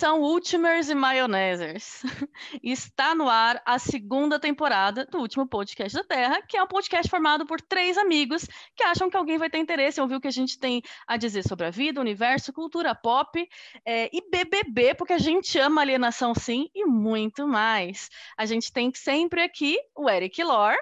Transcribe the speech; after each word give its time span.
Atenção, 0.00 0.22
Ultimers 0.22 0.88
e 0.88 0.94
Maionesers! 0.94 2.02
Está 2.64 3.14
no 3.14 3.28
ar 3.28 3.60
a 3.66 3.78
segunda 3.78 4.40
temporada 4.40 5.04
do 5.04 5.18
último 5.18 5.46
podcast 5.46 5.94
da 5.94 6.02
Terra, 6.02 6.40
que 6.40 6.56
é 6.56 6.62
um 6.62 6.66
podcast 6.66 7.10
formado 7.10 7.44
por 7.44 7.60
três 7.60 7.98
amigos 7.98 8.48
que 8.74 8.82
acham 8.82 9.10
que 9.10 9.16
alguém 9.18 9.36
vai 9.36 9.50
ter 9.50 9.58
interesse 9.58 10.00
em 10.00 10.02
ouvir 10.02 10.14
o 10.14 10.20
que 10.20 10.26
a 10.26 10.30
gente 10.30 10.58
tem 10.58 10.80
a 11.06 11.18
dizer 11.18 11.46
sobre 11.46 11.66
a 11.66 11.70
vida, 11.70 12.00
o 12.00 12.02
universo, 12.02 12.50
cultura 12.50 12.94
pop 12.94 13.46
é, 13.84 14.08
e 14.10 14.22
BBB, 14.30 14.94
porque 14.94 15.12
a 15.12 15.18
gente 15.18 15.58
ama 15.58 15.82
alienação 15.82 16.34
sim 16.34 16.70
e 16.74 16.86
muito 16.86 17.46
mais. 17.46 18.08
A 18.38 18.46
gente 18.46 18.72
tem 18.72 18.90
sempre 18.94 19.42
aqui 19.42 19.76
o 19.94 20.08
Eric 20.08 20.42
Lor. 20.42 20.76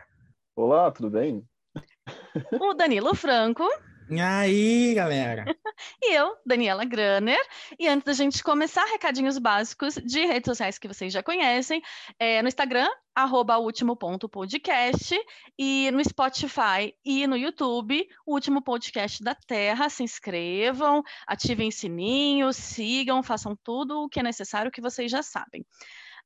Olá, 0.55 0.93
tudo 0.93 1.11
bem? 1.11 1.45
O 2.61 2.73
Danilo 2.73 3.17
Franco. 3.17 3.65
E 4.11 4.21
aí, 4.21 4.95
galera? 4.95 5.45
e 6.03 6.15
eu, 6.15 6.35
Daniela 6.45 6.83
Graner. 6.87 7.39
E 7.79 7.87
antes 7.87 8.05
da 8.07 8.15
gente 8.15 8.43
começar, 8.43 8.83
recadinhos 8.87 9.37
básicos 9.37 9.97
de 9.97 10.25
redes 10.25 10.49
sociais 10.49 10.79
que 10.79 10.89
vocês 10.89 11.13
já 11.13 11.23
conhecem. 11.23 11.83
É, 12.19 12.41
no 12.41 12.49
Instagram, 12.49 12.89
arroba 13.15 13.59
último 13.59 13.95
ponto 13.95 14.27
podcast. 14.27 15.15
E 15.59 15.91
no 15.91 16.03
Spotify 16.03 16.95
e 17.05 17.27
no 17.27 17.37
YouTube, 17.37 18.09
o 18.25 18.33
último 18.33 18.63
podcast 18.63 19.23
da 19.23 19.35
Terra. 19.35 19.91
Se 19.91 20.03
inscrevam, 20.03 21.03
ativem 21.27 21.71
sininho, 21.71 22.51
sigam, 22.55 23.23
façam 23.23 23.55
tudo 23.63 24.05
o 24.05 24.09
que 24.09 24.21
é 24.21 24.23
necessário 24.23 24.71
que 24.71 24.81
vocês 24.81 25.11
já 25.11 25.23
sabem. 25.23 25.67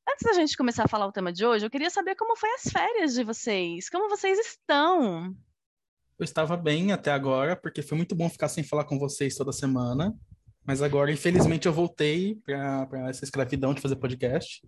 Antes 0.08 0.24
da 0.24 0.34
gente 0.34 0.56
começar 0.56 0.84
a 0.84 0.88
falar 0.88 1.06
o 1.06 1.12
tema 1.12 1.32
de 1.32 1.44
hoje, 1.44 1.66
eu 1.66 1.70
queria 1.70 1.90
saber 1.90 2.14
como 2.14 2.36
foi 2.36 2.50
as 2.54 2.62
férias 2.62 3.12
de 3.14 3.24
vocês. 3.24 3.90
Como 3.90 4.08
vocês 4.08 4.38
estão? 4.38 5.34
Eu 6.22 6.24
estava 6.24 6.56
bem 6.56 6.92
até 6.92 7.10
agora, 7.10 7.56
porque 7.56 7.82
foi 7.82 7.96
muito 7.96 8.14
bom 8.14 8.30
ficar 8.30 8.48
sem 8.48 8.62
falar 8.62 8.84
com 8.84 8.96
vocês 8.96 9.34
toda 9.34 9.50
semana. 9.50 10.16
Mas 10.64 10.80
agora, 10.80 11.10
infelizmente, 11.10 11.66
eu 11.66 11.72
voltei 11.72 12.36
para 12.44 13.10
essa 13.10 13.24
escravidão 13.24 13.74
de 13.74 13.80
fazer 13.80 13.96
podcast. 13.96 14.62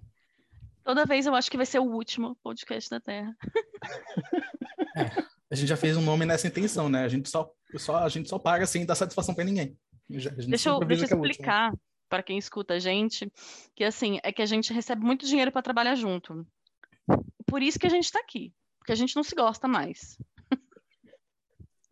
Toda 0.83 1.07
vez 1.07 1.27
eu 1.27 1.35
acho 1.37 1.49
que 1.49 1.57
vai 1.57 1.65
ser 1.65 1.79
o 1.79 1.85
último 1.85 2.37
podcast 2.43 2.91
da 2.91 3.01
Terra. 3.01 3.37
É, 4.97 5.11
a 5.51 5.57
gente 5.57 5.67
já 5.67 5.77
fez 5.77 5.97
um 5.97 6.03
nome 6.03 6.25
nessa 6.25 6.47
intenção, 6.47 6.89
né? 6.89 7.03
A 7.03 7.09
gente 7.09 7.29
só, 7.29 7.51
só, 7.77 7.97
a 7.97 8.09
gente 8.09 8.29
só 8.29 8.39
paga 8.39 8.65
sem 8.65 8.87
dar 8.87 8.95
satisfação 8.95 9.35
para 9.35 9.43
ninguém. 9.43 9.77
deixa 10.09 10.29
eu, 10.69 10.79
deixa 10.79 11.05
eu 11.13 11.25
explicar 11.25 11.73
para 12.09 12.23
quem 12.23 12.39
escuta 12.39 12.75
a 12.75 12.79
gente 12.79 13.29
que 13.75 13.83
assim 13.83 14.21
é 14.23 14.31
que 14.31 14.41
a 14.41 14.47
gente 14.47 14.73
recebe 14.73 15.05
muito 15.05 15.27
dinheiro 15.27 15.51
para 15.51 15.63
trabalhar 15.63 15.97
junto. 15.97 16.47
Por 17.45 17.61
isso 17.61 17.77
que 17.77 17.89
a 17.89 17.91
gente 17.91 18.05
está 18.05 18.21
aqui, 18.21 18.55
porque 18.79 18.93
a 18.93 18.97
gente 18.97 19.17
não 19.17 19.25
se 19.25 19.35
gosta 19.35 19.67
mais 19.67 20.17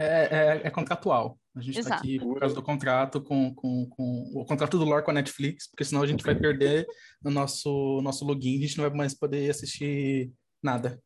é, 0.03 0.29
é, 0.31 0.61
é 0.65 0.71
contratual. 0.71 1.39
A 1.55 1.61
gente 1.61 1.81
está 1.81 1.97
aqui 1.97 2.19
por 2.19 2.41
causa 2.41 2.55
do 2.55 2.63
contrato 2.63 3.21
com, 3.21 3.55
com, 3.55 3.87
com 3.91 4.33
o 4.35 4.45
contrato 4.45 4.79
do 4.79 4.85
lore 4.85 5.05
com 5.05 5.11
a 5.11 5.15
Netflix, 5.15 5.69
porque 5.69 5.85
senão 5.85 6.03
a 6.03 6.07
gente 6.07 6.25
vai 6.25 6.35
perder 6.35 6.87
o 7.23 7.31
nosso, 7.31 8.01
nosso 8.03 8.25
login, 8.25 8.59
a 8.59 8.67
gente 8.67 8.79
não 8.79 8.89
vai 8.89 8.97
mais 8.97 9.15
poder 9.15 9.51
assistir 9.51 10.33
nada. 10.63 10.99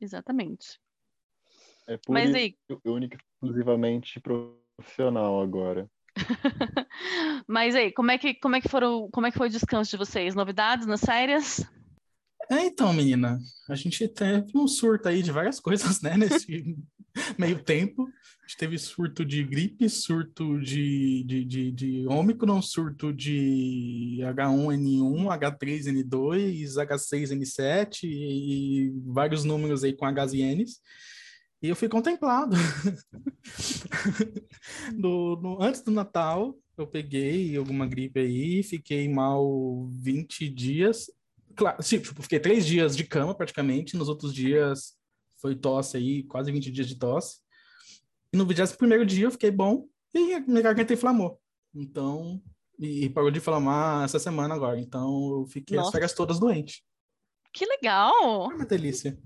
Exatamente. 0.00 0.78
É 1.86 1.96
por 1.96 2.12
Mas 2.12 2.34
aí... 2.34 2.56
única 2.84 3.16
exclusivamente 3.16 4.20
profissional 4.20 5.40
agora. 5.40 5.88
Mas 7.46 7.74
aí, 7.74 7.92
como 7.92 8.10
é 8.10 8.18
que 8.18 8.34
como 8.34 8.56
é 8.56 8.60
que 8.60 8.68
foram, 8.68 9.08
como 9.10 9.26
é 9.26 9.30
que 9.30 9.38
foi 9.38 9.48
o 9.48 9.50
descanso 9.50 9.90
de 9.90 9.96
vocês? 9.96 10.34
Novidades 10.34 10.86
nas 10.86 11.00
férias? 11.00 11.64
É, 12.50 12.66
então, 12.66 12.92
menina, 12.92 13.38
a 13.68 13.74
gente 13.74 14.06
teve 14.08 14.56
um 14.56 14.68
surto 14.68 15.08
aí 15.08 15.22
de 15.22 15.32
várias 15.32 15.58
coisas, 15.60 16.00
né, 16.00 16.16
nesse 16.16 16.76
meio 17.38 17.62
tempo. 17.62 18.04
A 18.04 18.48
gente 18.48 18.58
teve 18.58 18.78
surto 18.78 19.24
de 19.24 19.42
gripe, 19.42 19.88
surto 19.88 20.60
de, 20.60 21.24
de, 21.24 21.44
de, 21.44 21.72
de 21.72 22.06
surto 22.62 23.12
de 23.12 24.18
H1N1, 24.20 25.40
H3N2, 25.40 26.76
H6N7 26.76 28.04
e 28.04 28.92
vários 29.04 29.44
números 29.44 29.82
aí 29.82 29.92
com 29.92 30.06
Hs 30.06 30.32
e 30.32 30.54
Ns. 30.54 30.80
E 31.60 31.68
eu 31.68 31.74
fui 31.74 31.88
contemplado. 31.88 32.54
no, 34.94 35.58
antes 35.60 35.82
do 35.82 35.90
Natal, 35.90 36.56
eu 36.78 36.86
peguei 36.86 37.56
alguma 37.56 37.86
gripe 37.86 38.20
aí, 38.20 38.62
fiquei 38.62 39.08
mal 39.08 39.88
20 39.90 40.48
dias. 40.48 41.10
Claro, 41.56 41.82
tipo, 41.82 42.22
fiquei 42.22 42.38
três 42.38 42.64
dias 42.64 42.96
de 42.96 43.02
cama 43.02 43.34
praticamente, 43.34 43.96
nos 43.96 44.08
outros 44.08 44.32
dias 44.32 44.95
foi 45.46 45.54
tosse 45.54 45.96
aí, 45.96 46.24
quase 46.24 46.50
20 46.50 46.72
dias 46.72 46.88
de 46.88 46.96
tosse. 46.96 47.38
E 48.32 48.36
no 48.36 48.44
21 48.44 49.06
dia 49.06 49.26
eu 49.26 49.30
fiquei 49.30 49.50
bom 49.50 49.86
e 50.12 50.40
minha 50.40 50.60
garganta 50.60 50.92
inflamou. 50.92 51.40
Então, 51.72 52.42
e, 52.80 53.04
e 53.04 53.10
parou 53.10 53.30
de 53.30 53.38
inflamar 53.38 54.04
essa 54.04 54.18
semana 54.18 54.56
agora. 54.56 54.80
Então 54.80 55.40
eu 55.40 55.46
fiquei 55.46 55.76
Nossa. 55.76 55.90
as 55.90 55.92
férias 55.92 56.12
todas 56.14 56.40
doente. 56.40 56.84
Que 57.52 57.64
legal! 57.64 58.50
É 58.50 58.54
uma 58.56 58.66
delícia. 58.66 59.16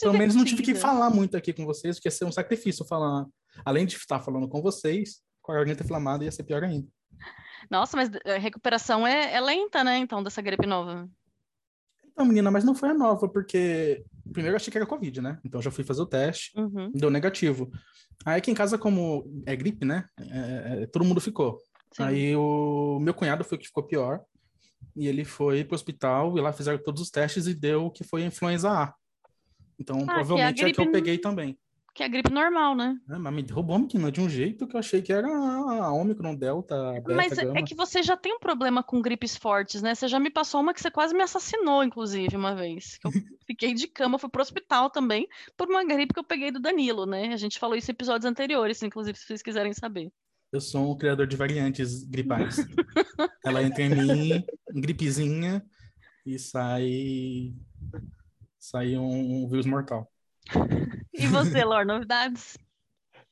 Pelo 0.00 0.14
menos 0.14 0.34
não 0.34 0.44
tive 0.44 0.62
que 0.62 0.74
falar 0.74 1.10
muito 1.10 1.36
aqui 1.36 1.52
com 1.52 1.66
vocês, 1.66 1.96
porque 1.96 2.08
ia 2.08 2.12
ser 2.12 2.24
um 2.24 2.32
sacrifício 2.32 2.84
falar. 2.86 3.26
Além 3.62 3.84
de 3.84 3.96
estar 3.96 4.20
falando 4.20 4.48
com 4.48 4.62
vocês, 4.62 5.20
com 5.42 5.52
a 5.52 5.56
garganta 5.56 5.84
inflamada 5.84 6.24
ia 6.24 6.32
ser 6.32 6.44
pior 6.44 6.64
ainda. 6.64 6.88
Nossa, 7.70 7.94
mas 7.94 8.10
a 8.24 8.38
recuperação 8.38 9.06
é, 9.06 9.34
é 9.34 9.40
lenta, 9.40 9.84
né, 9.84 9.98
então, 9.98 10.22
dessa 10.22 10.40
gripe 10.40 10.66
nova? 10.66 11.08
Então, 12.06 12.26
menina, 12.26 12.50
mas 12.50 12.64
não 12.64 12.74
foi 12.74 12.88
a 12.88 12.94
nova, 12.94 13.28
porque 13.28 14.04
primeiro 14.32 14.54
eu 14.54 14.56
achei 14.56 14.70
que 14.70 14.78
era 14.78 14.86
Covid, 14.86 15.20
né? 15.20 15.38
Então 15.44 15.60
já 15.60 15.70
fui 15.70 15.84
fazer 15.84 16.02
o 16.02 16.06
teste, 16.06 16.52
uhum. 16.58 16.90
deu 16.92 17.10
negativo. 17.10 17.70
Aí 18.24 18.38
aqui 18.38 18.50
em 18.50 18.54
casa, 18.54 18.78
como 18.78 19.42
é 19.46 19.54
gripe, 19.54 19.84
né? 19.84 20.08
É, 20.18 20.82
é, 20.82 20.86
todo 20.86 21.04
mundo 21.04 21.20
ficou. 21.20 21.58
Sim. 21.92 22.02
Aí 22.02 22.36
o 22.36 22.98
meu 23.00 23.14
cunhado 23.14 23.44
foi 23.44 23.56
o 23.56 23.60
que 23.60 23.66
ficou 23.66 23.82
pior. 23.82 24.20
E 24.94 25.06
ele 25.06 25.24
foi 25.24 25.64
pro 25.64 25.74
hospital 25.74 26.36
e 26.36 26.40
lá 26.40 26.52
fizeram 26.52 26.78
todos 26.82 27.02
os 27.02 27.10
testes 27.10 27.46
e 27.46 27.54
deu 27.54 27.90
que 27.90 28.04
foi 28.04 28.24
influenza 28.24 28.70
A. 28.70 28.94
Então, 29.78 30.02
ah, 30.02 30.14
provavelmente 30.14 30.62
é, 30.62 30.66
a, 30.66 30.68
é 30.68 30.72
que 30.72 30.80
eu 30.80 30.90
peguei 30.90 31.18
também 31.18 31.56
que 31.98 32.02
é 32.04 32.06
a 32.06 32.08
gripe 32.08 32.30
normal, 32.30 32.76
né? 32.76 32.96
É, 33.10 33.18
mas 33.18 33.34
me 33.34 33.42
derrubou 33.42 33.74
a 33.74 33.78
menina 33.80 34.12
de 34.12 34.20
um 34.20 34.30
jeito 34.30 34.68
que 34.68 34.76
eu 34.76 34.78
achei 34.78 35.02
que 35.02 35.12
era 35.12 35.26
a 35.26 35.92
Omicron, 35.92 36.32
Delta, 36.32 36.92
Beta, 36.92 37.12
Mas 37.12 37.36
é 37.36 37.44
Gama. 37.44 37.58
é 37.58 37.62
que 37.64 37.74
você 37.74 38.04
já 38.04 38.16
tem 38.16 38.34
um 38.34 38.38
problema 38.38 38.84
com 38.84 39.02
gripes 39.02 39.36
fortes, 39.36 39.82
né? 39.82 39.96
Você 39.96 40.06
já 40.06 40.20
me 40.20 40.30
passou 40.30 40.60
uma 40.60 40.72
que 40.72 40.80
você 40.80 40.92
quase 40.92 41.12
me 41.12 41.24
assassinou, 41.24 41.82
inclusive, 41.82 42.36
uma 42.36 42.54
vez. 42.54 43.00
Eu 43.04 43.10
fiquei 43.44 43.74
de 43.74 43.88
cama, 43.88 44.16
fui 44.16 44.30
pro 44.30 44.40
hospital 44.40 44.90
também 44.90 45.26
por 45.56 45.68
uma 45.68 45.84
gripe 45.84 46.14
que 46.14 46.20
eu 46.20 46.24
peguei 46.24 46.52
do 46.52 46.60
Danilo, 46.60 47.04
né? 47.04 47.32
A 47.32 47.36
gente 47.36 47.58
falou 47.58 47.74
isso 47.74 47.90
em 47.90 47.94
episódios 47.94 48.30
anteriores, 48.30 48.80
inclusive, 48.80 49.18
se 49.18 49.26
vocês 49.26 49.42
quiserem 49.42 49.72
saber. 49.72 50.08
Eu 50.52 50.60
sou 50.60 50.92
um 50.92 50.96
criador 50.96 51.26
de 51.26 51.36
variantes 51.36 52.04
gripais. 52.04 52.58
Ela 53.44 53.60
entra 53.64 53.82
em 53.82 53.88
mim, 53.88 54.44
gripezinha, 54.72 55.66
e 56.24 56.38
sai, 56.38 57.52
sai 58.56 58.96
um 58.96 59.48
vírus 59.48 59.66
mortal. 59.66 60.08
E 61.12 61.26
você, 61.26 61.64
Lor, 61.64 61.84
novidades? 61.84 62.56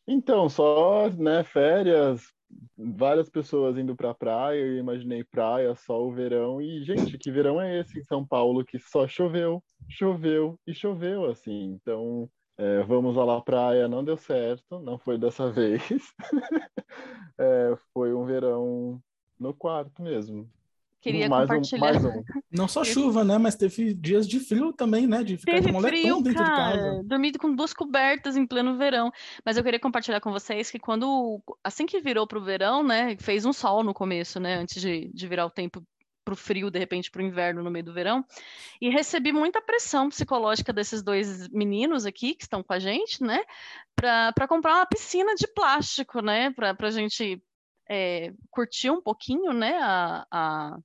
Então, 0.06 0.48
só, 0.48 1.08
né, 1.10 1.42
férias, 1.44 2.32
várias 2.76 3.28
pessoas 3.28 3.76
indo 3.76 3.96
pra 3.96 4.14
praia, 4.14 4.60
eu 4.60 4.78
imaginei 4.78 5.24
praia, 5.24 5.74
sol, 5.74 6.12
verão, 6.12 6.60
e, 6.60 6.84
gente, 6.84 7.18
que 7.18 7.30
verão 7.30 7.60
é 7.60 7.80
esse 7.80 7.98
em 7.98 8.04
São 8.04 8.24
Paulo 8.24 8.64
que 8.64 8.78
só 8.78 9.06
choveu, 9.08 9.62
choveu 9.88 10.58
e 10.66 10.74
choveu, 10.74 11.24
assim, 11.26 11.72
então, 11.72 12.30
é, 12.56 12.82
vamos 12.84 13.16
lá 13.16 13.40
praia, 13.40 13.88
não 13.88 14.04
deu 14.04 14.16
certo, 14.16 14.80
não 14.80 14.98
foi 14.98 15.18
dessa 15.18 15.50
vez, 15.50 15.82
é, 17.38 17.76
foi 17.92 18.14
um 18.14 18.24
verão 18.24 19.00
no 19.38 19.52
quarto 19.52 20.02
mesmo, 20.02 20.48
Queria 21.00 21.28
mais 21.28 21.42
compartilhar. 21.42 22.02
Um, 22.02 22.18
um. 22.18 22.24
Não 22.50 22.66
só 22.66 22.82
chuva, 22.82 23.22
né? 23.24 23.38
Mas 23.38 23.54
teve 23.54 23.94
dias 23.94 24.26
de 24.26 24.40
frio 24.40 24.72
também, 24.72 25.06
né? 25.06 25.22
De 25.22 25.36
ficar 25.36 25.52
teve 25.52 25.66
de 25.66 25.72
moletom 25.72 25.96
frio, 25.96 26.22
dentro 26.22 26.44
cara. 26.44 26.72
de 26.72 26.78
casa. 26.78 27.02
Dormido 27.04 27.38
com 27.38 27.54
duas 27.54 27.72
cobertas 27.72 28.36
em 28.36 28.46
pleno 28.46 28.76
verão. 28.76 29.12
Mas 29.44 29.56
eu 29.56 29.62
queria 29.62 29.78
compartilhar 29.78 30.20
com 30.20 30.32
vocês 30.32 30.70
que 30.70 30.78
quando, 30.78 31.40
assim 31.62 31.86
que 31.86 32.00
virou 32.00 32.26
pro 32.26 32.42
verão, 32.42 32.82
né? 32.82 33.16
Fez 33.18 33.44
um 33.44 33.52
sol 33.52 33.84
no 33.84 33.94
começo, 33.94 34.40
né? 34.40 34.56
Antes 34.56 34.80
de, 34.80 35.10
de 35.12 35.28
virar 35.28 35.46
o 35.46 35.50
tempo 35.50 35.82
pro 36.26 36.34
frio, 36.34 36.72
de 36.72 36.78
repente 36.78 37.08
pro 37.08 37.22
inverno 37.22 37.62
no 37.62 37.70
meio 37.70 37.84
do 37.84 37.94
verão. 37.94 38.24
E 38.80 38.90
recebi 38.90 39.32
muita 39.32 39.62
pressão 39.62 40.08
psicológica 40.08 40.72
desses 40.72 41.00
dois 41.00 41.48
meninos 41.50 42.04
aqui 42.04 42.34
que 42.34 42.42
estão 42.42 42.64
com 42.64 42.72
a 42.72 42.80
gente, 42.80 43.22
né? 43.22 43.40
Para 43.94 44.48
comprar 44.48 44.74
uma 44.74 44.86
piscina 44.86 45.36
de 45.36 45.46
plástico, 45.46 46.20
né? 46.20 46.50
Para 46.50 46.74
a 46.78 46.90
gente 46.90 47.40
é, 47.88 48.32
curtir 48.50 48.90
um 48.90 49.00
pouquinho, 49.00 49.52
né? 49.52 49.78
A, 49.80 50.26
a 50.30 50.78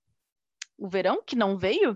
o 0.77 0.89
verão, 0.89 1.21
que 1.23 1.35
não 1.35 1.57
veio, 1.57 1.95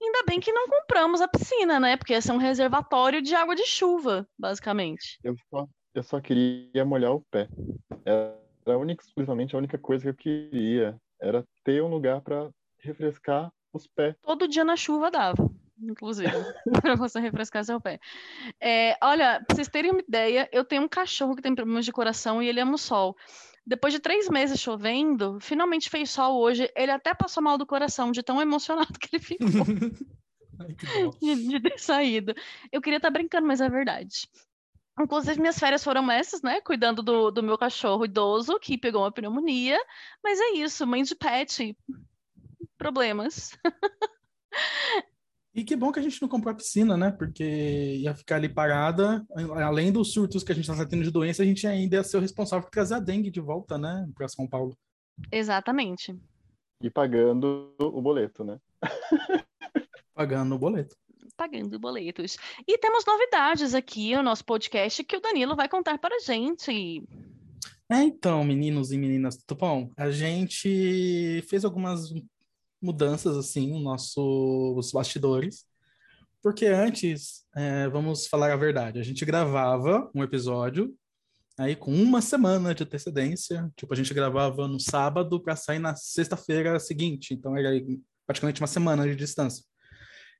ainda 0.00 0.22
bem 0.24 0.38
que 0.38 0.52
não 0.52 0.68
compramos 0.68 1.20
a 1.20 1.28
piscina, 1.28 1.80
né? 1.80 1.96
Porque 1.96 2.12
ia 2.12 2.20
ser 2.20 2.32
um 2.32 2.38
reservatório 2.38 3.20
de 3.20 3.34
água 3.34 3.56
de 3.56 3.66
chuva, 3.66 4.26
basicamente. 4.38 5.18
Eu 5.24 5.34
só, 5.50 5.66
eu 5.94 6.02
só 6.02 6.20
queria 6.20 6.84
molhar 6.84 7.12
o 7.12 7.24
pé. 7.30 7.48
Era 8.04 8.78
única, 8.78 9.02
exclusivamente 9.04 9.54
a 9.54 9.58
única 9.58 9.78
coisa 9.78 10.04
que 10.04 10.08
eu 10.10 10.14
queria. 10.14 10.96
Era 11.20 11.44
ter 11.64 11.82
um 11.82 11.88
lugar 11.88 12.20
para 12.20 12.50
refrescar 12.78 13.50
os 13.72 13.86
pés. 13.86 14.14
Todo 14.22 14.48
dia 14.48 14.64
na 14.64 14.76
chuva 14.76 15.10
dava, 15.10 15.50
inclusive, 15.80 16.30
para 16.82 16.94
você 16.94 17.18
refrescar 17.18 17.64
seu 17.64 17.80
pé. 17.80 17.98
É, 18.60 18.96
olha, 19.02 19.42
pra 19.44 19.56
vocês 19.56 19.68
terem 19.68 19.90
uma 19.90 20.00
ideia, 20.00 20.48
eu 20.52 20.64
tenho 20.64 20.82
um 20.82 20.88
cachorro 20.88 21.34
que 21.34 21.42
tem 21.42 21.54
problemas 21.54 21.84
de 21.84 21.92
coração 21.92 22.42
e 22.42 22.48
ele 22.48 22.60
ama 22.60 22.74
o 22.74 22.78
sol. 22.78 23.16
Depois 23.66 23.94
de 23.94 24.00
três 24.00 24.28
meses 24.28 24.60
chovendo, 24.60 25.38
finalmente 25.40 25.88
fez 25.88 26.10
sol 26.10 26.38
hoje. 26.38 26.70
Ele 26.76 26.90
até 26.90 27.14
passou 27.14 27.42
mal 27.42 27.56
do 27.56 27.66
coração, 27.66 28.12
de 28.12 28.22
tão 28.22 28.40
emocionado 28.42 28.98
que 28.98 29.16
ele 29.16 29.22
ficou 29.22 29.46
Ai, 30.60 31.10
que 31.18 31.34
de, 31.34 31.48
de 31.48 31.60
ter 31.60 31.78
saído. 31.78 32.34
Eu 32.70 32.80
queria 32.80 32.98
estar 32.98 33.10
brincando, 33.10 33.46
mas 33.46 33.60
é 33.60 33.68
verdade. 33.68 34.28
Inclusive, 35.00 35.40
minhas 35.40 35.58
férias 35.58 35.82
foram 35.82 36.08
essas, 36.10 36.42
né? 36.42 36.60
Cuidando 36.60 37.02
do, 37.02 37.30
do 37.30 37.42
meu 37.42 37.58
cachorro 37.58 38.04
idoso, 38.04 38.60
que 38.60 38.78
pegou 38.78 39.02
uma 39.02 39.10
pneumonia. 39.10 39.80
Mas 40.22 40.38
é 40.38 40.50
isso, 40.52 40.86
mãe 40.86 41.02
de 41.02 41.16
pet. 41.16 41.76
Problemas. 42.78 43.58
E 45.54 45.62
que 45.62 45.76
bom 45.76 45.92
que 45.92 46.00
a 46.00 46.02
gente 46.02 46.20
não 46.20 46.28
comprou 46.28 46.50
a 46.50 46.56
piscina, 46.56 46.96
né? 46.96 47.12
Porque 47.12 47.44
ia 47.44 48.12
ficar 48.14 48.36
ali 48.36 48.48
parada. 48.48 49.24
Além 49.64 49.92
dos 49.92 50.12
surtos 50.12 50.42
que 50.42 50.50
a 50.50 50.54
gente 50.54 50.68
está 50.68 50.84
tendo 50.84 51.04
de 51.04 51.12
doença, 51.12 51.42
a 51.42 51.46
gente 51.46 51.64
ainda 51.64 51.96
ia 51.96 52.02
ser 52.02 52.16
o 52.16 52.20
responsável 52.20 52.64
por 52.64 52.70
trazer 52.70 52.94
a 52.94 52.98
dengue 52.98 53.30
de 53.30 53.40
volta, 53.40 53.78
né? 53.78 54.08
Para 54.16 54.26
São 54.26 54.48
Paulo. 54.48 54.76
Exatamente. 55.30 56.18
E 56.82 56.90
pagando 56.90 57.72
o 57.78 58.02
boleto, 58.02 58.42
né? 58.42 58.58
Pagando 60.12 60.56
o 60.56 60.58
boleto. 60.58 60.96
Pagando 61.36 61.78
boletos. 61.78 62.36
E 62.66 62.76
temos 62.78 63.04
novidades 63.06 63.74
aqui 63.74 64.14
no 64.16 64.22
nosso 64.22 64.44
podcast 64.44 65.02
que 65.04 65.16
o 65.16 65.20
Danilo 65.20 65.54
vai 65.54 65.68
contar 65.68 65.98
para 65.98 66.16
a 66.16 66.20
gente. 66.20 67.02
É, 67.90 68.02
então, 68.02 68.42
meninos 68.42 68.92
e 68.92 68.98
meninas, 68.98 69.36
tudo 69.36 69.58
bom? 69.58 69.90
A 69.96 70.10
gente 70.10 71.42
fez 71.48 71.64
algumas 71.64 72.12
mudanças, 72.84 73.36
assim, 73.36 73.72
nos 73.72 73.82
nossos 73.82 74.92
bastidores. 74.92 75.64
Porque 76.42 76.66
antes, 76.66 77.46
é, 77.56 77.88
vamos 77.88 78.26
falar 78.26 78.52
a 78.52 78.56
verdade, 78.56 79.00
a 79.00 79.02
gente 79.02 79.24
gravava 79.24 80.10
um 80.14 80.22
episódio 80.22 80.94
aí 81.58 81.74
com 81.74 81.92
uma 81.92 82.20
semana 82.20 82.74
de 82.74 82.82
antecedência. 82.82 83.72
Tipo, 83.76 83.94
a 83.94 83.96
gente 83.96 84.12
gravava 84.12 84.68
no 84.68 84.78
sábado 84.78 85.40
para 85.40 85.56
sair 85.56 85.78
na 85.78 85.96
sexta-feira 85.96 86.78
seguinte. 86.78 87.32
Então, 87.32 87.56
era 87.56 87.70
praticamente 88.26 88.60
uma 88.60 88.66
semana 88.66 89.08
de 89.08 89.16
distância. 89.16 89.64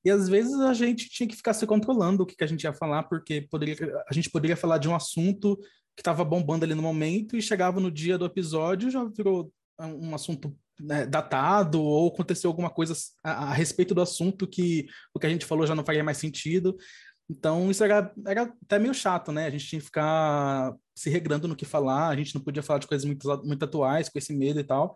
E 0.05 0.11
às 0.11 0.29
vezes 0.29 0.55
a 0.61 0.75
gente 0.75 1.09
tinha 1.09 1.27
que 1.27 1.37
ficar 1.37 1.55
se 1.55 1.67
controlando 1.67 2.23
o 2.23 2.27
que, 2.27 2.37
que 2.37 2.45
a 2.45 2.47
gente 2.47 2.65
ia 2.65 2.75
falar, 2.75 3.05
porque 3.05 3.47
poderia, 3.51 3.75
a 4.07 4.13
gente 4.13 4.31
poderia 4.31 4.57
falar 4.57 4.77
de 4.77 4.87
um 4.87 4.95
assunto 4.95 5.57
que 5.97 6.01
estava 6.01 6.25
bombando 6.25 6.65
ali 6.65 6.75
no 6.75 6.83
momento 6.83 7.37
e 7.37 7.43
chegava 7.43 7.81
no 7.81 7.91
dia 7.91 8.19
do 8.19 8.27
episódio 8.27 8.91
já 8.91 9.05
virou 9.05 9.51
um 9.81 10.15
assunto 10.15 10.55
né, 10.81 11.07
datado 11.07 11.83
ou 11.83 12.09
aconteceu 12.09 12.51
alguma 12.51 12.71
coisa 12.71 12.95
a, 13.23 13.51
a, 13.51 13.53
respeito 13.53 13.95
do 13.95 14.01
assunto 14.01 14.47
que 14.47 14.87
o 15.15 15.19
que 15.19 15.27
a 15.27 15.31
gente 15.31 15.47
falou 15.47 15.67
já 15.67 15.75
não 15.75 15.85
faria 15.85 16.05
mais 16.05 16.19
sentido. 16.19 16.77
Então 17.29 17.71
isso 17.71 17.83
era, 17.83 18.13
era 18.27 18.43
até 18.43 18.79
meio 18.79 18.95
chato, 18.95 19.33
né? 19.33 19.47
A 19.47 19.51
gente 19.51 19.67
tinha 19.67 19.81
que 19.81 19.87
ficar 19.87 20.75
se 20.95 21.09
regrando 21.09 21.49
no 21.49 21.57
que 21.57 21.65
falar, 21.65 22.09
a 22.09 22.17
gente 22.17 22.35
não 22.35 22.43
podia 22.43 22.63
falar 22.63 22.79
de 22.79 22.87
coisas 22.87 23.05
muito, 23.05 23.27
muito 23.45 23.65
atuais 23.65 24.09
com 24.09 24.19
esse 24.19 24.35
medo 24.35 24.61
e 24.61 24.65
tal. 24.65 24.95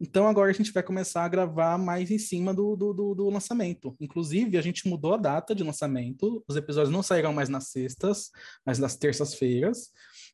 Então 0.00 0.26
agora 0.26 0.50
a 0.50 0.54
gente 0.54 0.72
vai 0.72 0.82
começar 0.82 1.24
a 1.24 1.28
gravar 1.28 1.78
mais 1.78 2.10
em 2.10 2.18
cima 2.18 2.52
do, 2.52 2.76
do, 2.76 2.92
do, 2.92 3.14
do, 3.14 3.30
lançamento. 3.30 3.96
Inclusive, 3.98 4.58
a 4.58 4.62
gente 4.62 4.86
mudou 4.86 5.14
a 5.14 5.16
data 5.16 5.54
de 5.54 5.64
lançamento. 5.64 6.44
Os 6.46 6.56
episódios 6.56 6.92
não 6.92 7.02
sairão 7.02 7.32
mais 7.32 7.48
nas 7.48 7.68
sextas, 7.68 8.30
mas 8.64 8.78
nas 8.78 8.96
terças-feiras. 8.96 9.90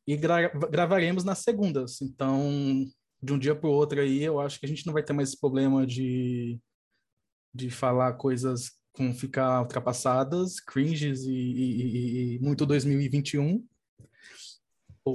E 0.07 0.17
gra 0.17 0.49
gravaremos 0.49 1.23
nas 1.23 1.39
segundas. 1.39 2.03
Então, 2.03 2.85
de 3.23 3.33
um 3.33 3.39
dia 3.39 3.55
para 3.55 3.69
o 3.69 3.73
outro 3.73 4.01
aí, 4.01 4.23
eu 4.23 4.41
acho 4.41 4.59
que 4.59 4.67
a 4.67 4.69
gente 4.69 4.87
não 4.87 4.93
vai 4.93 5.03
ter 5.03 5.13
mais 5.13 5.29
esse 5.29 5.41
problema 5.41 5.87
de, 5.87 6.59
de 7.55 7.71
falar 7.71 8.15
coisas 8.15 8.73
com 8.93 9.15
ficar 9.15 9.61
ultrapassadas, 9.61 10.61
cringes 10.61 11.23
e, 11.23 11.33
e, 11.33 12.37
e 12.37 12.39
muito 12.41 12.67
2021. 12.67 13.65
Ou 15.05 15.15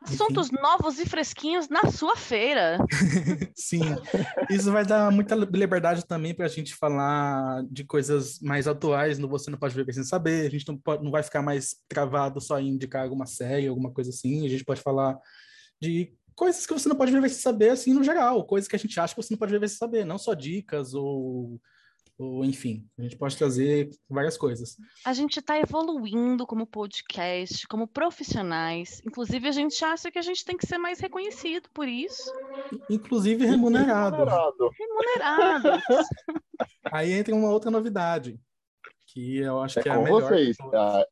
Assuntos 0.00 0.50
novos 0.50 0.98
e 0.98 1.06
fresquinhos 1.06 1.68
na 1.68 1.90
sua 1.90 2.16
feira. 2.16 2.78
Sim, 3.54 3.80
isso 4.48 4.70
vai 4.70 4.86
dar 4.86 5.10
muita 5.10 5.34
liberdade 5.34 6.06
também 6.06 6.32
para 6.32 6.46
a 6.46 6.48
gente 6.48 6.74
falar 6.74 7.62
de 7.68 7.84
coisas 7.84 8.40
mais 8.40 8.68
atuais 8.68 9.18
no 9.18 9.28
Você 9.28 9.50
Não 9.50 9.58
Pode 9.58 9.74
Ver 9.74 9.92
Sem 9.92 10.04
Saber. 10.04 10.46
A 10.46 10.50
gente 10.50 10.66
não, 10.68 10.78
pode, 10.78 11.02
não 11.02 11.10
vai 11.10 11.22
ficar 11.22 11.42
mais 11.42 11.76
travado 11.88 12.40
só 12.40 12.60
em 12.60 12.68
indicar 12.68 13.02
alguma 13.02 13.26
série, 13.26 13.66
alguma 13.66 13.90
coisa 13.90 14.10
assim. 14.10 14.46
A 14.46 14.48
gente 14.48 14.64
pode 14.64 14.80
falar 14.80 15.18
de 15.80 16.12
coisas 16.38 16.64
que 16.64 16.72
você 16.72 16.88
não 16.88 16.96
pode 16.96 17.10
ver 17.10 17.28
sem 17.28 17.40
saber, 17.40 17.70
assim, 17.70 17.92
no 17.92 18.04
geral. 18.04 18.44
Coisas 18.46 18.68
que 18.68 18.76
a 18.76 18.78
gente 18.78 18.98
acha 18.98 19.12
que 19.14 19.20
você 19.20 19.34
não 19.34 19.38
pode 19.38 19.58
ver 19.58 19.68
sem 19.68 19.76
saber. 19.76 20.04
Não 20.04 20.16
só 20.16 20.34
dicas 20.34 20.94
ou 20.94 21.60
ou 22.18 22.44
enfim, 22.44 22.84
a 22.98 23.02
gente 23.02 23.16
pode 23.16 23.36
trazer 23.36 23.90
várias 24.10 24.36
coisas. 24.36 24.76
A 25.04 25.12
gente 25.12 25.38
está 25.38 25.56
evoluindo 25.56 26.44
como 26.48 26.66
podcast, 26.66 27.64
como 27.68 27.86
profissionais. 27.86 29.00
Inclusive, 29.06 29.46
a 29.46 29.52
gente 29.52 29.84
acha 29.84 30.10
que 30.10 30.18
a 30.18 30.22
gente 30.22 30.44
tem 30.44 30.56
que 30.56 30.66
ser 30.66 30.78
mais 30.78 30.98
reconhecido 30.98 31.68
por 31.72 31.86
isso. 31.86 32.32
Inclusive 32.90 33.46
remunerado. 33.46 34.16
Remunerado. 34.16 34.70
Remunerados. 34.76 35.82
aí 36.90 37.12
entra 37.12 37.32
uma 37.36 37.50
outra 37.50 37.70
novidade, 37.70 38.40
que 39.06 39.36
eu 39.36 39.60
acho 39.60 39.78
é 39.78 39.82
que 39.84 39.88
é 39.88 39.94
com 39.94 40.00
a 40.00 40.02
melhor. 40.02 40.22
Vocês, 40.22 40.56
tá? 40.56 41.06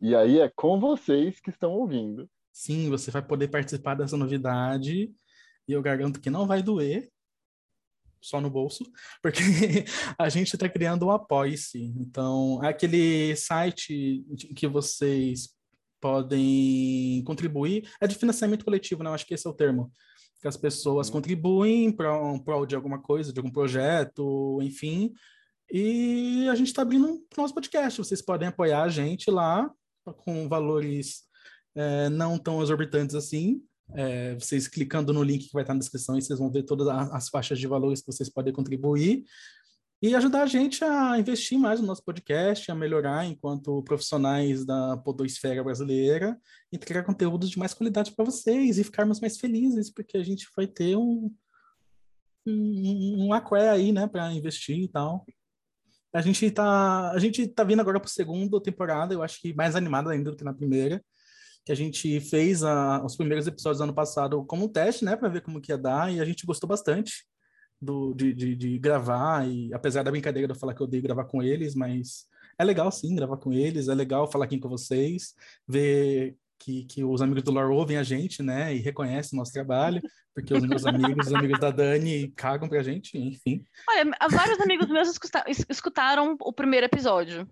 E 0.00 0.14
aí 0.14 0.38
é 0.38 0.48
com 0.54 0.78
vocês 0.78 1.40
que 1.40 1.50
estão 1.50 1.72
ouvindo. 1.72 2.30
Sim, 2.58 2.90
você 2.90 3.12
vai 3.12 3.22
poder 3.22 3.46
participar 3.46 3.94
dessa 3.94 4.16
novidade 4.16 5.14
e 5.68 5.72
eu 5.72 5.80
garanto 5.80 6.20
que 6.20 6.28
não 6.28 6.44
vai 6.44 6.60
doer 6.60 7.08
só 8.20 8.40
no 8.40 8.50
bolso, 8.50 8.82
porque 9.22 9.38
a 10.18 10.28
gente 10.28 10.54
está 10.54 10.68
criando 10.68 11.06
um 11.06 11.12
apoia-se. 11.12 11.80
Então, 11.80 12.58
é 12.64 12.70
aquele 12.70 13.36
site 13.36 14.24
que 14.56 14.66
vocês 14.66 15.50
podem 16.00 17.22
contribuir, 17.24 17.88
é 18.00 18.08
de 18.08 18.16
financiamento 18.16 18.64
coletivo, 18.64 19.04
né? 19.04 19.10
Eu 19.10 19.14
acho 19.14 19.24
que 19.24 19.34
esse 19.34 19.46
é 19.46 19.50
o 19.50 19.54
termo. 19.54 19.92
Que 20.42 20.48
as 20.48 20.56
pessoas 20.56 21.08
contribuem 21.08 21.92
para 21.92 22.20
um 22.20 22.40
prol 22.40 22.66
de 22.66 22.74
alguma 22.74 23.00
coisa, 23.00 23.32
de 23.32 23.38
algum 23.38 23.52
projeto, 23.52 24.58
enfim. 24.62 25.12
E 25.70 26.48
a 26.50 26.56
gente 26.56 26.68
está 26.68 26.82
abrindo 26.82 27.06
um 27.06 27.24
nosso 27.36 27.54
podcast. 27.54 28.00
Vocês 28.00 28.20
podem 28.20 28.48
apoiar 28.48 28.82
a 28.82 28.88
gente 28.88 29.30
lá 29.30 29.70
com 30.24 30.48
valores 30.48 31.27
é, 31.74 32.08
não 32.08 32.38
tão 32.38 32.62
exorbitantes 32.62 33.14
assim, 33.14 33.62
é, 33.94 34.34
vocês 34.34 34.68
clicando 34.68 35.12
no 35.12 35.22
link 35.22 35.46
que 35.46 35.52
vai 35.52 35.62
estar 35.62 35.72
na 35.72 35.80
descrição 35.80 36.14
vocês 36.14 36.38
vão 36.38 36.50
ver 36.50 36.62
todas 36.64 36.88
as 36.88 37.28
faixas 37.28 37.58
de 37.58 37.66
valores 37.66 38.00
que 38.00 38.06
vocês 38.06 38.28
podem 38.28 38.52
contribuir 38.52 39.24
e 40.00 40.14
ajudar 40.14 40.42
a 40.42 40.46
gente 40.46 40.84
a 40.84 41.18
investir 41.18 41.58
mais 41.58 41.80
no 41.80 41.86
nosso 41.86 42.04
podcast, 42.04 42.70
a 42.70 42.74
melhorar 42.74 43.24
enquanto 43.24 43.82
profissionais 43.82 44.64
da 44.64 44.96
podosfera 44.96 45.64
brasileira, 45.64 46.38
entregar 46.72 47.02
conteúdos 47.02 47.50
de 47.50 47.58
mais 47.58 47.74
qualidade 47.74 48.12
para 48.12 48.24
vocês 48.24 48.78
e 48.78 48.84
ficarmos 48.84 49.20
mais 49.20 49.38
felizes, 49.38 49.90
porque 49.90 50.16
a 50.16 50.22
gente 50.22 50.46
vai 50.56 50.68
ter 50.68 50.96
um, 50.96 51.34
um, 52.46 53.26
um 53.26 53.32
aqué 53.32 53.70
aí, 53.70 53.90
né, 53.90 54.06
para 54.06 54.32
investir 54.32 54.78
e 54.78 54.88
tal. 54.88 55.26
A 56.12 56.20
gente 56.22 56.48
tá, 56.52 57.10
a 57.10 57.18
gente 57.18 57.48
tá 57.48 57.64
vindo 57.64 57.80
agora 57.80 57.98
para 57.98 58.08
a 58.08 58.12
segunda 58.12 58.62
temporada, 58.62 59.12
eu 59.12 59.22
acho 59.22 59.40
que 59.40 59.52
mais 59.52 59.74
animada 59.74 60.10
ainda 60.12 60.30
do 60.30 60.36
que 60.36 60.44
na 60.44 60.54
primeira 60.54 61.04
que 61.68 61.72
a 61.72 61.76
gente 61.76 62.18
fez 62.18 62.64
a, 62.64 63.04
os 63.04 63.14
primeiros 63.14 63.46
episódios 63.46 63.76
do 63.76 63.84
ano 63.84 63.92
passado 63.92 64.42
como 64.46 64.64
um 64.64 64.68
teste, 64.68 65.04
né, 65.04 65.14
para 65.14 65.28
ver 65.28 65.42
como 65.42 65.60
que 65.60 65.70
ia 65.70 65.76
dar, 65.76 66.10
e 66.10 66.18
a 66.18 66.24
gente 66.24 66.46
gostou 66.46 66.66
bastante 66.66 67.26
do, 67.78 68.14
de, 68.14 68.32
de, 68.32 68.56
de, 68.56 68.78
gravar, 68.78 69.46
e 69.46 69.70
apesar 69.74 70.02
da 70.02 70.10
brincadeira 70.10 70.48
de 70.48 70.54
eu 70.54 70.58
falar 70.58 70.72
que 70.72 70.80
eu 70.80 70.86
odeio 70.86 71.02
gravar 71.02 71.26
com 71.26 71.42
eles, 71.42 71.74
mas 71.74 72.24
é 72.58 72.64
legal 72.64 72.90
sim 72.90 73.14
gravar 73.14 73.36
com 73.36 73.52
eles, 73.52 73.88
é 73.88 73.94
legal 73.94 74.32
falar 74.32 74.46
aqui 74.46 74.58
com 74.58 74.66
vocês, 74.66 75.34
ver 75.68 76.38
que, 76.58 76.86
que 76.86 77.04
os 77.04 77.20
amigos 77.20 77.42
do 77.42 77.50
Lore 77.50 77.70
ouvem 77.70 77.98
a 77.98 78.02
gente, 78.02 78.42
né, 78.42 78.74
e 78.74 78.78
reconhecem 78.78 79.36
o 79.36 79.40
nosso 79.40 79.52
trabalho, 79.52 80.00
porque 80.34 80.54
os 80.54 80.64
meus 80.64 80.86
amigos, 80.86 81.26
os 81.26 81.34
amigos 81.34 81.60
da 81.60 81.70
Dani 81.70 82.32
cagam 82.34 82.66
pra 82.66 82.82
gente, 82.82 83.18
enfim. 83.18 83.62
Olha, 83.86 84.10
vários 84.30 84.58
amigos 84.58 84.88
meus 84.88 85.20
escutaram 85.68 86.34
o 86.40 86.50
primeiro 86.50 86.86
episódio. 86.86 87.46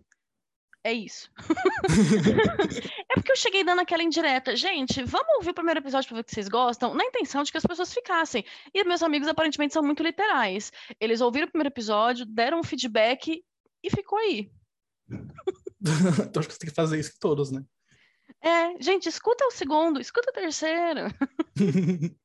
É 0.84 0.92
isso. 0.92 1.30
é 3.10 3.14
porque 3.14 3.32
eu 3.32 3.36
cheguei 3.36 3.64
dando 3.64 3.80
aquela 3.80 4.02
indireta. 4.02 4.54
Gente, 4.54 5.02
vamos 5.02 5.34
ouvir 5.36 5.50
o 5.50 5.54
primeiro 5.54 5.80
episódio 5.80 6.08
para 6.08 6.16
ver 6.16 6.20
o 6.20 6.24
que 6.24 6.32
vocês 6.32 6.48
gostam, 6.48 6.94
na 6.94 7.04
intenção 7.04 7.42
de 7.42 7.50
que 7.50 7.58
as 7.58 7.66
pessoas 7.66 7.92
ficassem. 7.92 8.44
E 8.72 8.84
meus 8.84 9.02
amigos 9.02 9.26
aparentemente 9.26 9.74
são 9.74 9.82
muito 9.82 10.02
literais. 10.02 10.72
Eles 11.00 11.20
ouviram 11.20 11.48
o 11.48 11.50
primeiro 11.50 11.72
episódio, 11.72 12.24
deram 12.24 12.60
um 12.60 12.64
feedback 12.64 13.44
e 13.82 13.90
ficou 13.90 14.18
aí. 14.18 14.50
então 16.28 16.40
acho 16.40 16.48
que 16.48 16.54
você 16.54 16.60
tem 16.60 16.70
que 16.70 16.74
fazer 16.76 17.00
isso 17.00 17.12
com 17.12 17.18
todos, 17.18 17.50
né? 17.50 17.64
É, 18.40 18.80
gente, 18.80 19.08
escuta 19.08 19.44
o 19.44 19.50
segundo, 19.50 20.00
escuta 20.00 20.30
o 20.30 20.34
terceiro. 20.34 21.12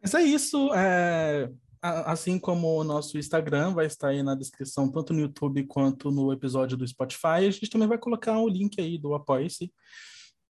Mas 0.00 0.14
é 0.14 0.22
isso. 0.22 0.72
É 0.72 1.50
assim 1.82 2.38
como 2.38 2.80
o 2.80 2.84
nosso 2.84 3.18
Instagram 3.18 3.72
vai 3.72 3.86
estar 3.86 4.08
aí 4.08 4.22
na 4.22 4.34
descrição, 4.34 4.90
tanto 4.90 5.12
no 5.12 5.20
YouTube 5.20 5.64
quanto 5.64 6.10
no 6.10 6.32
episódio 6.32 6.76
do 6.76 6.86
Spotify, 6.86 7.46
a 7.46 7.50
gente 7.50 7.70
também 7.70 7.88
vai 7.88 7.98
colocar 7.98 8.38
o 8.38 8.48
link 8.48 8.80
aí 8.80 8.98
do 8.98 9.14
Apoie-se. 9.14 9.72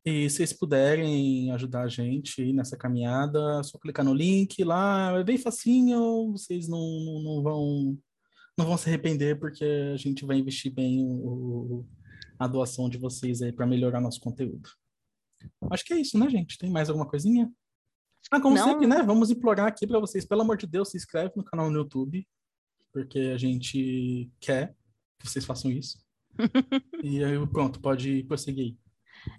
E 0.04 0.30
se 0.30 0.38
vocês 0.38 0.54
puderem 0.54 1.52
ajudar 1.52 1.84
a 1.84 1.88
gente 1.88 2.52
nessa 2.54 2.76
caminhada, 2.76 3.60
é 3.60 3.64
só 3.64 3.78
clicar 3.78 4.04
no 4.04 4.14
link 4.14 4.64
lá, 4.64 5.16
é 5.20 5.24
bem 5.24 5.38
facinho, 5.38 6.32
vocês 6.32 6.68
não, 6.68 6.80
não, 6.80 7.22
não 7.22 7.44
vão 7.44 7.98
não 8.58 8.66
vão 8.66 8.78
se 8.78 8.90
arrepender, 8.90 9.40
porque 9.40 9.64
a 9.64 9.98
gente 9.98 10.26
vai 10.26 10.38
investir 10.38 10.74
bem 10.74 11.06
o, 11.06 11.86
a 12.38 12.48
doação 12.48 12.90
de 12.90 12.98
vocês 12.98 13.42
aí 13.42 13.52
para 13.52 13.66
melhorar 13.66 14.02
nosso 14.02 14.20
conteúdo. 14.20 14.70
Acho 15.72 15.86
que 15.86 15.94
é 15.94 16.00
isso, 16.00 16.18
né, 16.18 16.30
gente? 16.30 16.58
Tem 16.58 16.70
mais 16.70 16.90
alguma 16.90 17.08
coisinha? 17.08 17.52
Ah, 18.32 18.40
como 18.40 18.56
Não. 18.56 18.64
sempre, 18.64 18.88
né? 18.88 19.04
Vamos 19.04 19.30
implorar 19.30 19.68
aqui 19.68 19.86
para 19.86 20.00
vocês, 20.00 20.26
pelo 20.26 20.42
amor 20.42 20.56
de 20.56 20.66
Deus, 20.66 20.90
se 20.90 20.98
inscreve 20.98 21.34
no 21.36 21.44
canal 21.44 21.70
no 21.70 21.80
YouTube, 21.80 22.26
porque 22.94 23.20
a 23.34 23.38
gente 23.38 24.32
quer 24.40 24.74
que 25.20 25.30
vocês 25.30 25.46
façam 25.46 25.70
isso. 25.70 26.00
e 27.04 27.22
aí, 27.22 27.48
pronto, 27.48 27.82
pode 27.82 28.24
prosseguir. 28.24 28.78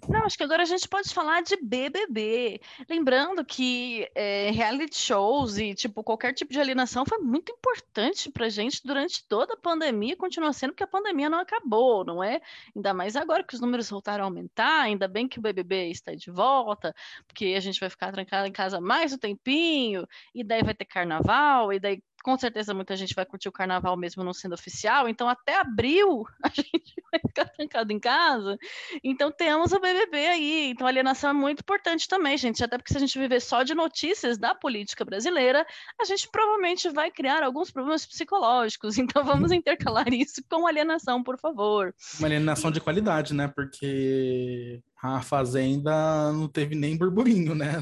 Não, 0.07 0.25
acho 0.25 0.37
que 0.37 0.43
agora 0.43 0.63
a 0.63 0.65
gente 0.65 0.87
pode 0.87 1.13
falar 1.13 1.41
de 1.41 1.55
BBB. 1.57 2.59
Lembrando 2.89 3.43
que 3.45 4.09
é, 4.15 4.51
reality 4.51 4.97
shows 4.97 5.57
e 5.57 5.73
tipo 5.73 6.03
qualquer 6.03 6.33
tipo 6.33 6.51
de 6.51 6.59
alienação 6.59 7.05
foi 7.05 7.19
muito 7.19 7.51
importante 7.51 8.31
pra 8.31 8.49
gente 8.49 8.81
durante 8.83 9.25
toda 9.27 9.53
a 9.53 9.57
pandemia, 9.57 10.15
continua 10.15 10.51
sendo 10.53 10.71
porque 10.71 10.83
a 10.83 10.87
pandemia 10.87 11.29
não 11.29 11.39
acabou, 11.39 12.03
não 12.03 12.23
é? 12.23 12.41
Ainda 12.75 12.93
mais 12.93 13.15
agora 13.15 13.43
que 13.43 13.55
os 13.55 13.61
números 13.61 13.89
voltaram 13.89 14.23
a 14.23 14.27
aumentar, 14.27 14.81
ainda 14.81 15.07
bem 15.07 15.27
que 15.27 15.39
o 15.39 15.41
BBB 15.41 15.89
está 15.89 16.13
de 16.13 16.31
volta, 16.31 16.93
porque 17.27 17.53
a 17.57 17.59
gente 17.59 17.79
vai 17.79 17.89
ficar 17.89 18.11
trancado 18.11 18.47
em 18.47 18.51
casa 18.51 18.81
mais 18.81 19.13
um 19.13 19.17
tempinho, 19.17 20.07
e 20.33 20.43
daí 20.43 20.63
vai 20.63 20.73
ter 20.73 20.85
carnaval, 20.85 21.71
e 21.71 21.79
daí 21.79 22.01
com 22.23 22.37
certeza 22.37 22.73
muita 22.73 22.95
gente 22.95 23.13
vai 23.13 23.25
curtir 23.25 23.49
o 23.49 23.51
carnaval 23.51 23.97
mesmo 23.97 24.23
não 24.23 24.33
sendo 24.33 24.53
oficial, 24.53 25.09
então 25.09 25.27
até 25.27 25.59
abril 25.59 26.25
a 26.41 26.47
gente 26.47 26.95
vai 27.11 27.19
ficar 27.19 27.45
trancado 27.45 27.91
em 27.91 27.99
casa. 27.99 28.57
Então 29.03 29.31
temos 29.31 29.73
o 29.73 29.79
BBB 29.79 30.17
aí. 30.17 30.69
Então 30.69 30.87
alienação 30.87 31.29
é 31.29 31.33
muito 31.33 31.59
importante 31.59 32.07
também, 32.07 32.37
gente. 32.37 32.63
Até 32.63 32.77
porque 32.77 32.93
se 32.93 32.97
a 32.97 33.01
gente 33.01 33.19
viver 33.19 33.41
só 33.41 33.61
de 33.63 33.75
notícias 33.75 34.37
da 34.37 34.55
política 34.55 35.03
brasileira, 35.03 35.65
a 35.99 36.05
gente 36.05 36.29
provavelmente 36.31 36.89
vai 36.89 37.11
criar 37.11 37.43
alguns 37.43 37.69
problemas 37.69 38.05
psicológicos. 38.05 38.97
Então 39.13 39.23
vamos 39.25 39.51
intercalar 39.51 40.11
isso 40.13 40.41
com 40.49 40.65
alienação, 40.65 41.21
por 41.21 41.37
favor. 41.37 41.93
Uma 42.17 42.27
alienação 42.27 42.71
de 42.71 42.79
qualidade, 42.79 43.33
né? 43.33 43.49
Porque 43.53 44.81
a 45.03 45.21
Fazenda 45.21 46.31
não 46.31 46.47
teve 46.47 46.75
nem 46.75 46.97
burburinho, 46.97 47.53
né? 47.53 47.73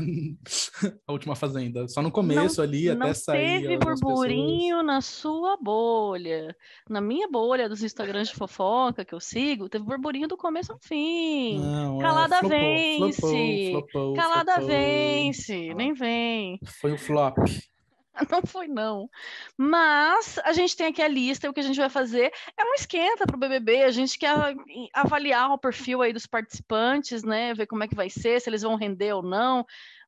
a 1.07 1.11
última 1.11 1.35
Fazenda. 1.35 1.87
Só 1.87 2.01
no 2.01 2.09
começo 2.09 2.63
ali, 2.63 2.91
não 2.95 3.05
até 3.05 3.13
sair. 3.13 3.61
teve 3.61 3.75
algumas 3.75 3.99
burburinho 3.99 4.77
pessoas. 4.77 4.85
na 4.87 5.01
sua 5.01 5.57
bolha. 5.57 6.55
Na 6.89 6.99
minha 6.99 7.29
bolha 7.29 7.69
dos 7.69 7.83
Instagrams 7.83 8.29
de 8.29 8.35
fofoca 8.35 9.05
que 9.05 9.13
eu 9.13 9.19
sigo, 9.19 9.69
teve 9.69 9.85
burburinho 9.85 10.27
do 10.27 10.35
começo 10.35 10.71
ao 10.71 10.79
fim. 10.81 11.59
Não, 11.59 11.99
é, 11.99 12.01
Calada 12.01 12.39
flopou, 12.39 12.57
vence. 12.57 13.21
flopou, 13.21 13.89
flopou, 13.91 14.13
Calada 14.15 14.59
vence, 14.61 15.75
nem 15.75 15.93
vem. 15.93 16.59
Foi 16.81 16.91
o 16.91 16.97
flop. 16.97 17.37
Não 18.29 18.41
foi, 18.45 18.67
não. 18.67 19.09
Mas 19.57 20.37
a 20.39 20.51
gente 20.53 20.75
tem 20.75 20.87
aqui 20.87 21.01
a 21.01 21.07
lista 21.07 21.47
e 21.47 21.49
o 21.49 21.53
que 21.53 21.59
a 21.61 21.63
gente 21.63 21.77
vai 21.79 21.89
fazer 21.89 22.31
é 22.57 22.63
um 22.63 22.73
esquenta 22.73 23.25
para 23.25 23.35
o 23.35 23.39
BBB. 23.39 23.83
A 23.83 23.91
gente 23.91 24.17
quer 24.17 24.35
avaliar 24.93 25.51
o 25.51 25.57
perfil 25.57 26.01
aí 26.01 26.11
dos 26.11 26.25
participantes, 26.25 27.23
né? 27.23 27.53
Ver 27.53 27.67
como 27.67 27.83
é 27.83 27.87
que 27.87 27.95
vai 27.95 28.09
ser, 28.09 28.41
se 28.41 28.49
eles 28.49 28.61
vão 28.63 28.75
render 28.75 29.13
ou 29.13 29.23
não. 29.23 29.65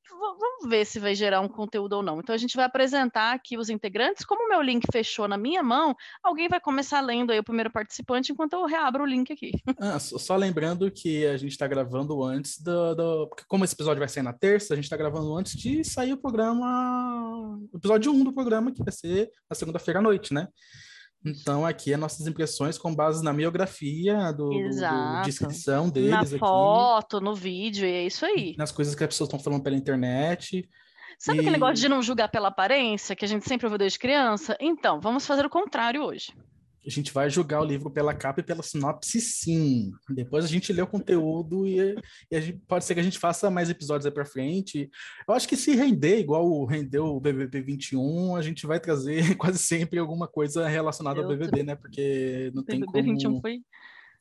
Vamos 0.09 0.69
ver 0.69 0.85
se 0.85 0.99
vai 0.99 1.13
gerar 1.15 1.41
um 1.41 1.47
conteúdo 1.47 1.93
ou 1.93 2.03
não. 2.03 2.19
Então 2.19 2.33
a 2.33 2.37
gente 2.37 2.55
vai 2.55 2.65
apresentar 2.65 3.33
aqui 3.33 3.57
os 3.57 3.69
integrantes. 3.69 4.25
Como 4.25 4.45
o 4.45 4.49
meu 4.49 4.61
link 4.61 4.85
fechou 4.91 5.27
na 5.27 5.37
minha 5.37 5.61
mão, 5.63 5.95
alguém 6.23 6.47
vai 6.47 6.59
começar 6.59 7.01
lendo 7.01 7.31
aí 7.31 7.39
o 7.39 7.43
primeiro 7.43 7.71
participante 7.71 8.31
enquanto 8.31 8.53
eu 8.53 8.65
reabro 8.65 9.03
o 9.03 9.07
link 9.07 9.31
aqui. 9.31 9.51
Ah, 9.79 9.99
só 9.99 10.17
só 10.17 10.35
lembrando 10.35 10.89
que 10.91 11.25
a 11.25 11.37
gente 11.37 11.51
está 11.51 11.67
gravando 11.67 12.23
antes 12.23 12.59
do, 12.61 12.95
do- 12.95 13.27
Porque 13.27 13.43
como 13.47 13.63
esse 13.65 13.73
episódio 13.75 13.99
vai 13.99 14.09
sair 14.09 14.23
na 14.23 14.33
terça, 14.33 14.73
a 14.73 14.75
gente 14.75 14.85
está 14.85 14.97
gravando 14.97 15.35
antes 15.35 15.53
de 15.53 15.83
sair 15.83 16.13
o 16.13 16.17
programa. 16.17 17.57
O 17.71 17.77
episódio 17.77 18.11
1 18.11 18.23
do 18.23 18.33
programa, 18.33 18.71
que 18.71 18.83
vai 18.83 18.91
ser 18.93 19.29
na 19.49 19.55
segunda-feira 19.55 19.99
à 19.99 20.03
noite, 20.03 20.33
né? 20.33 20.47
Então, 21.25 21.65
aqui 21.65 21.93
é 21.93 21.97
nossas 21.97 22.27
impressões 22.27 22.77
com 22.77 22.93
base 22.93 23.23
na 23.23 23.31
biografia 23.33 24.31
do, 24.33 24.49
do- 24.49 25.21
descrição 25.23 25.85
Na 25.85 25.91
deles 25.91 26.29
aqui. 26.33 26.39
foto, 26.39 27.21
no 27.21 27.33
vídeo, 27.33 27.85
e 27.87 27.91
é 27.91 28.05
isso 28.05 28.25
aí. 28.25 28.55
Nas 28.57 28.71
coisas 28.71 28.93
que 28.95 29.03
as 29.03 29.07
pessoas 29.07 29.27
estão 29.29 29.39
falando 29.39 29.63
pela 29.63 29.75
internet. 29.75 30.67
Sabe 31.17 31.39
aquele 31.39 31.51
E- 31.55 31.59
negócio 31.59 31.75
de 31.75 31.87
não 31.87 32.01
julgar 32.01 32.27
pela 32.29 32.49
aparência, 32.49 33.15
que 33.15 33.23
a 33.23 33.27
gente 33.27 33.47
sempre 33.47 33.65
ouviu 33.65 33.77
desde 33.77 33.97
criança? 33.97 34.57
Então, 34.59 34.99
vamos 34.99 35.25
fazer 35.25 35.45
o 35.45 35.49
contrário 35.49 36.03
hoje. 36.03 36.33
A 36.85 36.89
gente 36.89 37.13
vai 37.13 37.29
julgar 37.29 37.61
o 37.61 37.65
livro 37.65 37.89
pela 37.89 38.13
capa 38.13 38.41
e 38.41 38.43
pela 38.43 38.61
sinopse, 38.61 39.21
sim. 39.21 39.91
Depois 40.09 40.43
a 40.43 40.47
gente 40.47 40.73
lê 40.73 40.81
o 40.81 40.87
conteúdo 40.87 41.65
e, 41.65 41.95
e 42.29 42.35
a 42.35 42.41
gente- 42.41 42.59
pode 42.67 42.83
ser 42.83 42.93
que 42.93 42.99
a 42.99 43.03
gente 43.03 43.17
faça 43.17 43.49
mais 43.49 43.69
episódios 43.69 44.05
aí 44.05 44.11
pra 44.11 44.25
frente. 44.25 44.89
Eu 45.27 45.33
acho 45.33 45.47
que 45.47 45.55
se 45.55 45.73
render 45.75 46.19
igual 46.19 46.45
o- 46.45 46.65
rendeu 46.65 47.05
o 47.05 47.19
BBB 47.21 47.61
21, 47.61 48.35
a 48.35 48.41
gente 48.41 48.67
vai 48.67 48.79
trazer 48.79 49.35
quase 49.37 49.59
sempre 49.59 49.97
alguma 49.97 50.27
coisa 50.27 50.67
relacionada 50.67 51.19
ao 51.21 51.31
Eu 51.31 51.37
BBB, 51.37 51.63
né? 51.63 51.75
Porque 51.75 52.51
não 52.53 52.63
tem 52.63 52.79
BBB 52.81 52.99
como... 53.01 53.13
21 53.13 53.41
foi. 53.41 53.61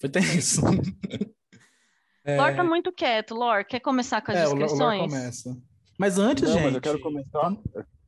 Foi 0.00 0.08
tenso. 0.10 0.60
É, 2.24 2.36
Lor 2.36 2.54
tá 2.54 2.62
muito 2.62 2.92
quieto. 2.92 3.34
Lor, 3.34 3.64
quer 3.64 3.80
começar 3.80 4.22
com 4.22 4.30
as 4.30 4.38
é, 4.38 4.44
Lor- 4.46 4.52
o 4.54 4.58
Lor 4.58 4.66
descrições? 4.68 5.00
começa. 5.12 5.58
Mas 5.98 6.18
antes, 6.18 6.44
Não, 6.44 6.52
gente... 6.52 6.62
mas 6.66 6.74
eu 6.76 6.80
quero 6.80 7.00
começar. 7.00 7.56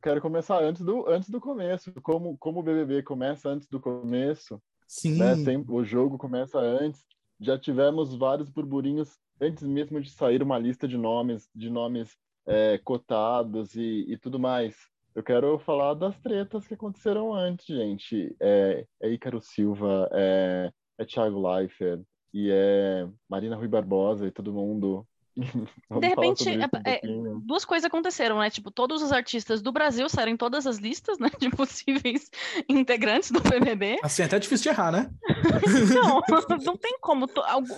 Quero 0.04 0.20
começar 0.20 0.62
antes 0.62 0.82
do, 0.82 1.08
antes 1.08 1.30
do 1.30 1.40
começo. 1.40 1.90
Como, 2.02 2.36
como 2.36 2.60
o 2.60 2.62
BBB 2.62 3.02
começa 3.02 3.48
antes 3.48 3.66
do 3.66 3.80
começo, 3.80 4.60
Sim, 4.86 5.16
né? 5.16 5.34
Sem, 5.36 5.64
o 5.66 5.82
jogo 5.82 6.18
começa 6.18 6.58
antes. 6.58 7.06
Já 7.40 7.58
tivemos 7.58 8.14
vários 8.14 8.50
burburinhos 8.50 9.18
antes 9.40 9.62
mesmo 9.62 10.02
de 10.02 10.10
sair 10.10 10.42
uma 10.42 10.58
lista 10.58 10.86
de 10.86 10.98
nomes, 10.98 11.48
de 11.54 11.70
nomes 11.70 12.14
é, 12.46 12.76
cotados 12.84 13.74
e, 13.76 14.04
e 14.06 14.18
tudo 14.18 14.38
mais. 14.38 14.76
Eu 15.14 15.22
quero 15.22 15.58
falar 15.58 15.94
das 15.94 16.18
tretas 16.18 16.68
que 16.68 16.74
aconteceram 16.74 17.32
antes, 17.32 17.64
gente. 17.64 18.36
É, 18.38 18.86
é 19.00 19.08
Ícaro 19.08 19.40
Silva, 19.40 20.10
é, 20.12 20.70
é 20.98 21.04
Thiago 21.06 21.40
Leifert 21.40 22.02
e 22.30 22.50
é 22.50 23.08
Marina 23.26 23.56
Rui 23.56 23.68
Barbosa 23.68 24.26
e 24.26 24.30
todo 24.30 24.52
mundo. 24.52 25.06
De 26.00 26.06
repente, 26.06 26.48
um 26.48 26.52
é- 26.52 26.64
é- 26.64 26.68
pouquinho. 26.98 27.42
Duas 27.44 27.64
coisas 27.64 27.84
aconteceram, 27.84 28.38
né? 28.38 28.50
Tipo, 28.50 28.70
todos 28.70 29.02
os 29.02 29.12
artistas 29.12 29.60
do 29.60 29.72
Brasil 29.72 30.08
saíram 30.08 30.32
em 30.32 30.36
todas 30.36 30.66
as 30.66 30.78
listas, 30.78 31.18
né? 31.18 31.28
De 31.40 31.50
possíveis 31.50 32.30
integrantes 32.68 33.30
do 33.30 33.40
BBB. 33.40 33.98
assim, 34.02 34.22
até 34.22 34.36
é 34.36 34.38
difícil 34.38 34.64
de 34.64 34.68
errar, 34.68 34.92
né? 34.92 35.10
Não, 35.94 36.20
não 36.64 36.76
tem 36.76 36.98
como. 37.00 37.26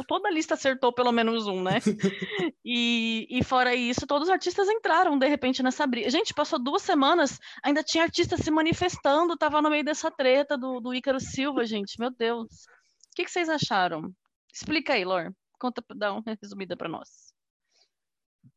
Toda 0.06 0.30
lista 0.30 0.54
acertou 0.54 0.92
pelo 0.92 1.12
menos 1.12 1.46
um, 1.46 1.62
né? 1.62 1.78
E, 2.64 3.26
e 3.30 3.44
fora 3.44 3.74
isso, 3.74 4.06
todos 4.06 4.28
os 4.28 4.32
artistas 4.32 4.68
entraram 4.68 5.18
de 5.18 5.26
repente 5.26 5.62
nessa 5.62 5.86
briga. 5.86 6.10
Gente, 6.10 6.34
passou 6.34 6.58
duas 6.58 6.82
semanas, 6.82 7.38
ainda 7.62 7.82
tinha 7.82 8.04
artista 8.04 8.36
se 8.36 8.50
manifestando, 8.50 9.36
tava 9.36 9.62
no 9.62 9.70
meio 9.70 9.84
dessa 9.84 10.10
treta 10.10 10.56
do, 10.56 10.80
do 10.80 10.94
Ícaro 10.94 11.20
Silva, 11.20 11.64
gente. 11.64 11.98
Meu 11.98 12.10
Deus. 12.10 12.46
O 12.46 13.16
que, 13.16 13.24
que 13.24 13.30
vocês 13.30 13.48
acharam? 13.48 14.10
Explica 14.52 14.94
aí, 14.94 15.04
Lor. 15.04 15.32
Conta, 15.58 15.82
dá 15.94 16.12
uma 16.12 16.22
resumida 16.42 16.76
pra 16.76 16.88
nós. 16.88 17.25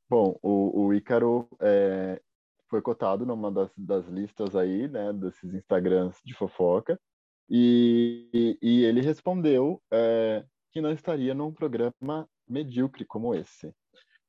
Bom, 0.09 0.39
o, 0.41 0.85
o 0.85 0.93
Ícaro 0.93 1.47
é, 1.61 2.19
foi 2.67 2.81
cotado 2.81 3.25
numa 3.25 3.51
das, 3.51 3.71
das 3.77 4.07
listas 4.07 4.55
aí, 4.55 4.87
né, 4.87 5.13
desses 5.13 5.53
Instagrams 5.53 6.19
de 6.25 6.33
fofoca, 6.33 6.99
e, 7.47 8.57
e, 8.61 8.83
ele 8.85 9.01
respondeu 9.01 9.81
é, 9.91 10.43
que 10.71 10.81
não 10.81 10.91
estaria 10.91 11.33
num 11.33 11.51
programa 11.51 12.27
medíocre 12.47 13.05
como 13.05 13.33
esse. 13.35 13.73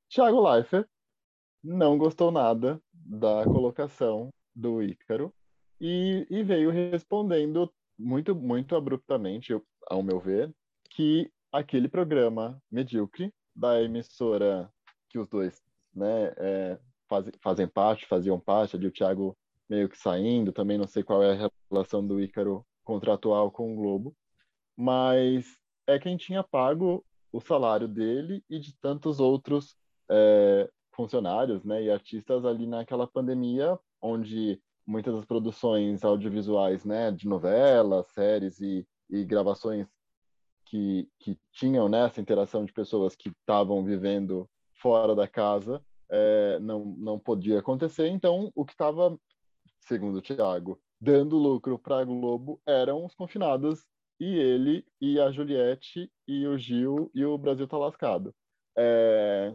Thiago 0.09 0.41
Leifert 0.41 0.87
não 1.63 1.99
gostou 1.99 2.31
nada 2.31 2.81
da 2.93 3.45
colocação 3.45 4.31
do 4.55 4.83
Ícaro 4.83 5.33
e, 5.81 6.27
e 6.31 6.43
veio 6.43 6.71
respondendo 6.71 7.73
muito, 7.99 8.35
muito 8.35 8.75
abruptamente, 8.75 9.53
ao 9.87 10.03
meu 10.03 10.19
ver, 10.19 10.55
que 10.91 11.31
aquele 11.53 11.89
programa 11.89 12.61
medíocre 12.71 13.33
da 13.55 13.83
emissora 13.83 14.71
que 15.11 15.19
os 15.19 15.29
dois 15.29 15.61
né, 15.95 16.33
é, 16.37 16.79
fazem, 17.09 17.33
fazem 17.41 17.69
parte, 17.69 18.07
faziam 18.07 18.39
parte, 18.39 18.77
ali 18.77 18.87
o 18.87 18.93
Thiago 18.93 19.37
meio 19.69 19.89
que 19.89 19.97
saindo, 19.97 20.53
também 20.53 20.79
não 20.79 20.87
sei 20.87 21.03
qual 21.03 21.23
é 21.23 21.33
a 21.33 21.51
relação 21.71 22.07
do 22.07 22.21
Ícaro 22.21 22.65
contratual 22.85 23.51
com 23.51 23.73
o 23.73 23.77
Globo, 23.77 24.17
mas 24.77 25.47
é 25.87 25.99
quem 25.99 26.17
tinha 26.17 26.43
pago 26.43 27.05
o 27.33 27.41
salário 27.41 27.87
dele 27.87 28.43
e 28.49 28.59
de 28.59 28.77
tantos 28.79 29.21
outros 29.21 29.77
é, 30.11 30.69
funcionários 30.93 31.65
né, 31.65 31.83
e 31.83 31.91
artistas 31.91 32.45
ali 32.45 32.67
naquela 32.67 33.07
pandemia, 33.07 33.79
onde 34.01 34.61
muitas 34.87 35.15
das 35.15 35.25
produções 35.25 36.05
audiovisuais 36.05 36.85
né, 36.85 37.13
de 37.13 37.29
novelas, 37.29 38.09
séries 38.09 38.61
e, 38.61 38.87
e 39.09 39.25
gravações 39.25 39.87
que, 40.67 41.09
que 41.19 41.39
tinham 41.53 41.89
né, 41.89 42.07
essa 42.07 42.21
interação 42.21 42.65
de 42.65 42.73
pessoas 42.73 43.15
que 43.15 43.29
estavam 43.29 43.85
vivendo 43.85 44.49
fora 44.81 45.15
da 45.15 45.29
casa 45.29 45.83
é, 46.11 46.59
não, 46.59 46.85
não 46.85 47.19
podia 47.19 47.59
acontecer. 47.59 48.09
Então, 48.09 48.51
o 48.55 48.65
que 48.65 48.73
estava, 48.73 49.19
segundo 49.81 50.19
o 50.19 50.23
Tiago, 50.23 50.81
dando 51.01 51.37
lucro 51.37 51.79
para 51.79 52.01
a 52.01 52.05
Globo 52.05 52.61
eram 52.67 53.05
os 53.05 53.15
confinados 53.15 53.87
e 54.19 54.27
ele 54.27 54.85
e 55.01 55.19
a 55.19 55.31
Juliette 55.31 56.11
e 56.27 56.47
o 56.47 56.59
Gil 56.59 57.11
e 57.15 57.25
o 57.25 57.39
Brasil 57.39 57.67
tá 57.67 57.79
lascado. 57.79 58.35
É, 58.77 59.55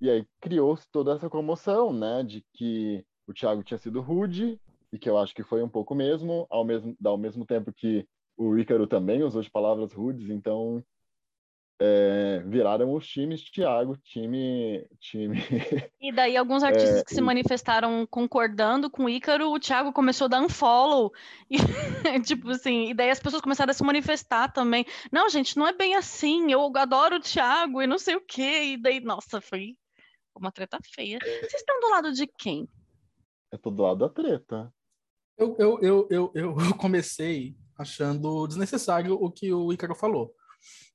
e 0.00 0.10
aí 0.10 0.26
criou-se 0.40 0.88
toda 0.90 1.12
essa 1.12 1.28
comoção, 1.28 1.92
né, 1.92 2.22
de 2.22 2.44
que 2.52 3.04
o 3.26 3.34
Thiago 3.34 3.62
tinha 3.62 3.78
sido 3.78 4.00
rude 4.00 4.60
e 4.92 4.98
que 4.98 5.10
eu 5.10 5.18
acho 5.18 5.34
que 5.34 5.42
foi 5.42 5.62
um 5.62 5.68
pouco 5.68 5.94
mesmo, 5.94 6.46
ao 6.48 6.64
mesmo, 6.64 6.96
ao 7.04 7.18
mesmo 7.18 7.44
tempo 7.44 7.72
que 7.72 8.06
o 8.36 8.56
Ícaro 8.56 8.86
também 8.86 9.22
usou 9.22 9.42
de 9.42 9.50
palavras 9.50 9.92
rudes, 9.92 10.30
então 10.30 10.82
é, 11.78 12.42
viraram 12.46 12.92
os 12.94 13.06
times 13.06 13.42
Thiago, 13.50 13.96
time, 13.98 14.86
time. 14.98 15.36
E 16.00 16.12
daí 16.12 16.36
alguns 16.36 16.62
artistas 16.62 17.00
é, 17.00 17.04
que 17.04 17.14
se 17.14 17.20
manifestaram 17.20 18.06
concordando 18.06 18.90
com 18.90 19.04
o 19.04 19.08
Ícaro, 19.08 19.50
o 19.50 19.58
Thiago 19.58 19.92
começou 19.92 20.26
a 20.26 20.28
dar 20.28 20.40
um 20.40 20.48
follow, 20.48 21.12
e, 21.50 22.20
tipo 22.20 22.50
assim, 22.50 22.90
e 22.90 22.94
daí 22.94 23.10
as 23.10 23.20
pessoas 23.20 23.42
começaram 23.42 23.70
a 23.70 23.74
se 23.74 23.84
manifestar 23.84 24.52
também. 24.52 24.86
Não, 25.12 25.28
gente, 25.28 25.56
não 25.56 25.66
é 25.66 25.72
bem 25.72 25.94
assim, 25.94 26.50
eu 26.50 26.72
adoro 26.76 27.16
o 27.16 27.20
Thiago 27.20 27.82
e 27.82 27.86
não 27.86 27.98
sei 27.98 28.16
o 28.16 28.24
quê, 28.24 28.74
e 28.74 28.76
daí, 28.76 29.00
nossa, 29.00 29.40
foi 29.40 29.76
uma 30.34 30.52
treta 30.52 30.78
feia. 30.94 31.18
Vocês 31.20 31.54
estão 31.54 31.80
do 31.80 31.90
lado 31.90 32.12
de 32.12 32.26
quem? 32.26 32.68
Eu 33.50 33.58
tô 33.58 33.70
do 33.70 33.82
lado 33.82 33.98
da 33.98 34.08
treta. 34.08 34.72
Eu, 35.36 35.56
eu, 35.58 35.78
eu, 35.80 36.08
eu, 36.10 36.32
eu 36.34 36.54
comecei 36.78 37.54
achando 37.78 38.46
desnecessário 38.46 39.14
o 39.14 39.30
que 39.30 39.52
o 39.52 39.72
Ícaro 39.72 39.94
falou. 39.94 40.34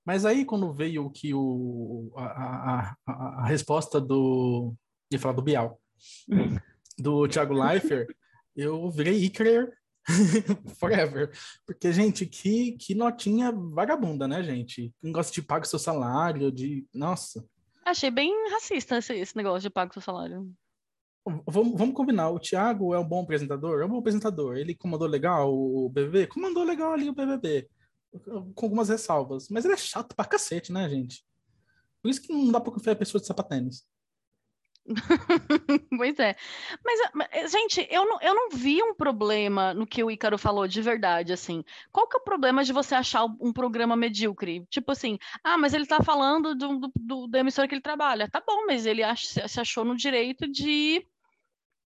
Mas 0.05 0.25
aí, 0.25 0.43
quando 0.43 0.73
veio 0.73 1.09
que 1.11 1.33
o, 1.33 2.11
a, 2.15 2.25
a, 2.25 3.43
a, 3.43 3.45
resposta 3.45 4.01
do. 4.01 4.73
ia 5.11 5.19
falar 5.19 5.35
do 5.35 5.41
Bial, 5.41 5.79
do 6.97 7.27
Thiago 7.27 7.53
Leifert, 7.53 8.07
eu 8.55 8.89
virei 8.89 9.23
Iker 9.23 9.71
forever. 10.79 11.31
Porque, 11.65 11.91
gente, 11.91 12.25
que, 12.25 12.73
que 12.73 12.95
notinha 12.95 13.51
vagabunda, 13.51 14.27
né, 14.27 14.41
gente? 14.41 14.91
Negócio 15.01 15.33
de 15.33 15.41
paga 15.41 15.65
seu 15.65 15.77
salário, 15.77 16.51
de. 16.51 16.85
Nossa. 16.93 17.45
Achei 17.85 18.09
bem 18.09 18.33
racista 18.51 18.97
esse, 18.97 19.13
esse 19.13 19.35
negócio 19.35 19.61
de 19.61 19.69
paga 19.69 19.93
seu 19.93 20.01
salário. 20.01 20.51
Vamos, 21.47 21.77
vamos 21.77 21.93
combinar. 21.93 22.31
O 22.31 22.39
Thiago 22.39 22.95
é 22.95 22.99
um 22.99 23.07
bom 23.07 23.21
apresentador? 23.21 23.81
É 23.81 23.85
um 23.85 23.89
bom 23.89 23.99
apresentador. 23.99 24.57
Ele 24.57 24.73
comandou 24.73 25.07
legal 25.07 25.53
o 25.53 25.87
BBB? 25.89 26.25
Comandou 26.25 26.63
legal 26.63 26.93
ali 26.93 27.07
o 27.07 27.13
BBB 27.13 27.69
com 28.55 28.65
algumas 28.65 28.89
ressalvas. 28.89 29.47
Mas 29.49 29.65
ele 29.65 29.73
é 29.73 29.77
chato 29.77 30.15
pra 30.15 30.25
cacete, 30.25 30.71
né, 30.71 30.87
gente? 30.89 31.23
Por 32.01 32.09
isso 32.09 32.21
que 32.21 32.33
não 32.33 32.51
dá 32.51 32.59
pra 32.59 32.71
confiar 32.71 32.93
em 32.93 32.97
pessoas 32.97 33.21
de 33.23 33.27
sapatênis. 33.27 33.85
pois 35.97 36.17
é. 36.19 36.35
Mas, 36.83 36.99
eh, 37.31 37.47
gente, 37.47 37.87
eu 37.89 38.05
não, 38.05 38.19
eu 38.21 38.33
não 38.33 38.49
vi 38.49 38.81
um 38.81 38.95
problema 38.95 39.73
no 39.73 39.85
que 39.85 40.03
o 40.03 40.09
Ícaro 40.09 40.37
falou 40.37 40.67
de 40.67 40.81
verdade, 40.81 41.31
assim. 41.31 41.63
Qual 41.91 42.07
que 42.07 42.17
é 42.17 42.19
o 42.19 42.23
problema 42.23 42.63
de 42.63 42.73
você 42.73 42.95
achar 42.95 43.25
um 43.39 43.53
programa 43.53 43.95
medíocre? 43.95 44.65
Tipo 44.69 44.91
assim, 44.91 45.17
ah, 45.43 45.57
mas 45.57 45.73
ele 45.73 45.85
tá 45.85 46.01
falando 46.03 46.55
do, 46.55 46.79
do, 46.79 46.91
do 46.95 47.27
da 47.27 47.39
emissora 47.39 47.67
que 47.67 47.75
ele 47.75 47.81
trabalha. 47.81 48.29
Tá 48.29 48.41
bom, 48.45 48.65
mas 48.65 48.85
ele 48.85 49.03
ach, 49.03 49.25
se 49.25 49.59
achou 49.59 49.85
no 49.85 49.95
direito 49.95 50.47
de 50.51 51.05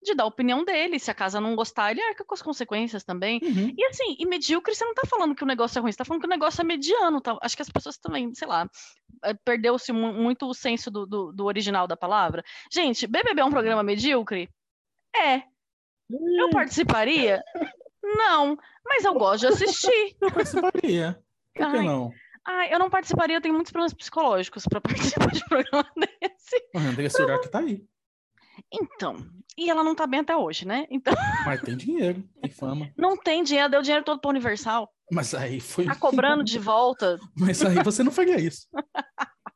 de 0.02 0.14
dar 0.14 0.24
a 0.24 0.26
opinião 0.26 0.64
dele. 0.64 0.98
Se 0.98 1.10
a 1.10 1.14
casa 1.14 1.40
não 1.40 1.54
gostar, 1.54 1.90
ele 1.90 2.00
arca 2.00 2.24
com 2.24 2.34
as 2.34 2.42
consequências 2.42 3.04
também. 3.04 3.40
Uhum. 3.42 3.74
E 3.76 3.84
assim, 3.86 4.16
e 4.18 4.26
medíocre, 4.26 4.74
você 4.74 4.84
não 4.84 4.94
tá 4.94 5.02
falando 5.06 5.34
que 5.34 5.44
o 5.44 5.46
negócio 5.46 5.78
é 5.78 5.82
ruim, 5.82 5.92
você 5.92 5.98
tá 5.98 6.04
falando 6.04 6.22
que 6.22 6.26
o 6.26 6.30
negócio 6.30 6.60
é 6.60 6.64
mediano. 6.64 7.20
Tá? 7.20 7.36
Acho 7.42 7.56
que 7.56 7.62
as 7.62 7.70
pessoas 7.70 7.98
também, 7.98 8.34
sei 8.34 8.48
lá, 8.48 8.68
eh, 9.24 9.34
perdeu-se 9.44 9.92
muito 9.92 10.46
o 10.46 10.54
senso 10.54 10.90
do, 10.90 11.06
do, 11.06 11.32
do, 11.32 11.44
original 11.44 11.86
da 11.86 11.96
palavra. 11.96 12.42
Gente, 12.72 13.06
BBB 13.06 13.40
é 13.40 13.44
um 13.44 13.50
programa 13.50 13.82
medíocre? 13.82 14.48
É. 15.14 15.42
Eu 16.10 16.50
participaria? 16.50 17.42
Não. 18.02 18.56
Mas 18.84 19.04
eu 19.04 19.14
gosto 19.14 19.40
de 19.40 19.46
assistir. 19.48 20.16
Eu 20.20 20.32
participaria. 20.32 21.22
Por 21.54 21.70
que 21.70 21.76
Ai. 21.76 21.84
não? 21.84 22.10
Ah, 22.44 22.66
eu 22.68 22.78
não 22.78 22.88
participaria, 22.88 23.36
eu 23.36 23.40
tenho 23.40 23.54
muitos 23.54 23.70
problemas 23.70 23.92
psicológicos 23.92 24.64
para 24.66 24.80
participar 25.20 25.30
de 25.30 25.42
um 25.44 25.48
programa 25.48 25.86
desse. 25.94 27.02
Esse 27.02 27.22
lugar 27.22 27.38
que 27.40 27.48
tá 27.48 27.58
aí. 27.58 27.84
Então, 28.72 29.16
e 29.56 29.68
ela 29.68 29.84
não 29.84 29.94
tá 29.94 30.06
bem 30.06 30.20
até 30.20 30.36
hoje, 30.36 30.66
né? 30.66 30.86
Então... 30.90 31.12
Mas 31.46 31.60
tem 31.60 31.76
dinheiro, 31.76 32.24
tem 32.40 32.50
fama. 32.50 32.90
Não 32.96 33.16
tem 33.16 33.42
dinheiro, 33.42 33.70
deu 33.70 33.82
dinheiro 33.82 34.04
todo 34.04 34.20
pro 34.20 34.30
Universal. 34.30 34.90
Mas 35.10 35.34
aí 35.34 35.60
foi. 35.60 35.84
Tá 35.84 35.94
cobrando 35.94 36.44
de 36.44 36.58
volta. 36.58 37.18
Mas 37.36 37.62
aí 37.62 37.82
você 37.82 38.02
não 38.02 38.12
faria 38.12 38.40
isso. 38.40 38.66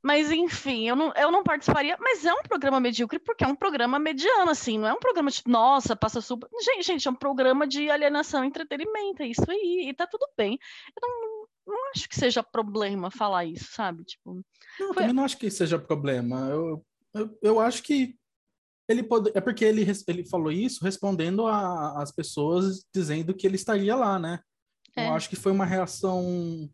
mas 0.00 0.30
enfim, 0.30 0.88
eu 0.88 0.94
não, 0.94 1.12
eu 1.16 1.30
não 1.32 1.42
participaria. 1.42 1.96
Mas 1.98 2.24
é 2.24 2.32
um 2.32 2.42
programa 2.42 2.78
medíocre 2.78 3.18
porque 3.18 3.42
é 3.42 3.46
um 3.46 3.56
programa 3.56 3.98
mediano, 3.98 4.50
assim. 4.50 4.78
Não 4.78 4.88
é 4.88 4.92
um 4.92 5.00
programa 5.00 5.30
de, 5.30 5.42
nossa, 5.46 5.96
passa 5.96 6.20
super. 6.20 6.48
Gente, 6.62 6.86
gente, 6.86 7.08
é 7.08 7.10
um 7.10 7.14
programa 7.14 7.66
de 7.66 7.90
alienação 7.90 8.44
e 8.44 8.48
entretenimento. 8.48 9.22
É 9.22 9.26
isso 9.26 9.44
aí. 9.48 9.88
E 9.88 9.94
tá 9.94 10.06
tudo 10.06 10.28
bem. 10.36 10.58
Eu 11.02 11.08
não, 11.08 11.46
não 11.66 11.90
acho 11.90 12.08
que 12.08 12.14
seja 12.14 12.42
problema 12.42 13.10
falar 13.10 13.44
isso, 13.44 13.72
sabe? 13.72 14.04
Tipo, 14.04 14.34
não, 14.78 14.88
foi... 14.88 14.94
também 14.94 15.12
não 15.14 15.24
acho 15.24 15.38
que 15.38 15.50
seja 15.50 15.78
problema. 15.78 16.48
Eu, 16.48 16.84
eu, 17.16 17.38
eu 17.42 17.60
acho 17.60 17.82
que 17.82 18.16
ele 18.88 19.02
pode, 19.02 19.30
é 19.34 19.40
porque 19.40 19.64
ele, 19.64 19.84
ele 20.06 20.24
falou 20.26 20.52
isso 20.52 20.84
respondendo 20.84 21.46
às 21.46 22.12
pessoas 22.12 22.84
dizendo 22.94 23.34
que 23.34 23.46
ele 23.46 23.56
estaria 23.56 23.96
lá, 23.96 24.18
né? 24.18 24.40
É. 24.96 25.08
Eu 25.08 25.14
acho 25.14 25.28
que 25.28 25.36
foi 25.36 25.52
uma 25.52 25.66
reação. 25.66 26.70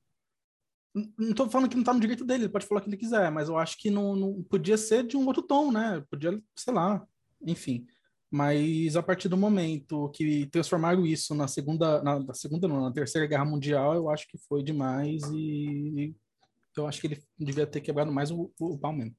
Não 0.95 1.31
estou 1.31 1.49
falando 1.49 1.71
que 1.71 1.75
não 1.75 1.83
está 1.83 1.95
no 1.95 2.01
direito 2.01 2.25
dele, 2.25 2.45
ele 2.45 2.53
pode 2.53 2.67
falar 2.67 2.81
o 2.81 2.85
que 2.85 2.91
ele 2.91 2.99
quiser, 2.99 3.31
mas 3.31 3.49
eu 3.49 3.57
acho 3.57 3.79
que 3.79 3.91
não, 3.91 4.15
não 4.15 4.43
podia 4.43 4.77
ser 4.77 5.07
de 5.07 5.17
um 5.17 5.27
outro 5.27 5.43
tom, 5.43 5.73
né? 5.73 6.05
Podia, 6.11 6.39
sei 6.55 6.75
lá, 6.75 7.07
enfim. 7.47 7.87
Mas 8.31 8.95
a 8.95 9.03
partir 9.03 9.29
do 9.29 9.37
momento 9.37 10.11
que 10.11 10.47
transformaram 10.47 11.07
isso 11.07 11.35
na 11.35 11.49
segunda, 11.49 12.03
na, 12.03 12.21
na 12.21 12.35
segunda 12.35 12.69
não, 12.69 12.81
na 12.83 12.93
terceira 12.93 13.27
guerra 13.27 13.45
mundial, 13.45 13.95
eu 13.95 14.11
acho 14.11 14.29
que 14.29 14.39
foi 14.39 14.63
demais 14.63 15.23
e 15.35 16.15
eu 16.77 16.87
acho 16.87 17.01
que 17.01 17.07
ele 17.09 17.23
devia 17.39 17.67
ter 17.67 17.81
quebrado 17.81 18.13
mais 18.13 18.31
o, 18.31 18.51
o 18.59 18.79
pau 18.79 18.93
mesmo. 18.93 19.15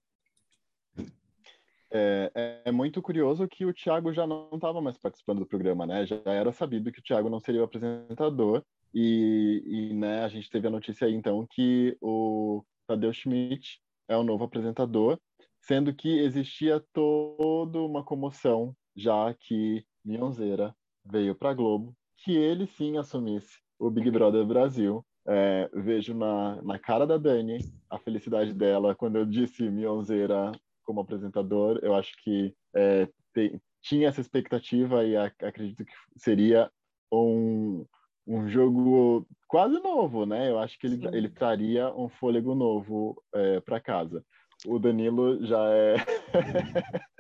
É, 1.96 2.32
é, 2.34 2.62
é, 2.66 2.72
muito 2.72 3.04
curioso 3.04 3.48
que 3.48 3.68
o 3.68 3.74
Thiago 3.74 4.12
já 4.12 4.26
não 4.26 4.50
estava 4.52 4.82
mais 4.82 4.98
participando 4.98 5.40
do 5.40 5.46
programa, 5.46 5.86
né? 5.86 6.08
Já 6.08 6.20
era 6.26 6.52
sabido 6.52 6.92
que 6.92 7.00
o 7.00 7.04
Thiago 7.04 7.30
não 7.30 7.40
seria 7.40 7.62
o 7.62 7.66
apresentador 7.66 8.64
e, 8.92 9.62
e 9.64 9.94
né, 9.94 10.24
a 10.24 10.28
gente 10.28 10.50
teve 10.50 10.68
a 10.68 10.72
notícia 10.72 11.06
aí 11.06 11.14
então 11.14 11.46
que 11.52 11.96
o 12.02 12.64
Tadeu 12.88 13.14
Schmidt 13.14 13.80
é 14.08 14.18
o 14.18 14.24
novo 14.24 14.44
apresentador, 14.44 15.20
sendo 15.60 15.94
que 15.94 16.20
existia 16.20 16.84
toda 16.92 17.80
uma 17.80 18.04
comoção 18.04 18.76
já 18.96 19.32
que 19.34 19.86
Mionzeira 20.04 20.76
veio 21.06 21.36
para 21.36 21.54
Globo, 21.54 21.96
que 22.18 22.36
ele 22.36 22.66
sim 22.66 22.98
assumisse 22.98 23.60
o 23.78 23.92
Big 23.92 24.10
Brother 24.10 24.44
Brasil. 24.46 25.06
É, 25.26 25.70
vejo 25.74 26.14
na, 26.14 26.62
na 26.64 26.80
cara 26.80 27.06
da 27.06 27.18
Dani 27.18 27.60
a 27.90 28.00
felicidade 28.00 28.54
dela 28.54 28.96
quando 28.96 29.18
eu 29.18 29.26
disse 29.26 29.70
Mionzeira 29.70 30.52
como 30.84 31.02
apresentador. 31.02 31.80
Eu 31.82 31.96
acho 31.96 32.12
que 32.24 32.54
é, 32.76 33.08
te, 33.34 33.62
tinha 33.82 34.08
essa 34.08 34.22
expectativa 34.22 35.04
e 35.04 35.16
a, 35.16 35.26
acredito 35.26 35.86
que 35.86 35.94
seria 36.18 36.70
um, 37.12 37.86
um 38.26 38.48
jogo 38.48 39.28
quase 39.48 39.80
novo, 39.80 40.26
né? 40.26 40.50
Eu 40.50 40.60
acho 40.60 40.80
que 40.80 40.88
ele, 40.88 41.08
ele 41.16 41.30
traria 41.30 41.94
um 41.94 42.10
fôlego 42.10 42.56
novo 42.56 43.22
é, 43.34 43.60
para 43.60 43.80
casa. 43.80 44.24
O 44.66 44.80
Danilo 44.80 45.46
já 45.46 45.62
é 45.70 45.96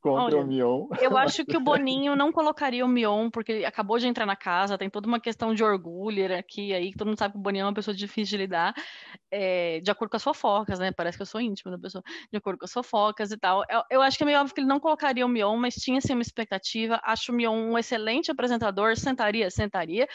contra 0.00 0.36
Olha, 0.36 0.38
o 0.38 0.46
Mion. 0.46 0.86
Eu 1.00 1.16
acho 1.16 1.44
que 1.44 1.56
o 1.56 1.60
Boninho 1.60 2.14
não 2.14 2.32
colocaria 2.32 2.84
o 2.84 2.88
Mion, 2.88 3.30
porque 3.30 3.52
ele 3.52 3.64
acabou 3.64 3.98
de 3.98 4.06
entrar 4.06 4.26
na 4.26 4.36
casa, 4.36 4.78
tem 4.78 4.88
toda 4.88 5.06
uma 5.06 5.20
questão 5.20 5.54
de 5.54 5.62
orgulho 5.62 6.36
aqui, 6.36 6.72
aí 6.72 6.92
todo 6.92 7.08
mundo 7.08 7.18
sabe 7.18 7.32
que 7.32 7.38
o 7.38 7.42
Boninho 7.42 7.62
é 7.62 7.66
uma 7.66 7.74
pessoa 7.74 7.94
difícil 7.94 8.38
de 8.38 8.44
lidar, 8.44 8.74
é, 9.30 9.80
de 9.80 9.90
acordo 9.90 10.10
com 10.10 10.16
as 10.16 10.24
fofocas, 10.24 10.78
né? 10.78 10.92
Parece 10.92 11.16
que 11.16 11.22
eu 11.22 11.26
sou 11.26 11.40
íntima 11.40 11.70
da 11.70 11.78
pessoa, 11.78 12.02
de 12.30 12.36
acordo 12.36 12.58
com 12.58 12.64
as 12.64 12.72
fofocas 12.72 13.32
e 13.32 13.36
tal. 13.36 13.64
Eu, 13.68 13.82
eu 13.90 14.02
acho 14.02 14.16
que 14.16 14.22
é 14.22 14.26
meio 14.26 14.38
óbvio 14.38 14.54
que 14.54 14.60
ele 14.60 14.68
não 14.68 14.80
colocaria 14.80 15.24
o 15.24 15.28
Mion, 15.28 15.56
mas 15.56 15.74
tinha 15.74 16.00
sim 16.00 16.12
uma 16.12 16.22
expectativa. 16.22 17.00
Acho 17.04 17.32
o 17.32 17.34
Mion 17.34 17.54
um 17.54 17.78
excelente 17.78 18.30
apresentador, 18.30 18.96
sentaria, 18.96 19.50
sentaria. 19.50 20.06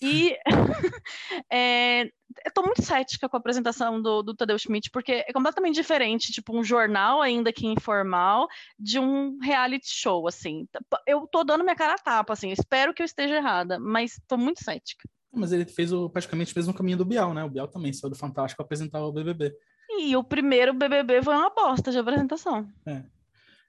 E 0.00 0.36
é, 1.52 2.10
eu 2.44 2.52
tô 2.52 2.62
muito 2.62 2.82
cética 2.82 3.28
com 3.28 3.36
a 3.36 3.40
apresentação 3.40 4.00
do, 4.00 4.22
do 4.22 4.34
Tadeu 4.34 4.58
Schmidt, 4.58 4.90
porque 4.90 5.24
é 5.26 5.32
completamente 5.32 5.74
diferente, 5.74 6.32
tipo, 6.32 6.56
um 6.56 6.62
jornal, 6.62 7.20
ainda 7.20 7.52
que 7.52 7.66
informal, 7.66 8.46
de 8.78 8.98
um 8.98 9.38
reality 9.38 9.88
show, 9.88 10.26
assim. 10.28 10.66
Eu 11.06 11.26
tô 11.26 11.42
dando 11.42 11.64
minha 11.64 11.76
cara 11.76 11.94
a 11.94 11.98
tapa, 11.98 12.32
assim, 12.32 12.50
espero 12.50 12.94
que 12.94 13.02
eu 13.02 13.06
esteja 13.06 13.36
errada, 13.36 13.78
mas 13.78 14.20
tô 14.28 14.36
muito 14.36 14.62
cética. 14.62 15.08
Mas 15.32 15.52
ele 15.52 15.64
fez 15.64 15.92
o, 15.92 16.08
praticamente 16.10 16.52
fez 16.52 16.66
o 16.68 16.74
caminho 16.74 16.98
do 16.98 17.04
Bial, 17.04 17.32
né? 17.32 17.44
O 17.44 17.50
Bial 17.50 17.68
também 17.68 17.92
saiu 17.92 18.10
do 18.10 18.16
Fantástico 18.16 18.62
apresentar 18.62 19.00
o 19.04 19.12
BBB. 19.12 19.54
E 19.98 20.16
o 20.16 20.24
primeiro 20.24 20.72
BBB 20.72 21.22
foi 21.22 21.34
uma 21.34 21.50
bosta 21.50 21.90
de 21.90 21.98
apresentação. 21.98 22.68
É. 22.86 23.02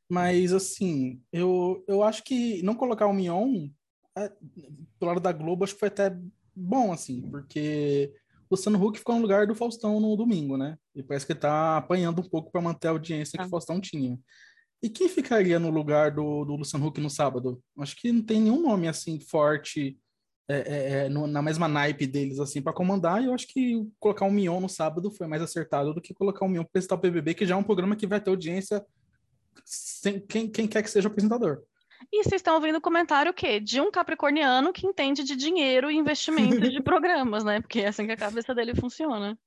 Mas, 0.10 0.54
assim, 0.54 1.21
eu, 1.32 1.84
eu 1.88 2.04
acho 2.04 2.24
que 2.24 2.62
não 2.63 2.76
colocar 2.76 3.08
o 3.08 3.13
Mion 3.13 3.69
é, 4.17 4.30
do 5.00 5.06
lado 5.06 5.19
da 5.19 5.32
Globo, 5.32 5.63
acho 5.63 5.74
que 5.74 5.80
foi 5.80 5.88
até 5.88 6.15
bom, 6.56 6.91
assim, 6.91 7.21
porque 7.30 8.13
Luciano 8.51 8.83
Huck 8.83 8.99
ficou 8.99 9.15
no 9.15 9.21
lugar 9.21 9.47
do 9.47 9.55
Faustão 9.55 9.99
no 9.99 10.15
domingo, 10.15 10.57
né? 10.57 10.77
E 10.93 11.01
parece 11.01 11.25
que 11.25 11.33
tá 11.33 11.77
apanhando 11.77 12.19
um 12.19 12.29
pouco 12.29 12.51
para 12.51 12.61
manter 12.61 12.89
a 12.89 12.91
audiência 12.91 13.37
que 13.37 13.43
o 13.43 13.47
ah. 13.47 13.49
Faustão 13.49 13.79
tinha. 13.79 14.19
E 14.83 14.89
quem 14.89 15.07
ficaria 15.07 15.59
no 15.59 15.69
lugar 15.69 16.11
do, 16.11 16.43
do 16.43 16.55
Luciano 16.55 16.85
Huck 16.85 16.99
no 16.99 17.09
sábado? 17.09 17.61
Acho 17.77 17.95
que 17.95 18.11
não 18.11 18.21
tem 18.21 18.41
nenhum 18.41 18.61
nome 18.61 18.87
assim 18.87 19.19
forte 19.19 19.97
é, 20.49 20.55
é, 20.55 21.05
é 21.05 21.09
no, 21.09 21.27
na 21.27 21.41
mesma 21.41 21.67
naipe 21.67 22.05
deles 22.05 22.39
assim 22.39 22.61
para 22.61 22.73
comandar. 22.73 23.21
E 23.21 23.27
eu 23.27 23.33
acho 23.33 23.47
que 23.47 23.87
colocar 23.99 24.25
o 24.25 24.31
Mion 24.31 24.59
no 24.59 24.67
sábado 24.67 25.11
foi 25.11 25.27
mais 25.27 25.41
acertado 25.41 25.93
do 25.93 26.01
que 26.01 26.13
colocar 26.13 26.45
o 26.45 26.49
Mion 26.49 26.63
para 26.63 26.71
apresentar 26.71 26.95
o 26.95 26.99
PBB, 26.99 27.35
que 27.35 27.45
já 27.45 27.55
é 27.55 27.57
um 27.57 27.63
programa 27.63 27.95
que 27.95 28.07
vai 28.07 28.19
ter 28.19 28.31
audiência 28.31 28.83
sem 29.63 30.19
quem, 30.19 30.49
quem 30.49 30.67
quer 30.67 30.81
que 30.81 30.89
seja 30.89 31.07
o 31.07 31.11
apresentador. 31.11 31.63
E 32.11 32.23
vocês 32.23 32.39
estão 32.39 32.55
ouvindo 32.55 32.77
o 32.77 32.81
comentário 32.81 33.31
o 33.31 33.33
quê? 33.33 33.59
De 33.59 33.81
um 33.81 33.91
capricorniano 33.91 34.71
que 34.71 34.87
entende 34.87 35.23
de 35.23 35.35
dinheiro 35.35 35.91
e 35.91 35.97
investimento 35.97 36.69
de 36.69 36.79
programas, 36.81 37.43
né? 37.43 37.61
Porque 37.61 37.81
é 37.81 37.87
assim 37.87 38.05
que 38.05 38.13
a 38.13 38.17
cabeça 38.17 38.55
dele 38.55 38.75
funciona. 38.75 39.37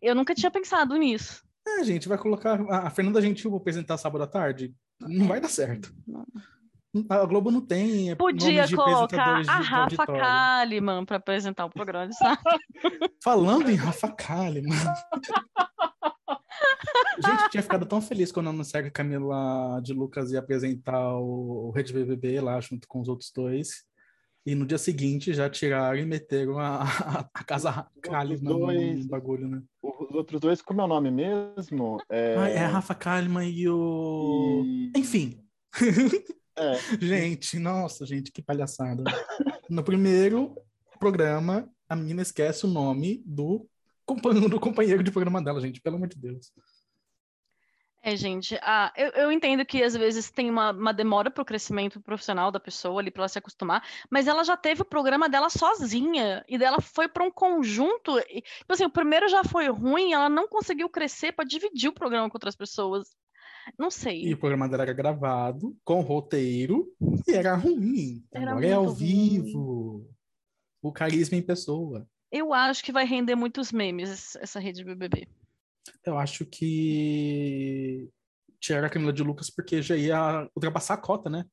Eu 0.00 0.14
nunca 0.14 0.34
tinha 0.34 0.50
pensado 0.50 0.96
nisso. 0.96 1.42
É, 1.66 1.84
gente, 1.84 2.08
vai 2.08 2.16
colocar 2.16 2.60
a 2.70 2.90
Fernanda 2.90 3.20
Gentil 3.20 3.50
pra 3.50 3.58
apresentar 3.58 3.98
sábado 3.98 4.22
à 4.22 4.26
tarde? 4.26 4.74
Não 5.00 5.26
vai 5.26 5.40
dar 5.40 5.48
certo. 5.48 5.92
A 7.08 7.24
Globo 7.24 7.50
não 7.50 7.60
tem. 7.60 8.16
Podia 8.16 8.66
de 8.66 8.74
colocar 8.74 9.42
de, 9.42 9.50
a 9.50 9.60
de 9.60 9.68
Rafa 9.68 10.06
Kalimann 10.06 11.04
para 11.04 11.18
apresentar 11.18 11.66
o 11.66 11.70
programa, 11.70 12.10
sabe? 12.12 12.40
Falando 13.22 13.70
em 13.70 13.76
Rafa 13.76 14.08
Kalimann. 14.08 14.76
Gente, 17.24 17.42
eu 17.42 17.50
tinha 17.50 17.62
ficado 17.62 17.86
tão 17.86 18.00
feliz 18.00 18.32
quando 18.32 18.48
anunciaram 18.48 18.84
que 18.84 18.90
a 18.90 18.92
Camila 18.92 19.80
de 19.82 19.92
Lucas 19.92 20.32
ia 20.32 20.38
apresentar 20.38 21.16
o 21.16 21.70
Rede 21.70 21.92
BBB 21.92 22.40
lá 22.40 22.60
junto 22.60 22.88
com 22.88 23.00
os 23.00 23.08
outros 23.08 23.30
dois. 23.34 23.84
E 24.44 24.54
no 24.54 24.66
dia 24.66 24.78
seguinte 24.78 25.34
já 25.34 25.50
tiraram 25.50 25.98
e 25.98 26.06
meteram 26.06 26.58
a, 26.58 26.82
a, 26.82 27.28
a 27.34 27.44
casa 27.44 27.86
Kalimann 28.00 28.58
dois, 28.58 29.04
no 29.04 29.08
bagulho, 29.08 29.48
né? 29.48 29.62
Os 29.82 30.14
outros 30.14 30.40
dois, 30.40 30.62
como 30.62 30.80
é 30.80 30.84
o 30.84 30.88
nome 30.88 31.10
mesmo? 31.10 31.98
É, 32.08 32.36
ah, 32.38 32.48
é 32.48 32.58
a 32.58 32.68
Rafa 32.68 32.94
Kalimann 32.94 33.50
e 33.50 33.68
o. 33.68 34.62
E... 34.64 34.92
Enfim. 34.96 35.44
É. 36.56 36.76
Gente, 37.00 37.58
nossa, 37.58 38.04
gente, 38.04 38.32
que 38.32 38.42
palhaçada. 38.42 39.04
No 39.68 39.82
primeiro 39.82 40.54
programa, 40.98 41.70
a 41.88 41.96
menina 41.96 42.22
esquece 42.22 42.66
o 42.66 42.68
nome 42.68 43.22
do 43.24 43.66
do 44.14 44.60
companheiro 44.60 45.02
de 45.02 45.10
programa 45.10 45.42
dela, 45.42 45.60
gente, 45.60 45.80
pelo 45.80 45.96
amor 45.96 46.08
de 46.08 46.18
Deus. 46.18 46.52
É, 48.02 48.16
gente, 48.16 48.58
ah, 48.62 48.90
eu, 48.96 49.10
eu 49.10 49.32
entendo 49.32 49.64
que 49.64 49.82
às 49.82 49.94
vezes 49.94 50.30
tem 50.30 50.48
uma, 50.48 50.70
uma 50.70 50.92
demora 50.92 51.30
para 51.30 51.42
o 51.42 51.44
crescimento 51.44 52.00
profissional 52.00 52.50
da 52.50 52.58
pessoa 52.58 52.98
ali 52.98 53.10
para 53.10 53.22
ela 53.22 53.28
se 53.28 53.38
acostumar, 53.38 53.86
mas 54.08 54.26
ela 54.26 54.42
já 54.42 54.56
teve 54.56 54.80
o 54.80 54.86
programa 54.86 55.28
dela 55.28 55.50
sozinha 55.50 56.42
e 56.48 56.56
dela 56.56 56.80
foi 56.80 57.08
para 57.08 57.22
um 57.22 57.30
conjunto. 57.30 58.18
E, 58.30 58.40
tipo 58.40 58.72
assim, 58.72 58.86
o 58.86 58.90
primeiro 58.90 59.28
já 59.28 59.44
foi 59.44 59.68
ruim, 59.68 60.14
ela 60.14 60.30
não 60.30 60.48
conseguiu 60.48 60.88
crescer 60.88 61.32
para 61.32 61.44
dividir 61.44 61.90
o 61.90 61.94
programa 61.94 62.30
com 62.30 62.36
outras 62.36 62.56
pessoas. 62.56 63.08
Não 63.78 63.90
sei. 63.90 64.24
E 64.24 64.32
o 64.32 64.38
programa 64.38 64.66
dela 64.66 64.84
era 64.84 64.94
gravado, 64.94 65.76
com 65.84 66.00
roteiro, 66.00 66.90
e 67.28 67.32
era 67.32 67.54
ruim. 67.54 68.24
Era 68.32 68.52
Agora 68.52 68.66
é 68.66 68.72
ao 68.72 68.94
vivo. 68.94 70.08
O 70.80 70.90
carisma 70.90 71.36
em 71.36 71.42
pessoa. 71.42 72.08
Eu 72.30 72.54
acho 72.54 72.84
que 72.84 72.92
vai 72.92 73.04
render 73.04 73.34
muitos 73.34 73.72
memes 73.72 74.36
essa 74.36 74.60
rede 74.60 74.84
BBB. 74.84 75.26
Eu 76.04 76.18
acho 76.18 76.44
que 76.46 78.08
tiraram 78.60 78.86
a 78.86 78.90
Camila 78.90 79.12
de 79.12 79.22
Lucas 79.22 79.50
porque 79.50 79.82
já 79.82 79.96
ia 79.96 80.48
ultrapassar 80.54 80.94
a 80.94 80.98
cota, 80.98 81.28
né? 81.28 81.44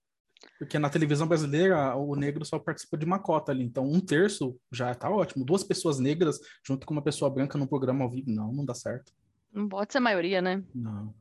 Porque 0.59 0.77
na 0.77 0.89
televisão 0.89 1.27
brasileira 1.27 1.95
o 1.95 2.15
negro 2.15 2.45
só 2.45 2.59
participa 2.59 2.97
de 2.97 3.05
uma 3.05 3.19
cota 3.19 3.51
ali. 3.51 3.63
Então, 3.63 3.85
um 3.85 3.99
terço 3.99 4.55
já 4.71 4.93
tá 4.93 5.09
ótimo. 5.09 5.45
Duas 5.45 5.63
pessoas 5.63 5.99
negras 5.99 6.39
junto 6.65 6.85
com 6.85 6.93
uma 6.93 7.01
pessoa 7.01 7.31
branca 7.31 7.57
num 7.57 7.67
programa 7.67 8.03
ao 8.03 8.11
vivo. 8.11 8.29
Não, 8.29 8.51
não 8.53 8.65
dá 8.65 8.73
certo. 8.73 9.11
Não 9.51 9.67
pode 9.67 9.91
ser 9.91 9.97
a 9.97 10.01
maioria, 10.01 10.41
né? 10.41 10.63
Não. 10.75 11.13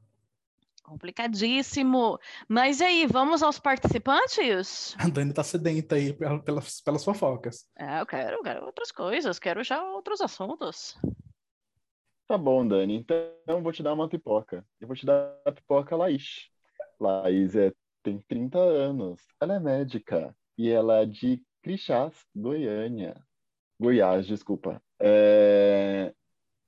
Complicadíssimo. 0.86 2.16
Mas 2.48 2.78
e 2.78 2.84
aí, 2.84 3.06
vamos 3.06 3.42
aos 3.42 3.58
participantes? 3.58 4.94
A 4.96 5.08
Dani 5.08 5.32
tá 5.32 5.42
sedenta 5.42 5.96
aí 5.96 6.12
pelas, 6.12 6.80
pelas 6.80 7.04
fofocas. 7.04 7.68
É, 7.76 8.00
eu 8.00 8.06
quero, 8.06 8.36
eu 8.36 8.42
quero 8.44 8.64
outras 8.64 8.92
coisas, 8.92 9.40
quero 9.40 9.64
já 9.64 9.82
outros 9.82 10.20
assuntos. 10.20 10.96
Tá 12.28 12.38
bom, 12.38 12.66
Dani. 12.66 12.94
Então 12.98 13.60
vou 13.64 13.72
te 13.72 13.82
dar 13.82 13.94
uma 13.94 14.08
pipoca. 14.08 14.64
Eu 14.80 14.86
vou 14.86 14.96
te 14.96 15.04
dar 15.04 15.36
a 15.44 15.50
pipoca 15.50 15.96
Laís. 15.96 16.48
Laís 17.00 17.56
é, 17.56 17.72
tem 18.00 18.20
30 18.28 18.56
anos. 18.56 19.20
Ela 19.40 19.56
é 19.56 19.58
médica 19.58 20.36
e 20.56 20.70
ela 20.70 21.02
é 21.02 21.06
de 21.06 21.42
Crixás, 21.62 22.14
Goiânia. 22.32 23.20
Goiás, 23.80 24.24
desculpa. 24.24 24.80
É... 25.00 26.14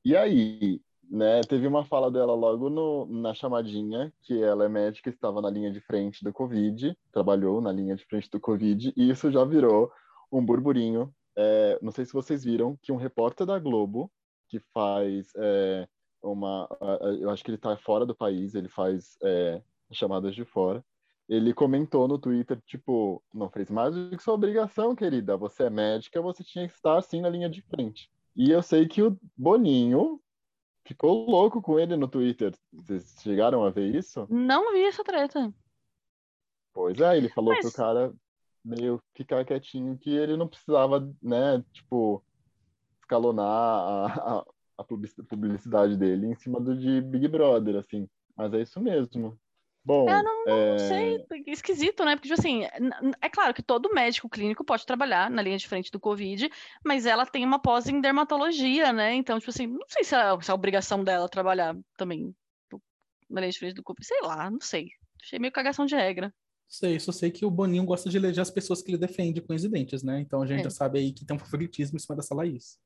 E 0.04 0.16
aí, 0.16 0.80
né? 1.10 1.40
Teve 1.42 1.66
uma 1.66 1.84
fala 1.84 2.10
dela 2.10 2.34
logo 2.34 2.68
no, 2.68 3.06
na 3.06 3.32
chamadinha, 3.34 4.12
que 4.22 4.42
ela 4.42 4.64
é 4.64 4.68
médica, 4.68 5.10
estava 5.10 5.40
na 5.40 5.50
linha 5.50 5.70
de 5.70 5.80
frente 5.80 6.22
do 6.22 6.32
Covid, 6.32 6.96
trabalhou 7.12 7.60
na 7.60 7.72
linha 7.72 7.96
de 7.96 8.04
frente 8.04 8.30
do 8.30 8.38
Covid, 8.38 8.92
e 8.96 9.10
isso 9.10 9.30
já 9.30 9.44
virou 9.44 9.90
um 10.30 10.44
burburinho. 10.44 11.12
É, 11.36 11.78
não 11.80 11.92
sei 11.92 12.04
se 12.04 12.12
vocês 12.12 12.44
viram 12.44 12.76
que 12.82 12.92
um 12.92 12.96
repórter 12.96 13.46
da 13.46 13.58
Globo, 13.58 14.10
que 14.48 14.60
faz 14.72 15.32
é, 15.36 15.88
uma. 16.22 16.68
Eu 17.20 17.30
acho 17.30 17.44
que 17.44 17.50
ele 17.50 17.56
está 17.56 17.76
fora 17.76 18.04
do 18.04 18.14
país, 18.14 18.54
ele 18.54 18.68
faz 18.68 19.16
é, 19.22 19.62
chamadas 19.92 20.34
de 20.34 20.44
fora. 20.44 20.84
Ele 21.28 21.52
comentou 21.52 22.08
no 22.08 22.18
Twitter, 22.18 22.58
tipo, 22.66 23.22
não 23.34 23.50
fez 23.50 23.70
mais 23.70 23.94
do 23.94 24.16
que 24.16 24.22
sua 24.22 24.34
obrigação, 24.34 24.96
querida. 24.96 25.36
Você 25.36 25.64
é 25.64 25.70
médica, 25.70 26.22
você 26.22 26.42
tinha 26.42 26.66
que 26.66 26.72
estar 26.72 26.96
assim 26.96 27.20
na 27.20 27.28
linha 27.28 27.50
de 27.50 27.60
frente. 27.60 28.10
E 28.34 28.50
eu 28.50 28.62
sei 28.62 28.88
que 28.88 29.02
o 29.02 29.18
Boninho 29.36 30.18
ficou 30.88 31.28
louco 31.28 31.60
com 31.60 31.78
ele 31.78 31.96
no 31.96 32.08
Twitter. 32.08 32.54
Vocês 32.72 33.14
chegaram 33.20 33.62
a 33.62 33.70
ver 33.70 33.94
isso? 33.94 34.26
Não 34.30 34.72
vi 34.72 34.84
essa 34.84 35.04
treta. 35.04 35.52
Pois 36.72 36.98
é, 36.98 37.16
ele 37.18 37.28
falou 37.28 37.52
Mas... 37.52 37.60
pro 37.60 37.72
cara 37.72 38.12
meio 38.64 39.00
ficar 39.14 39.44
quietinho 39.44 39.98
que 39.98 40.10
ele 40.10 40.36
não 40.36 40.48
precisava, 40.48 41.00
né, 41.22 41.62
tipo, 41.72 42.24
escalonar 43.00 43.46
a, 43.46 44.38
a, 44.38 44.44
a 44.78 44.84
publicidade 44.84 45.96
dele 45.96 46.26
em 46.26 46.34
cima 46.34 46.60
do 46.60 46.76
de 46.76 47.00
Big 47.02 47.28
Brother, 47.28 47.76
assim. 47.76 48.08
Mas 48.34 48.52
é 48.54 48.62
isso 48.62 48.80
mesmo. 48.80 49.38
Bom, 49.88 50.06
eu 50.06 50.22
não, 50.22 50.44
não 50.44 50.74
é... 50.74 50.78
sei, 50.80 51.26
esquisito, 51.46 52.04
né? 52.04 52.14
Porque, 52.14 52.28
tipo 52.28 52.38
assim, 52.38 52.64
é 53.22 53.28
claro 53.30 53.54
que 53.54 53.62
todo 53.62 53.94
médico 53.94 54.28
clínico 54.28 54.62
pode 54.62 54.84
trabalhar 54.84 55.30
na 55.30 55.40
linha 55.40 55.56
de 55.56 55.66
frente 55.66 55.90
do 55.90 55.98
Covid, 55.98 56.50
mas 56.84 57.06
ela 57.06 57.24
tem 57.24 57.42
uma 57.42 57.58
pós 57.58 57.88
em 57.88 57.98
dermatologia, 57.98 58.92
né? 58.92 59.14
Então, 59.14 59.38
tipo 59.38 59.48
assim, 59.48 59.66
não 59.66 59.86
sei 59.88 60.04
se 60.04 60.14
é, 60.14 60.40
se 60.42 60.50
é 60.50 60.52
a 60.52 60.54
obrigação 60.54 61.02
dela 61.02 61.26
trabalhar 61.26 61.74
também 61.96 62.36
na 63.30 63.40
linha 63.40 63.50
de 63.50 63.58
frente 63.58 63.76
do 63.76 63.82
Covid. 63.82 64.06
Sei 64.06 64.20
lá, 64.20 64.50
não 64.50 64.60
sei. 64.60 64.90
Achei 65.22 65.38
meio 65.38 65.54
cagação 65.54 65.86
de 65.86 65.96
regra. 65.96 66.34
Sei, 66.68 67.00
só 67.00 67.10
sei 67.10 67.30
que 67.30 67.46
o 67.46 67.50
Boninho 67.50 67.86
gosta 67.86 68.10
de 68.10 68.18
eleger 68.18 68.42
as 68.42 68.50
pessoas 68.50 68.82
que 68.82 68.90
ele 68.90 68.98
defende 68.98 69.40
com 69.40 69.54
os 69.54 69.62
dentes, 69.62 70.02
né? 70.02 70.20
Então 70.20 70.42
a 70.42 70.46
gente 70.46 70.60
é. 70.60 70.64
já 70.64 70.70
sabe 70.70 70.98
aí 70.98 71.12
que 71.12 71.24
tem 71.24 71.34
um 71.34 71.40
favoritismo 71.40 71.96
em 71.96 71.98
cima 71.98 72.14
dessa 72.14 72.34
Laís. 72.34 72.78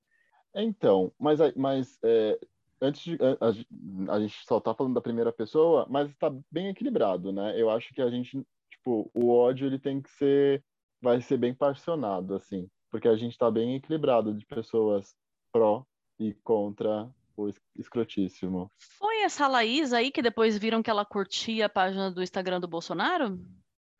Então, 0.54 1.12
mas, 1.18 1.40
mas 1.56 1.98
é, 2.04 2.38
antes 2.82 3.02
de, 3.02 3.18
a, 3.22 4.12
a, 4.14 4.20
gente 4.20 4.44
só 4.44 4.60
tá 4.60 4.74
falando 4.74 4.94
da 4.94 5.00
primeira 5.00 5.32
pessoa, 5.32 5.86
mas 5.88 6.10
está 6.10 6.34
bem 6.50 6.68
equilibrado, 6.68 7.32
né? 7.32 7.58
Eu 7.58 7.70
acho 7.70 7.94
que 7.94 8.02
a 8.02 8.10
gente, 8.10 8.44
tipo, 8.70 9.08
o 9.14 9.30
ódio 9.30 9.66
ele 9.66 9.78
tem 9.78 10.02
que 10.02 10.10
ser, 10.10 10.62
vai 11.00 11.20
ser 11.22 11.38
bem 11.38 11.54
parcionado, 11.54 12.34
assim, 12.34 12.68
porque 12.90 13.06
a 13.06 13.16
gente 13.16 13.32
está 13.32 13.50
bem 13.50 13.76
equilibrado 13.76 14.34
de 14.34 14.44
pessoas 14.44 15.14
pró 15.52 15.86
e 16.18 16.34
contra 16.42 17.08
o 17.36 17.50
escrotíssimo. 17.78 18.70
Foi 18.98 19.22
essa 19.22 19.46
Laís 19.46 19.92
aí 19.92 20.10
que 20.10 20.20
depois 20.20 20.58
viram 20.58 20.82
que 20.82 20.90
ela 20.90 21.04
curtia 21.04 21.66
a 21.66 21.70
página 21.70 22.10
do 22.10 22.22
Instagram 22.22 22.60
do 22.60 22.68
Bolsonaro? 22.68 23.38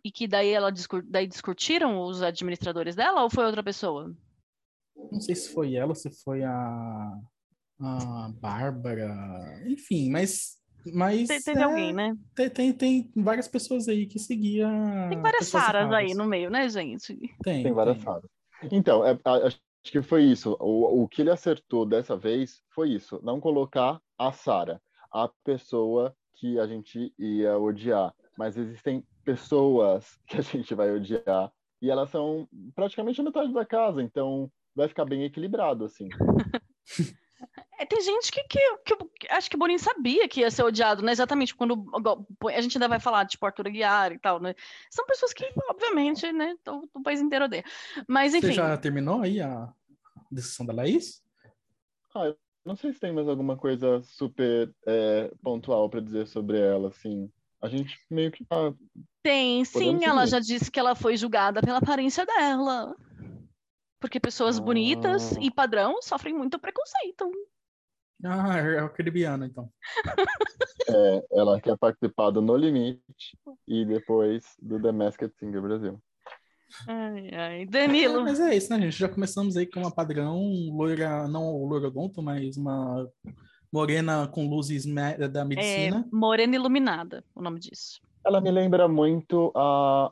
E 0.04 0.10
que 0.10 0.26
daí 0.26 0.50
ela 0.50 0.72
daí 1.04 1.28
discutiram 1.28 2.00
os 2.02 2.22
administradores 2.22 2.96
dela 2.96 3.22
ou 3.22 3.30
foi 3.30 3.44
outra 3.44 3.62
pessoa? 3.62 4.12
Não 5.10 5.20
sei 5.20 5.34
se 5.36 5.52
foi 5.52 5.74
ela, 5.76 5.94
se 5.94 6.10
foi 6.10 6.42
a 6.42 7.20
a 7.86 8.30
Bárbara, 8.40 9.62
enfim, 9.66 10.10
mas. 10.10 10.58
mas 10.92 11.28
teve 11.28 11.60
é, 11.60 11.62
alguém, 11.62 11.92
né? 11.92 12.16
Tem, 12.34 12.50
tem, 12.50 12.72
tem, 12.72 13.12
várias 13.16 13.48
pessoas 13.48 13.88
aí 13.88 14.06
que 14.06 14.18
seguia. 14.18 14.68
Tem 15.08 15.20
várias 15.20 15.48
Saras 15.48 15.92
aí 15.92 16.14
no 16.14 16.26
meio, 16.26 16.50
né, 16.50 16.68
gente? 16.68 17.16
Tem. 17.42 17.62
Tem 17.62 17.72
várias 17.72 18.00
Saras. 18.02 18.28
Então, 18.70 19.04
é, 19.06 19.18
acho 19.24 19.58
que 19.84 20.02
foi 20.02 20.24
isso. 20.24 20.56
O, 20.60 21.02
o 21.02 21.08
que 21.08 21.22
ele 21.22 21.30
acertou 21.30 21.84
dessa 21.84 22.16
vez 22.16 22.62
foi 22.70 22.90
isso: 22.90 23.20
não 23.22 23.40
colocar 23.40 24.00
a 24.18 24.32
Sara, 24.32 24.80
a 25.12 25.28
pessoa 25.44 26.14
que 26.34 26.58
a 26.58 26.66
gente 26.66 27.12
ia 27.18 27.58
odiar. 27.58 28.14
Mas 28.36 28.56
existem 28.56 29.04
pessoas 29.24 30.18
que 30.26 30.38
a 30.38 30.42
gente 30.42 30.74
vai 30.74 30.90
odiar 30.90 31.52
e 31.82 31.90
elas 31.90 32.10
são 32.10 32.48
praticamente 32.76 33.20
a 33.20 33.24
metade 33.24 33.52
da 33.52 33.66
casa, 33.66 34.00
então 34.00 34.48
vai 34.74 34.86
ficar 34.86 35.04
bem 35.04 35.24
equilibrado, 35.24 35.84
assim. 35.84 36.08
É, 37.78 37.84
tem 37.84 38.00
gente 38.00 38.30
que, 38.30 38.42
que, 38.44 38.60
que, 38.84 39.28
acho 39.30 39.50
que 39.50 39.56
o 39.56 39.58
Boninho 39.58 39.78
sabia 39.78 40.28
que 40.28 40.40
ia 40.40 40.50
ser 40.50 40.62
odiado, 40.62 41.02
né? 41.02 41.12
Exatamente 41.12 41.54
quando 41.54 41.84
a 42.48 42.60
gente 42.60 42.76
ainda 42.76 42.88
vai 42.88 43.00
falar 43.00 43.24
de 43.24 43.32
tipo, 43.32 43.44
Arthur 43.44 43.66
Aguiar 43.66 44.12
e 44.12 44.18
tal, 44.18 44.40
né? 44.40 44.54
São 44.90 45.04
pessoas 45.06 45.32
que, 45.32 45.44
obviamente, 45.68 46.30
né, 46.32 46.54
o, 46.68 46.88
o 46.94 47.02
país 47.02 47.20
inteiro 47.20 47.46
odeia. 47.46 47.64
Mas, 48.06 48.34
enfim. 48.34 48.48
Você 48.48 48.52
já 48.54 48.76
terminou 48.76 49.22
aí 49.22 49.40
a 49.40 49.72
decisão 50.30 50.64
da 50.64 50.72
Laís? 50.72 51.22
Ah, 52.14 52.26
eu 52.26 52.36
não 52.64 52.76
sei 52.76 52.92
se 52.92 53.00
tem 53.00 53.12
mais 53.12 53.28
alguma 53.28 53.56
coisa 53.56 54.00
super 54.02 54.72
é, 54.86 55.32
pontual 55.42 55.88
para 55.90 56.00
dizer 56.00 56.26
sobre 56.26 56.60
ela, 56.60 56.88
assim. 56.88 57.30
A 57.60 57.68
gente 57.68 57.98
meio 58.10 58.30
que 58.30 58.44
tá. 58.44 58.72
Tem, 59.22 59.64
sim, 59.64 60.04
ela 60.04 60.26
já 60.26 60.40
disse 60.40 60.70
que 60.70 60.80
ela 60.80 60.96
foi 60.96 61.16
julgada 61.16 61.60
pela 61.60 61.78
aparência 61.78 62.26
dela. 62.26 62.96
Porque 64.02 64.18
pessoas 64.18 64.58
ah. 64.58 64.60
bonitas 64.60 65.32
e 65.40 65.48
padrão 65.48 66.02
sofrem 66.02 66.34
muito 66.34 66.58
preconceito. 66.58 67.30
Ah, 68.24 68.58
é 68.58 68.82
o 68.82 68.90
Cribiano, 68.90 69.44
então. 69.46 69.70
é, 70.88 71.26
ela 71.32 71.60
quer 71.60 71.78
participar 71.78 72.30
do 72.30 72.42
No 72.42 72.56
Limite 72.56 73.38
e 73.66 73.84
depois 73.84 74.44
do 74.60 74.80
The 74.82 74.90
Masked 74.90 75.32
Singer 75.38 75.62
Brasil. 75.62 76.02
Ai, 76.88 77.30
ai. 77.32 77.66
Danilo. 77.66 78.20
É, 78.20 78.22
mas 78.24 78.40
é 78.40 78.56
isso, 78.56 78.72
né, 78.72 78.80
gente? 78.80 78.98
Já 78.98 79.08
começamos 79.08 79.56
aí 79.56 79.66
com 79.66 79.80
uma 79.80 79.94
padrão 79.94 80.40
loira, 80.72 81.28
não 81.28 81.64
loira 81.64 81.86
odonto, 81.86 82.20
mas 82.20 82.56
uma 82.56 83.08
Morena 83.72 84.26
com 84.28 84.48
luzes 84.48 84.84
da 84.84 85.40
É 85.40 85.44
medicina. 85.44 86.08
Morena 86.12 86.56
Iluminada, 86.56 87.24
o 87.34 87.40
nome 87.40 87.60
disso. 87.60 88.00
Ela 88.26 88.40
me 88.40 88.50
lembra 88.50 88.88
muito 88.88 89.52
a, 89.56 90.10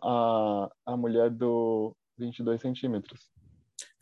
a, 0.86 0.92
a 0.92 0.96
mulher 0.96 1.28
do 1.28 1.94
22 2.18 2.60
centímetros. 2.60 3.30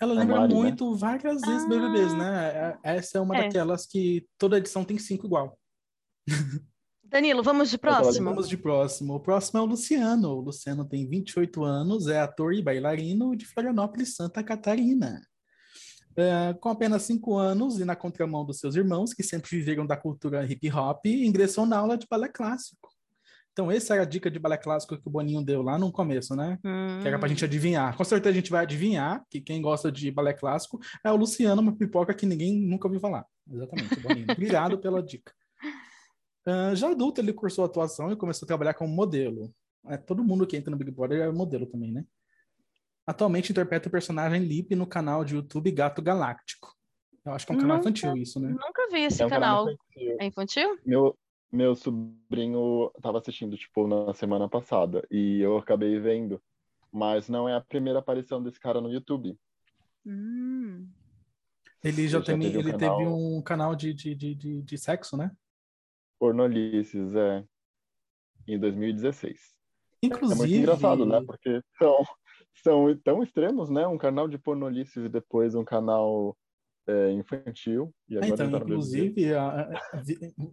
Ela 0.00 0.14
lembra 0.14 0.40
Mari, 0.40 0.54
né? 0.54 0.61
muito 0.61 0.94
várias 0.94 1.40
vezes 1.40 1.68
BBBs, 1.68 2.14
né? 2.14 2.76
É- 2.84 2.96
Essa 2.96 3.18
é 3.18 3.20
uma 3.20 3.37
É. 3.37 3.42
daquelas 3.44 3.84
que 3.87 4.26
toda 4.38 4.58
edição 4.58 4.84
tem 4.84 4.98
cinco 4.98 5.26
igual. 5.26 5.58
Danilo, 7.02 7.42
vamos 7.42 7.70
de 7.70 7.78
próximo? 7.78 8.28
Vamos 8.28 8.48
de 8.48 8.56
próximo. 8.56 9.14
O 9.14 9.20
próximo 9.20 9.58
é 9.58 9.62
o 9.62 9.66
Luciano. 9.66 10.28
O 10.28 10.40
Luciano 10.40 10.84
tem 10.84 11.08
28 11.08 11.64
anos, 11.64 12.06
é 12.06 12.20
ator 12.20 12.52
e 12.52 12.62
bailarino 12.62 13.34
de 13.34 13.46
Florianópolis, 13.46 14.14
Santa 14.14 14.42
Catarina. 14.44 15.20
É, 16.16 16.52
com 16.61 16.68
apenas 16.68 17.02
5 17.02 17.37
anos 17.37 17.78
e 17.80 17.84
na 17.84 17.96
contramão 17.96 18.44
dos 18.44 18.58
seus 18.58 18.74
irmãos, 18.76 19.14
que 19.14 19.22
sempre 19.22 19.48
viveram 19.50 19.87
da 19.87 19.96
cultura 19.96 20.44
hip 20.44 20.70
hop, 20.70 21.06
ingressou 21.06 21.64
na 21.64 21.78
aula 21.78 21.96
de 21.96 22.06
balé 22.11 22.28
clássico. 22.28 22.88
Então, 23.59 23.73
essa 23.73 23.94
era 23.94 24.05
a 24.05 24.07
dica 24.07 24.31
de 24.31 24.38
balé 24.38 24.57
clássico 24.57 24.97
que 24.97 25.09
o 25.09 25.11
Boninho 25.11 25.42
deu 25.44 25.62
lá 25.62 25.77
no 25.77 25.90
começo, 25.90 26.37
né? 26.37 26.61
Hum, 26.64 27.01
Que 27.03 27.09
era 27.09 27.18
pra 27.18 27.29
gente 27.29 27.44
adivinhar. 27.44 27.97
Com 27.97 28.05
certeza 28.05 28.31
a 28.31 28.37
gente 28.40 28.53
vai 28.53 28.62
adivinhar 28.62 29.25
que 29.29 29.40
quem 29.40 29.61
gosta 29.61 29.90
de 29.90 30.12
balé 30.12 30.33
clássico 30.33 30.79
é 31.05 31.11
o 31.11 31.16
Luciano, 31.16 31.61
uma 31.61 31.75
pipoca 31.75 32.14
que 32.14 32.25
ninguém 32.25 32.57
nunca 32.57 32.87
ouviu 32.87 33.01
falar. 33.01 33.27
Exatamente, 33.51 33.99
Boninho. 33.99 34.27
Obrigado 34.31 34.79
pela 34.79 35.03
dica. 35.03 35.33
Ah, 36.47 36.73
já 36.73 36.88
adulto, 36.92 37.21
ele 37.21 37.33
cursou 37.33 37.64
atuação 37.64 38.12
e 38.12 38.16
começou 38.16 38.47
a 38.47 38.49
trabalhar 38.49 38.75
como 38.75 38.94
modelo. 38.94 39.53
É, 39.88 39.97
todo 39.97 40.23
mundo 40.23 40.47
que 40.47 40.57
entra 40.57 40.71
no 40.71 40.77
Big 40.77 40.92
Brother 40.92 41.23
é 41.23 41.33
modelo 41.33 41.66
também, 41.66 41.90
né? 41.90 42.05
Atualmente 43.05 43.51
interpreta 43.51 43.88
o 43.88 43.90
personagem 43.90 44.40
Lip 44.40 44.73
no 44.77 44.87
canal 44.87 45.25
de 45.25 45.35
YouTube 45.35 45.73
Gato 45.73 46.01
Galáctico. 46.01 46.73
Eu 47.27 47.33
acho 47.33 47.44
que 47.44 47.53
é 47.53 47.57
um 47.57 47.59
canal 47.59 47.79
Nunca- 47.79 47.88
infantil 47.90 48.16
isso, 48.23 48.38
né? 48.38 48.51
Nunca 48.51 48.87
vi 48.92 49.01
esse 49.01 49.21
É 49.21 49.27
um 49.27 49.29
canal. 49.29 49.64
canal 49.64 49.75
infantil. 49.75 50.16
É 50.21 50.27
infantil? 50.27 50.79
Meu, 50.87 51.18
meu 51.50 51.74
sobrinho 51.74 52.90
estava 52.96 53.18
assistindo, 53.18 53.56
tipo, 53.56 53.87
na 53.87 54.12
semana 54.14 54.48
passada, 54.48 55.06
e 55.11 55.40
eu 55.40 55.56
acabei 55.56 55.98
vendo. 55.98 56.40
Mas 56.92 57.28
não 57.28 57.48
é 57.48 57.54
a 57.54 57.61
primeira 57.61 57.98
aparição 57.98 58.42
desse 58.42 58.58
cara 58.58 58.80
no 58.80 58.90
YouTube. 58.92 59.38
Hum. 60.06 60.88
Ele 61.82 62.08
já, 62.08 62.18
já 62.18 62.24
teve, 62.24 62.44
teve 62.44 62.58
um 62.58 62.61
ele 62.61 62.72
canal- 62.72 62.98
teve 62.98 63.11
um 63.11 63.42
canal 63.42 63.76
de, 63.76 63.94
de, 63.94 64.14
de, 64.14 64.34
de, 64.34 64.62
de 64.62 64.78
sexo, 64.78 65.16
né? 65.16 65.30
Pornolices, 66.18 67.14
é. 67.14 67.44
Em 68.46 68.58
2016. 68.58 69.54
Inclusive. 70.02 70.34
É 70.40 70.46
muito 70.46 70.54
engraçado, 70.54 71.04
né? 71.06 71.22
Porque 71.24 71.61
são, 71.78 72.04
são 72.62 72.96
tão 73.04 73.22
extremos, 73.22 73.68
né? 73.68 73.87
Um 73.87 73.98
canal 73.98 74.26
de 74.26 74.38
pornolices 74.38 75.04
e 75.04 75.08
depois 75.08 75.54
um 75.54 75.64
canal 75.64 76.37
é, 76.88 77.12
infantil. 77.12 77.94
E 78.09 78.16
É, 78.16 78.24
agora 78.24 78.44
então, 78.46 78.59
inclusive, 78.61 79.35
a- 79.35 79.61
a- 79.62 80.03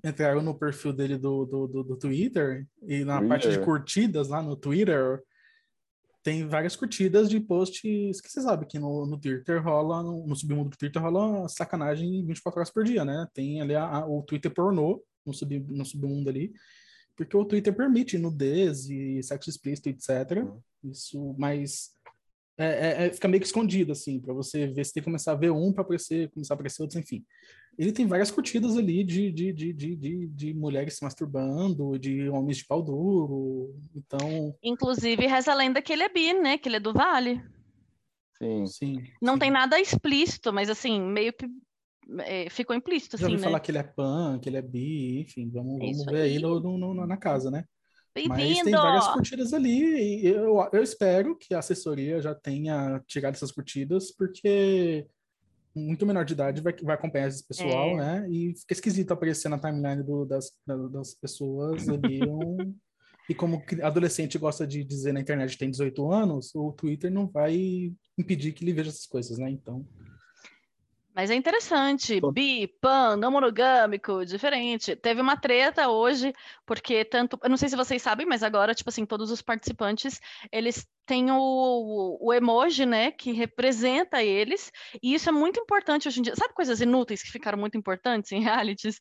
entraram 0.04 0.42
no 0.42 0.54
perfil 0.54 0.92
dele 0.94 1.18
do, 1.18 1.46
do, 1.46 1.68
do, 1.68 1.84
do 1.84 1.98
Twitter 1.98 2.68
e 2.84 3.04
na 3.06 3.22
parte 3.26 3.44
de 3.44 3.56
Twitter. 3.56 3.66
curtidas 3.66 4.28
lá 4.28 4.44
no 4.44 4.56
Twitter 4.56 5.24
tem 6.22 6.48
várias 6.48 6.76
curtidas 6.76 7.30
de 7.30 7.40
posts 7.40 8.20
que 8.20 8.30
você 8.30 8.42
sabe 8.42 8.66
que 8.66 8.80
no, 8.80 9.06
no 9.06 9.18
Twitter 9.20 9.64
rola, 9.64 10.02
no, 10.04 10.26
no 10.28 10.36
submundo 10.36 10.72
do 10.72 10.78
Twitter 10.78 11.02
rola 11.02 11.48
sacanagem 11.48 12.26
24 12.26 12.60
horas 12.60 12.72
por 12.72 12.84
dia, 12.84 13.06
né? 13.06 13.28
Tem 13.34 13.62
ali 13.62 13.76
a- 13.76 13.86
a- 13.86 14.08
o 14.08 14.24
Twitter 14.24 14.52
pornô 14.52 15.02
no, 15.26 15.34
sub, 15.34 15.60
no 15.70 15.86
submundo 15.86 16.30
ali, 16.30 16.52
porque 17.16 17.38
o 17.38 17.46
Twitter 17.46 17.74
permite 17.74 18.18
nudez 18.18 18.90
e 18.90 19.22
sexo 19.24 19.50
explícito, 19.50 19.88
etc. 19.88 20.44
Uhum. 20.44 20.60
Isso, 20.92 21.36
mas 21.38 21.95
é, 22.58 22.66
é- 22.66 23.08
é- 23.08 23.14
fica 23.14 23.28
meio 23.28 23.42
que 23.42 23.48
escondido, 23.48 23.92
assim, 23.92 24.20
para 24.20 24.34
você 24.34 24.68
ver 24.68 24.86
se 24.86 24.94
tem 24.94 25.02
que 25.02 25.06
começar 25.06 25.34
a 25.34 25.36
ver 25.36 25.52
um 25.52 25.72
para 25.74 25.82
aparecer, 25.84 26.30
começar 26.32 26.54
a 26.54 26.56
aparecer 26.56 26.82
outros, 26.82 27.00
enfim. 27.00 27.26
Ele 27.78 27.92
tem 27.92 28.08
várias 28.08 28.32
curtidas 28.32 28.78
ali 28.78 29.04
de, 29.04 29.32
de, 29.32 29.52
de, 29.52 29.74
de, 29.74 29.96
de, 29.96 30.28
de 30.28 30.54
mulheres 30.54 30.96
se 30.96 31.04
masturbando, 31.04 32.00
de 32.00 32.30
homens 32.30 32.58
de 32.58 32.66
pau 32.66 32.82
duro. 32.82 33.76
Então, 33.94 34.56
Inclusive, 34.64 35.28
reza 35.28 35.52
a 35.52 35.56
lenda 35.56 35.82
que 35.82 35.92
ele 35.92 36.04
é 36.04 36.10
bi, 36.10 36.34
né? 36.34 36.58
Que 36.58 36.70
ele 36.70 36.78
é 36.78 36.80
do 36.80 36.94
Vale. 36.94 37.42
Sim. 38.38 38.66
sim. 38.66 39.04
Não 39.22 39.34
sim. 39.34 39.40
tem 39.40 39.52
nada 39.52 39.80
explícito, 39.80 40.54
mas 40.54 40.70
assim, 40.70 41.02
meio 41.02 41.34
que 41.34 41.46
é, 42.20 42.50
ficou 42.50 42.76
implícito, 42.76 43.18
Já 43.18 43.26
assim, 43.26 43.34
ouvi 43.34 43.42
né? 43.42 43.48
falar 43.48 43.60
que 43.60 43.72
ele 43.72 43.78
é 43.80 43.84
pan, 43.84 44.40
que 44.42 44.48
ele 44.48 44.58
é 44.58 44.62
bi, 44.62 45.20
enfim, 45.22 45.50
vamos, 45.50 45.76
É 45.76 45.80
vamos 45.80 45.98
isso 45.98 46.06
ver 46.10 46.22
aí 46.22 46.32
aí. 46.34 46.40
no, 46.42 46.60
no- 46.60 46.78
no- 46.94 47.08
na 47.08 47.18
casa, 47.18 47.50
né? 47.52 47.66
Mas 48.28 48.62
tem 48.62 48.72
várias 48.72 49.08
curtidas 49.10 49.54
ali, 49.54 50.22
e 50.24 50.28
eu, 50.28 50.56
eu 50.72 50.82
espero 50.84 51.36
que 51.38 51.54
a 51.54 51.60
assessoria 51.60 52.22
já 52.22 52.34
tenha 52.34 53.02
tirado 53.08 53.34
essas 53.36 53.52
curtidas, 53.52 54.12
porque 54.12 55.06
muito 55.76 56.06
menor 56.06 56.24
de 56.24 56.32
idade 56.34 56.62
vai, 56.62 56.74
vai 56.82 56.96
acompanhar 56.96 57.28
esse 57.28 57.46
pessoal, 57.46 57.90
É. 57.90 57.96
né? 58.22 58.30
E 58.30 58.54
fica 58.58 58.72
esquisito 58.74 59.12
aparecer 59.12 59.50
na 59.50 59.60
timeline 59.60 60.02
do- 60.04 60.24
das, 60.26 60.52
da- 60.66 60.88
das 60.88 61.14
pessoas 61.14 61.90
ali. 61.90 62.22
um- 62.28 62.74
E 63.28 63.34
como 63.34 63.62
adolescente 63.82 64.38
gosta 64.38 64.68
de 64.68 64.84
dizer 64.84 65.12
na 65.12 65.20
internet 65.20 65.54
que 65.54 65.58
tem 65.58 65.72
18 65.72 66.12
anos, 66.12 66.54
o 66.54 66.72
Twitter 66.72 67.12
não 67.12 67.28
vai 67.28 67.92
impedir 68.16 68.52
que 68.54 68.64
ele 68.64 68.72
veja 68.72 68.92
essas 68.92 69.08
coisas, 69.08 69.40
né? 69.40 69.50
Então, 69.50 69.84
Mas 71.16 71.32
é 71.32 71.36
interessante, 71.36 72.20
bi, 72.20 72.68
pan, 72.82 73.16
não 73.16 73.32
monogâmico, 73.32 74.26
diferente. 74.26 74.98
Teve 74.98 75.22
uma 75.22 75.38
treta 75.38 75.88
hoje, 75.88 76.34
porque 76.66 77.06
tanto, 77.06 77.40
eu 77.42 77.50
não 77.50 77.56
sei 77.56 77.70
se 77.70 77.76
vocês 77.78 78.02
sabem, 78.02 78.26
mas 78.26 78.44
agora, 78.44 78.76
tipo 78.76 78.90
assim, 78.90 79.06
todos 79.06 79.32
os 79.32 79.42
participantes, 79.42 80.20
eles 80.52 80.86
têm 81.06 81.32
o, 81.32 82.18
o 82.20 82.34
emoji, 82.34 82.86
né, 82.86 83.12
que 83.12 83.32
representa 83.32 84.22
eles, 84.22 84.70
e 85.02 85.14
isso 85.14 85.30
é 85.30 85.32
muito 85.32 85.58
importante 85.58 86.06
hoje 86.06 86.20
em 86.20 86.24
dia. 86.24 86.36
Sabe 86.36 86.54
coisas 86.54 86.82
inúteis 86.82 87.24
que 87.24 87.32
ficaram 87.32 87.58
muito 87.58 87.78
importantes 87.78 88.34
em 88.34 88.42
realities? 88.44 89.00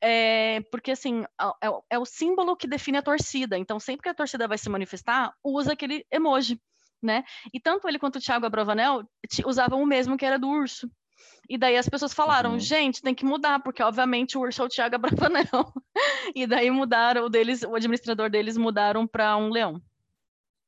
É, 0.00 0.60
porque, 0.70 0.92
assim, 0.92 1.24
é, 1.60 1.68
o- 1.68 1.82
é 1.90 1.98
o 1.98 2.04
símbolo 2.06 2.56
que 2.56 2.68
define 2.68 2.98
a 2.98 3.02
torcida, 3.02 3.58
então 3.58 3.80
sempre 3.80 4.02
que 4.04 4.08
a 4.08 4.14
torcida 4.14 4.46
vai 4.46 4.56
se 4.56 4.68
manifestar, 4.70 5.32
usa 5.42 5.72
aquele 5.72 6.06
emoji, 6.12 6.60
né? 7.02 7.24
E 7.52 7.58
tanto 7.58 7.88
ele 7.88 7.98
quanto 7.98 8.16
o 8.16 8.20
Thiago 8.20 8.46
Abravanel 8.46 9.02
usavam 9.44 9.82
o 9.82 9.86
mesmo 9.86 10.16
que 10.16 10.24
era 10.24 10.38
do 10.38 10.48
urso. 10.48 10.88
E 11.48 11.56
daí 11.56 11.76
as 11.76 11.88
pessoas 11.88 12.12
falaram, 12.12 12.52
Uhum. 12.52 12.58
gente, 12.58 13.00
tem 13.02 13.14
que 13.14 13.24
mudar, 13.24 13.62
porque 13.62 13.82
obviamente 13.82 14.36
o 14.36 14.40
urso 14.40 14.62
é 14.62 14.64
o 14.64 14.68
Thiago 14.68 14.96
Abravanel. 14.96 15.72
E 16.34 16.46
daí 16.46 16.70
mudaram 16.70 17.24
o 17.26 17.28
deles, 17.30 17.62
o 17.62 17.74
administrador 17.74 18.28
deles 18.28 18.56
mudaram 18.56 19.06
para 19.06 19.36
um 19.36 19.48
leão. 19.48 19.80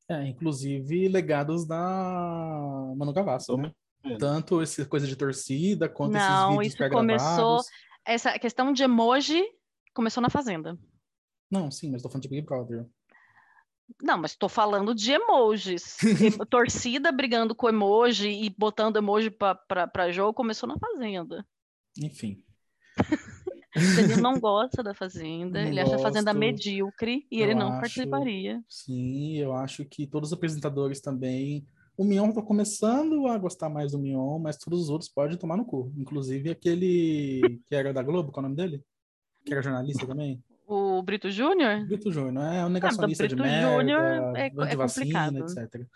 é, 0.09 0.27
inclusive 0.27 1.07
legados 1.09 1.67
da 1.67 1.77
Manu 2.97 3.13
Gavassi, 3.13 3.55
né? 3.57 3.73
Vendo. 4.03 4.19
Tanto 4.19 4.63
essa 4.63 4.87
coisa 4.87 5.07
de 5.07 5.17
torcida, 5.17 5.89
quanto 5.89 6.17
esses 6.17 6.29
Não, 6.29 6.51
vídeos 6.59 6.75
isso 6.75 6.89
começou- 6.91 7.61
Essa 8.07 8.39
questão 8.39 8.73
de 8.73 8.83
emoji 8.85 9.45
começou 9.93 10.23
na 10.23 10.31
Fazenda. 10.31 10.79
Não, 11.51 11.71
sim, 11.71 11.91
mas 11.91 12.01
tô 12.03 12.09
falando 12.09 12.23
de 12.23 12.29
Big 12.29 12.43
Brother. 12.47 12.87
Não, 14.03 14.19
mas 14.19 14.33
estou 14.33 14.49
falando 14.49 14.95
de 14.95 15.13
emojis. 15.13 15.97
Torcida 16.51 17.11
brigando 17.11 17.55
com 17.55 17.69
emoji 17.69 18.29
e 18.45 18.51
botando 18.51 18.97
emoji 18.97 19.31
para 19.31 20.13
jogo 20.13 20.35
começou 20.35 20.69
na 20.69 20.79
Fazenda. 20.79 21.45
Enfim. 22.01 22.43
O 23.77 23.97
Danilo 23.97 24.21
não 24.21 24.35
gosta 24.41 24.83
da 24.83 24.95
Fazenda, 24.95 25.61
Não 25.63 25.69
ele 25.69 25.81
acha 25.81 25.97
a 25.97 25.99
Fazenda 25.99 26.33
gosto. 26.33 26.41
medíocre 26.41 27.27
e 27.31 27.39
Eu 27.41 27.45
ele 27.45 27.55
não 27.55 27.69
acho- 27.73 27.81
participaria. 27.81 28.63
Sim, 28.69 29.37
eu 29.37 29.53
acho 29.55 29.85
que 29.85 30.07
todos 30.07 30.31
os 30.31 30.33
apresentadores 30.33 31.01
também. 31.01 31.67
O 31.97 32.05
Mion 32.05 32.31
tá 32.31 32.41
começando 32.41 33.27
a 33.27 33.37
gostar 33.39 33.69
mais 33.69 33.91
do 33.93 33.99
Mion, 33.99 34.39
mas 34.39 34.57
todos 34.57 34.83
os 34.83 34.89
outros 34.89 35.11
podem 35.11 35.37
tomar 35.37 35.57
no 35.57 35.65
cu. 35.65 35.93
Inclusive 35.97 36.51
aquele 36.51 37.61
que 37.67 37.75
era 37.75 37.93
da 37.93 38.03
Globo, 38.03 38.31
qual 38.31 38.45
é 38.45 38.47
o 38.47 38.51
nome 38.51 38.57
dele? 38.57 38.85
Que 39.45 39.53
era 39.53 39.63
jornalista 39.63 40.07
também? 40.07 40.41
O 40.69 41.03
Brito 41.03 41.31
Júnior? 41.31 41.87
Brito 41.87 42.13
Júnior, 42.13 42.45
é 42.45 42.67
um 42.67 42.69
negacionista 42.69 43.27
de 43.27 43.35
Brito 43.35 43.49
merda, 43.49 43.73
Júnior 43.79 44.37
é- 44.37 44.47
é 44.47 44.77
complicado. 44.77 45.39
etc. 45.39 45.87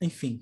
Enfim. 0.00 0.40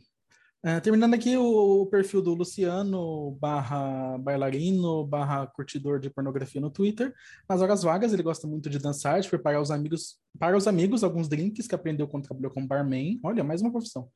É, 0.62 0.80
terminando 0.80 1.14
aqui 1.14 1.34
o, 1.34 1.82
o 1.82 1.86
perfil 1.86 2.20
do 2.20 2.34
Luciano 2.34 3.30
barra 3.40 4.18
bailarino 4.18 5.06
barra 5.06 5.46
curtidor 5.46 5.98
de 5.98 6.10
pornografia 6.10 6.60
no 6.60 6.68
Twitter. 6.70 7.14
Nas 7.48 7.62
horas 7.62 7.82
vagas, 7.82 8.12
ele 8.12 8.22
gosta 8.22 8.46
muito 8.46 8.68
de 8.68 8.78
dançar, 8.78 9.18
de 9.18 9.28
preparar 9.30 9.62
os 9.62 9.70
amigos, 9.70 10.18
para 10.38 10.54
os 10.54 10.66
amigos 10.66 11.02
alguns 11.02 11.26
drinks 11.26 11.66
que 11.66 11.74
aprendeu 11.74 12.06
quando 12.06 12.24
trabalhou 12.24 12.50
como 12.50 12.66
barman. 12.66 13.18
Olha, 13.24 13.42
mais 13.42 13.62
uma 13.62 13.72
profissão. 13.72 14.10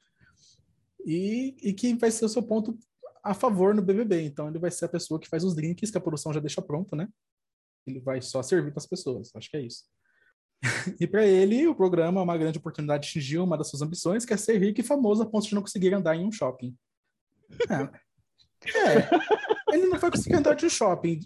E, 1.07 1.57
e 1.62 1.73
que 1.73 1.95
vai 1.95 2.11
ser 2.11 2.27
o 2.27 2.29
seu 2.29 2.42
ponto 2.42 2.79
a 3.25 3.33
favor 3.33 3.75
no 3.75 3.81
BBB. 3.81 4.23
Então, 4.27 4.49
ele 4.49 4.59
vai 4.59 4.71
ser 4.71 4.85
a 4.85 4.88
pessoa 4.88 5.18
que 5.18 5.29
faz 5.29 5.42
os 5.42 5.55
drinks 5.55 5.90
que 5.90 5.97
a 5.97 6.01
produção 6.03 6.35
já 6.35 6.40
deixa 6.40 6.61
pronto, 6.61 6.95
né? 6.95 7.09
Ele 7.87 8.01
vai 8.01 8.21
só 8.21 8.42
servir 8.42 8.71
para 8.71 8.81
as 8.81 8.87
pessoas. 8.87 9.31
Acho 9.35 9.51
que 9.51 9.57
é 9.57 9.62
isso. 9.62 9.85
E 11.01 11.07
para 11.07 11.27
ele, 11.27 11.66
o 11.66 11.75
programa 11.75 12.21
é 12.21 12.25
uma 12.25 12.38
grande 12.38 12.59
oportunidade 12.59 13.05
de 13.05 13.11
atingir 13.11 13.38
uma 13.38 13.59
das 13.59 13.68
suas 13.68 13.83
ambições, 13.83 14.25
que 14.25 14.33
é 14.33 14.37
ser 14.37 14.59
rico 14.59 14.81
e 14.81 14.85
famoso 14.85 15.23
a 15.23 15.27
ponto 15.27 15.49
de 15.49 15.55
não 15.55 15.62
conseguir 15.62 15.92
andar 15.92 16.14
em 16.14 16.25
um 16.25 16.33
shopping. 16.33 16.77
É. 17.68 18.12
É. 18.79 19.75
Ele 19.75 19.87
não 19.87 19.99
vai 19.99 20.11
conseguir 20.11 20.37
andar 20.37 20.55
de 20.55 20.66
um 20.66 20.71
shopping. 20.71 21.21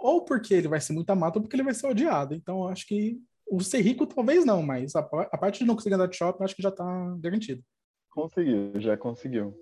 Ou 0.00 0.24
porque 0.24 0.54
ele 0.54 0.68
vai 0.68 0.80
ser 0.80 0.92
muito 0.92 1.10
amado, 1.10 1.36
ou 1.36 1.42
porque 1.42 1.56
ele 1.56 1.64
vai 1.64 1.74
ser 1.74 1.86
odiado. 1.86 2.34
Então, 2.34 2.68
acho 2.68 2.86
que 2.86 3.18
o 3.50 3.60
ser 3.60 3.80
rico 3.80 4.06
talvez 4.06 4.44
não, 4.44 4.62
mas 4.62 4.94
a, 4.94 5.00
a 5.00 5.38
parte 5.38 5.58
de 5.58 5.64
não 5.64 5.74
conseguir 5.74 5.96
andar 5.96 6.06
de 6.06 6.16
shopping, 6.16 6.44
acho 6.44 6.54
que 6.54 6.62
já 6.62 6.68
está 6.68 7.16
garantido. 7.18 7.62
Conseguiu, 8.10 8.80
já 8.80 8.96
conseguiu. 8.96 9.54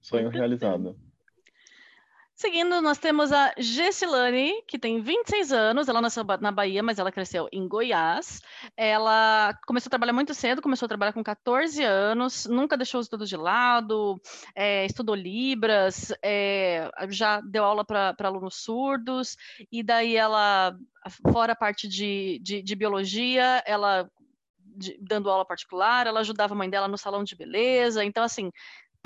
Sonho 0.00 0.28
realizado. 0.28 0.98
Seguindo, 2.38 2.82
nós 2.82 2.98
temos 2.98 3.32
a 3.32 3.54
Gessilane, 3.56 4.62
que 4.68 4.78
tem 4.78 5.00
26 5.00 5.52
anos, 5.52 5.88
ela 5.88 6.02
nasceu 6.02 6.22
na 6.38 6.52
Bahia, 6.52 6.82
mas 6.82 6.98
ela 6.98 7.10
cresceu 7.10 7.48
em 7.50 7.66
Goiás. 7.66 8.42
Ela 8.76 9.58
começou 9.66 9.88
a 9.88 9.90
trabalhar 9.90 10.12
muito 10.12 10.34
cedo, 10.34 10.60
começou 10.60 10.84
a 10.84 10.88
trabalhar 10.88 11.14
com 11.14 11.24
14 11.24 11.82
anos, 11.82 12.44
nunca 12.44 12.76
deixou 12.76 13.00
os 13.00 13.06
estudos 13.06 13.30
de 13.30 13.38
lado, 13.38 14.20
é, 14.54 14.84
estudou 14.84 15.14
Libras, 15.14 16.12
é, 16.22 16.90
já 17.08 17.40
deu 17.40 17.64
aula 17.64 17.86
para 17.86 18.14
alunos 18.24 18.56
surdos, 18.56 19.38
e 19.72 19.82
daí 19.82 20.14
ela, 20.14 20.76
fora 21.32 21.54
a 21.54 21.56
parte 21.56 21.88
de, 21.88 22.38
de, 22.42 22.62
de 22.62 22.76
biologia, 22.76 23.62
ela 23.64 24.10
de, 24.76 24.98
dando 25.00 25.30
aula 25.30 25.46
particular, 25.46 26.06
ela 26.06 26.20
ajudava 26.20 26.52
a 26.52 26.56
mãe 26.56 26.68
dela 26.68 26.86
no 26.86 26.98
salão 26.98 27.24
de 27.24 27.34
beleza, 27.34 28.04
então 28.04 28.22
assim, 28.22 28.50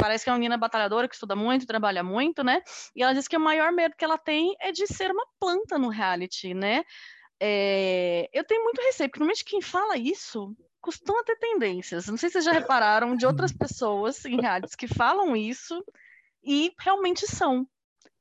parece 0.01 0.25
que 0.25 0.31
é 0.31 0.33
uma 0.33 0.39
menina 0.39 0.57
batalhadora 0.57 1.07
que 1.07 1.15
estuda 1.15 1.37
muito, 1.37 1.67
trabalha 1.67 2.03
muito, 2.03 2.43
né? 2.43 2.63
E 2.97 3.03
ela 3.03 3.13
diz 3.13 3.29
que 3.29 3.37
o 3.37 3.41
maior 3.41 3.73
medo 3.73 3.95
que 3.97 4.05
ela 4.05 4.19
tem 4.19 4.55
é 4.61 4.73
de 4.73 4.87
ser 4.87 5.11
uma 5.11 5.27
planta 5.39 5.79
no 5.79 5.89
reality, 5.89 6.55
né? 6.55 6.83
É... 7.39 8.29
Eu 8.33 8.45
tenho 8.45 8.65
muito 8.65 8.81
receio, 8.83 9.09
porque 9.09 9.21
normalmente 9.21 9.45
quem 9.45 9.61
fala 9.61 9.97
isso 9.97 10.57
costuma 10.81 11.23
ter 11.25 11.37
tendências. 11.37 12.07
Não 12.07 12.17
sei 12.17 12.29
se 12.29 12.35
vocês 12.35 12.45
já 12.45 12.53
repararam 12.53 13.15
de 13.15 13.27
outras 13.27 13.53
pessoas 13.53 14.25
em 14.25 14.41
realities 14.41 14.75
que 14.75 14.89
falam 14.89 15.37
isso 15.37 15.85
e 16.43 16.73
realmente 16.79 17.27
são. 17.27 17.67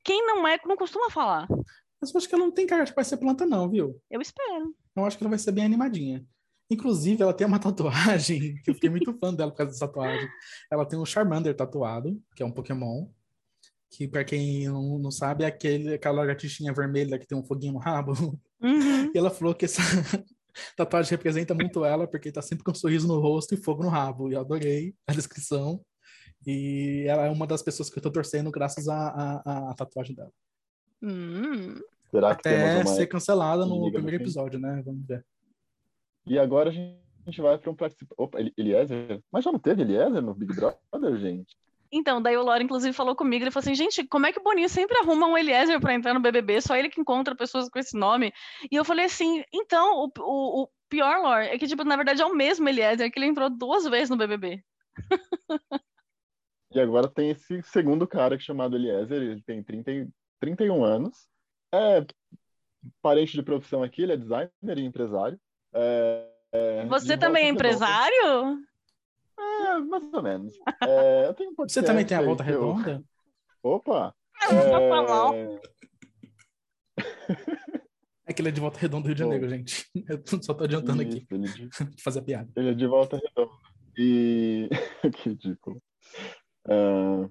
Quem 0.03 0.25
não 0.25 0.47
é, 0.47 0.59
não 0.65 0.75
costuma 0.75 1.09
falar. 1.09 1.47
Mas 2.01 2.13
eu 2.13 2.17
acho 2.17 2.27
que 2.27 2.35
ela 2.35 2.45
não 2.45 2.51
tem 2.51 2.65
cara 2.65 2.83
de 2.83 3.03
ser 3.03 3.17
planta, 3.17 3.45
não, 3.45 3.69
viu? 3.69 4.01
Eu 4.09 4.21
espero. 4.21 4.73
Eu 4.95 5.05
acho 5.05 5.17
que 5.17 5.23
ela 5.23 5.29
vai 5.29 5.39
ser 5.39 5.51
bem 5.51 5.65
animadinha. 5.65 6.25
Inclusive, 6.69 7.23
ela 7.23 7.33
tem 7.33 7.47
uma 7.47 7.59
tatuagem, 7.59 8.61
que 8.63 8.69
eu 8.69 8.75
fiquei 8.75 8.89
muito 8.89 9.13
fã 9.17 9.33
dela 9.33 9.51
por 9.51 9.57
causa 9.57 9.71
dessa 9.71 9.87
tatuagem. 9.87 10.29
Ela 10.71 10.85
tem 10.85 10.99
um 10.99 11.05
Charmander 11.05 11.55
tatuado, 11.55 12.21
que 12.35 12.43
é 12.43 12.45
um 12.45 12.51
Pokémon. 12.51 13.07
Que, 13.91 14.07
para 14.07 14.23
quem 14.23 14.67
não, 14.67 14.99
não 14.99 15.09
sabe, 15.09 15.43
é 15.43 15.47
aquele, 15.47 15.95
aquela 15.95 16.17
lagartixinha 16.17 16.71
vermelha 16.71 17.17
que 17.17 17.25
tem 17.25 17.37
um 17.37 17.43
foguinho 17.43 17.73
no 17.73 17.79
rabo. 17.79 18.13
Uhum. 18.61 19.11
E 19.13 19.17
ela 19.17 19.31
falou 19.31 19.55
que 19.55 19.65
essa 19.65 19.81
tatuagem 20.77 21.09
representa 21.09 21.55
muito 21.55 21.83
ela, 21.83 22.07
porque 22.07 22.31
tá 22.31 22.41
sempre 22.41 22.63
com 22.63 22.71
um 22.71 22.75
sorriso 22.75 23.07
no 23.07 23.19
rosto 23.19 23.55
e 23.55 23.57
fogo 23.57 23.81
no 23.81 23.89
rabo. 23.89 24.29
E 24.29 24.33
eu 24.33 24.41
adorei 24.41 24.93
a 25.07 25.13
descrição. 25.13 25.83
E 26.45 27.05
ela 27.07 27.25
é 27.25 27.29
uma 27.29 27.47
das 27.47 27.63
pessoas 27.63 27.89
que 27.89 27.97
eu 27.97 28.03
tô 28.03 28.11
torcendo 28.11 28.51
graças 28.51 28.87
à 28.87 29.73
tatuagem 29.75 30.15
dela. 30.15 30.31
Hum. 31.01 31.79
Será 32.11 32.35
que 32.35 32.43
temos 32.43 32.59
Até 32.59 32.81
uma... 32.81 32.95
ser 32.95 33.07
cancelada 33.07 33.65
no 33.65 33.91
primeiro 33.91 34.23
episódio, 34.23 34.59
né? 34.59 34.81
Vamos 34.85 35.05
ver. 35.05 35.25
E 36.29 36.37
agora 36.37 36.69
a 36.69 36.71
gente 36.71 37.41
vai 37.41 37.57
para 37.57 37.71
um 37.71 37.75
participante. 37.75 38.13
Opa, 38.17 38.39
Eli- 38.39 38.53
Eliezer? 38.55 39.19
Mas 39.31 39.43
já 39.43 39.51
não 39.51 39.57
teve 39.59 39.81
Eliezer 39.81 40.21
no 40.21 40.35
Big 40.35 40.53
Brother, 40.55 41.17
gente? 41.17 41.57
Então, 41.91 42.21
daí 42.21 42.37
o 42.37 42.43
Laura, 42.43 42.61
inclusive, 42.61 42.93
falou 42.93 43.15
comigo, 43.15 43.43
ele 43.43 43.49
falou 43.49 43.63
assim, 43.63 43.73
gente, 43.73 44.05
como 44.07 44.27
é 44.27 44.31
que 44.31 44.39
o 44.39 44.43
Boninho 44.43 44.69
sempre 44.69 44.95
arruma 44.99 45.25
um 45.25 45.35
Eliezer 45.35 45.81
para 45.81 45.95
entrar 45.95 46.13
no 46.13 46.19
BBB, 46.19 46.61
só 46.61 46.75
ele 46.75 46.87
que 46.87 47.01
encontra 47.01 47.35
pessoas 47.35 47.67
com 47.67 47.79
esse 47.79 47.97
nome. 47.97 48.31
E 48.71 48.75
eu 48.75 48.85
falei 48.85 49.05
assim, 49.05 49.43
então, 49.51 50.03
o, 50.03 50.11
o, 50.19 50.63
o 50.63 50.69
pior, 50.87 51.19
Laura, 51.19 51.45
é 51.45 51.57
que, 51.57 51.65
tipo, 51.65 51.83
na 51.83 51.95
verdade 51.95 52.21
é 52.21 52.25
o 52.25 52.35
mesmo 52.35 52.69
Eliezer, 52.69 53.11
que 53.11 53.17
ele 53.17 53.25
entrou 53.25 53.49
duas 53.49 53.85
vezes 53.85 54.09
no 54.09 54.17
BBB. 54.17 54.63
E 56.71 56.79
agora 56.79 57.07
tem 57.07 57.31
esse 57.31 57.63
segundo 57.63 58.07
cara 58.07 58.37
que 58.37 58.43
é 58.43 58.45
chamado 58.45 58.75
Eliezer, 58.75 59.19
ele 59.19 59.41
tem 59.41 59.63
30, 59.63 59.91
e- 59.91 60.07
31 60.39 60.83
anos. 60.83 61.27
É 61.73 62.05
parente 63.01 63.33
de 63.33 63.41
profissão 63.41 63.81
aqui, 63.81 64.03
ele 64.03 64.13
é 64.13 64.17
designer 64.17 64.77
e 64.77 64.85
empresário. 64.85 65.39
É, 65.73 66.27
é, 66.51 66.85
Você 66.87 67.17
também 67.17 67.47
é 67.47 67.51
Volta 67.53 67.63
Redonda. 67.67 67.85
empresário? 67.85 68.59
É, 69.39 69.77
mais 69.79 70.13
ou 70.13 70.21
menos. 70.23 70.53
É, 70.83 71.27
eu 71.27 71.33
tenho 71.33 71.51
um 71.51 71.55
Você 71.57 71.83
também 71.83 72.05
tem 72.05 72.17
a 72.17 72.21
volta 72.21 72.43
aí 72.43 72.49
que 72.49 72.55
eu- 72.55 72.73
redonda? 72.73 73.03
Opa! 73.63 74.15
Não 74.51 74.61
vou 74.69 74.89
falar. 74.89 75.35
É, 75.35 75.59
É 78.25 78.33
que 78.33 78.41
ele 78.43 78.49
é 78.49 78.51
de 78.51 78.61
volta 78.61 78.77
redonda 78.79 79.03
do 79.03 79.07
Rio 79.07 79.15
de 79.15 79.23
Bom. 79.23 79.31
Janeiro, 79.31 79.49
gente. 79.49 79.89
Eu 80.07 80.21
só 80.43 80.53
tô 80.53 80.63
adiantando 80.63 81.01
aqui, 81.01 81.17
isso, 81.17 81.27
ele 81.33 81.47
de- 81.47 81.69
fazer 82.03 82.19
a 82.19 82.21
piada. 82.21 82.49
Ele 82.55 82.69
é 82.69 82.73
de 82.75 82.85
volta 82.85 83.17
redonda. 83.17 83.51
E. 83.97 84.69
que 85.13 85.29
ridículo. 85.29 85.81
Ah, 86.67 87.27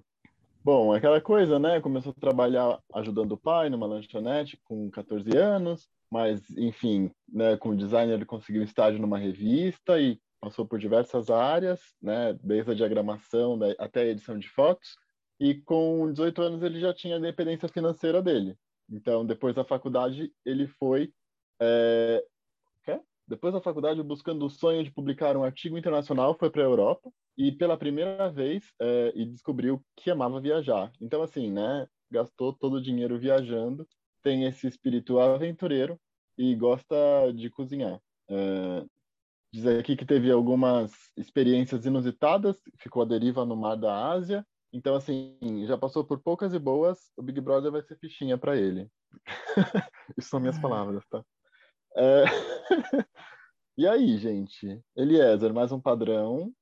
bom, 0.65 0.93
aquela 0.93 1.21
coisa, 1.21 1.57
né? 1.59 1.81
Começou 1.81 2.13
a 2.17 2.21
trabalhar 2.21 2.79
ajudando 2.95 3.33
o 3.33 3.37
pai 3.39 3.71
numa 3.71 3.87
lanchonete 3.87 4.59
com 4.65 4.91
14 4.91 5.37
anos, 5.37 5.89
mas, 6.11 6.49
enfim, 6.57 7.11
né, 7.29 7.57
como 7.57 7.77
designer 7.77 8.15
ele 8.15 8.25
conseguiu 8.25 8.63
estágio 8.63 9.01
numa 9.01 9.19
revista 9.19 10.01
e 10.01 10.19
passou 10.41 10.67
por 10.67 10.79
diversas 10.79 11.31
áreas, 11.31 11.81
né? 12.01 12.33
Desde 12.43 12.71
a 12.71 12.75
diagramação 12.75 13.59
até 13.79 14.03
a 14.03 14.07
edição 14.07 14.39
de 14.39 14.49
fotos. 14.49 14.97
E 15.41 15.55
com 15.63 16.11
18 16.13 16.43
anos 16.43 16.63
ele 16.63 16.81
já 16.81 16.93
tinha 16.95 17.17
a 17.17 17.19
independência 17.19 17.69
financeira 17.69 18.23
dele. 18.23 18.57
Então, 18.91 19.25
depois 19.25 19.55
da 19.55 19.65
faculdade, 19.65 20.33
ele 20.45 20.67
foi. 20.67 21.13
é? 21.61 22.23
Depois 23.27 23.53
da 23.53 23.61
faculdade, 23.61 24.03
buscando 24.03 24.47
o 24.47 24.51
sonho 24.51 24.83
de 24.83 24.91
publicar 24.91 25.37
um 25.37 25.45
artigo 25.45 25.77
internacional, 25.77 26.35
foi 26.35 26.51
para 26.51 26.63
a 26.63 26.65
Europa 26.65 27.11
e 27.37 27.53
pela 27.53 27.77
primeira 27.77 28.31
vez 28.31 28.73
é, 28.81 29.13
e 29.15 29.27
descobriu 29.27 29.85
que 29.95 30.11
amava 30.11 30.41
viajar. 30.41 30.91
Então, 31.01 31.23
assim, 31.23 31.53
né? 31.53 31.87
Gastou 32.11 32.55
todo 32.55 32.77
o 32.77 32.83
dinheiro 32.83 33.19
viajando, 33.19 33.87
tem 34.29 34.45
esse 34.45 34.67
espírito 34.67 35.19
aventureiro 35.19 35.99
e 36.37 36.55
gosta 36.55 36.95
de 37.35 37.49
cozinhar. 37.49 37.99
É, 38.29 38.85
diz 39.51 39.67
aqui 39.67 39.97
que 39.97 40.05
teve 40.05 40.31
algumas 40.31 40.93
experiências 41.17 41.87
inusitadas, 41.87 42.61
ficou 42.77 43.03
à 43.03 43.07
deriva 43.07 43.47
no 43.47 43.57
mar 43.57 43.75
da 43.75 44.11
Ásia. 44.11 44.47
Então, 44.71 44.95
assim, 44.95 45.39
já 45.67 45.79
passou 45.79 46.05
por 46.05 46.21
poucas 46.21 46.53
e 46.53 46.59
boas, 46.59 47.11
o 47.17 47.23
Big 47.23 47.41
Brother 47.41 47.73
vai 47.73 47.81
ser 47.81 47.97
fichinha 47.97 48.37
para 48.37 48.55
ele. 48.55 48.91
Isso 50.19 50.29
são 50.29 50.41
minhas 50.41 50.59
palavras, 50.59 51.03
tá? 51.09 51.25
É, 51.97 52.25
E 53.79 53.87
aí, 53.87 54.19
gente? 54.19 54.83
Eliezer, 54.95 55.55
mais 55.55 55.73
um 55.73 55.81
padrão. 55.81 56.53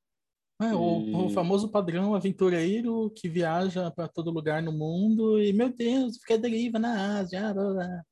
É, 0.61 0.75
o, 0.75 1.01
E- 1.01 1.15
o 1.15 1.29
famoso 1.31 1.71
padrão 1.71 2.15
aventureiro 2.15 3.11
que 3.11 3.29
viaja 3.29 3.91
para 3.91 4.09
todo 4.09 4.31
lugar 4.31 4.63
no 4.63 4.73
mundo 4.73 5.41
e, 5.41 5.53
meu 5.53 5.69
Deus, 5.69 6.17
fica 6.19 6.39
deriva 6.39 6.79
na 6.79 7.19
Ásia. 7.19 7.53
blá, 7.53 7.73
blá. 7.73 8.03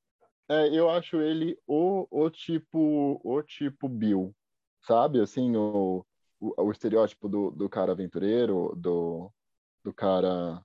É, 0.50 0.68
eu 0.68 0.90
acho 0.90 1.22
ele 1.22 1.58
o, 1.66 2.06
o 2.10 2.28
tipo 2.28 3.18
o 3.24 3.42
tipo 3.42 3.88
Bill, 3.88 4.34
sabe? 4.86 5.20
Assim, 5.20 5.56
o, 5.56 6.04
o, 6.38 6.62
o 6.64 6.70
estereótipo 6.70 7.30
do, 7.30 7.50
do 7.50 7.66
cara 7.66 7.92
aventureiro, 7.92 8.74
do, 8.76 9.32
do 9.82 9.92
cara. 9.94 10.62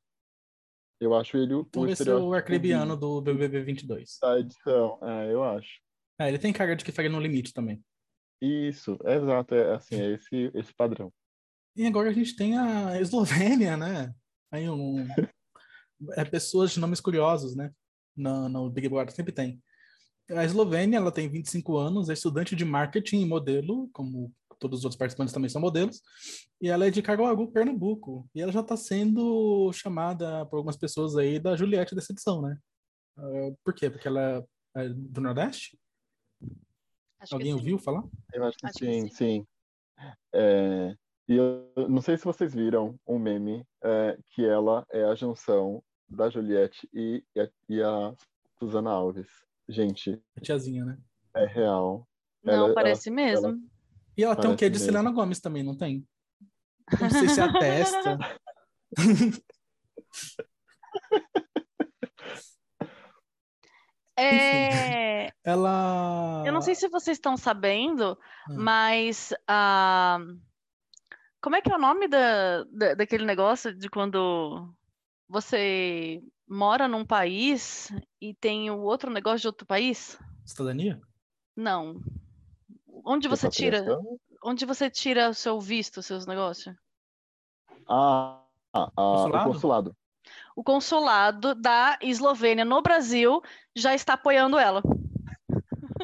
Eu 1.00 1.16
acho 1.16 1.38
ele 1.38 1.54
o, 1.54 1.62
Então 1.62 1.84
o 1.84 1.86
vai 1.86 1.96
ser 1.96 2.04
estereótipo 2.04 2.30
o 2.30 2.34
arcrebiano 2.34 2.98
do 2.98 3.22
BBB 3.22 3.62
22. 3.64 4.18
da 4.22 4.38
edição. 4.38 5.00
É, 5.02 5.32
eu 5.32 5.42
acho. 5.42 5.80
É, 6.20 6.28
ele 6.28 6.40
tem 6.40 6.52
cara 6.52 6.76
de 6.76 6.84
que 6.84 6.92
faria 6.92 7.10
no 7.10 7.22
limite 7.22 7.54
também. 7.54 7.82
Isso, 8.42 8.98
é 9.06 9.16
exato, 9.16 9.56
é 9.56 9.76
assim, 9.76 9.96
é 9.96 10.12
esse, 10.12 10.52
esse 10.54 10.74
padrão. 10.74 11.12
E 11.76 11.86
agora 11.86 12.10
a 12.10 12.14
gente 12.14 12.36
tem 12.36 12.58
a 12.58 13.00
Eslovênia, 13.00 13.78
né? 13.78 14.14
Aí 14.52 14.70
um... 14.70 15.08
É 16.14 16.24
pessoas 16.24 16.72
de 16.72 16.80
nomes 16.80 17.02
curiosos, 17.02 17.56
né? 17.56 17.72
No, 18.16 18.48
no 18.48 18.70
Big 18.70 18.88
Brother 18.88 19.14
sempre 19.14 19.34
tem. 19.34 19.62
A 20.30 20.46
Eslovênia, 20.46 20.98
ela 20.98 21.12
tem 21.12 21.28
25 21.28 21.78
anos, 21.78 22.10
é 22.10 22.14
estudante 22.14 22.56
de 22.56 22.64
marketing 22.64 23.22
e 23.22 23.26
modelo, 23.26 23.90
como 23.92 24.34
todos 24.60 24.80
os 24.80 24.86
outros 24.86 24.98
participantes 24.98 25.34
também 25.34 25.50
são 25.50 25.62
modelos, 25.62 26.02
e 26.62 26.70
ela 26.70 26.86
é 26.86 26.92
de 26.92 27.02
Caruaru, 27.02 27.52
Pernambuco. 27.52 28.30
E 28.36 28.42
ela 28.42 28.52
já 28.52 28.60
está 28.60 28.78
sendo 28.78 29.72
chamada 29.74 30.46
por 30.46 30.58
algumas 30.58 30.78
pessoas 30.78 31.16
aí 31.16 31.40
da 31.40 31.56
Juliette 31.56 31.96
dessa 31.96 32.12
edição, 32.12 32.42
né? 32.42 32.58
Ah, 33.18 33.52
por 33.64 33.74
quê? 33.74 33.90
Porque 33.90 34.08
ela 34.08 34.46
é 34.76 34.90
do 34.90 35.22
Nordeste? 35.22 35.80
Acho 37.20 37.30
que 37.30 37.34
Alguém 37.34 37.54
sim. 37.54 37.58
ouviu 37.58 37.80
falar? 37.80 38.04
Eu 38.34 38.46
acho 38.46 38.58
que 38.58 38.66
Acho 38.66 38.78
que 38.78 38.86
sim, 38.86 39.02
sim. 39.08 39.10
sim. 39.10 39.48
É, 40.34 40.96
e 41.30 41.36
eu 41.36 41.72
não 41.88 42.02
sei 42.02 42.18
se 42.18 42.26
vocês 42.26 42.54
viram 42.54 43.00
um 43.08 43.20
meme 43.20 43.64
é, 43.84 44.18
que 44.32 44.44
ela 44.46 44.84
é 44.92 45.04
a 45.06 45.14
junção 45.16 45.82
da 46.10 46.30
Juliette 46.30 46.90
e, 46.92 47.24
e 47.36 47.40
a, 47.40 47.50
e 47.70 47.82
a 47.84 48.14
Susana 48.58 48.90
Alves. 48.92 49.28
Gente, 49.68 50.20
A 50.36 50.42
tiazinha, 50.42 50.84
né? 50.84 50.98
é 51.36 51.46
real. 51.46 52.08
Não, 52.44 52.54
Ela- 52.66 52.74
parece 52.74 53.12
mesmo. 53.12 53.58
E 54.18 54.24
ela 54.24 54.36
tem 54.36 54.52
o 54.52 54.58
quê 54.58 54.66
de 54.70 54.80
mesmo. 54.80 54.86
Selena 54.92 55.12
Gomes 55.12 55.40
também, 55.40 55.62
não 55.64 55.78
tem? 55.78 56.06
Não 57.00 57.10
sei 57.10 57.30
se 57.30 57.40
é 57.40 57.44
a 57.44 57.54
testa. 57.54 58.18
É, 64.18 65.32
Ela. 65.46 66.44
eu 66.46 66.52
não 66.52 66.62
sei 66.62 66.76
se 66.76 66.90
vocês 66.90 67.16
estão 67.18 67.38
sabendo, 67.38 68.18
Hum. 68.50 68.56
mas 68.58 69.34
ah, 69.48 70.18
como 71.42 71.56
é 71.56 71.62
que 71.62 71.72
é 71.72 71.76
o 71.76 71.80
nome 71.80 72.08
da, 72.08 72.64
da- 72.66 72.94
daquele 72.96 73.26
negócio 73.26 73.74
de 73.76 73.90
quando 73.90 74.70
você 75.28 76.22
mora 76.48 76.88
num 76.88 77.06
país 77.06 77.92
e 78.20 78.34
tem 78.34 78.70
o 78.72 78.80
outro 78.82 79.12
negócio 79.12 79.40
de 79.40 79.48
outro 79.48 79.66
país? 79.68 80.18
Cidadania? 80.46 81.00
Não. 81.56 82.02
Onde 83.06 83.28
você 83.28 83.50
tira, 83.50 83.84
onde 84.44 84.66
você 84.66 84.90
tira 84.90 85.30
o 85.30 85.34
seu 85.34 85.60
visto, 85.60 85.98
os 85.98 86.06
seus 86.06 86.26
negócios? 86.26 86.76
Ah, 87.88 88.42
ah, 88.74 88.92
ah, 88.96 89.02
o 89.02 89.16
Consulado? 89.16 89.52
consulado. 89.52 89.96
o 90.56 90.64
consulado 90.64 91.56
da 91.56 91.98
Eslovênia 92.02 92.66
no 92.66 92.82
Brasil 92.82 93.42
já 93.76 93.94
está 93.96 94.14
apoiando 94.14 94.58
ela. 94.60 94.82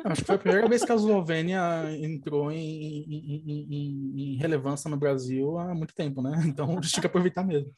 Acho 0.05 0.21
que 0.21 0.27
foi 0.27 0.35
a 0.35 0.39
primeira 0.39 0.69
vez 0.69 0.85
que 0.85 0.91
a 0.91 0.95
Eslovênia 0.95 1.59
entrou 1.97 2.51
em, 2.51 2.59
em, 2.59 3.43
em, 3.47 4.33
em, 4.33 4.37
relevância 4.37 4.87
no 4.87 4.97
Brasil 4.97 5.57
há 5.57 5.73
muito 5.73 5.95
tempo, 5.95 6.21
né? 6.21 6.31
Então 6.47 6.77
a 6.77 6.81
gente 6.81 6.91
tem 6.91 7.01
que 7.01 7.07
aproveitar 7.07 7.43
mesmo. 7.43 7.73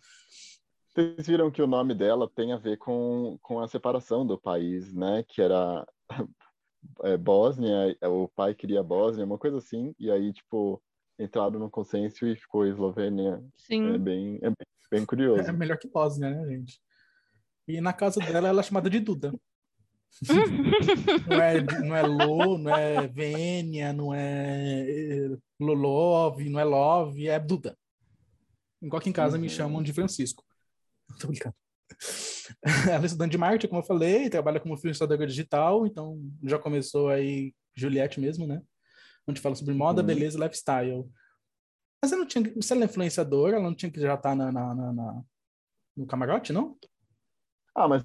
Vocês 0.93 1.25
viram 1.25 1.49
que 1.49 1.61
o 1.61 1.67
nome 1.67 1.95
dela 1.95 2.29
tem 2.29 2.51
a 2.51 2.57
ver 2.57 2.77
com, 2.77 3.37
com 3.41 3.61
a 3.61 3.67
separação 3.67 4.25
do 4.25 4.37
país, 4.37 4.93
né? 4.93 5.23
Que 5.25 5.41
era 5.41 5.87
é, 7.03 7.15
Bósnia, 7.15 7.95
o 8.03 8.27
pai 8.27 8.53
queria 8.53 8.83
Bósnia, 8.83 9.25
uma 9.25 9.37
coisa 9.37 9.57
assim, 9.57 9.95
e 9.97 10.11
aí, 10.11 10.33
tipo, 10.33 10.81
entraram 11.17 11.59
no 11.59 11.69
consenso 11.69 12.27
e 12.27 12.35
ficou 12.35 12.65
Eslovênia. 12.65 13.41
Sim. 13.55 13.93
É 13.93 13.97
bem, 13.97 14.35
é 14.41 14.49
bem, 14.49 14.67
bem 14.91 15.05
curioso. 15.05 15.49
É 15.49 15.53
melhor 15.53 15.77
que 15.77 15.87
Bósnia, 15.87 16.29
né, 16.29 16.45
gente? 16.45 16.81
E 17.67 17.79
na 17.79 17.93
casa 17.93 18.19
dela, 18.19 18.49
ela 18.49 18.59
é 18.59 18.63
chamada 18.63 18.89
de 18.89 18.99
Duda. 18.99 19.33
Não, 21.27 21.41
é, 21.41 21.61
não 21.83 21.95
é 21.95 22.01
Lo, 22.01 22.57
não 22.57 22.75
é 22.75 23.07
Vênia, 23.07 23.93
não 23.93 24.13
é 24.13 24.89
eh, 24.89 25.37
Lolov, 25.59 26.39
não 26.49 26.59
é 26.59 26.63
Love, 26.63 27.27
é 27.27 27.39
Duda. 27.39 27.77
Igual 28.81 29.01
que 29.01 29.09
em 29.09 29.13
casa 29.13 29.35
uhum. 29.35 29.41
me 29.41 29.49
chamam 29.49 29.83
de 29.83 29.93
Francisco. 29.93 30.43
Tô 31.19 31.27
brincando. 31.27 31.55
Ela 32.89 33.03
é 33.03 33.05
estudante 33.05 33.31
de 33.31 33.37
marketing, 33.37 33.67
como 33.67 33.81
eu 33.81 33.85
falei, 33.85 34.29
trabalha 34.29 34.59
como 34.59 34.73
influenciadora 34.73 35.27
digital, 35.27 35.85
então 35.85 36.19
já 36.43 36.59
começou 36.59 37.09
aí 37.09 37.53
Juliette 37.75 38.19
mesmo, 38.19 38.47
né? 38.47 38.61
Onde 39.27 39.41
fala 39.41 39.55
sobre 39.55 39.73
moda, 39.73 40.01
uhum. 40.01 40.07
beleza 40.07 40.37
e 40.37 40.41
lifestyle. 40.41 41.09
Mas 42.01 42.11
ela 42.11 42.21
não 42.21 42.27
tinha, 42.27 42.53
se 42.61 42.73
ela 42.73 42.83
é 42.83 42.85
influenciadora, 42.85 43.55
ela 43.55 43.65
não 43.65 43.75
tinha 43.75 43.91
que 43.91 43.99
já 43.99 44.13
estar 44.13 44.29
tá 44.29 44.35
na, 44.35 44.51
na, 44.51 44.93
na, 44.93 45.23
no 45.95 46.05
camarote, 46.05 46.53
não? 46.53 46.77
Ah, 47.75 47.87
mas, 47.87 48.03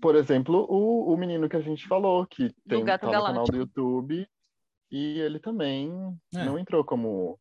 por 0.00 0.14
exemplo, 0.14 0.66
o, 0.68 1.12
o 1.12 1.16
menino 1.16 1.48
que 1.48 1.56
a 1.56 1.60
gente 1.60 1.86
falou, 1.86 2.26
que 2.26 2.54
tem 2.68 2.84
tá 2.84 2.98
no 3.02 3.10
canal 3.10 3.44
do 3.44 3.56
YouTube, 3.56 4.28
e 4.90 5.20
ele 5.20 5.38
também 5.38 5.90
é. 6.34 6.44
não 6.44 6.58
entrou 6.58 6.84
como. 6.84 7.38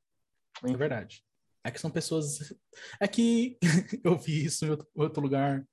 Enfim. 0.64 0.74
É 0.74 0.78
verdade. 0.78 1.24
É 1.64 1.72
que 1.72 1.80
são 1.80 1.90
pessoas. 1.90 2.54
É 3.00 3.08
que 3.08 3.58
eu 4.04 4.18
vi 4.18 4.46
isso 4.46 4.66
em 4.66 4.78
outro, 4.96 5.22
lugar, 5.22 5.66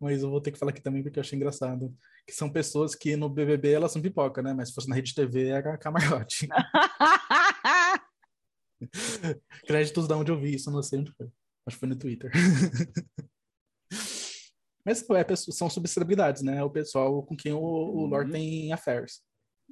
mas 0.00 0.22
eu 0.22 0.30
vou 0.30 0.40
ter 0.40 0.52
que 0.52 0.58
falar 0.58 0.70
aqui 0.70 0.82
também 0.82 1.02
porque 1.02 1.18
eu 1.18 1.22
achei 1.22 1.36
engraçado. 1.36 1.94
Que 2.26 2.32
são 2.32 2.50
pessoas 2.50 2.94
que 2.94 3.16
no 3.16 3.28
BBB 3.28 3.72
elas 3.72 3.92
são 3.92 4.02
pipoca, 4.02 4.42
né? 4.42 4.52
Mas 4.52 4.68
se 4.68 4.74
fosse 4.74 4.88
na 4.88 4.94
Rede 4.94 5.14
TV 5.14 5.48
era 5.48 5.78
camarote. 5.78 6.48
Créditos 9.66 10.06
de 10.06 10.14
onde 10.14 10.30
eu 10.30 10.38
vi 10.38 10.54
isso, 10.54 10.70
não 10.70 10.82
sei 10.82 11.00
onde 11.00 11.12
foi. 11.12 11.26
Acho 11.66 11.76
que 11.76 11.80
foi 11.80 11.88
no 11.88 11.96
Twitter. 11.96 12.30
Mas 14.88 15.04
é, 15.10 15.36
são 15.36 15.68
subcelebridades, 15.68 16.42
né? 16.42 16.64
O 16.64 16.70
pessoal 16.70 17.22
com 17.22 17.36
quem 17.36 17.52
o, 17.52 17.60
o 17.60 18.06
Lord 18.06 18.30
uhum. 18.30 18.32
tem 18.32 18.72
affairs. 18.72 19.20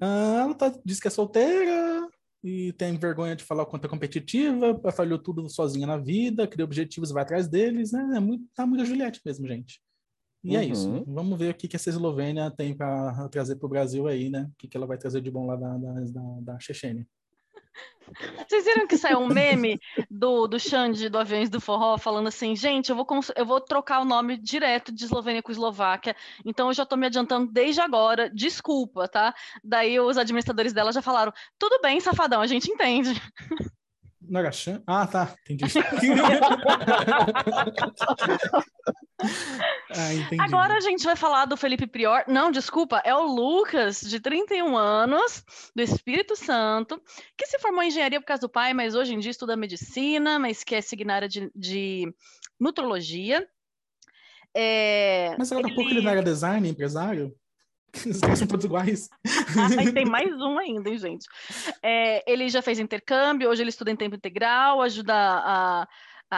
Ah, 0.00 0.42
ela 0.42 0.54
tá, 0.54 0.72
diz 0.84 1.00
que 1.00 1.08
é 1.08 1.10
solteira, 1.10 2.06
e 2.44 2.72
tem 2.74 2.98
vergonha 2.98 3.34
de 3.34 3.42
falar 3.42 3.62
o 3.62 3.66
quanto 3.66 3.86
é 3.86 3.88
competitiva, 3.88 4.78
falhou 4.92 5.18
tudo 5.18 5.48
sozinha 5.48 5.86
na 5.86 5.96
vida, 5.96 6.46
cria 6.46 6.64
objetivos 6.64 7.10
e 7.10 7.14
vai 7.14 7.22
atrás 7.22 7.48
deles, 7.48 7.92
né? 7.92 8.16
É 8.16 8.20
muito, 8.20 8.44
tá 8.54 8.66
muito 8.66 8.82
a 8.82 8.84
Juliette 8.84 9.20
mesmo, 9.24 9.48
gente. 9.48 9.80
E 10.44 10.50
uhum. 10.50 10.62
é 10.62 10.64
isso. 10.64 10.88
Uhum. 10.88 11.04
Vamos 11.06 11.38
ver 11.38 11.52
o 11.52 11.56
que, 11.56 11.66
que 11.66 11.76
essa 11.76 11.88
Eslovênia 11.88 12.50
tem 12.50 12.76
para 12.76 13.28
trazer 13.30 13.56
para 13.56 13.66
o 13.66 13.70
Brasil 13.70 14.06
aí, 14.06 14.28
né? 14.28 14.48
O 14.52 14.54
que, 14.58 14.68
que 14.68 14.76
ela 14.76 14.86
vai 14.86 14.98
trazer 14.98 15.20
de 15.22 15.30
bom 15.30 15.46
lá 15.46 15.56
da, 15.56 15.76
da, 15.76 15.92
da, 15.92 16.40
da 16.42 16.58
Chechênia. 16.60 17.06
Vocês 18.48 18.64
viram 18.64 18.86
que 18.86 18.96
saiu 18.96 19.18
um 19.18 19.26
meme 19.26 19.80
do, 20.10 20.46
do 20.46 20.58
Xande, 20.58 21.08
do 21.08 21.18
Aviões 21.18 21.50
do 21.50 21.60
Forró, 21.60 21.98
falando 21.98 22.28
assim, 22.28 22.54
gente, 22.54 22.90
eu 22.90 22.96
vou, 22.96 23.06
eu 23.34 23.44
vou 23.44 23.60
trocar 23.60 24.00
o 24.00 24.04
nome 24.04 24.36
direto 24.36 24.92
de 24.92 25.04
Eslovênia 25.04 25.42
com 25.42 25.50
Eslováquia, 25.50 26.14
então 26.44 26.68
eu 26.68 26.72
já 26.72 26.86
tô 26.86 26.96
me 26.96 27.06
adiantando 27.06 27.52
desde 27.52 27.80
agora, 27.80 28.30
desculpa, 28.30 29.08
tá? 29.08 29.34
Daí 29.62 29.98
os 29.98 30.16
administradores 30.16 30.72
dela 30.72 30.92
já 30.92 31.02
falaram, 31.02 31.32
tudo 31.58 31.80
bem, 31.82 32.00
safadão, 32.00 32.40
a 32.40 32.46
gente 32.46 32.70
entende. 32.70 33.10
Chan? 34.52 34.82
Ah, 34.86 35.06
tá, 35.06 35.34
entendi. 35.48 35.64
ah, 39.90 40.14
entendi. 40.14 40.42
Agora 40.42 40.74
a 40.74 40.80
gente 40.80 41.04
vai 41.04 41.16
falar 41.16 41.46
do 41.46 41.56
Felipe 41.56 41.86
Prior. 41.86 42.24
Não, 42.28 42.50
desculpa, 42.50 43.00
é 43.04 43.14
o 43.14 43.22
Lucas, 43.22 44.00
de 44.00 44.20
31 44.20 44.76
anos, 44.76 45.44
do 45.74 45.82
Espírito 45.82 46.36
Santo, 46.36 47.00
que 47.36 47.46
se 47.46 47.58
formou 47.58 47.82
em 47.82 47.88
engenharia 47.88 48.20
por 48.20 48.26
causa 48.26 48.42
do 48.42 48.48
pai, 48.48 48.74
mas 48.74 48.94
hoje 48.94 49.14
em 49.14 49.18
dia 49.18 49.30
estuda 49.30 49.56
medicina, 49.56 50.38
mas 50.38 50.62
quer 50.62 50.82
seguir 50.82 51.04
na 51.04 51.14
área 51.14 51.28
de, 51.28 51.50
de 51.54 52.12
nutrologia. 52.58 53.46
É, 54.54 55.34
mas 55.38 55.52
agora 55.52 55.66
ele... 55.66 55.74
pouco 55.74 55.90
ele 55.90 56.00
não 56.00 56.10
era 56.10 56.22
design, 56.22 56.68
empresário? 56.68 57.34
Os 58.32 58.38
são 58.38 58.46
todos 58.46 58.64
iguais. 58.64 59.08
e 59.82 59.92
tem 59.92 60.04
mais 60.06 60.32
um 60.40 60.58
ainda, 60.58 60.90
hein, 60.90 60.98
gente? 60.98 61.26
É, 61.82 62.30
ele 62.30 62.48
já 62.48 62.60
fez 62.60 62.78
intercâmbio, 62.78 63.48
hoje 63.48 63.62
ele 63.62 63.70
estuda 63.70 63.90
em 63.90 63.96
tempo 63.96 64.16
integral, 64.16 64.82
ajuda 64.82 65.14
a, 65.14 65.82
a. 65.82 65.88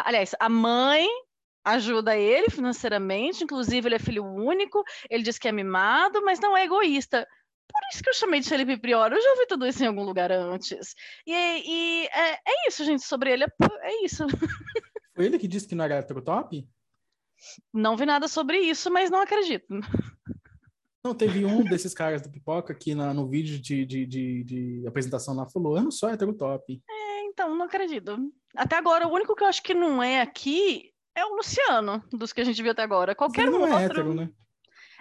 Aliás, 0.09 0.35
a 0.39 0.49
mãe 0.49 1.07
ajuda 1.65 2.17
ele 2.17 2.51
financeiramente, 2.51 3.45
inclusive 3.45 3.89
ele 3.89 3.97
é 3.97 3.99
filho 3.99 4.25
único, 4.25 4.83
ele 5.11 5.23
diz 5.23 5.39
que 5.39 5.49
é 5.49 5.53
mimado, 5.53 6.23
mas 6.25 6.41
não 6.41 6.57
é 6.57 6.65
egoísta. 6.65 7.27
Por 7.71 7.81
isso 7.93 8.03
que 8.03 8.09
eu 8.09 8.15
chamei 8.15 8.41
de 8.41 8.49
Felipe 8.49 8.79
Prior, 8.79 9.13
eu 9.13 9.21
já 9.21 9.31
ouvi 9.31 9.47
tudo 9.47 9.67
isso 9.67 9.83
em 9.85 9.87
algum 9.87 10.03
lugar 10.03 10.33
antes. 10.33 10.95
E, 11.27 11.33
e 11.35 12.07
é, 12.07 12.33
é, 12.33 12.69
isso, 12.69 12.85
gente, 12.85 13.03
sobre 13.03 13.31
ele, 13.31 13.45
é, 13.45 13.49
é 13.83 14.05
isso. 14.05 14.25
Foi 15.15 15.27
ele 15.27 15.39
que 15.39 15.47
disse 15.47 15.69
que 15.69 15.75
não 15.75 15.85
era 15.85 16.03
top? 16.03 16.67
Não 17.73 17.97
vi 17.97 18.07
nada 18.07 18.27
sobre 18.27 18.59
isso, 18.59 18.91
mas 18.91 19.11
não 19.11 19.21
acredito. 19.21 19.67
Não, 21.05 21.15
teve 21.15 21.45
um 21.45 21.63
desses 21.63 21.95
caras 21.95 22.21
do 22.21 22.31
Pipoca 22.31 22.75
que 22.75 22.95
na, 22.95 23.15
no 23.15 23.29
vídeo 23.29 23.61
de, 23.61 23.87
de, 23.87 24.07
de, 24.07 24.45
de, 24.45 24.87
apresentação 24.87 25.35
lá 25.35 25.49
falou, 25.49 25.77
eu 25.77 25.83
não 25.83 25.91
sou 25.91 26.09
hétero 26.09 26.35
top. 26.35 26.83
É, 26.89 27.25
então, 27.25 27.55
não 27.55 27.67
acredito. 27.67 28.19
Até 28.57 28.77
agora, 28.77 29.07
o 29.07 29.13
único 29.13 29.35
que 29.35 29.45
eu 29.45 29.49
acho 29.49 29.63
que 29.63 29.75
não 29.75 30.03
é 30.03 30.21
aqui 30.21 30.93
é 31.15 31.25
o 31.25 31.37
Luciano, 31.37 32.03
dos 32.13 32.33
que 32.33 32.41
a 32.41 32.45
gente 32.45 32.63
viu 32.63 32.73
até 32.73 32.83
agora. 32.83 33.15
Qualquer 33.15 33.43
ele 33.43 33.51
não 33.53 33.61
um 33.61 33.67
é 33.67 33.83
outro... 33.83 34.01
hétero, 34.01 34.15
né? 34.15 34.31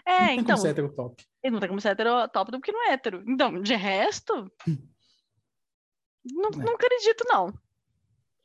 É, 0.06 0.20
não 0.20 0.28
tem 0.28 0.40
então. 0.40 0.56
Como 0.56 0.62
ser 0.62 0.70
hétero 0.70 0.94
top. 0.94 1.26
Ele 1.44 1.54
não 1.54 1.60
tem 1.60 1.70
como 1.70 1.82
ser 1.82 1.90
hétero 1.90 2.28
top 2.30 2.52
porque 2.52 2.72
não 2.72 2.88
é 2.88 2.94
hétero. 2.94 3.24
Então, 3.28 3.62
de 3.62 3.76
resto. 3.76 4.52
não, 6.26 6.50
é. 6.50 6.58
não 6.58 6.76
acredito, 6.76 7.26
não. 7.28 7.54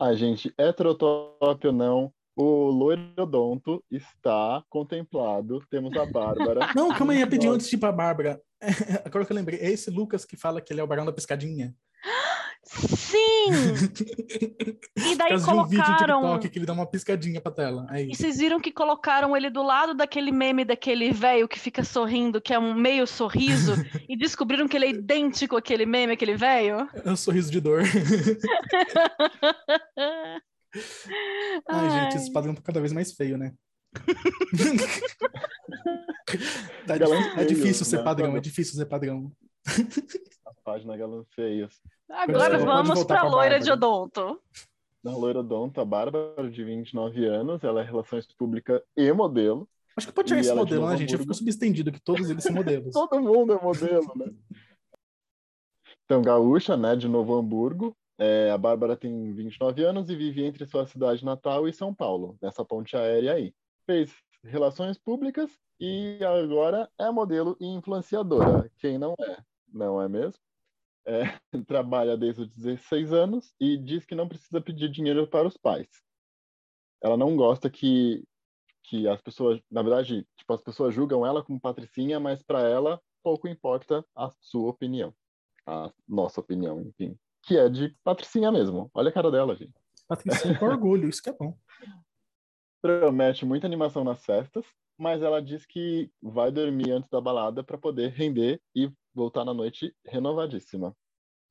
Ah, 0.03 0.15
gente, 0.15 0.53
heterotop 0.59 1.65
ou 1.65 1.73
não, 1.73 2.13
o 2.37 2.71
loirodonto 2.71 3.85
está 3.91 4.63
contemplado. 4.69 5.61
Temos 5.71 5.97
a 5.97 6.07
Bárbara. 6.07 6.61
Não, 6.75 6.89
calma 6.91 7.13
aí, 7.13 7.21
rapidinho, 7.21 7.53
antes 7.53 7.69
de 7.69 7.77
ir 7.77 7.79
pra 7.79 7.93
Bárbara. 7.93 8.41
Agora 9.05 9.25
que 9.25 9.33
eu 9.33 9.37
lembrei, 9.37 9.61
é 9.61 9.71
esse 9.71 9.91
Lucas 9.91 10.25
que 10.25 10.37
fala 10.37 10.61
que 10.61 10.73
ele 10.73 10.81
é 10.81 10.85
o 10.85 10.87
barão 10.87 11.05
da 11.05 11.13
pescadinha. 11.13 11.75
Sim! 12.65 13.23
E 14.95 15.17
daí 15.17 15.31
colocaram. 15.43 15.63
Um 15.63 15.69
vídeo 15.69 15.97
TikTok 15.97 16.49
que 16.49 16.59
ele 16.59 16.67
dá 16.67 16.73
uma 16.73 16.87
piscadinha 16.87 17.41
pra 17.41 17.53
tela. 17.53 17.87
É 17.91 18.03
e 18.03 18.15
vocês 18.15 18.39
viram 18.39 18.61
que 18.61 18.71
colocaram 18.71 19.37
ele 19.37 19.51
do 19.51 19.63
lado 19.63 19.95
daquele 19.95 20.31
meme 20.31 20.65
daquele 20.65 21.11
velho 21.11 21.49
que 21.49 21.59
fica 21.59 21.83
sorrindo, 21.83 22.41
que 22.41 22.55
é 22.55 22.59
um 22.59 22.73
meio 22.73 23.07
sorriso, 23.07 23.75
e 24.09 24.17
descobriram 24.17 24.69
que 24.69 24.77
ele 24.77 24.87
é 24.87 24.91
idêntico 24.91 25.57
àquele 25.57 25.85
meme, 25.85 26.13
aquele 26.13 26.37
velho? 26.37 26.89
É 27.05 27.11
um 27.11 27.17
sorriso 27.17 27.51
de 27.51 27.61
dor. 27.61 27.83
Ai, 30.75 31.63
Ai, 31.69 31.91
gente, 31.91 32.17
esse 32.17 32.33
padrão 32.33 32.55
tá 32.55 32.63
cada 32.63 32.81
vez 32.81 32.93
mais 32.93 33.13
feio, 33.13 33.37
né? 33.37 33.53
tá, 36.87 36.95
é 37.37 37.45
difícil 37.45 37.85
ser 37.85 38.03
padrão, 38.03 38.35
é 38.37 38.41
difícil 38.41 38.75
ser 38.75 38.87
padrão. 38.87 39.31
A 40.47 40.55
página 40.65 40.97
galã 40.97 41.25
feias. 41.35 41.79
Agora 42.11 42.59
vamos 42.59 43.05
pra 43.05 43.23
loira 43.23 43.61
de 43.61 43.71
odonto. 43.71 44.41
Na 45.03 45.17
loira 45.17 45.41
odonto, 45.41 45.81
a 45.81 45.85
Bárbara, 45.85 46.51
de 46.51 46.65
29 46.65 47.27
anos, 47.27 47.63
ela 47.65 47.83
é 47.83 47.85
relações 47.85 48.27
públicas 48.27 48.81
e 48.97 49.13
modelo. 49.13 49.69
Acho 49.97 50.07
que 50.07 50.13
pode 50.13 50.29
tirar 50.29 50.41
esse 50.41 50.51
é 50.51 50.55
modelo, 50.55 50.89
né, 50.89 50.97
gente? 50.97 51.13
Eu 51.13 51.19
fico 51.19 51.35
subentendido 51.35 51.93
que 51.93 52.01
todos 52.01 52.31
eles 52.31 52.43
são 52.43 52.55
modelos. 52.55 52.93
Todo 52.95 53.21
mundo 53.21 53.53
é 53.53 53.61
modelo, 53.61 54.11
né? 54.17 54.33
Então, 56.05 56.23
gaúcha, 56.23 56.77
né, 56.77 56.97
de 56.97 57.09
Novo 57.09 57.35
Hamburgo, 57.35 57.97
é, 58.23 58.51
a 58.53 58.57
Bárbara 58.57 58.97
tem 58.97 59.33
29 59.33 59.85
anos 59.85 60.09
e 60.09 60.15
vive 60.15 60.45
entre 60.45 60.65
sua 60.65 60.87
cidade 60.87 61.25
natal 61.25 61.67
e 61.67 61.73
São 61.73 61.93
Paulo, 61.93 62.39
nessa 62.41 62.65
ponte 62.65 62.97
aérea 62.97 63.33
aí. 63.33 63.53
Fez 63.85 64.15
relações 64.45 64.97
públicas 64.97 65.51
e 65.81 66.21
agora 66.25 66.89
é 67.01 67.11
modelo 67.11 67.57
e 67.61 67.67
influenciadora. 67.67 68.71
Quem 68.79 68.97
não 68.97 69.17
é, 69.21 69.43
não 69.67 70.01
é 70.01 70.09
mesmo? 70.09 70.41
É, 71.05 71.23
trabalha 71.67 72.17
desde 72.17 72.43
os 72.43 72.49
16 72.49 73.13
anos 73.13 73.53
e 73.59 73.77
diz 73.77 74.07
que 74.07 74.15
não 74.15 74.29
precisa 74.29 74.61
pedir 74.61 74.89
dinheiro 74.89 75.27
para 75.27 75.49
os 75.49 75.57
pais. 75.57 75.89
Ela 77.03 77.17
não 77.17 77.35
gosta 77.35 77.69
que, 77.69 78.23
que 78.85 79.09
as 79.09 79.21
pessoas, 79.21 79.61
na 79.69 79.83
verdade, 79.83 80.25
tipo, 80.37 80.53
as 80.53 80.63
pessoas 80.63 80.95
julgam 80.95 81.27
ela 81.27 81.43
como 81.43 81.61
patricinha, 81.61 82.21
mas 82.21 82.41
para 82.41 82.61
ela 82.61 83.03
pouco 83.21 83.49
importa 83.49 84.05
a 84.15 84.31
sua 84.41 84.71
opinião, 84.71 85.13
a 85.67 85.93
nossa 86.07 86.41
opinião, 86.41 86.81
enfim 86.81 87.19
que 87.43 87.57
é 87.57 87.69
de 87.69 87.97
Patricinha 88.05 88.51
mesmo. 88.53 88.91
Olha 88.95 89.11
a 89.11 89.13
cara 89.13 89.31
dela, 89.31 89.55
gente. 89.55 89.75
Patricinha 90.09 90.59
com 90.59 90.67
orgulho, 90.67 91.09
isso 91.09 91.23
que 91.23 91.31
é 91.31 91.33
bom. 91.33 91.57
promete 92.83 93.47
muita 93.47 93.67
animação 93.67 94.03
nas 94.03 94.25
festas, 94.25 94.65
mas 94.99 95.23
ela 95.23 95.41
diz 95.41 95.65
que 95.65 96.11
vai 96.21 96.51
dormir 96.51 96.91
antes 96.91 97.09
da 97.09 97.21
balada 97.21 97.63
para 97.63 97.79
poder 97.79 98.11
render 98.11 98.61
e 98.75 98.93
voltar 99.15 99.45
na 99.45 99.55
noite 99.55 99.95
renovadíssima. 100.05 100.95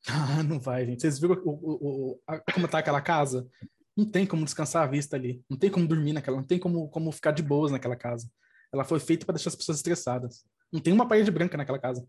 Ah, 0.08 0.44
não 0.44 0.60
vai, 0.60 0.86
gente. 0.86 1.02
Vocês 1.02 1.20
viram 1.20 1.36
o, 1.46 1.50
o, 1.50 2.12
o, 2.12 2.22
a, 2.28 2.40
como 2.54 2.68
tá 2.68 2.80
aquela 2.80 3.02
casa? 3.02 3.48
Não 3.96 4.06
tem 4.06 4.26
como 4.26 4.44
descansar 4.44 4.84
a 4.84 4.88
vista 4.88 5.16
ali. 5.16 5.44
Não 5.50 5.58
tem 5.58 5.70
como 5.70 5.88
dormir 5.88 6.14
naquela. 6.14 6.38
Não 6.38 6.44
tem 6.44 6.60
como, 6.60 6.90
como 6.90 7.12
ficar 7.12 7.32
de 7.32 7.44
boas 7.44 7.72
naquela 7.72 7.96
casa. 7.96 8.30
Ela 8.74 8.84
foi 8.84 9.00
feita 9.00 9.26
para 9.26 9.36
deixar 9.36 9.50
as 9.50 9.56
pessoas 9.56 9.78
estressadas. 9.78 10.44
Não 10.72 10.80
tem 10.80 10.92
uma 10.92 11.08
parede 11.08 11.30
branca 11.30 11.56
naquela 11.58 11.80
casa. 11.80 12.06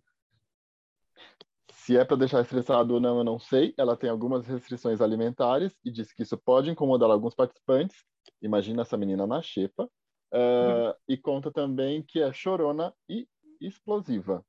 Se 1.85 1.97
é 1.97 2.05
para 2.05 2.17
deixar 2.17 2.41
estressado 2.43 2.95
ou 2.95 3.01
não, 3.01 3.19
eu 3.19 3.25
não 3.25 3.41
sei. 3.41 3.75
Ela 3.77 3.97
tem 3.97 4.09
algumas 4.09 4.47
restrições 4.47 5.01
alimentares 5.01 5.77
e 5.85 5.91
diz 5.91 6.13
que 6.13 6.23
isso 6.23 6.39
pode 6.39 6.71
incomodar 6.71 7.11
alguns 7.11 7.35
participantes. 7.35 8.05
Imagina 8.41 8.83
essa 8.83 8.97
menina 8.97 9.27
na 9.27 9.43
xepa. 9.43 9.91
Uh, 10.33 10.87
uhum. 10.87 10.95
E 11.09 11.17
conta 11.17 11.51
também 11.51 12.05
que 12.07 12.21
é 12.21 12.33
chorona 12.33 12.95
e 13.09 13.27
explosiva. 13.61 14.45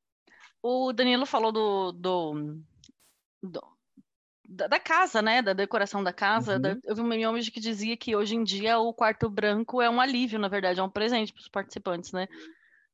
O 0.61 0.93
Danilo 0.93 1.25
falou 1.25 1.51
do, 1.51 1.91
do, 1.91 2.61
do 3.41 3.61
da, 4.47 4.67
da, 4.67 4.79
casa, 4.79 5.19
né? 5.19 5.41
Da 5.41 5.53
decoração 5.53 6.03
da 6.03 6.13
casa. 6.13 6.53
Uhum. 6.53 6.61
Da, 6.61 6.77
eu 6.83 6.95
vi 6.95 7.01
um 7.01 7.07
meme 7.07 7.25
hoje 7.25 7.49
que 7.49 7.59
dizia 7.59 7.97
que 7.97 8.15
hoje 8.15 8.35
em 8.35 8.43
dia 8.43 8.77
o 8.77 8.93
quarto 8.93 9.27
branco 9.27 9.81
é 9.81 9.89
um 9.89 9.99
alívio, 9.99 10.37
na 10.37 10.47
verdade, 10.47 10.79
é 10.79 10.83
um 10.83 10.89
presente 10.89 11.33
para 11.33 11.41
os 11.41 11.49
participantes, 11.49 12.11
né? 12.11 12.27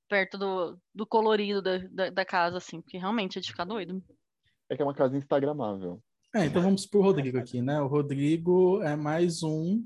Perto 0.08 0.38
do, 0.38 0.80
do 0.96 1.06
colorido 1.06 1.62
da, 1.62 1.78
da, 1.92 2.10
da, 2.10 2.26
casa, 2.26 2.58
assim, 2.58 2.82
porque 2.82 2.98
realmente 2.98 3.38
é 3.38 3.42
de 3.42 3.50
ficar 3.50 3.66
doido. 3.66 4.02
É 4.70 4.76
que 4.76 4.82
é 4.82 4.86
uma 4.86 4.94
casa 4.94 5.18
instagramável. 5.18 6.02
É, 6.36 6.46
então 6.46 6.62
vamos 6.62 6.86
pro 6.86 7.02
Rodrigo 7.02 7.40
aqui, 7.40 7.62
né? 7.62 7.82
O 7.82 7.88
Rodrigo 7.88 8.82
é 8.84 8.96
mais 8.96 9.42
um 9.42 9.84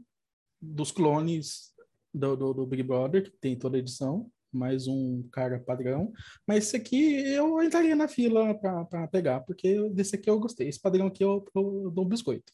dos 0.61 0.91
clones 0.91 1.73
do, 2.13 2.36
do, 2.36 2.53
do 2.53 2.65
Big 2.65 2.84
Brother, 2.84 3.23
que 3.23 3.31
tem 3.39 3.57
toda 3.57 3.77
a 3.77 3.79
edição 3.79 4.29
mais 4.53 4.88
um 4.88 5.27
cara 5.31 5.59
padrão. 5.59 6.11
Mas 6.47 6.65
esse 6.65 6.77
aqui 6.77 7.15
eu 7.34 7.61
entraria 7.61 7.95
na 7.95 8.07
fila 8.07 8.53
para 8.55 9.07
pegar, 9.07 9.41
porque 9.41 9.89
desse 9.89 10.15
aqui 10.15 10.29
eu 10.29 10.39
gostei. 10.39 10.67
Esse 10.67 10.79
padrão 10.79 11.07
aqui 11.07 11.23
eu, 11.23 11.43
eu 11.55 11.91
dou 11.91 12.05
um 12.05 12.07
biscoito. 12.07 12.51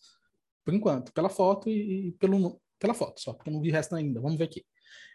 Por 0.64 0.74
enquanto, 0.74 1.12
pela 1.12 1.30
foto 1.30 1.70
e, 1.70 2.08
e 2.08 2.12
pelo, 2.14 2.60
pela 2.80 2.94
foto 2.94 3.20
só, 3.20 3.34
porque 3.34 3.50
eu 3.50 3.54
não 3.54 3.62
vi 3.62 3.70
o 3.70 3.74
resto 3.74 3.96
ainda. 3.96 4.22
Vamos 4.22 4.38
ver 4.38 4.46
aqui. 4.46 4.66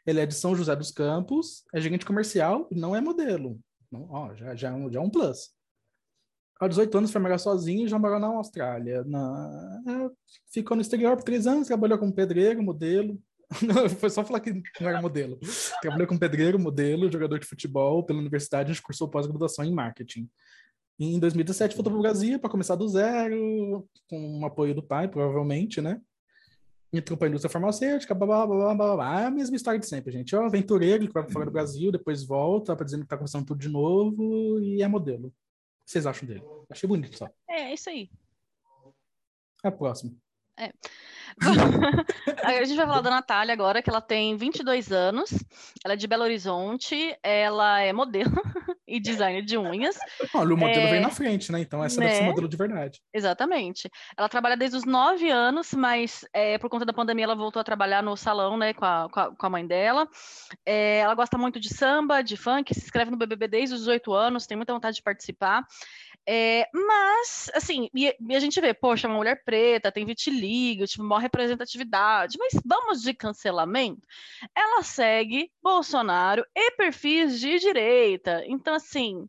Ele 0.06 0.20
é 0.20 0.26
de 0.26 0.34
São 0.34 0.54
José 0.54 0.76
dos 0.76 0.90
Campos, 0.90 1.64
é 1.74 1.80
gerente 1.80 2.04
comercial 2.04 2.68
não 2.70 2.94
é 2.94 3.00
modelo. 3.00 3.58
Não, 3.90 4.06
ó, 4.10 4.34
já, 4.34 4.54
já, 4.54 4.70
já 4.90 5.00
é 5.00 5.02
um 5.02 5.10
plus. 5.10 5.53
Aos 6.60 6.70
18 6.70 6.98
anos 6.98 7.10
foi 7.10 7.20
morar 7.20 7.38
sozinho 7.38 7.84
e 7.84 7.88
já 7.88 7.98
morou 7.98 8.18
na 8.18 8.28
Austrália. 8.28 9.02
Na... 9.04 9.82
É, 9.88 10.10
ficou 10.52 10.76
no 10.76 10.80
exterior 10.80 11.16
por 11.16 11.24
três 11.24 11.46
anos, 11.46 11.66
trabalhou 11.66 11.98
como 11.98 12.12
pedreiro, 12.12 12.62
modelo, 12.62 13.18
foi 13.98 14.10
só 14.10 14.24
falar 14.24 14.40
que 14.40 14.52
não 14.52 14.88
era 14.88 15.00
modelo. 15.00 15.38
Trabalhou 15.80 16.06
como 16.06 16.20
pedreiro, 16.20 16.58
modelo, 16.58 17.10
jogador 17.10 17.38
de 17.38 17.46
futebol 17.46 18.04
pela 18.04 18.18
universidade, 18.18 18.70
a 18.70 18.74
gente 18.74 18.82
cursou 18.82 19.08
pós-graduação 19.08 19.64
em 19.64 19.72
marketing. 19.72 20.28
Em 20.98 21.18
2017 21.18 21.74
voltou 21.74 21.92
para 21.92 21.98
o 21.98 22.02
Brasil 22.02 22.38
para 22.38 22.50
começar 22.50 22.76
do 22.76 22.88
zero, 22.88 23.88
com 24.08 24.40
o 24.40 24.46
apoio 24.46 24.74
do 24.74 24.82
pai, 24.82 25.08
provavelmente, 25.08 25.80
né? 25.80 26.00
Entrou 26.92 27.18
para 27.18 27.26
a 27.26 27.30
indústria 27.30 27.50
farmacêutica, 27.50 28.14
blá, 28.14 28.26
blá, 28.26 28.46
blá, 28.46 28.74
blá, 28.74 28.94
blá. 28.94 29.20
É 29.22 29.26
a 29.26 29.30
mesma 29.30 29.56
história 29.56 29.80
de 29.80 29.86
sempre, 29.86 30.12
gente. 30.12 30.32
É 30.32 30.38
o 30.38 30.44
aventureiro 30.44 31.06
que 31.08 31.12
vai 31.12 31.28
fora 31.28 31.46
do 31.46 31.50
Brasil, 31.50 31.90
depois 31.90 32.24
volta 32.24 32.76
para 32.76 32.84
dizendo 32.84 33.00
que 33.00 33.06
está 33.06 33.16
começando 33.16 33.44
tudo 33.44 33.58
de 33.58 33.68
novo 33.68 34.60
e 34.60 34.80
é 34.80 34.86
modelo. 34.86 35.32
O 35.84 35.86
que 35.86 35.90
vocês 35.92 36.06
acham 36.06 36.26
dele? 36.26 36.42
Achei 36.70 36.88
bonito 36.88 37.18
só. 37.18 37.28
É, 37.46 37.64
é 37.64 37.74
isso 37.74 37.90
aí. 37.90 38.10
É 39.62 39.68
a 39.68 39.72
próxima. 39.72 40.16
É. 40.58 40.72
a 42.44 42.64
gente 42.64 42.76
vai 42.76 42.86
falar 42.86 43.00
da 43.00 43.10
Natália 43.10 43.52
agora, 43.52 43.82
que 43.82 43.90
ela 43.90 44.00
tem 44.00 44.36
22 44.36 44.92
anos, 44.92 45.30
ela 45.84 45.94
é 45.94 45.96
de 45.96 46.06
Belo 46.06 46.22
Horizonte, 46.22 47.16
ela 47.22 47.80
é 47.80 47.92
modelo 47.92 48.30
e 48.86 49.00
designer 49.00 49.42
de 49.42 49.58
unhas. 49.58 49.98
Olha, 50.32 50.54
o 50.54 50.56
modelo 50.56 50.86
é... 50.86 50.90
vem 50.92 51.00
na 51.00 51.10
frente, 51.10 51.50
né? 51.50 51.60
Então 51.60 51.82
essa 51.82 51.98
né? 51.98 52.06
deve 52.06 52.16
ser 52.16 52.22
né? 52.22 52.28
modelo 52.28 52.48
de 52.48 52.56
verdade. 52.56 53.00
Exatamente. 53.12 53.90
Ela 54.16 54.28
trabalha 54.28 54.56
desde 54.56 54.76
os 54.76 54.84
9 54.84 55.28
anos, 55.28 55.74
mas 55.74 56.24
é, 56.32 56.56
por 56.58 56.70
conta 56.70 56.84
da 56.84 56.92
pandemia 56.92 57.24
ela 57.24 57.34
voltou 57.34 57.60
a 57.60 57.64
trabalhar 57.64 58.02
no 58.02 58.16
salão, 58.16 58.56
né, 58.56 58.72
com 58.72 58.84
a, 58.84 59.08
com 59.10 59.46
a 59.46 59.50
mãe 59.50 59.66
dela. 59.66 60.08
É, 60.64 60.98
ela 60.98 61.14
gosta 61.14 61.36
muito 61.36 61.58
de 61.58 61.74
samba, 61.74 62.22
de 62.22 62.36
funk, 62.36 62.72
se 62.72 62.84
inscreve 62.84 63.10
no 63.10 63.16
BBB 63.16 63.48
desde 63.48 63.74
os 63.74 63.80
18 63.80 64.12
anos, 64.12 64.46
tem 64.46 64.56
muita 64.56 64.72
vontade 64.72 64.96
de 64.96 65.02
participar. 65.02 65.66
É, 66.26 66.68
mas, 66.72 67.50
assim, 67.54 67.88
e, 67.94 68.14
e, 68.18 68.36
a 68.36 68.40
gente 68.40 68.60
vê, 68.60 68.72
poxa, 68.72 69.06
uma 69.06 69.16
mulher 69.16 69.44
preta, 69.44 69.92
tem 69.92 70.06
vitiligo, 70.06 70.86
tipo, 70.86 71.04
maior 71.04 71.20
representatividade, 71.20 72.38
mas 72.38 72.54
vamos 72.64 73.02
de 73.02 73.12
cancelamento? 73.12 74.06
Ela 74.54 74.82
segue 74.82 75.50
Bolsonaro 75.62 76.44
e 76.54 76.70
perfis 76.72 77.38
de 77.38 77.58
direita. 77.58 78.42
Então, 78.46 78.74
assim, 78.74 79.28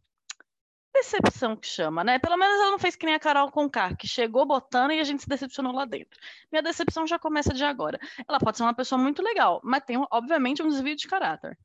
decepção 0.94 1.56
que 1.56 1.68
chama, 1.68 2.04
né? 2.04 2.18
Pelo 2.18 2.38
menos 2.38 2.60
ela 2.60 2.72
não 2.72 2.80
fez 2.80 2.96
que 2.96 3.06
nem 3.06 3.16
a 3.16 3.20
Carol 3.20 3.52
Conká, 3.52 3.96
que 3.96 4.08
chegou 4.08 4.46
botando 4.46 4.92
e 4.92 5.00
a 5.00 5.04
gente 5.04 5.22
se 5.22 5.28
decepcionou 5.28 5.74
lá 5.74 5.86
dentro. 5.86 6.18
Minha 6.52 6.64
decepção 6.64 7.06
já 7.06 7.20
começa 7.20 7.54
de 7.54 7.64
agora. 7.64 8.00
Ela 8.28 8.40
pode 8.40 8.58
ser 8.58 8.64
uma 8.64 8.74
pessoa 8.74 9.02
muito 9.02 9.22
legal, 9.22 9.60
mas 9.64 9.84
tem, 9.84 9.98
obviamente, 10.12 10.64
um 10.64 10.70
desvio 10.70 10.96
de 10.96 11.08
caráter. 11.08 11.58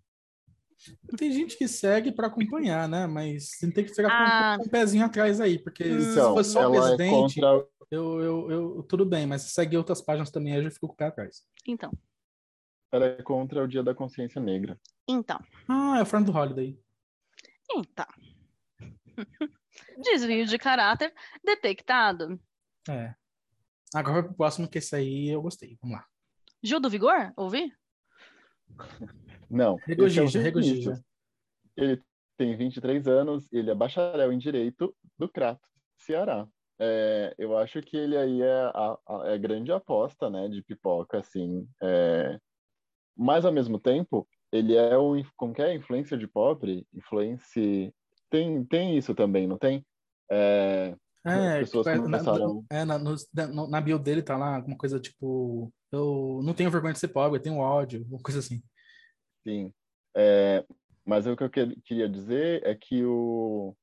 Tem 1.16 1.30
gente 1.32 1.56
que 1.56 1.68
segue 1.68 2.10
para 2.10 2.28
acompanhar, 2.28 2.88
né? 2.88 3.06
Mas 3.06 3.50
tem 3.58 3.84
que 3.84 3.88
ficar 3.88 4.08
ah. 4.10 4.56
com, 4.56 4.62
com, 4.62 4.68
um 4.68 4.70
pezinho 4.70 5.04
atrás 5.04 5.40
aí, 5.40 5.58
porque 5.58 5.84
então, 5.84 6.08
se 6.08 6.14
fosse 6.14 6.52
só 6.52 6.70
o 6.70 6.74
é 6.74 6.78
presidente, 6.78 7.38
é 7.38 7.42
contra... 7.42 7.68
eu, 7.90 8.20
eu, 8.20 8.50
eu, 8.50 8.82
tudo 8.84 9.04
bem, 9.04 9.26
mas 9.26 9.42
se 9.42 9.50
segue 9.50 9.76
outras 9.76 10.00
páginas 10.00 10.30
também, 10.30 10.54
eu 10.54 10.62
já 10.62 10.70
fico 10.70 10.86
com 10.86 10.94
o 10.94 10.96
pé 10.96 11.06
atrás. 11.06 11.42
Então. 11.66 11.92
Ela 12.92 13.06
é 13.06 13.22
contra 13.22 13.62
o 13.62 13.68
Dia 13.68 13.82
da 13.82 13.94
Consciência 13.94 14.40
Negra. 14.40 14.80
Então. 15.08 15.38
Ah, 15.68 15.98
é 15.98 16.02
o 16.02 16.06
Friend 16.06 16.24
do 16.24 16.36
Holiday. 16.36 16.78
Então. 17.70 18.06
Desvio 20.02 20.46
de 20.46 20.58
caráter 20.58 21.14
detectado. 21.44 22.40
É. 22.88 23.14
Agora 23.94 24.22
pro 24.22 24.34
próximo, 24.34 24.68
que 24.68 24.78
esse 24.78 24.94
aí 24.96 25.28
eu 25.28 25.42
gostei. 25.42 25.76
Vamos 25.80 25.98
lá. 25.98 26.06
Gil 26.62 26.80
do 26.80 26.90
Vigor? 26.90 27.32
Ouvi? 27.36 27.72
Não. 29.50 29.76
Regogija, 29.84 30.38
é 30.38 30.42
regogija. 30.42 31.04
Ele 31.76 32.00
tem 32.36 32.56
23 32.56 33.06
anos, 33.08 33.52
ele 33.52 33.70
é 33.70 33.74
bacharel 33.74 34.32
em 34.32 34.38
Direito 34.38 34.94
do 35.18 35.28
Crato, 35.28 35.66
Ceará. 35.98 36.46
É, 36.78 37.34
eu 37.36 37.58
acho 37.58 37.82
que 37.82 37.96
ele 37.96 38.16
aí 38.16 38.40
é 38.40 38.70
a, 38.72 38.98
a, 39.06 39.28
é 39.28 39.34
a, 39.34 39.38
grande 39.38 39.70
aposta, 39.70 40.30
né, 40.30 40.48
de 40.48 40.62
pipoca, 40.62 41.18
assim. 41.18 41.68
É... 41.82 42.38
Mas, 43.14 43.44
ao 43.44 43.52
mesmo 43.52 43.78
tempo, 43.78 44.26
ele 44.50 44.74
é 44.76 44.96
um, 44.96 45.22
como 45.36 45.52
que 45.52 45.60
é, 45.60 45.74
influencer 45.74 46.16
de 46.16 46.26
pobre, 46.26 46.86
influência... 46.94 47.92
Tem, 48.30 48.64
tem 48.64 48.96
isso 48.96 49.14
também, 49.14 49.46
não 49.46 49.58
tem? 49.58 49.84
É... 50.30 50.96
É, 51.26 51.58
pessoas 51.58 51.86
tipo, 51.86 52.04
começaram... 52.04 52.64
na, 52.70 52.78
é, 52.78 52.84
na, 52.84 52.98
no, 52.98 53.68
na 53.68 53.80
bio 53.82 53.98
dele 53.98 54.22
tá 54.22 54.38
lá 54.38 54.56
alguma 54.56 54.78
coisa 54.78 54.98
tipo 54.98 55.70
eu 55.92 56.40
não 56.42 56.54
tenho 56.54 56.70
vergonha 56.70 56.92
de 56.92 56.98
ser 56.98 57.08
pobre, 57.08 57.38
eu 57.38 57.42
tenho 57.42 57.58
ódio, 57.58 58.06
uma 58.08 58.22
coisa 58.22 58.38
assim. 58.38 58.62
Sim. 59.46 59.72
É, 60.16 60.64
mas 61.04 61.26
o 61.26 61.36
que 61.36 61.44
eu 61.44 61.50
queria 61.50 62.08
dizer 62.08 62.64
é 62.66 62.74
que 62.74 63.04
o 63.04 63.74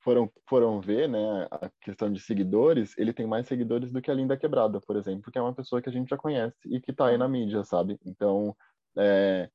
foram 0.00 0.30
foram 0.48 0.80
ver, 0.80 1.08
né, 1.08 1.18
a 1.50 1.70
questão 1.82 2.12
de 2.12 2.20
seguidores, 2.20 2.96
ele 2.96 3.12
tem 3.12 3.26
mais 3.26 3.46
seguidores 3.46 3.90
do 3.92 4.00
que 4.00 4.10
a 4.10 4.14
Linda 4.14 4.36
Quebrada, 4.36 4.80
por 4.80 4.96
exemplo, 4.96 5.30
que 5.30 5.38
é 5.38 5.42
uma 5.42 5.54
pessoa 5.54 5.82
que 5.82 5.88
a 5.88 5.92
gente 5.92 6.08
já 6.08 6.16
conhece 6.16 6.56
e 6.66 6.80
que 6.80 6.92
está 6.92 7.08
aí 7.08 7.18
na 7.18 7.28
mídia, 7.28 7.64
sabe? 7.64 7.98
Então, 8.06 8.56
é, 8.96 9.50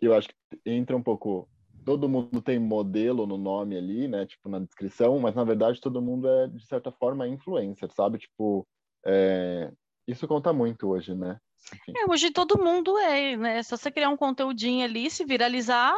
eu 0.00 0.14
acho 0.14 0.28
que 0.28 0.34
entra 0.66 0.96
um 0.96 1.02
pouco 1.02 1.48
todo 1.84 2.08
mundo 2.08 2.42
tem 2.42 2.58
modelo 2.58 3.26
no 3.26 3.38
nome 3.38 3.76
ali, 3.76 4.06
né, 4.08 4.26
tipo 4.26 4.48
na 4.48 4.58
descrição, 4.58 5.18
mas 5.18 5.34
na 5.34 5.44
verdade 5.44 5.80
todo 5.80 6.02
mundo 6.02 6.28
é 6.28 6.46
de 6.48 6.64
certa 6.66 6.92
forma 6.92 7.26
influencer, 7.26 7.90
sabe? 7.92 8.18
Tipo, 8.18 8.68
é, 9.06 9.72
isso 10.06 10.28
conta 10.28 10.52
muito 10.52 10.88
hoje, 10.88 11.14
né? 11.14 11.38
É, 11.96 12.10
hoje 12.10 12.30
todo 12.30 12.62
mundo 12.62 12.96
é, 12.98 13.36
né? 13.36 13.62
Só 13.62 13.76
você 13.76 13.90
criar 13.90 14.08
um 14.08 14.16
conteúdinho 14.16 14.84
ali, 14.84 15.10
se 15.10 15.24
viralizar. 15.24 15.94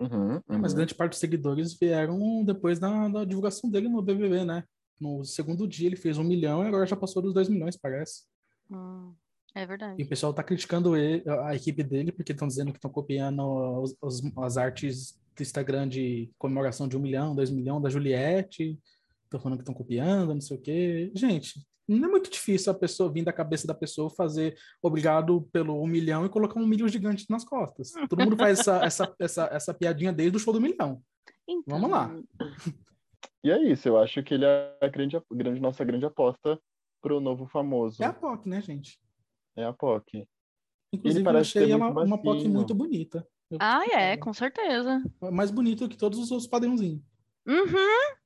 Uhum, 0.00 0.34
uhum. 0.48 0.58
Mas 0.60 0.72
grande 0.72 0.94
parte 0.94 1.12
dos 1.12 1.20
seguidores 1.20 1.74
vieram 1.78 2.42
depois 2.44 2.78
da, 2.78 3.08
da, 3.08 3.24
divulgação 3.24 3.70
dele 3.70 3.88
no 3.88 4.02
BBB, 4.02 4.44
né? 4.44 4.64
No 4.98 5.24
segundo 5.24 5.68
dia 5.68 5.86
ele 5.86 5.96
fez 5.96 6.16
um 6.18 6.24
milhão 6.24 6.64
e 6.64 6.68
agora 6.68 6.86
já 6.86 6.96
passou 6.96 7.22
dos 7.22 7.34
dois 7.34 7.48
milhões, 7.48 7.76
parece. 7.76 8.24
Hum, 8.70 9.14
é 9.54 9.66
verdade. 9.66 10.00
E 10.00 10.04
o 10.04 10.08
pessoal 10.08 10.32
tá 10.32 10.42
criticando 10.42 10.96
ele, 10.96 11.22
a 11.44 11.54
equipe 11.54 11.82
dele 11.82 12.12
porque 12.12 12.32
estão 12.32 12.48
dizendo 12.48 12.72
que 12.72 12.78
estão 12.78 12.90
copiando 12.90 13.42
os, 13.82 13.94
os, 14.00 14.22
as 14.38 14.56
artes 14.56 15.20
do 15.36 15.42
Instagram 15.42 15.88
de 15.88 16.30
comemoração 16.38 16.88
de 16.88 16.96
um 16.96 17.00
milhão, 17.00 17.34
dois 17.34 17.50
milhões 17.50 17.82
da 17.82 17.90
Juliette. 17.90 18.78
Estão 19.30 19.38
falando 19.40 19.58
que 19.58 19.62
estão 19.62 19.74
copiando, 19.74 20.34
não 20.34 20.40
sei 20.40 20.56
o 20.56 20.60
quê. 20.60 21.12
Gente, 21.14 21.64
não 21.86 22.08
é 22.08 22.10
muito 22.10 22.28
difícil 22.28 22.72
a 22.72 22.74
pessoa 22.74 23.12
vir 23.12 23.24
da 23.24 23.32
cabeça 23.32 23.64
da 23.64 23.74
pessoa 23.74 24.10
fazer 24.10 24.58
obrigado 24.82 25.42
pelo 25.52 25.80
um 25.80 25.86
milhão 25.86 26.26
e 26.26 26.28
colocar 26.28 26.58
um 26.58 26.66
milhão 26.66 26.88
gigante 26.88 27.26
nas 27.30 27.44
costas. 27.44 27.92
Todo 28.08 28.24
mundo 28.24 28.36
faz 28.36 28.58
essa, 28.58 28.84
essa, 28.84 29.14
essa, 29.20 29.44
essa 29.52 29.74
piadinha 29.74 30.12
desde 30.12 30.36
o 30.36 30.40
show 30.40 30.52
do 30.52 30.60
milhão. 30.60 31.00
Então... 31.48 31.78
Vamos 31.78 31.90
lá. 31.90 32.12
E 33.44 33.50
é 33.52 33.62
isso, 33.70 33.88
eu 33.88 33.98
acho 33.98 34.20
que 34.24 34.34
ele 34.34 34.44
é 34.44 34.76
a 34.82 34.88
grande, 34.88 35.16
grande 35.32 35.60
nossa 35.60 35.84
grande 35.84 36.04
aposta 36.04 36.60
para 37.00 37.16
o 37.16 37.20
novo 37.20 37.46
famoso. 37.46 38.02
É 38.02 38.06
a 38.06 38.12
POC, 38.12 38.48
né, 38.48 38.60
gente? 38.60 39.00
É 39.56 39.64
a 39.64 39.72
POC. 39.72 40.26
Inclusive, 40.92 41.20
eu 41.20 41.24
parece 41.24 41.50
achei 41.50 41.66
ter 41.66 41.72
ela 41.72 41.88
uma 41.88 42.18
POC 42.18 42.48
muito 42.48 42.74
bonita. 42.74 43.24
Eu- 43.48 43.58
Ah, 43.60 43.84
é, 43.92 44.16
com 44.16 44.32
certeza. 44.32 45.02
Mais 45.32 45.50
bonita 45.52 45.88
que 45.88 45.96
todos 45.96 46.18
os 46.18 46.30
outros 46.32 46.48
padrãozinhos. 46.48 47.00
Uhum. 47.46 48.16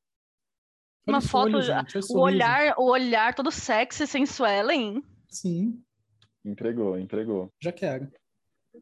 Uma 1.07 1.21
foto, 1.21 1.55
olho, 1.57 1.63
gente, 1.63 1.97
olha 1.97 1.99
esse 1.99 2.13
O 2.13 2.19
olhar, 2.21 2.75
o 2.79 2.85
olhar 2.91 3.35
todo 3.35 3.51
sexy, 3.51 4.07
sensual, 4.07 4.71
hein? 4.71 5.03
Sim, 5.29 5.83
Entregou, 6.45 6.99
entregou. 6.99 7.53
já 7.61 7.73
quero. 7.73 8.11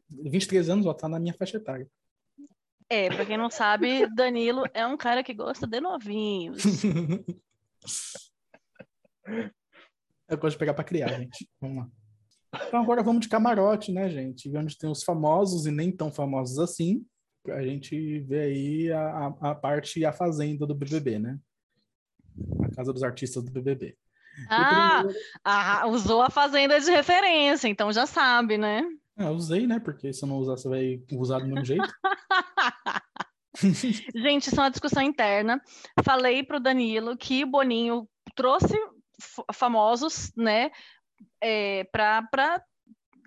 23 0.09 0.69
anos, 0.69 0.85
ó, 0.85 0.93
tá 0.93 1.07
na 1.07 1.19
minha 1.19 1.33
faixa 1.33 1.57
etária. 1.57 1.87
É, 2.89 3.07
pra 3.09 3.25
quem 3.25 3.37
não 3.37 3.49
sabe, 3.49 4.05
Danilo 4.15 4.63
é 4.73 4.85
um 4.85 4.97
cara 4.97 5.23
que 5.23 5.33
gosta 5.33 5.65
de 5.65 5.79
novinhos. 5.79 6.61
Eu 10.27 10.37
gosto 10.37 10.55
de 10.55 10.59
pegar 10.59 10.73
pra 10.73 10.83
criar, 10.83 11.09
gente. 11.19 11.49
Vamos 11.61 11.77
lá. 11.77 11.89
Então 12.67 12.81
agora 12.81 13.01
vamos 13.01 13.21
de 13.21 13.29
camarote, 13.29 13.91
né, 13.91 14.09
gente? 14.09 14.55
Onde 14.55 14.77
tem 14.77 14.89
os 14.89 15.03
famosos 15.03 15.65
e 15.65 15.71
nem 15.71 15.91
tão 15.91 16.11
famosos 16.11 16.59
assim. 16.59 17.05
Pra 17.43 17.63
gente 17.63 18.19
ver 18.19 18.41
aí 18.41 18.91
a, 18.91 19.09
a, 19.09 19.51
a 19.51 19.55
parte 19.55 19.99
e 19.99 20.05
a 20.05 20.13
fazenda 20.13 20.65
do 20.65 20.75
BBB, 20.75 21.19
né? 21.19 21.39
A 22.63 22.75
casa 22.75 22.91
dos 22.93 23.03
artistas 23.03 23.43
do 23.43 23.51
BBB. 23.51 23.95
Ah, 24.49 24.97
primeiro- 24.99 25.19
ah, 25.43 25.87
usou 25.87 26.21
a 26.21 26.29
fazenda 26.29 26.79
de 26.79 26.89
referência, 26.89 27.67
então 27.67 27.91
já 27.91 28.05
sabe, 28.05 28.57
né? 28.57 28.83
Ah, 29.15 29.29
usei, 29.29 29.67
né? 29.67 29.79
Porque 29.79 30.11
se 30.11 30.23
eu 30.23 30.29
não 30.29 30.37
usar, 30.37 30.57
você 30.57 30.67
vai 30.67 31.01
usar 31.11 31.39
do 31.39 31.47
mesmo 31.47 31.63
jeito. 31.65 31.83
Gente, 34.15 34.47
isso 34.47 34.55
é 34.59 34.63
uma 34.63 34.71
discussão 34.71 35.03
interna. 35.03 35.61
Falei 36.03 36.43
pro 36.43 36.59
Danilo 36.59 37.15
que 37.15 37.43
o 37.43 37.47
Boninho 37.47 38.07
trouxe 38.35 38.73
famosos, 39.53 40.31
né, 40.35 40.71
é, 41.41 41.83
para 41.91 42.63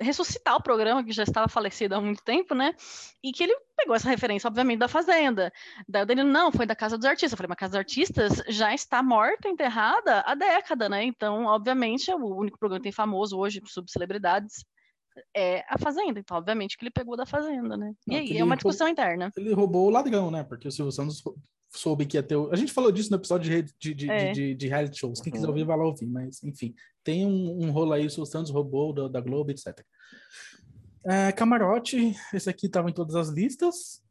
ressuscitar 0.00 0.56
o 0.56 0.62
programa, 0.62 1.04
que 1.04 1.12
já 1.12 1.22
estava 1.22 1.48
falecido 1.48 1.94
há 1.94 2.00
muito 2.00 2.22
tempo, 2.24 2.54
né? 2.54 2.74
E 3.22 3.30
que 3.32 3.44
ele 3.44 3.56
pegou 3.76 3.94
essa 3.94 4.08
referência, 4.08 4.48
obviamente, 4.48 4.78
da 4.78 4.88
Fazenda. 4.88 5.52
Daí 5.88 6.02
o 6.02 6.06
Danilo, 6.06 6.28
não, 6.28 6.50
foi 6.50 6.64
da 6.66 6.74
Casa 6.74 6.96
dos 6.96 7.06
Artistas. 7.06 7.32
Eu 7.32 7.36
falei, 7.36 7.48
mas 7.48 7.56
a 7.56 7.60
Casa 7.60 7.70
dos 7.72 7.78
Artistas 7.78 8.42
já 8.48 8.74
está 8.74 9.02
morta, 9.02 9.48
enterrada 9.48 10.20
há 10.26 10.34
década, 10.34 10.88
né? 10.88 11.04
Então, 11.04 11.44
obviamente, 11.44 12.10
é 12.10 12.16
o 12.16 12.24
único 12.36 12.58
programa 12.58 12.80
que 12.80 12.84
tem 12.84 12.92
famoso 12.92 13.38
hoje, 13.38 13.60
sobre 13.66 13.90
celebridades, 13.90 14.64
é 15.34 15.64
a 15.68 15.78
Fazenda. 15.78 16.18
Então, 16.20 16.36
obviamente, 16.36 16.76
que 16.76 16.84
ele 16.84 16.90
pegou 16.90 17.16
da 17.16 17.26
Fazenda, 17.26 17.76
né? 17.76 17.92
E 18.06 18.10
Não, 18.12 18.18
aí, 18.18 18.26
que 18.26 18.38
é 18.38 18.44
uma 18.44 18.56
discussão 18.56 18.88
interna. 18.88 19.30
Ele 19.36 19.52
roubou 19.54 19.86
o 19.86 19.90
ladrão, 19.90 20.30
né? 20.30 20.42
Porque 20.44 20.68
o 20.68 20.70
Silvio 20.72 20.92
Santos 20.92 21.22
soube 21.70 22.06
que 22.06 22.16
ia 22.16 22.22
ter. 22.22 22.36
o- 22.36 22.50
A 22.52 22.56
gente 22.56 22.72
falou 22.72 22.90
disso 22.92 23.10
no 23.10 23.16
episódio 23.16 23.44
de, 23.50 23.56
rede- 23.56 23.74
de, 23.78 23.94
de, 23.94 24.10
É. 24.10 24.32
de, 24.32 24.54
de 24.54 24.68
reality 24.68 24.98
shows. 24.98 25.20
Quem 25.20 25.32
quiser 25.32 25.44
Uhum. 25.44 25.50
ouvir, 25.50 25.64
vai 25.64 25.76
lá 25.76 25.84
ouvir. 25.84 26.06
Mas, 26.06 26.42
enfim, 26.42 26.74
tem 27.04 27.26
um, 27.26 27.64
um 27.66 27.70
rolo 27.70 27.92
aí, 27.92 28.06
o 28.06 28.10
Silvio 28.10 28.30
Santos 28.30 28.50
roubou 28.50 28.92
da, 28.94 29.08
da 29.08 29.20
Globo, 29.20 29.50
etc. 29.50 29.84
É, 31.08 31.30
Camarote, 31.32 32.14
esse 32.34 32.50
aqui 32.50 32.66
estava 32.66 32.90
em 32.90 32.92
todas 32.92 33.14
as 33.14 33.28
listas. 33.28 34.02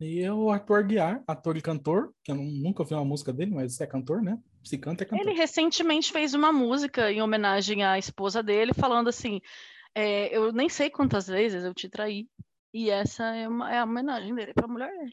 E 0.00 0.20
é 0.20 0.32
o 0.32 0.50
Arthur 0.50 0.80
Aguiar, 0.80 1.22
ator 1.26 1.56
e 1.56 1.62
cantor, 1.62 2.12
que 2.24 2.32
eu 2.32 2.34
nu- 2.34 2.42
nunca 2.62 2.82
ouvi 2.82 2.94
uma 2.94 3.04
música 3.04 3.32
dele, 3.32 3.52
mas 3.54 3.80
é 3.80 3.86
cantor, 3.86 4.20
né? 4.20 4.38
Se 4.64 4.76
canta, 4.76 5.04
é 5.04 5.06
cantor. 5.06 5.24
Ele 5.24 5.36
recentemente 5.38 6.10
fez 6.12 6.34
uma 6.34 6.52
música 6.52 7.12
em 7.12 7.22
homenagem 7.22 7.84
à 7.84 7.96
esposa 7.96 8.42
dele, 8.42 8.74
falando 8.74 9.08
assim: 9.08 9.40
é, 9.94 10.36
eu 10.36 10.52
nem 10.52 10.68
sei 10.68 10.90
quantas 10.90 11.28
vezes 11.28 11.62
eu 11.62 11.72
te 11.72 11.88
traí. 11.88 12.26
E 12.72 12.90
essa 12.90 13.24
é, 13.36 13.48
uma, 13.48 13.72
é 13.72 13.78
a 13.78 13.84
homenagem 13.84 14.34
dele 14.34 14.52
pra 14.52 14.66
mulher 14.66 14.90
dele. 14.90 15.12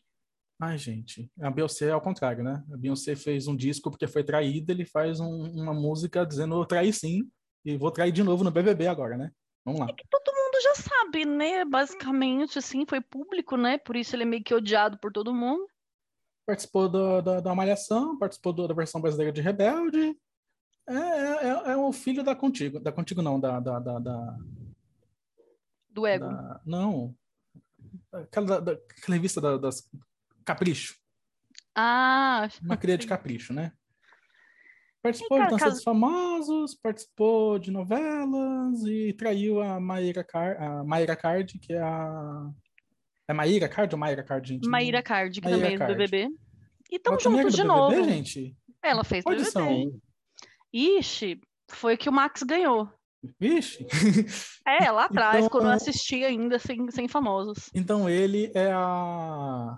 Ai, 0.60 0.78
gente, 0.80 1.32
a 1.40 1.50
Beyoncé 1.52 1.88
é 1.88 1.92
ao 1.92 2.02
contrário, 2.02 2.44
né? 2.44 2.64
A 2.74 2.78
Beyoncé 2.78 3.16
fez 3.16 3.48
um 3.48 3.56
disco 3.56 3.90
porque 3.92 4.08
foi 4.08 4.24
traída, 4.24 4.72
ele 4.72 4.86
faz 4.86 5.20
um- 5.20 5.44
uma 5.62 5.74
música 5.74 6.26
dizendo 6.26 6.56
eu 6.60 6.66
traí 6.66 6.92
sim, 6.92 7.30
e 7.64 7.78
vou 7.78 7.92
trair 7.92 8.12
de 8.12 8.24
novo 8.24 8.44
no 8.44 8.52
BBB 8.52 8.88
agora, 8.88 9.16
né? 9.16 9.32
Vamos 9.64 9.80
lá. 9.80 9.88
Todo 9.88 10.36
mundo 10.36 10.51
já 10.62 10.76
sabe, 10.76 11.26
né? 11.26 11.66
Basicamente, 11.66 12.60
assim, 12.60 12.86
foi 12.86 13.02
público, 13.02 13.58
né? 13.58 13.78
Por 13.78 13.96
isso 13.96 14.16
ele 14.16 14.24
é 14.24 14.26
meio 14.26 14.44
que 14.44 14.54
odiado 14.54 14.98
por 15.00 15.12
todo 15.12 15.34
mundo. 15.34 15.66
Participou 16.46 16.90
do- 16.90 17.22
da, 17.22 17.40
da 17.40 17.56
Malhação, 17.56 18.18
participou 18.18 18.52
do- 18.54 18.68
da 18.68 18.74
versão 18.74 19.00
brasileira 19.02 19.32
de 19.32 19.42
Rebelde. 19.42 20.18
É, 20.88 20.94
é, 20.94 21.48
é- 21.48 21.72
é 21.72 21.78
o 21.78 21.92
filho 21.94 22.24
da 22.24 22.36
Contigo. 22.36 22.80
Da 22.80 22.92
Contigo 22.92 23.22
não, 23.22 23.40
da... 23.40 23.60
da, 23.60 23.80
da, 23.80 24.00
da- 24.00 24.38
Do 25.90 26.06
ego. 26.08 26.26
da- 26.26 26.62
não. 26.66 27.16
Aquela, 28.12 28.48
da- 28.48 28.60
da- 28.60 28.72
aquela 28.74 29.16
revista 29.16 29.40
da- 29.40 29.58
das... 29.58 29.90
Capricho. 30.44 30.96
Ah, 31.76 32.50
Uma 32.64 32.76
cria 32.76 32.98
de 32.98 33.08
capricho, 33.08 33.54
né? 33.54 33.72
Participou 35.02 35.40
de 35.40 35.46
Dança 35.46 35.58
caso- 35.58 35.76
dos 35.76 35.84
Famosos, 35.84 36.76
participou 36.76 37.58
de 37.58 37.72
novelas 37.72 38.84
e 38.86 39.14
traiu 39.14 39.62
a 39.62 39.80
Maíra, 39.80 40.24
Car... 40.24 40.62
a 40.62 40.84
Maíra 40.84 41.16
Card, 41.16 41.58
que 41.60 41.74
é 41.74 41.82
a... 41.82 42.50
É 43.28 43.34
Maíra 43.34 43.68
Card 43.70 43.96
ou 43.96 44.00
Maíra 44.00 44.24
Card, 44.24 44.48
gente? 44.48 44.68
Maíra 44.68 45.02
Card, 45.02 45.40
que 45.42 45.48
Maíra 45.50 45.62
também 45.72 45.76
é 45.76 45.88
do. 45.88 45.96
BBB. 45.96 46.30
E 46.92 47.00
também 47.00 47.20
era 47.40 47.50
juntos 47.50 47.56
de 47.56 47.62
BBB, 47.64 47.68
novo. 47.68 48.04
gente? 48.04 48.56
Ela 48.84 49.04
fez 49.04 49.24
Qual 49.24 49.36
BBB. 49.36 49.48
edição? 49.48 50.02
Ixi, 50.74 51.40
foi 51.70 51.98
que 51.98 52.10
o 52.10 52.12
Max 52.12 52.44
ganhou. 52.44 52.90
Vixe! 53.40 53.86
É, 54.68 54.92
lá 54.92 55.06
atrás, 55.06 55.38
Então, 55.38 55.50
quando 55.50 55.66
eu 55.66 55.72
é- 55.72 55.76
assisti 55.76 56.24
ainda 56.24 56.58
sem, 56.60 56.90
sem 56.92 57.08
famosos. 57.08 57.70
Então 57.74 58.08
ele 58.10 58.52
é 58.54 58.72
a. 58.72 59.78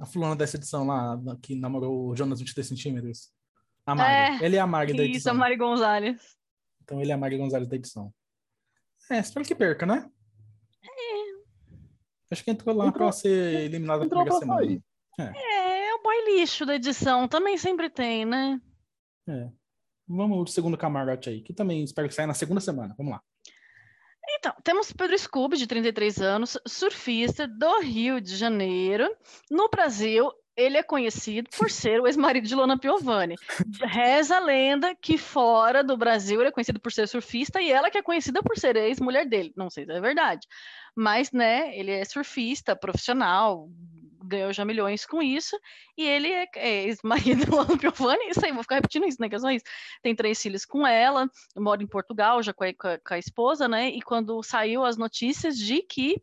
A 0.00 0.06
fulana 0.06 0.36
dessa 0.36 0.56
edição 0.56 0.86
lá, 0.86 1.18
que 1.42 1.54
namorou 1.56 2.08
o 2.10 2.16
Jonas 2.16 2.38
23 2.38 2.66
centímetros. 2.66 3.30
A 3.90 3.94
Mari. 3.94 4.42
É, 4.42 4.46
ele 4.46 4.56
é 4.56 4.60
a 4.60 4.66
Mari 4.66 4.92
da 4.94 5.02
Isso, 5.02 5.12
edição. 5.12 5.32
a 5.32 5.36
Mari 5.36 5.56
Gonzalez. 5.56 6.36
Então 6.82 7.00
ele 7.00 7.10
é 7.10 7.14
a 7.14 7.18
Mari 7.18 7.38
Gonzalez 7.38 7.68
da 7.68 7.76
edição. 7.76 8.12
É, 9.10 9.18
espero 9.18 9.44
que 9.46 9.54
perca, 9.54 9.86
né? 9.86 10.08
Acho 12.30 12.44
que 12.44 12.50
entrou 12.50 12.76
lá 12.76 12.86
Entrou- 12.86 13.06
pra 13.08 13.12
ser 13.12 13.60
eliminada 13.64 14.04
na 14.04 14.08
primeira 14.10 14.32
semana. 14.32 14.60
sair. 14.60 14.82
É, 15.18 15.94
o 15.94 16.02
boy 16.02 16.24
lixo 16.36 16.66
da 16.66 16.74
edição, 16.74 17.26
também 17.26 17.56
sempre 17.56 17.88
tem, 17.88 18.24
né? 18.26 18.60
É. 19.26 19.48
Vamos 20.06 20.36
pro 20.44 20.52
segundo 20.52 20.76
camarote 20.76 21.28
aí, 21.30 21.40
que 21.42 21.52
também 21.54 21.82
espero 21.82 22.06
que 22.08 22.14
saia 22.14 22.26
na 22.26 22.34
segunda 22.34 22.60
semana. 22.60 22.94
Vamos 22.98 23.12
lá. 23.12 23.22
Então, 24.30 24.54
temos 24.62 24.92
Pedro 24.92 25.18
Scooby, 25.18 25.56
de 25.56 25.66
33 25.66 26.20
anos, 26.20 26.58
surfista 26.66 27.48
do 27.48 27.80
Rio 27.80 28.20
de 28.20 28.36
Janeiro. 28.36 29.08
No 29.50 29.68
Brasil, 29.70 30.30
ele 30.58 30.76
é 30.76 30.82
conhecido 30.82 31.48
por 31.56 31.70
ser 31.70 32.00
o 32.00 32.06
ex-marido 32.08 32.48
de 32.48 32.54
Lona 32.54 32.76
Piovani. 32.76 33.36
Reza 33.80 34.38
a 34.38 34.40
lenda 34.40 34.92
que 35.00 35.16
fora 35.16 35.84
do 35.84 35.96
Brasil 35.96 36.40
ele 36.40 36.48
é 36.48 36.52
conhecido 36.52 36.80
por 36.80 36.90
ser 36.90 37.06
surfista 37.06 37.62
e 37.62 37.70
ela 37.70 37.90
que 37.90 37.96
é 37.96 38.02
conhecida 38.02 38.42
por 38.42 38.58
ser 38.58 38.74
ex-mulher 38.74 39.24
dele. 39.24 39.52
Não 39.56 39.70
sei 39.70 39.84
se 39.84 39.92
é 39.92 40.00
verdade. 40.00 40.48
Mas, 40.96 41.30
né, 41.30 41.78
ele 41.78 41.92
é 41.92 42.04
surfista 42.04 42.74
profissional, 42.74 43.68
ganhou 44.24 44.52
já 44.52 44.64
milhões 44.64 45.06
com 45.06 45.22
isso, 45.22 45.56
e 45.96 46.02
ele 46.04 46.28
é, 46.32 46.46
é 46.56 46.82
ex-marido 46.86 47.44
de 47.44 47.50
Lona 47.50 47.78
Piovani, 47.78 48.28
isso 48.28 48.44
aí, 48.44 48.50
vou 48.50 48.62
ficar 48.62 48.74
repetindo 48.74 49.06
isso, 49.06 49.18
né, 49.20 49.28
que 49.28 49.36
é 49.36 49.38
só 49.38 49.50
isso. 49.50 49.64
Tem 50.02 50.14
três 50.14 50.42
filhos 50.42 50.64
com 50.64 50.84
ela, 50.84 51.30
mora 51.56 51.84
em 51.84 51.86
Portugal, 51.86 52.42
já 52.42 52.52
com 52.52 52.64
a, 52.64 52.74
com 52.74 52.88
a- 52.88 52.98
com 52.98 53.14
a 53.14 53.18
esposa, 53.18 53.68
né? 53.68 53.90
E 53.90 54.02
quando 54.02 54.42
saiu 54.42 54.84
as 54.84 54.96
notícias 54.96 55.56
de 55.56 55.82
que 55.82 56.20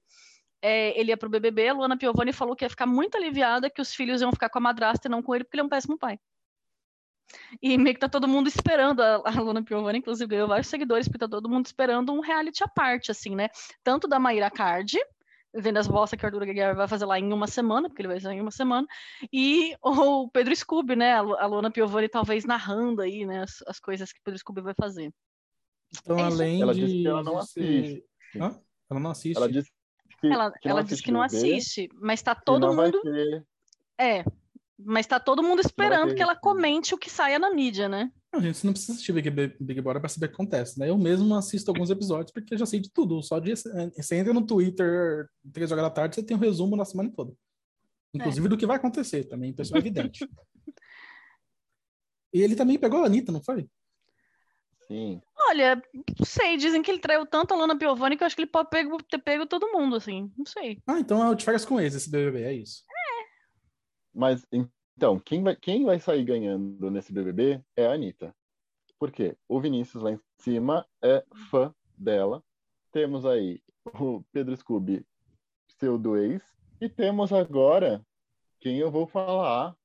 é, 0.66 1.00
ele 1.00 1.12
ia 1.12 1.18
pro 1.18 1.30
BBB, 1.30 1.70
a 1.70 1.74
Luana 1.74 1.98
Piovani 1.98 2.34
falou 2.34 2.56
que 2.56 2.66
ia 2.66 2.70
ficar 2.70 2.86
muito 2.86 3.16
aliviada 3.16 3.70
que 3.70 3.82
os 3.82 3.94
filhos 3.94 4.22
iam 4.22 4.32
ficar 4.32 4.50
com 4.50 4.58
a 4.60 4.62
madrasta 4.62 5.08
e 5.08 5.12
não 5.12 5.22
com 5.22 5.34
ele, 5.36 5.44
porque 5.44 5.56
ele 5.56 5.62
é 5.62 5.66
um 5.66 5.70
péssimo 5.70 5.98
pai. 5.98 6.20
E 7.62 7.78
meio 7.78 7.94
que 7.96 8.00
tá 8.00 8.08
todo 8.10 8.28
mundo 8.28 8.48
esperando, 8.48 9.02
a, 9.02 9.16
a 9.26 9.32
Luana 9.42 9.64
Piovani, 9.64 10.00
inclusive, 10.00 10.30
ganhou 10.30 10.48
vários 10.48 10.68
seguidores, 10.68 11.08
porque 11.08 11.20
tá 11.20 11.28
todo 11.28 11.50
mundo 11.50 11.66
esperando 11.66 12.14
um 12.14 12.20
reality 12.20 12.64
à 12.64 12.68
parte, 12.68 13.12
assim, 13.12 13.36
né? 13.36 13.50
Tanto 13.84 14.08
da 14.08 14.20
Maíra 14.20 14.50
Card, 14.52 14.98
vendo 15.54 15.78
as 15.78 15.88
bolsas 15.88 16.18
que 16.18 16.26
o 16.26 16.28
Arthur 16.28 16.44
Aguiar 16.44 16.76
vai 16.76 16.88
fazer 16.88 17.06
lá 17.06 17.20
em 17.20 17.34
uma 17.34 17.48
semana, 17.48 17.90
porque 17.90 18.02
ele 18.02 18.10
vai 18.10 18.20
fazer 18.20 18.36
em 18.36 18.42
uma 18.42 18.52
semana, 18.52 18.88
e 19.34 19.76
o 19.82 20.30
Pedro 20.30 20.56
Scooby, 20.56 20.96
né? 20.96 21.14
A 21.16 21.22
Lu- 21.22 21.36
a 21.38 21.46
Luana 21.46 21.72
Piovani 21.72 22.08
talvez 22.10 22.46
narrando 22.46 23.02
aí, 23.02 23.26
né, 23.26 23.44
as, 23.44 23.64
as 23.68 23.80
coisas 23.80 24.12
que 24.12 24.20
o 24.20 24.24
Pedro 24.24 24.40
Scooby 24.40 24.62
vai 24.62 24.74
fazer. 24.74 25.12
Então, 25.98 26.18
É 26.20 26.24
além 26.24 26.62
Ela 26.62 26.74
de. 26.74 26.82
disse 26.82 27.02
que 27.02 27.08
ela 27.08 27.24
não 27.24 27.38
assiste. 27.38 28.04
Hã? 28.36 28.60
Ela 28.90 29.00
não 29.00 29.12
assiste. 29.12 29.38
Ela 29.38 29.50
disse 29.50 29.72
que, 30.20 30.28
Ela, 30.28 30.52
que 30.52 30.68
ela 30.68 30.84
disse 30.84 31.04
que 31.04 31.12
não 31.12 31.22
assiste 31.22 31.56
assiste, 31.56 31.90
mas 32.02 32.22
tá 32.22 32.36
que 32.36 32.46
todo 32.46 32.74
mundo. 32.74 33.02
É. 34.00 34.24
Mas 34.78 35.08
tá 35.08 35.20
todo 35.20 35.42
mundo 35.42 35.62
esperando 35.62 36.14
que 36.14 36.22
ela 36.22 36.34
isso. 36.34 36.42
comente 36.42 36.94
o 36.94 36.98
que 36.98 37.10
saia 37.10 37.40
na 37.40 37.54
mídia, 37.54 37.88
né? 37.88 38.12
Não, 38.32 38.42
gente, 38.42 38.58
você 38.58 38.68
não 38.68 38.74
precisa 38.74 38.92
assistir 38.92 39.14
Big, 39.14 39.30
Big 39.30 39.82
Brother 39.82 40.02
pra 40.02 40.10
saber 40.10 40.26
o 40.26 40.30
que 40.30 40.36
acontece, 40.36 40.78
né? 40.78 40.90
Eu 40.90 40.98
mesmo 40.98 41.34
assisto 41.34 41.72
alguns 41.72 41.90
episódios 41.90 42.32
porque 42.32 42.54
eu 42.54 42.58
já 42.58 42.66
sei 42.66 42.82
de 42.82 42.92
tudo. 42.92 43.24
Só 43.24 43.40
de 43.40 43.56
você 43.56 44.16
entra 44.16 44.34
no 44.34 44.46
Twitter 44.46 45.30
três 45.54 45.72
horas 45.72 45.86
da 45.86 45.90
tarde, 45.90 46.16
você 46.16 46.24
tem 46.24 46.36
um 46.36 46.40
resumo 46.40 46.76
na 46.76 46.84
semana 46.84 47.10
toda. 47.16 47.34
Inclusive 48.14 48.50
do 48.50 48.58
que 48.58 48.66
vai 48.66 48.76
acontecer 48.78 49.24
também, 49.26 49.54
pessoal 49.54 49.80
evidente. 49.80 50.28
e 52.34 52.42
ele 52.42 52.56
também 52.56 52.78
pegou 52.78 53.02
a 53.02 53.06
Anitta, 53.06 53.32
não 53.32 53.42
foi? 53.42 53.70
Sim. 54.88 55.22
Olha, 55.48 55.82
não 55.94 56.26
sei, 56.26 56.58
dizem 56.58 56.82
que 56.82 56.90
ele 56.90 57.00
traiu 57.00 57.26
tanto 57.26 57.54
a 57.54 57.58
Lana 57.58 57.78
Piovani 57.78 58.18
que 58.18 58.24
eu 58.24 58.26
acho 58.26 58.36
que 58.36 58.42
ele 58.44 58.52
pode 58.52 58.70
pego- 58.70 59.02
ter 59.04 59.20
pego 59.20 59.46
todo 59.46 59.72
mundo, 59.72 59.96
assim. 59.96 60.32
Não 60.38 60.46
sei. 60.46 60.82
Ah, 60.88 61.00
então 61.00 61.22
é 61.24 61.30
o 61.30 61.36
de 61.36 61.46
férias 61.46 61.66
com 61.66 61.80
ex, 61.80 61.94
esse 61.96 62.10
BBB, 62.10 62.44
é 62.44 62.54
isso. 62.54 62.84
Mas, 64.14 64.46
então, 64.52 65.20
quem 65.20 65.44
vai, 65.44 65.56
quem 65.56 65.84
vai 65.86 66.00
sair 66.00 66.24
ganhando 66.24 66.90
nesse 66.90 67.12
BBB 67.12 67.62
é 67.76 67.86
a 67.86 67.94
Anitta. 67.94 68.34
Por 68.98 69.12
quê? 69.12 69.36
O 69.48 69.60
Vinícius 69.60 70.02
lá 70.02 70.12
em 70.12 70.20
cima 70.40 70.88
é 71.04 71.24
fã 71.50 71.74
dela, 71.98 72.42
temos 72.92 73.26
aí 73.26 73.62
o 74.00 74.24
Pedro 74.32 74.56
Scooby, 74.56 75.06
pseudo 75.68 76.18
ex, 76.18 76.42
e 76.80 76.88
temos 76.90 77.34
agora 77.34 78.02
quem 78.60 78.78
eu 78.80 78.90
vou 78.90 79.06
falar, 79.06 79.76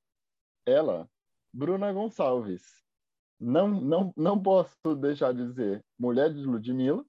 ela, 0.64 1.10
Bruna 1.52 1.92
Gonçalves. 1.92 2.79
Não, 3.40 3.68
não, 3.68 4.12
não 4.16 4.40
posso 4.40 4.94
deixar 5.00 5.32
de 5.32 5.46
dizer 5.46 5.82
mulher 5.98 6.32
de 6.32 6.42
Ludmilla, 6.44 7.04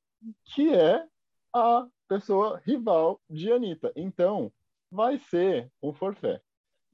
que 0.46 0.74
é 0.74 1.06
a 1.54 1.86
pessoa 2.08 2.62
rival 2.66 3.20
de 3.30 3.52
Anitta. 3.52 3.92
Então, 3.96 4.52
vai 4.90 5.18
ser 5.20 5.70
um 5.82 5.92
forfé. 5.92 6.42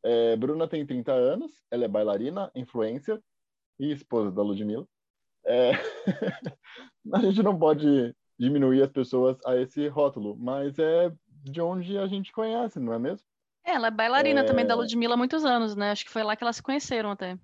É, 0.03 0.35
Bruna 0.35 0.67
tem 0.67 0.85
30 0.85 1.11
anos, 1.11 1.51
ela 1.69 1.85
é 1.85 1.87
bailarina, 1.87 2.51
influencer 2.55 3.21
e 3.79 3.91
esposa 3.91 4.31
da 4.31 4.41
Ludmilla. 4.41 4.87
É... 5.45 5.71
a 7.13 7.19
gente 7.19 7.43
não 7.43 7.57
pode 7.57 8.15
diminuir 8.39 8.83
as 8.83 8.91
pessoas 8.91 9.37
a 9.45 9.55
esse 9.55 9.87
rótulo, 9.87 10.35
mas 10.37 10.77
é 10.77 11.11
de 11.43 11.61
onde 11.61 11.97
a 11.97 12.07
gente 12.07 12.31
conhece, 12.31 12.79
não 12.79 12.93
é 12.93 12.99
mesmo? 12.99 13.25
É, 13.65 13.71
ela 13.73 13.87
é 13.87 13.91
bailarina 13.91 14.41
é... 14.41 14.43
também 14.43 14.65
da 14.65 14.75
Ludmilla 14.75 15.15
há 15.15 15.17
muitos 15.17 15.45
anos, 15.45 15.75
né? 15.75 15.91
Acho 15.91 16.05
que 16.05 16.11
foi 16.11 16.23
lá 16.23 16.35
que 16.35 16.43
elas 16.43 16.57
se 16.57 16.63
conheceram 16.63 17.11
até. 17.11 17.37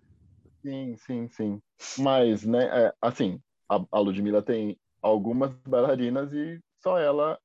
Sim, 0.64 0.96
sim, 0.96 1.28
sim. 1.28 1.62
Mas, 2.00 2.46
né, 2.46 2.86
é, 2.86 2.94
assim, 3.02 3.40
a, 3.70 3.84
a 3.92 4.00
Ludmilla 4.00 4.42
tem 4.42 4.80
algumas 5.02 5.54
bailarinas 5.68 6.32
e 6.32 6.60
só 6.82 6.98
ela, 6.98 7.38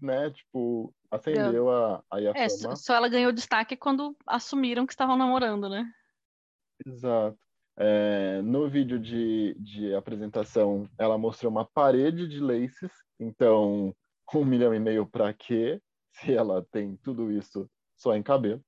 né, 0.00 0.30
tipo, 0.30 0.94
acendeu 1.10 1.70
a, 1.70 2.02
a, 2.10 2.16
a 2.16 2.20
é, 2.34 2.48
fama. 2.48 2.76
Só 2.76 2.94
ela 2.94 3.08
ganhou 3.08 3.32
destaque 3.32 3.76
quando 3.76 4.16
assumiram 4.26 4.86
que 4.86 4.92
estavam 4.94 5.16
namorando, 5.16 5.68
né? 5.68 5.86
Exato. 6.86 7.38
É, 7.76 8.40
no 8.42 8.68
vídeo 8.68 8.98
de, 8.98 9.54
de 9.58 9.94
apresentação, 9.94 10.88
ela 10.96 11.18
mostrou 11.18 11.50
uma 11.50 11.64
parede 11.66 12.26
de 12.26 12.40
laces, 12.40 12.92
então 13.20 13.94
um 14.34 14.44
milhão 14.44 14.74
e 14.74 14.78
meio 14.78 15.06
para 15.06 15.32
quê? 15.34 15.80
Se 16.12 16.32
ela 16.32 16.64
tem 16.70 16.96
tudo 16.96 17.30
isso 17.30 17.68
só 17.96 18.16
em 18.16 18.22
cabelo. 18.22 18.64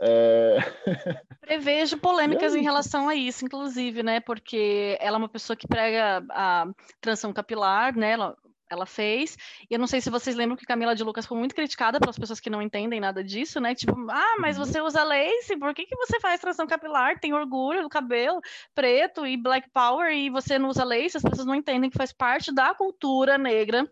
É... 0.00 0.58
Prevejo 1.40 1.96
polêmicas 1.98 2.54
em 2.54 2.62
relação 2.62 3.08
a 3.08 3.14
isso, 3.14 3.44
inclusive, 3.44 4.02
né? 4.02 4.20
Porque 4.20 4.96
ela 5.00 5.16
é 5.16 5.18
uma 5.18 5.28
pessoa 5.28 5.56
que 5.56 5.68
prega 5.68 6.24
a 6.30 6.66
transição 7.00 7.32
capilar, 7.32 7.96
né? 7.96 8.12
Ela, 8.12 8.36
ela 8.68 8.86
fez. 8.86 9.36
E 9.70 9.74
eu 9.74 9.78
não 9.78 9.86
sei 9.86 10.00
se 10.00 10.10
vocês 10.10 10.34
lembram 10.34 10.56
que 10.56 10.66
Camila 10.66 10.94
de 10.94 11.04
Lucas 11.04 11.26
foi 11.26 11.38
muito 11.38 11.54
criticada 11.54 12.00
pelas 12.00 12.18
pessoas 12.18 12.40
que 12.40 12.50
não 12.50 12.62
entendem 12.62 13.00
nada 13.00 13.22
disso, 13.22 13.60
né? 13.60 13.74
Tipo, 13.74 13.94
ah, 14.10 14.36
mas 14.40 14.58
uhum. 14.58 14.64
você 14.64 14.80
usa 14.80 15.04
lace, 15.04 15.56
por 15.56 15.74
que, 15.74 15.84
que 15.84 15.96
você 15.96 16.18
faz 16.18 16.40
transição 16.40 16.66
capilar? 16.66 17.20
Tem 17.20 17.32
orgulho 17.32 17.82
do 17.82 17.88
cabelo 17.88 18.40
preto 18.74 19.26
e 19.26 19.36
black 19.36 19.68
power 19.70 20.12
e 20.12 20.30
você 20.30 20.58
não 20.58 20.70
usa 20.70 20.84
lace? 20.84 21.16
As 21.16 21.22
pessoas 21.22 21.46
não 21.46 21.54
entendem 21.54 21.90
que 21.90 21.98
faz 21.98 22.12
parte 22.12 22.52
da 22.52 22.74
cultura 22.74 23.38
negra 23.38 23.88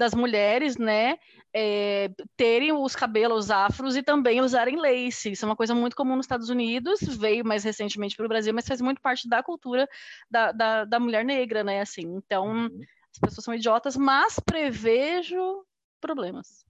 das 0.00 0.14
mulheres, 0.14 0.78
né, 0.78 1.18
é, 1.54 2.10
terem 2.34 2.72
os 2.72 2.96
cabelos 2.96 3.50
afros 3.50 3.94
e 3.96 4.02
também 4.02 4.40
usarem 4.40 4.80
lace. 4.80 5.32
Isso 5.32 5.44
é 5.44 5.48
uma 5.48 5.54
coisa 5.54 5.74
muito 5.74 5.94
comum 5.94 6.16
nos 6.16 6.24
Estados 6.24 6.48
Unidos, 6.48 7.00
veio 7.02 7.44
mais 7.44 7.62
recentemente 7.62 8.16
para 8.16 8.24
o 8.24 8.28
Brasil, 8.28 8.54
mas 8.54 8.66
faz 8.66 8.80
muito 8.80 8.98
parte 9.02 9.28
da 9.28 9.42
cultura 9.42 9.86
da, 10.30 10.52
da, 10.52 10.84
da 10.86 10.98
mulher 10.98 11.22
negra, 11.22 11.62
né, 11.62 11.82
assim. 11.82 12.16
Então, 12.16 12.48
uhum. 12.48 12.80
as 13.12 13.18
pessoas 13.20 13.44
são 13.44 13.54
idiotas, 13.54 13.94
mas 13.94 14.40
prevejo 14.40 15.66
problemas. 16.00 16.64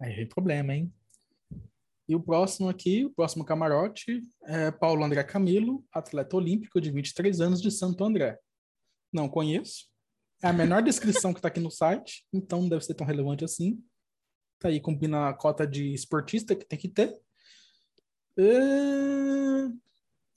Aí 0.00 0.16
tem 0.16 0.26
problema, 0.26 0.74
hein? 0.74 0.92
E 2.08 2.16
o 2.16 2.20
próximo 2.20 2.68
aqui, 2.68 3.04
o 3.04 3.10
próximo 3.10 3.44
camarote, 3.44 4.20
é 4.42 4.72
Paulo 4.72 5.04
André 5.04 5.22
Camilo, 5.22 5.82
atleta 5.92 6.36
olímpico 6.36 6.80
de 6.80 6.90
23 6.90 7.40
anos 7.40 7.62
de 7.62 7.70
Santo 7.70 8.04
André. 8.04 8.36
Não 9.12 9.28
conheço, 9.28 9.86
é 10.42 10.48
a 10.48 10.52
menor 10.52 10.82
descrição 10.82 11.32
que 11.32 11.38
está 11.38 11.48
aqui 11.48 11.60
no 11.60 11.70
site, 11.70 12.26
então 12.32 12.62
não 12.62 12.68
deve 12.68 12.84
ser 12.84 12.94
tão 12.94 13.06
relevante 13.06 13.44
assim. 13.44 13.82
Tá 14.58 14.68
aí, 14.68 14.80
combina 14.80 15.28
a 15.28 15.34
cota 15.34 15.66
de 15.66 15.92
esportista 15.92 16.54
que 16.54 16.64
tem 16.64 16.78
que 16.78 16.88
ter. 16.88 17.14
É... 18.38 18.44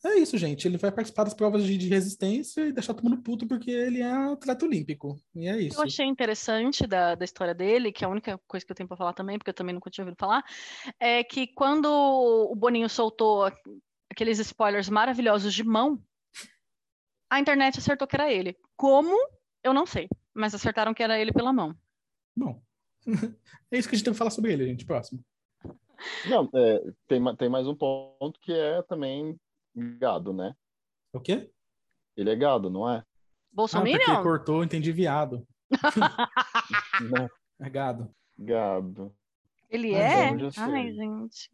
é 0.09 0.19
isso, 0.19 0.37
gente. 0.37 0.67
Ele 0.67 0.77
vai 0.77 0.91
participar 0.91 1.23
das 1.23 1.33
provas 1.33 1.63
de, 1.63 1.77
de, 1.77 1.87
resistência 1.87 2.61
e 2.61 2.71
deixar 2.71 2.93
todo 2.93 3.03
mundo 3.03 3.21
puto 3.21 3.47
porque 3.47 3.71
ele 3.71 4.01
é 4.01 4.11
atleta 4.11 4.65
olímpico. 4.65 5.19
E 5.35 5.47
é 5.47 5.61
isso. 5.61 5.79
Eu 5.79 5.83
achei 5.83 6.05
interessante 6.05 6.85
da, 6.85 7.15
da 7.15 7.25
história 7.25 7.53
dele, 7.53 7.91
que 7.91 8.03
é 8.03 8.07
a 8.07 8.11
única 8.11 8.39
coisa 8.47 8.65
que 8.65 8.71
eu 8.71 8.75
tenho 8.75 8.87
para 8.87 8.97
falar 8.97 9.13
também, 9.13 9.37
porque 9.37 9.49
eu 9.49 9.55
também 9.55 9.73
nunca 9.73 9.89
tinha 9.89 10.03
ouvido 10.03 10.19
falar, 10.19 10.43
é 10.99 11.23
que 11.23 11.47
quando 11.47 11.87
o 11.87 12.55
Boninho 12.55 12.89
soltou 12.89 13.51
aqueles 14.09 14.39
spoilers 14.39 14.89
maravilhosos 14.89 15.53
de 15.53 15.63
mão, 15.63 16.01
a 17.29 17.39
internet 17.39 17.77
acertou 17.77 18.07
que 18.07 18.15
era 18.15 18.31
ele. 18.31 18.57
Como 18.75 19.36
eu 19.63 19.73
não 19.73 19.85
sei, 19.85 20.07
mas 20.33 20.53
acertaram 20.53 20.93
que 20.93 21.03
era 21.03 21.19
ele 21.19 21.31
pela 21.31 21.53
mão. 21.53 21.75
Bom, 22.35 22.61
é 23.71 23.77
isso 23.77 23.87
que 23.87 23.95
a 23.95 23.97
gente 23.97 24.05
tem 24.05 24.13
que 24.13 24.17
falar 24.19 24.31
sobre 24.31 24.53
ele, 24.53 24.65
gente. 24.65 24.85
Próximo. 24.85 25.23
Não, 26.29 26.49
é, 26.53 26.83
tem, 27.07 27.35
tem 27.35 27.49
mais 27.49 27.67
um 27.67 27.75
ponto 27.75 28.39
que 28.39 28.53
é 28.53 28.81
também 28.83 29.39
gado, 29.75 30.33
né? 30.33 30.55
O 31.11 31.19
quê? 31.19 31.49
Ele 32.15 32.29
é 32.29 32.35
gado, 32.35 32.69
não 32.69 32.89
é? 32.89 33.03
Bolsonaro? 33.51 33.89
Ah, 33.89 33.97
porque 33.97 34.21
cortou, 34.21 34.63
entendi 34.63 34.91
viado. 34.91 35.47
não. 37.11 37.29
É 37.59 37.69
gado. 37.69 38.13
Gado. 38.37 39.15
Ele 39.69 39.93
é? 39.93 40.29
Ai, 40.57 40.91
gente. 40.93 41.49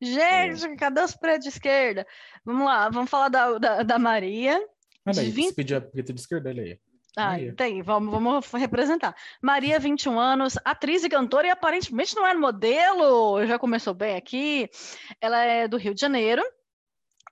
Gente, 0.00 0.66
é. 0.66 0.76
cadê 0.76 1.00
os 1.00 1.16
prédios 1.16 1.44
de 1.44 1.48
esquerda? 1.50 2.06
Vamos 2.44 2.66
lá, 2.66 2.88
vamos 2.90 3.08
falar 3.08 3.28
da, 3.28 3.58
da, 3.58 3.82
da 3.82 3.98
Maria. 3.98 4.60
Olha 5.06 5.20
aí, 5.20 5.30
20... 5.30 5.54
pedir 5.54 5.74
a 5.74 5.80
preta 5.80 6.12
de 6.12 6.20
esquerda, 6.20 6.50
ele 6.50 6.60
aí. 6.60 6.80
Ah, 7.16 7.36
tem, 7.56 7.80
vamos, 7.82 8.10
vamos 8.10 8.50
representar. 8.52 9.14
Maria, 9.40 9.78
21 9.78 10.18
anos, 10.18 10.58
atriz 10.64 11.04
e 11.04 11.08
cantora, 11.08 11.46
e 11.46 11.50
aparentemente 11.50 12.16
não 12.16 12.26
é 12.26 12.34
modelo, 12.34 13.44
já 13.46 13.58
começou 13.58 13.94
bem 13.94 14.16
aqui. 14.16 14.68
Ela 15.20 15.44
é 15.44 15.68
do 15.68 15.76
Rio 15.76 15.94
de 15.94 16.00
Janeiro, 16.00 16.42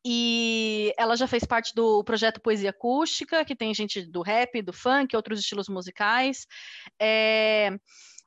e 0.04 0.92
ela 0.98 1.16
já 1.16 1.26
fez 1.26 1.44
parte 1.44 1.74
do 1.74 2.02
projeto 2.02 2.40
Poesia 2.40 2.70
Acústica, 2.70 3.44
que 3.44 3.54
tem 3.54 3.72
gente 3.72 4.04
do 4.04 4.20
rap, 4.20 4.60
do 4.60 4.72
funk, 4.72 5.14
outros 5.14 5.38
estilos 5.38 5.68
musicais. 5.68 6.46
É, 7.00 7.70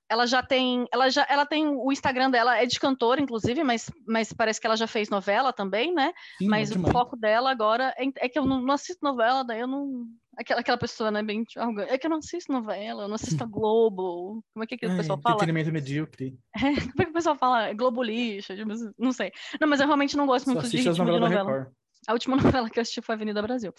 ela 0.09 0.25
já 0.25 0.41
tem, 0.41 0.85
ela 0.93 1.09
já, 1.09 1.25
ela 1.29 1.45
tem 1.45 1.67
o 1.67 1.91
Instagram 1.91 2.29
dela 2.29 2.57
é 2.57 2.65
de 2.65 2.79
cantora, 2.79 3.19
inclusive, 3.19 3.63
mas, 3.63 3.91
mas 4.07 4.31
parece 4.31 4.61
que 4.61 4.67
ela 4.67 4.77
já 4.77 4.87
fez 4.87 5.09
novela 5.09 5.51
também, 5.51 5.93
né? 5.93 6.13
Sim, 6.37 6.47
mas 6.47 6.71
o 6.71 6.79
foco 6.91 7.17
dela 7.17 7.51
agora 7.51 7.93
é, 7.97 8.05
é 8.25 8.29
que 8.29 8.39
eu 8.39 8.45
não, 8.45 8.61
não, 8.61 8.73
assisto 8.73 9.03
novela, 9.03 9.43
daí 9.43 9.59
eu 9.59 9.67
não, 9.67 10.05
aquela, 10.37 10.61
aquela 10.61 10.77
pessoa, 10.77 11.11
né, 11.11 11.23
bem 11.23 11.45
é 11.87 11.97
que 11.97 12.05
eu 12.05 12.09
não 12.09 12.17
assisto 12.17 12.51
novela, 12.51 13.03
eu 13.03 13.07
não 13.07 13.15
assisto 13.15 13.43
a 13.43 13.47
Globo, 13.47 14.43
como 14.53 14.63
é 14.63 14.67
que, 14.67 14.77
que 14.77 14.85
o 14.85 14.95
pessoal 14.95 15.19
fala? 15.19 15.35
Entretenimento 15.35 15.71
medíocre. 15.71 16.37
É, 16.55 16.81
como 16.81 17.01
é 17.01 17.05
que 17.05 17.11
o 17.11 17.13
pessoal 17.13 17.35
fala? 17.35 17.73
Globo 17.73 18.01
lixo, 18.01 18.55
tipo, 18.55 18.71
não 18.97 19.11
sei. 19.11 19.31
Não, 19.59 19.67
mas 19.67 19.79
eu 19.79 19.87
realmente 19.87 20.17
não 20.17 20.25
gosto 20.25 20.49
muito 20.49 20.67
de 20.67 20.77
ritmo 20.77 20.93
de 20.93 21.19
novela. 21.19 21.71
A 22.07 22.13
última 22.13 22.35
novela 22.63 22.69
que 22.69 22.79
eu 22.79 22.81
assisti 22.81 23.01
foi 23.01 23.15
Avenida 23.15 23.41
Brasil. 23.41 23.73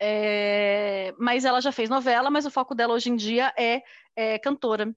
É... 0.00 1.12
Mas 1.18 1.44
ela 1.44 1.60
já 1.60 1.72
fez 1.72 1.88
novela, 1.88 2.30
mas 2.30 2.46
o 2.46 2.50
foco 2.50 2.74
dela 2.74 2.94
hoje 2.94 3.10
em 3.10 3.16
dia 3.16 3.52
é, 3.58 3.82
é 4.16 4.38
cantora 4.38 4.94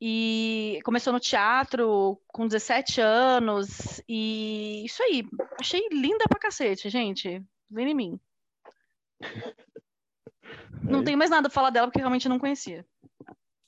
e 0.00 0.80
começou 0.84 1.12
no 1.12 1.20
teatro 1.20 2.20
com 2.26 2.46
17 2.46 3.00
anos 3.00 4.02
e 4.08 4.84
isso 4.84 5.02
aí, 5.02 5.24
achei 5.58 5.88
linda 5.90 6.24
pra 6.28 6.38
cacete, 6.38 6.90
gente. 6.90 7.42
Vem 7.70 7.90
em 7.90 7.94
mim. 7.94 8.20
Não 10.82 11.02
tenho 11.04 11.18
mais 11.18 11.30
nada 11.30 11.48
pra 11.48 11.54
falar 11.54 11.70
dela 11.70 11.86
porque 11.86 11.98
realmente 11.98 12.28
não 12.28 12.38
conhecia. 12.38 12.86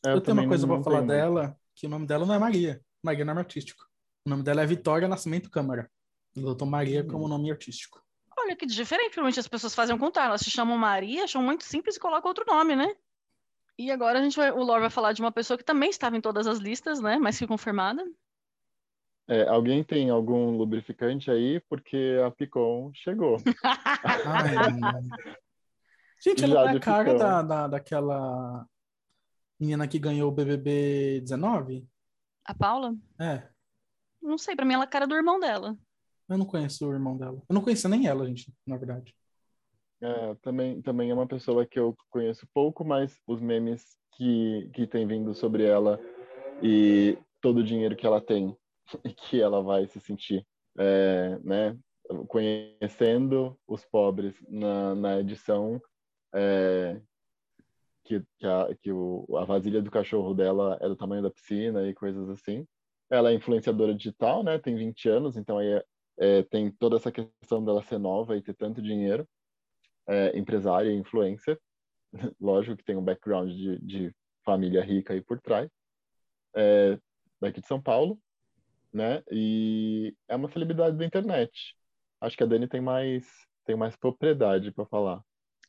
Eu, 0.05 0.13
eu 0.13 0.21
tenho 0.21 0.39
uma 0.39 0.49
coisa 0.49 0.67
para 0.67 0.83
falar 0.83 1.03
dela, 1.03 1.57
que 1.75 1.87
o 1.87 1.91
nome 1.91 2.07
dela 2.07 2.27
não 2.27 2.35
é 2.35 2.39
Maria. 2.39 2.81
Maria 3.03 3.23
é 3.23 3.25
nome 3.25 3.41
artístico. 3.41 3.85
O 4.27 4.31
nome 4.31 4.43
dela 4.43 4.63
é 4.63 4.67
Vitória 4.67 5.09
Nascimento 5.09 5.51
Câmara. 5.51 5.91
Eu 6.35 6.43
adotou 6.43 6.67
Maria 6.67 7.03
hum. 7.03 7.09
como 7.09 7.29
nome 7.29 7.51
artístico. 7.51 8.03
Olha 8.39 8.55
que 8.55 8.67
diferente, 8.67 9.11
provavelmente 9.11 9.41
as 9.41 9.49
pessoas 9.49 9.75
fazem 9.75 9.97
o 9.97 9.99
contrário. 9.99 10.31
Elas 10.31 10.43
se 10.43 10.51
chamam 10.51 10.77
Maria, 10.77 11.25
acham 11.25 11.43
muito 11.43 11.65
simples 11.65 11.97
e 11.97 12.01
colocam 12.01 12.29
outro 12.29 12.45
nome, 12.47 12.77
né? 12.77 12.95
E 13.79 13.91
agora 13.91 14.19
a 14.19 14.23
gente 14.23 14.37
vai, 14.37 14.51
o 14.51 14.63
Lore 14.63 14.81
vai 14.81 14.91
falar 14.91 15.13
de 15.13 15.21
uma 15.21 15.33
pessoa 15.33 15.59
que 15.59 15.65
também 15.65 15.91
estava 15.91 16.17
em 16.17 16.21
todas 16.21 16.47
as 16.47 16.59
listas, 16.59 17.01
né? 17.01 17.19
Mas 17.19 17.39
que 17.39 17.47
confirmada. 17.47 18.05
É, 19.29 19.49
alguém 19.49 19.83
tem 19.83 20.09
algum 20.09 20.57
lubrificante 20.57 21.31
aí? 21.31 21.61
Porque 21.69 22.17
a 22.25 22.31
Picon 22.31 22.91
chegou. 22.95 23.39
Ai, 24.25 24.55
gente, 26.21 26.45
ela 26.45 26.65
não 26.65 26.69
é 26.69 26.77
a 26.77 26.81
cara 26.81 27.15
da, 27.15 27.43
da, 27.43 27.69
daquela 27.69 28.67
menina 29.59 29.89
que 29.89 29.99
ganhou 29.99 30.31
o 30.31 30.35
BBB 30.35 31.21
19? 31.21 31.87
A 32.45 32.55
Paula? 32.55 32.95
É. 33.21 33.49
Não 34.23 34.39
sei, 34.39 34.55
pra 34.55 34.65
mim 34.65 34.75
ela 34.75 34.85
é 34.85 34.87
a 34.87 34.91
cara 34.91 35.07
do 35.07 35.15
irmão 35.15 35.39
dela. 35.39 35.77
Eu 36.29 36.39
não 36.39 36.47
conheço 36.47 36.87
o 36.87 36.93
irmão 36.93 37.17
dela. 37.17 37.41
Eu 37.49 37.55
não 37.55 37.63
conhecia 37.63 37.89
nem 37.89 38.07
ela, 38.07 38.27
gente, 38.27 38.53
na 38.67 38.77
verdade. 38.77 39.15
É, 40.01 40.35
também, 40.37 40.83
também 40.83 41.11
é 41.11 41.15
uma 41.15 41.27
pessoa 41.27 41.65
que 41.65 41.79
eu 41.79 41.97
conheço 42.11 42.47
pouco, 42.53 42.85
mas 42.85 43.19
os 43.27 43.41
memes 43.41 43.97
que, 44.13 44.69
que 44.75 44.87
tem 44.87 45.07
vindo 45.07 45.35
sobre 45.35 45.65
ela 45.65 45.99
e 46.63 47.17
todo 47.41 47.59
o 47.59 47.65
dinheiro 47.65 47.97
que 47.97 48.07
ela 48.07 48.21
tem 48.21 48.57
e 49.05 49.11
que 49.11 49.41
ela 49.41 49.63
vai 49.63 49.87
se 49.87 50.01
sentir, 50.01 50.47
é, 50.79 51.39
né, 51.43 51.79
conhecendo 52.29 53.59
os 53.67 53.85
pobres 53.85 54.35
na, 54.49 54.95
na 54.95 55.21
edição, 55.21 55.81
é, 56.37 57.01
que, 58.05 58.23
que, 58.39 58.47
a, 58.47 58.75
que 58.83 58.93
o, 58.93 59.27
a 59.37 59.45
vasilha 59.45 59.81
do 59.81 59.91
cachorro 59.91 60.35
dela 60.35 60.79
é 60.81 60.89
do 60.89 60.97
tamanho 60.97 61.23
da 61.23 61.31
piscina 61.31 61.89
e 61.89 61.95
coisas 61.95 62.29
assim. 62.29 62.67
Ela 63.11 63.31
é 63.31 63.35
influenciadora 63.35 63.95
digital, 63.95 64.43
né? 64.45 64.59
Tem 64.59 64.77
20 64.77 65.09
anos, 65.09 65.37
então 65.37 65.59
aí 65.59 65.69
é, 65.69 65.85
é, 66.19 66.43
tem 66.43 66.71
toda 66.71 66.97
essa 66.97 67.11
questão 67.11 67.65
dela 67.65 67.83
ser 67.83 67.99
nova 67.99 68.37
e 68.37 68.43
ter 68.43 68.55
tanto 68.55 68.83
dinheiro. 68.83 69.27
É, 70.07 70.39
empresária 70.39 70.91
e 70.91 70.97
influencer. 70.97 71.59
Lógico 72.41 72.77
que 72.77 72.85
tem 72.85 72.97
um 72.97 73.05
background 73.05 73.51
de, 73.51 73.79
de 73.79 74.17
família 74.45 74.83
rica 74.83 75.15
aí 75.15 75.23
por 75.23 75.41
trás. 75.41 75.71
É, 76.55 76.99
daqui 77.41 77.61
de 77.61 77.67
São 77.67 77.81
Paulo, 77.83 78.19
né? 78.93 79.23
E 79.31 80.15
é 80.29 80.37
uma 80.37 80.49
celebridade 80.49 80.97
da 80.97 81.05
internet. 81.05 81.77
Acho 82.21 82.37
que 82.37 82.43
a 82.43 82.47
Dani 82.47 82.69
tem 82.69 82.81
mais 82.81 83.27
tem 83.65 83.77
mais 83.77 83.97
propriedade 83.97 84.71
para 84.73 84.87
falar. 84.87 85.26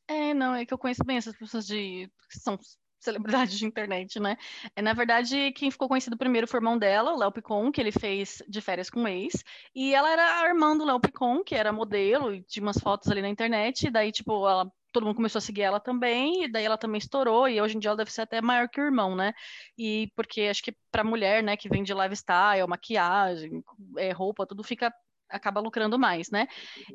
É, 0.07 0.33
não, 0.33 0.55
é 0.55 0.65
que 0.65 0.73
eu 0.73 0.77
conheço 0.77 1.03
bem 1.03 1.17
essas 1.17 1.35
pessoas 1.35 1.65
de 1.67 2.09
que 2.29 2.39
são 2.39 2.57
celebridades 2.99 3.57
de 3.57 3.65
internet, 3.65 4.19
né? 4.19 4.37
É, 4.75 4.81
na 4.81 4.93
verdade, 4.93 5.51
quem 5.51 5.69
ficou 5.69 5.87
conhecido 5.87 6.17
primeiro 6.17 6.47
foi 6.47 6.59
o 6.59 6.61
irmão 6.61 6.77
dela, 6.77 7.13
o 7.13 7.17
Léo 7.17 7.31
Picon, 7.31 7.71
que 7.71 7.79
ele 7.81 7.91
fez 7.91 8.41
de 8.47 8.61
férias 8.61 8.89
com 8.89 9.03
o 9.03 9.07
ex. 9.07 9.43
E 9.75 9.93
ela 9.93 10.09
era 10.09 10.41
a 10.41 10.47
irmã 10.47 10.75
do 10.77 10.85
Léo 10.85 10.99
Picon, 10.99 11.43
que 11.43 11.55
era 11.55 11.71
modelo, 11.71 12.33
e 12.33 12.41
tinha 12.43 12.63
umas 12.63 12.77
fotos 12.79 13.09
ali 13.11 13.21
na 13.21 13.29
internet. 13.29 13.87
E 13.87 13.91
daí, 13.91 14.11
tipo, 14.11 14.47
ela, 14.47 14.71
todo 14.91 15.05
mundo 15.05 15.15
começou 15.17 15.39
a 15.39 15.41
seguir 15.41 15.61
ela 15.61 15.79
também, 15.79 16.45
e 16.45 16.51
daí 16.51 16.65
ela 16.65 16.77
também 16.77 16.99
estourou. 16.99 17.47
E 17.47 17.61
hoje 17.61 17.75
em 17.75 17.79
dia 17.79 17.89
ela 17.89 17.97
deve 17.97 18.11
ser 18.11 18.21
até 18.21 18.41
maior 18.41 18.67
que 18.69 18.79
o 18.81 18.85
irmão, 18.85 19.15
né? 19.15 19.33
E 19.77 20.11
porque 20.15 20.41
acho 20.43 20.63
que 20.63 20.75
pra 20.91 21.03
mulher, 21.03 21.43
né, 21.43 21.55
que 21.57 21.69
vem 21.69 21.83
de 21.83 21.93
lifestyle, 21.93 22.67
maquiagem, 22.67 23.63
é, 23.97 24.11
roupa, 24.11 24.45
tudo 24.45 24.63
fica. 24.63 24.91
acaba 25.29 25.59
lucrando 25.61 25.99
mais, 25.99 26.29
né? 26.31 26.47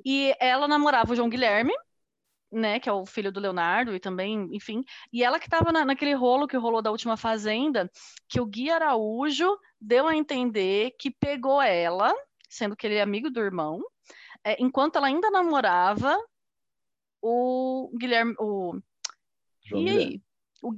E 0.05 0.35
ela 0.41 0.67
namorava 0.69 1.13
o 1.13 1.17
João 1.17 1.29
Guilherme, 1.29 1.73
né, 2.53 2.79
que 2.79 2.89
é 2.89 2.93
o 2.93 3.07
filho 3.07 3.33
do 3.33 3.41
Leonardo 3.41 3.95
e 3.95 4.01
também, 4.01 4.49
enfim, 4.53 4.85
e 5.13 5.25
ela 5.25 5.39
que 5.39 5.47
estava 5.47 5.73
na, 5.73 5.85
naquele 5.85 6.15
rolo 6.15 6.47
que 6.47 6.57
rolou 6.57 6.83
da 6.83 6.91
última 6.91 7.17
fazenda, 7.17 7.91
que 8.29 8.41
o 8.41 8.47
Gui 8.47 8.71
Araújo 8.71 9.59
deu 9.81 10.07
a 10.07 10.15
entender 10.15 10.95
que 10.99 11.11
pegou 11.11 11.63
ela, 11.63 12.15
sendo 12.49 12.77
que 12.77 12.87
ele 12.87 12.97
é 12.97 13.03
amigo 13.03 13.31
do 13.31 13.41
irmão, 13.41 13.81
é, 14.45 14.57
enquanto 14.63 14.97
ela 14.97 15.07
ainda 15.07 15.31
namorava 15.31 16.17
o 17.23 17.91
Guilherme, 17.99 18.35
o 18.39 18.79
João 19.65 19.83
e 19.83 19.91
aí? 19.91 20.23
O, 20.63 20.75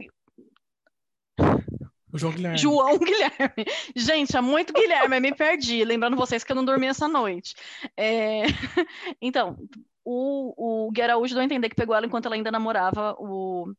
O 2.14 2.18
João 2.18 2.32
Guilherme. 2.32 2.58
João 2.58 2.96
Guilherme. 2.96 3.64
Gente, 3.96 4.36
é 4.36 4.40
muito 4.40 4.72
Guilherme, 4.72 5.16
eu 5.16 5.20
me 5.20 5.34
perdi. 5.34 5.84
Lembrando 5.84 6.16
vocês 6.16 6.44
que 6.44 6.52
eu 6.52 6.54
não 6.54 6.64
dormi 6.64 6.86
essa 6.86 7.08
noite. 7.08 7.56
É... 7.96 8.42
Então, 9.20 9.58
o, 10.04 10.86
o 10.86 10.90
Gui 10.90 11.02
Araújo 11.02 11.34
deu 11.34 11.42
a 11.42 11.44
entender 11.44 11.68
que 11.68 11.76
pegou 11.76 11.94
ela 11.94 12.06
enquanto 12.06 12.26
ela 12.26 12.34
ainda 12.34 12.50
namorava 12.50 13.14
o 13.18 13.72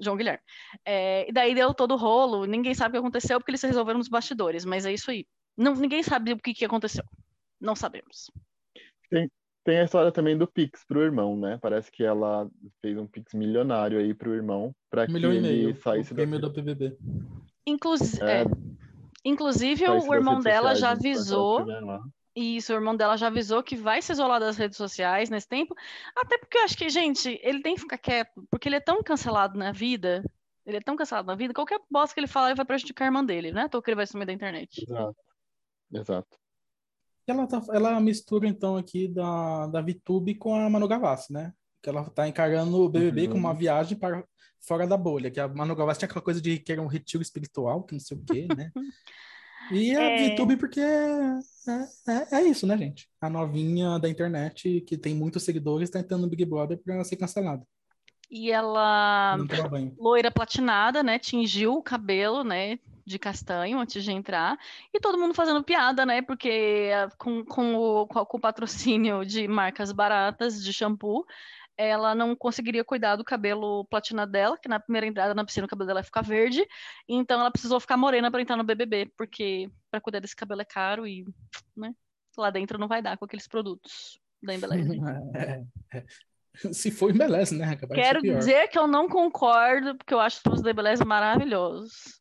João 0.00 0.16
Guilherme. 0.16 0.42
É... 0.84 1.28
E 1.28 1.32
daí 1.32 1.54
deu 1.54 1.74
todo 1.74 1.94
o 1.94 1.98
rolo, 1.98 2.44
ninguém 2.44 2.74
sabe 2.74 2.90
o 2.90 2.92
que 2.92 2.98
aconteceu 3.06 3.38
porque 3.38 3.50
eles 3.50 3.60
se 3.60 3.66
resolveram 3.66 3.98
nos 3.98 4.08
bastidores, 4.08 4.64
mas 4.64 4.86
é 4.86 4.92
isso 4.92 5.10
aí. 5.10 5.26
Não, 5.56 5.74
ninguém 5.74 6.02
sabe 6.02 6.32
o 6.32 6.38
que, 6.38 6.54
que 6.54 6.64
aconteceu. 6.64 7.04
Não 7.60 7.74
sabemos. 7.74 8.30
Tem 9.66 9.80
a 9.80 9.84
história 9.84 10.12
também 10.12 10.38
do 10.38 10.46
Pix 10.46 10.84
pro 10.84 11.02
irmão, 11.02 11.36
né? 11.36 11.58
Parece 11.60 11.90
que 11.90 12.04
ela 12.04 12.48
fez 12.80 12.96
um 12.96 13.04
Pix 13.04 13.34
milionário 13.34 13.98
aí 13.98 14.14
pro 14.14 14.32
irmão 14.32 14.72
para 14.88 15.02
Um 15.02 15.06
que 15.06 15.12
milhão 15.14 15.32
e 15.32 15.38
ele 15.38 15.48
meio. 15.48 15.76
saísse 15.82 16.12
O 16.12 16.14
da, 16.14 16.22
prêmio 16.22 16.38
do 16.38 16.52
PBB. 16.52 16.96
Inclusive, 17.66 18.22
É, 18.22 18.44
Inclusive, 19.24 19.84
saísse 19.84 20.08
o 20.08 20.14
irmão 20.14 20.40
dela 20.40 20.72
já 20.76 20.92
avisou. 20.92 21.66
Isso, 22.36 22.70
o 22.70 22.76
irmão 22.76 22.94
dela 22.94 23.16
já 23.16 23.28
avisou 23.28 23.62
que 23.62 23.74
vai 23.74 24.02
se 24.02 24.12
isolar 24.12 24.38
das 24.38 24.58
redes 24.58 24.76
sociais 24.76 25.30
nesse 25.30 25.48
tempo. 25.48 25.74
Até 26.14 26.36
porque 26.36 26.58
eu 26.58 26.64
acho 26.64 26.76
que, 26.76 26.86
gente, 26.90 27.40
ele 27.42 27.62
tem 27.62 27.74
que 27.74 27.80
ficar 27.80 27.96
quieto, 27.96 28.46
porque 28.50 28.68
ele 28.68 28.76
é 28.76 28.80
tão 28.80 29.02
cancelado 29.02 29.58
na 29.58 29.72
vida. 29.72 30.22
Ele 30.66 30.76
é 30.76 30.80
tão 30.80 30.96
cancelado 30.96 31.26
na 31.26 31.34
vida, 31.34 31.54
qualquer 31.54 31.80
bosta 31.90 32.12
que 32.12 32.20
ele 32.20 32.26
falar, 32.26 32.48
ele 32.48 32.56
vai 32.56 32.66
prejudicar 32.66 33.04
a 33.04 33.08
irmã 33.08 33.24
dele, 33.24 33.52
né? 33.52 33.68
Tô 33.68 33.80
que 33.80 33.88
ele 33.88 33.96
vai 33.96 34.06
sumir 34.06 34.26
da 34.26 34.32
internet. 34.34 34.84
Exato. 34.86 35.16
Exato. 35.90 36.38
E 37.26 37.30
ela, 37.30 37.46
tá, 37.46 37.62
ela 37.72 38.00
mistura, 38.00 38.46
então, 38.46 38.76
aqui 38.76 39.08
da, 39.08 39.68
da 39.68 39.80
VTube 39.80 40.34
com 40.34 40.54
a 40.54 40.68
Manu 40.68 40.86
Gavassi, 40.86 41.32
né? 41.32 41.54
Que 41.80 41.88
ela 41.88 42.04
tá 42.10 42.28
encarando 42.28 42.82
o 42.82 42.88
BBB 42.88 43.22
Uhum. 43.22 43.28
como 43.28 43.46
uma 43.46 43.54
viagem 43.54 43.96
para 43.96 44.22
fora 44.60 44.86
da 44.86 44.96
bolha. 44.96 45.30
Que 45.30 45.40
a 45.40 45.48
Manu 45.48 45.74
Gavassi 45.74 46.00
tinha 46.00 46.06
aquela 46.06 46.22
coisa 46.22 46.40
de 46.40 46.58
que 46.58 46.70
era 46.70 46.82
um 46.82 46.86
retiro 46.86 47.22
espiritual, 47.22 47.82
que 47.84 47.94
não 47.94 48.00
sei 48.00 48.18
o 48.18 48.24
quê, 48.24 48.46
né? 48.54 48.70
E 49.70 49.94
a 49.96 50.02
É. 50.02 50.30
VTube 50.30 50.56
porque 50.56 50.80
é, 50.80 51.40
é, 52.08 52.36
é 52.38 52.42
isso, 52.42 52.66
né, 52.66 52.76
gente? 52.76 53.08
A 53.20 53.28
novinha 53.28 53.98
da 53.98 54.08
internet 54.08 54.80
que 54.82 54.96
tem 54.96 55.14
muitos 55.14 55.42
seguidores 55.42 55.90
tá 55.90 55.98
entrando 55.98 56.22
no 56.22 56.28
Big 56.28 56.44
Brother 56.44 56.78
pra 56.78 57.02
ser 57.04 57.16
cancelada. 57.16 57.66
E 58.30 58.50
ela, 58.50 59.36
loira 59.98 60.30
platinada, 60.32 61.02
né? 61.02 61.18
Tingiu 61.18 61.74
o 61.74 61.82
cabelo, 61.82 62.42
né? 62.42 62.78
De 63.04 63.20
castanho 63.20 63.78
antes 63.78 64.02
de 64.02 64.10
entrar. 64.10 64.58
E 64.92 64.98
todo 64.98 65.16
mundo 65.16 65.32
fazendo 65.32 65.62
piada, 65.62 66.04
né? 66.04 66.22
Porque 66.22 66.90
ah, 66.92 67.08
com, 67.16 67.44
com, 67.44 67.76
o, 67.76 68.06
com 68.06 68.36
o 68.36 68.40
patrocínio 68.40 69.24
de 69.24 69.46
marcas 69.46 69.92
baratas 69.92 70.62
de 70.62 70.72
shampoo, 70.72 71.24
ela 71.76 72.14
não 72.14 72.34
conseguiria 72.34 72.84
cuidar 72.84 73.16
do 73.16 73.24
cabelo 73.24 73.84
platinado 73.86 74.32
dela, 74.32 74.58
que 74.58 74.68
na 74.68 74.80
primeira 74.80 75.06
entrada 75.06 75.34
na 75.34 75.44
piscina 75.44 75.66
o 75.66 75.68
cabelo 75.68 75.86
dela 75.86 76.00
ia 76.00 76.04
ficar 76.04 76.22
verde. 76.22 76.66
Então 77.08 77.40
ela 77.40 77.50
precisou 77.50 77.78
ficar 77.78 77.96
morena 77.96 78.30
para 78.30 78.40
entrar 78.40 78.56
no 78.56 78.64
BBB, 78.64 79.12
porque 79.16 79.70
para 79.90 80.00
cuidar 80.00 80.20
desse 80.20 80.36
cabelo 80.36 80.62
é 80.62 80.64
caro 80.64 81.06
e, 81.06 81.24
né? 81.76 81.94
Lá 82.36 82.50
dentro 82.50 82.78
não 82.78 82.88
vai 82.88 83.00
dar 83.00 83.16
com 83.16 83.24
aqueles 83.24 83.48
produtos 83.48 84.20
da 84.42 84.54
Embeleze. 84.54 84.98
É, 85.34 85.98
é. 85.98 86.04
Se 86.72 86.90
for, 86.90 87.10
embeleze, 87.10 87.54
né? 87.54 87.76
Quero 87.94 88.22
dizer 88.22 88.68
que 88.68 88.78
eu 88.78 88.86
não 88.86 89.10
concordo, 89.10 89.94
porque 89.94 90.14
eu 90.14 90.20
acho 90.20 90.36
os 90.36 90.42
produtos 90.42 90.64
da 90.64 90.70
Embeleze 90.70 91.04
maravilhosos. 91.04 92.18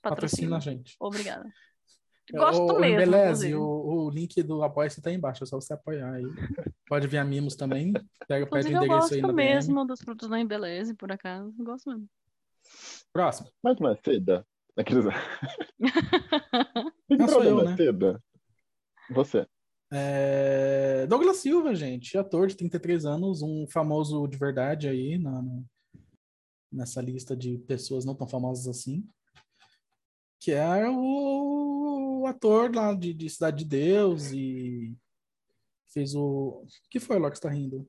Patrocina 0.00 0.50
Patrocina. 0.50 0.56
a 0.56 0.60
gente. 0.60 0.96
Obrigada. 1.00 1.44
Gosto 2.32 2.62
o, 2.62 2.80
mesmo, 2.80 3.14
inclusive. 3.16 3.54
o, 3.54 4.06
o 4.06 4.10
link 4.10 4.42
do 4.42 4.62
Apoia-se 4.62 5.02
tá 5.02 5.10
aí 5.10 5.16
embaixo, 5.16 5.44
é 5.44 5.46
só 5.46 5.60
você 5.60 5.74
apoiar 5.74 6.14
aí. 6.14 6.24
Pode 6.88 7.06
vir 7.06 7.18
a 7.18 7.24
Mimos 7.24 7.54
também. 7.54 7.92
Pega, 8.26 8.46
pede 8.46 8.68
o 8.68 8.70
Inclusive, 8.70 8.74
eu 8.74 8.82
endereço 8.84 9.14
aí 9.14 9.20
gosto 9.20 9.20
na 9.20 9.28
DM. 9.32 9.54
mesmo 9.54 9.84
dos 9.86 10.00
produtos 10.02 10.28
da 10.30 10.40
Embeleze, 10.40 10.94
por 10.94 11.12
acaso. 11.12 11.52
Gosto 11.58 11.90
mesmo. 11.90 12.08
Próximo. 13.12 13.48
Mais 13.62 13.78
uma 13.78 13.96
seda. 14.04 14.44
Aqueles... 14.76 15.04
Não 17.10 17.28
sou 17.28 17.44
eu, 17.44 17.64
né? 17.64 17.76
seda? 17.76 18.20
Você. 19.10 19.46
É, 19.92 21.06
Douglas 21.06 21.36
Silva, 21.36 21.74
gente, 21.74 22.18
ator 22.18 22.48
de 22.48 22.56
33 22.56 23.04
anos, 23.04 23.42
um 23.42 23.66
famoso 23.70 24.26
de 24.26 24.36
verdade 24.36 24.88
aí 24.88 25.18
na, 25.18 25.40
na- 25.42 25.62
nessa 26.72 27.00
lista 27.00 27.36
de 27.36 27.58
pessoas 27.58 28.04
não 28.04 28.16
tão 28.16 28.26
famosas 28.26 28.66
assim, 28.66 29.08
que 30.40 30.50
é 30.50 30.88
o 30.90 31.83
ator 32.26 32.74
lá 32.74 32.94
de, 32.94 33.12
de 33.14 33.28
Cidade 33.28 33.58
de 33.58 33.64
Deus 33.64 34.32
e 34.32 34.96
fez 35.92 36.14
o... 36.14 36.62
O 36.62 36.66
que 36.90 36.98
foi, 37.00 37.18
Locke, 37.18 37.32
que 37.32 37.38
você 37.38 37.42
tá 37.42 37.50
rindo? 37.50 37.88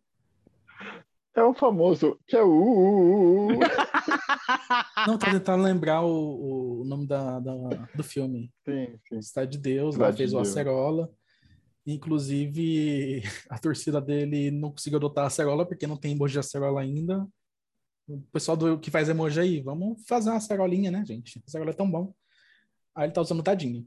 É 1.35 1.43
o 1.43 1.53
famoso 1.53 2.17
que 2.25 2.35
é 2.35 2.41
o. 2.41 2.47
uh, 2.47 3.49
uh, 3.49 3.57
uh. 3.57 3.59
Não, 5.05 5.17
tô 5.17 5.25
tentando 5.25 5.63
lembrar 5.63 6.01
o, 6.01 6.81
o 6.81 6.85
nome 6.85 7.05
da, 7.05 7.41
da- 7.41 7.89
do 7.93 8.03
filme. 8.05 8.53
Sim, 8.63 8.97
sim. 9.09 9.21
Cidade 9.21 9.51
de 9.51 9.57
Deus, 9.57 9.95
lá 9.97 10.05
Cidade 10.05 10.17
fez 10.17 10.29
de 10.29 10.35
o. 10.37 10.39
Acerola. 10.39 11.11
Inclusive, 11.85 13.21
a 13.49 13.59
torcida 13.59 13.99
dele 13.99 14.49
não 14.49 14.71
conseguiu 14.71 14.97
adotar 14.97 15.25
a 15.25 15.27
Acerola 15.27 15.65
porque 15.65 15.85
não 15.85 15.97
tem 15.97 16.13
emoji 16.13 16.33
de 16.33 16.39
Acerola 16.39 16.79
ainda. 16.79 17.27
O 18.07 18.21
pessoal 18.31 18.55
do, 18.55 18.79
que 18.79 18.89
faz 18.89 19.09
emoji 19.09 19.39
aí, 19.41 19.61
vamos 19.61 20.05
fazer 20.07 20.29
uma 20.29 20.37
Acerolinha, 20.37 20.89
né, 20.89 21.03
gente? 21.05 21.39
A 21.39 21.41
Acerola 21.47 21.71
é 21.71 21.73
tão 21.73 21.89
bom. 21.91 22.13
Aí 22.95 23.07
ele 23.07 23.13
tá 23.13 23.19
usando 23.19 23.41
o 23.41 23.43
tadinho. 23.43 23.85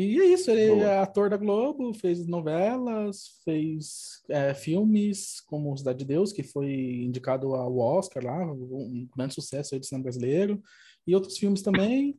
E 0.00 0.20
é 0.20 0.26
isso, 0.26 0.48
ele 0.48 0.76
Boa. 0.76 0.84
é 0.84 0.98
ator 1.00 1.28
da 1.28 1.36
Globo, 1.36 1.92
fez 1.92 2.24
novelas, 2.24 3.40
fez 3.44 4.22
é, 4.28 4.54
filmes 4.54 5.40
como 5.40 5.76
Cidade 5.76 5.98
de 5.98 6.04
Deus, 6.04 6.32
que 6.32 6.44
foi 6.44 6.70
indicado 7.02 7.52
ao 7.52 7.76
Oscar 7.78 8.24
lá, 8.24 8.52
um 8.52 9.08
grande 9.16 9.34
sucesso 9.34 9.74
aí 9.74 9.80
do 9.80 9.84
cinema 9.84 10.04
brasileiro, 10.04 10.62
e 11.04 11.16
outros 11.16 11.36
filmes 11.36 11.62
também. 11.62 12.16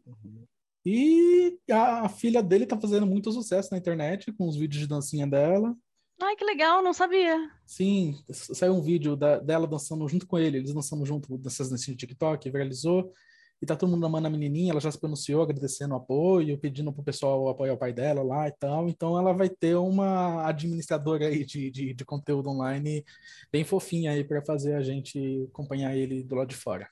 E 0.85 1.57
a, 1.71 2.01
a 2.01 2.09
filha 2.09 2.43
dele 2.43 2.65
tá 2.65 2.77
fazendo 2.77 3.05
muito 3.05 3.31
sucesso 3.31 3.69
na 3.71 3.77
internet 3.77 4.29
com 4.33 4.45
os 4.45 4.57
vídeos 4.57 4.81
de 4.81 4.87
dancinha 4.87 5.25
dela. 5.25 5.73
Ai, 6.21 6.35
que 6.35 6.43
legal, 6.43 6.83
não 6.83 6.91
sabia. 6.91 7.49
Sim, 7.65 8.13
saiu 8.29 8.73
um 8.73 8.81
vídeo 8.81 9.15
da- 9.15 9.39
dela 9.39 9.65
dançando 9.65 10.05
junto 10.05 10.27
com 10.27 10.37
ele, 10.37 10.57
eles 10.57 10.73
dançando 10.73 11.05
junto 11.05 11.37
dancinhas 11.37 11.69
de 11.79 11.95
TikTok, 11.95 12.51
viralizou. 12.51 13.13
E 13.61 13.65
tá 13.65 13.75
todo 13.75 13.89
mundo 13.89 14.05
amando 14.05 14.27
a 14.27 14.29
menininha, 14.29 14.71
ela 14.71 14.79
já 14.79 14.89
se 14.91 14.99
pronunciou, 14.99 15.41
agradecendo 15.41 15.93
o 15.93 15.97
apoio, 15.97 16.57
pedindo 16.57 16.93
pro 16.93 17.03
pessoal 17.03 17.49
apoiar 17.49 17.73
o 17.73 17.77
pai 17.77 17.91
dela 17.91 18.23
lá 18.23 18.47
e 18.47 18.51
tal. 18.51 18.87
Então 18.87 19.17
ela 19.17 19.33
vai 19.33 19.49
ter 19.49 19.75
uma 19.75 20.47
administradora 20.47 21.27
aí 21.27 21.45
de, 21.45 21.69
de, 21.69 21.93
de 21.93 22.05
conteúdo 22.05 22.49
online 22.49 23.03
bem 23.51 23.63
fofinha 23.65 24.11
aí 24.11 24.23
para 24.23 24.41
fazer 24.41 24.75
a 24.75 24.81
gente 24.81 25.47
acompanhar 25.51 25.95
ele 25.95 26.23
do 26.23 26.35
lado 26.35 26.47
de 26.47 26.55
fora. 26.55 26.89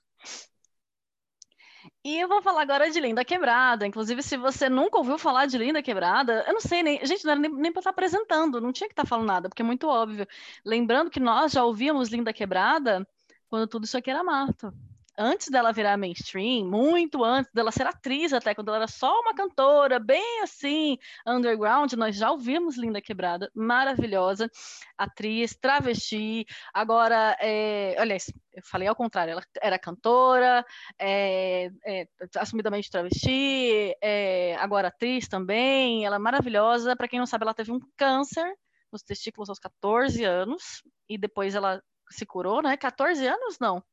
E 2.03 2.19
eu 2.19 2.27
vou 2.27 2.41
falar 2.41 2.61
agora 2.61 2.89
de 2.89 2.99
Linda 2.99 3.23
Quebrada. 3.23 3.85
Inclusive, 3.85 4.21
se 4.23 4.37
você 4.37 4.69
nunca 4.69 4.97
ouviu 4.97 5.17
falar 5.17 5.45
de 5.45 5.57
Linda 5.57 5.81
Quebrada, 5.81 6.43
eu 6.47 6.53
não 6.53 6.61
sei, 6.61 6.83
nem, 6.83 7.05
gente, 7.05 7.23
não 7.25 7.31
era 7.31 7.39
nem, 7.39 7.51
nem 7.51 7.71
pra 7.71 7.79
estar 7.79 7.89
apresentando, 7.91 8.61
não 8.61 8.71
tinha 8.71 8.87
que 8.87 8.93
estar 8.93 9.05
falando 9.05 9.27
nada, 9.27 9.49
porque 9.49 9.61
é 9.61 9.65
muito 9.65 9.87
óbvio. 9.87 10.27
Lembrando 10.65 11.09
que 11.09 11.19
nós 11.19 11.51
já 11.51 11.63
ouvíamos 11.63 12.09
Linda 12.09 12.33
Quebrada 12.33 13.07
quando 13.49 13.67
tudo 13.67 13.85
isso 13.85 13.97
aqui 13.97 14.09
era 14.09 14.23
mato. 14.23 14.73
Antes 15.17 15.49
dela 15.49 15.73
virar 15.73 15.97
mainstream, 15.97 16.65
muito 16.65 17.23
antes 17.23 17.51
dela 17.51 17.71
ser 17.71 17.87
atriz, 17.87 18.31
até 18.33 18.53
quando 18.53 18.69
ela 18.69 18.77
era 18.77 18.87
só 18.87 19.19
uma 19.21 19.33
cantora, 19.33 19.99
bem 19.99 20.41
assim, 20.41 20.97
underground, 21.25 21.91
nós 21.93 22.15
já 22.15 22.31
ouvimos 22.31 22.77
Linda 22.77 23.01
Quebrada, 23.01 23.49
maravilhosa, 23.55 24.49
atriz, 24.97 25.55
travesti, 25.55 26.45
agora, 26.73 27.35
é, 27.39 27.95
aliás, 27.97 28.31
eu 28.53 28.63
falei 28.63 28.87
ao 28.87 28.95
contrário, 28.95 29.31
ela 29.31 29.43
era 29.61 29.79
cantora, 29.79 30.65
é, 30.99 31.71
é, 31.85 32.07
assumidamente 32.35 32.89
travesti, 32.91 33.95
é, 34.01 34.55
agora 34.57 34.89
atriz 34.89 35.27
também, 35.27 36.05
ela 36.05 36.17
é 36.17 36.19
maravilhosa, 36.19 36.95
para 36.95 37.07
quem 37.07 37.19
não 37.19 37.25
sabe, 37.25 37.43
ela 37.43 37.53
teve 37.53 37.71
um 37.71 37.79
câncer 37.95 38.53
nos 38.91 39.01
testículos 39.01 39.49
aos 39.49 39.59
14 39.59 40.23
anos, 40.23 40.83
e 41.09 41.17
depois 41.17 41.55
ela 41.55 41.81
se 42.09 42.25
curou, 42.25 42.61
né? 42.61 42.77
14 42.77 43.25
anos? 43.27 43.57
Não. 43.59 43.83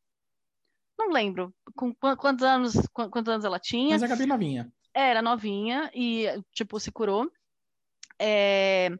Não 0.98 1.10
lembro. 1.10 1.52
Com 1.74 1.94
quantos 1.94 2.44
anos, 2.44 2.74
quantos 2.92 3.28
anos 3.28 3.44
ela 3.44 3.58
tinha? 3.58 3.90
Mas 3.90 4.02
a 4.02 4.06
Gabi 4.06 4.26
novinha. 4.26 4.72
Era 4.92 5.20
novinha 5.20 5.90
e, 5.94 6.26
tipo, 6.52 6.78
se 6.78 6.92
curou. 6.92 7.30
É... 8.18 8.90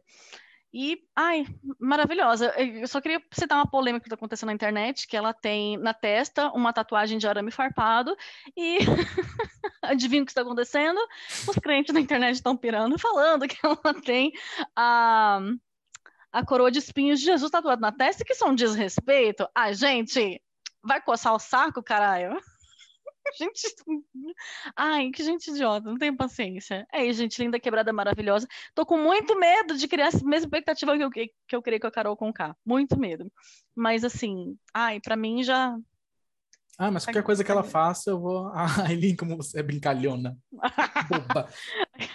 E, 0.77 0.99
ai, 1.15 1.45
maravilhosa. 1.79 2.53
Eu 2.59 2.85
só 2.85 2.99
queria 2.99 3.23
citar 3.31 3.57
uma 3.57 3.69
polêmica 3.69 4.03
que 4.03 4.07
está 4.07 4.15
acontecendo 4.15 4.47
na 4.47 4.53
internet, 4.53 5.07
que 5.07 5.15
ela 5.15 5.33
tem 5.33 5.77
na 5.77 5.93
testa 5.93 6.51
uma 6.51 6.73
tatuagem 6.73 7.17
de 7.17 7.25
arame 7.25 7.49
farpado 7.49 8.13
e 8.57 8.79
adivinha 9.81 10.21
o 10.21 10.25
que 10.25 10.31
está 10.31 10.41
acontecendo? 10.41 10.99
Os 11.47 11.55
crentes 11.55 11.93
na 11.93 12.01
internet 12.01 12.35
estão 12.35 12.57
pirando, 12.57 12.99
falando 12.99 13.47
que 13.47 13.57
ela 13.63 13.93
tem 14.03 14.33
a, 14.75 15.39
a 16.29 16.45
coroa 16.45 16.69
de 16.69 16.79
espinhos 16.79 17.19
de 17.19 17.25
Jesus 17.27 17.49
tatuada 17.49 17.79
na 17.79 17.93
testa, 17.93 18.25
que 18.25 18.35
são 18.35 18.49
um 18.49 18.55
desrespeito. 18.55 19.47
Ai, 19.55 19.73
gente, 19.73 20.41
vai 20.85 21.01
coçar 21.01 21.33
o 21.33 21.39
saco, 21.39 21.81
caralho? 21.83 22.39
gente. 23.37 23.61
Ai, 24.75 25.09
que 25.11 25.23
gente 25.23 25.49
idiota, 25.49 25.89
não 25.89 25.97
tenho 25.97 26.15
paciência. 26.15 26.85
É 26.93 27.05
isso, 27.05 27.19
gente, 27.19 27.41
linda, 27.41 27.59
quebrada, 27.59 27.91
maravilhosa. 27.91 28.47
Tô 28.73 28.85
com 28.85 28.97
muito 28.97 29.37
medo 29.37 29.77
de 29.77 29.87
criar 29.87 30.07
essa 30.07 30.23
mesma 30.25 30.45
expectativa 30.45 30.97
que 30.97 31.03
eu, 31.03 31.09
que 31.09 31.55
eu 31.55 31.61
criei 31.61 31.79
com 31.79 31.87
a 31.87 31.91
Carol 31.91 32.17
com 32.17 32.31
K. 32.31 32.55
Muito 32.65 32.99
medo. 32.99 33.31
Mas 33.75 34.03
assim, 34.03 34.57
ai, 34.73 34.99
pra 34.99 35.15
mim 35.15 35.43
já. 35.43 35.75
Ah, 36.77 36.91
mas 36.91 37.05
qualquer 37.05 37.23
coisa 37.23 37.41
que 37.41 37.49
ela 37.49 37.63
faça, 37.63 38.09
eu 38.09 38.19
vou. 38.19 38.51
Ai, 38.85 38.95
Lin, 38.95 39.15
como 39.15 39.37
você 39.37 39.61
é 39.61 39.63
brincalhona. 39.63 40.37
Boba. 40.51 41.47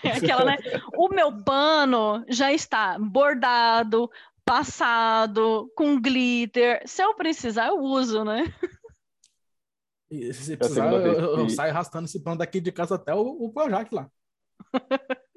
Aquela, 0.04 0.44
né? 0.44 0.58
O 0.94 1.08
meu 1.08 1.42
pano 1.42 2.22
já 2.28 2.52
está 2.52 2.98
bordado, 2.98 4.10
passado, 4.44 5.70
com 5.76 6.00
glitter. 6.00 6.82
Se 6.86 7.02
eu 7.02 7.14
precisar, 7.14 7.68
eu 7.68 7.78
uso, 7.78 8.24
né? 8.24 8.44
E 10.10 10.32
se 10.34 10.56
precisar, 10.56 10.92
eu, 10.92 11.00
eu, 11.00 11.38
eu, 11.38 11.48
saio 11.48 11.70
arrastando 11.70 12.06
esse 12.06 12.20
pano 12.20 12.38
daqui 12.38 12.60
de 12.60 12.72
casa 12.72 12.96
até 12.96 13.14
o, 13.14 13.20
o 13.20 13.52
Projac 13.52 13.94
lá. 13.94 14.10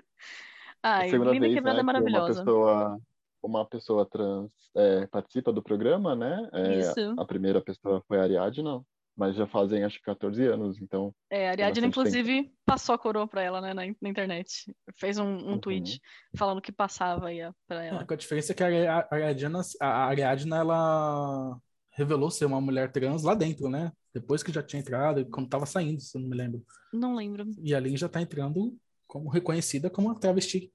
Ai, 0.81 1.09
segunda 1.09 1.31
linda 1.31 1.45
vez, 1.45 1.55
quebrada 1.55 1.77
né, 1.77 1.83
maravilhosa. 1.83 2.41
Uma 2.41 2.45
pessoa, 2.45 3.01
uma 3.41 3.65
pessoa 3.65 4.05
trans 4.05 4.51
é, 4.75 5.05
participa 5.07 5.53
do 5.53 5.61
programa, 5.61 6.15
né? 6.15 6.49
É, 6.51 6.79
Isso. 6.79 7.15
A 7.17 7.25
primeira 7.25 7.61
pessoa 7.61 8.03
foi 8.07 8.19
a 8.19 8.23
Ariadna, 8.23 8.83
mas 9.15 9.35
já 9.35 9.45
fazem 9.45 9.83
acho 9.83 9.99
que 9.99 10.05
14 10.05 10.45
anos, 10.47 10.81
então. 10.81 11.13
É, 11.29 11.47
a 11.47 11.51
Ariadna, 11.51 11.87
inclusive, 11.87 12.43
tempo. 12.43 12.55
passou 12.65 12.95
a 12.95 12.97
coroa 12.97 13.27
para 13.27 13.43
ela, 13.43 13.61
né, 13.61 13.73
na, 13.73 13.83
na, 14.01 14.09
internet. 14.09 14.75
Fez 14.95 15.17
um, 15.17 15.25
um 15.25 15.51
uhum. 15.51 15.59
tweet 15.59 16.01
falando 16.35 16.61
que 16.61 16.71
passava 16.71 17.27
aí 17.27 17.39
para 17.67 17.83
ela. 17.83 18.01
É, 18.01 18.05
com 18.05 18.13
a 18.13 18.17
diferença 18.17 18.51
é 18.51 18.55
que 18.55 18.63
a 18.63 19.07
Ariadna, 19.11 19.61
a 19.79 20.05
Ariadna, 20.05 20.57
ela 20.57 21.57
revelou 21.91 22.31
ser 22.31 22.45
uma 22.45 22.59
mulher 22.59 22.91
trans 22.91 23.23
lá 23.23 23.35
dentro, 23.35 23.69
né? 23.69 23.91
Depois 24.13 24.41
que 24.41 24.51
já 24.51 24.63
tinha 24.63 24.79
entrado, 24.79 25.25
quando 25.29 25.49
tava 25.49 25.65
saindo, 25.65 26.01
se 26.01 26.17
eu 26.17 26.21
não 26.21 26.29
me 26.29 26.35
lembro. 26.35 26.63
Não 26.91 27.15
lembro. 27.15 27.45
E 27.61 27.73
a 27.73 27.79
Lin 27.79 27.95
já 27.95 28.09
tá 28.09 28.21
entrando 28.21 28.75
como 29.07 29.29
reconhecida 29.29 29.89
como 29.89 30.07
uma 30.07 30.19
travesti 30.19 30.71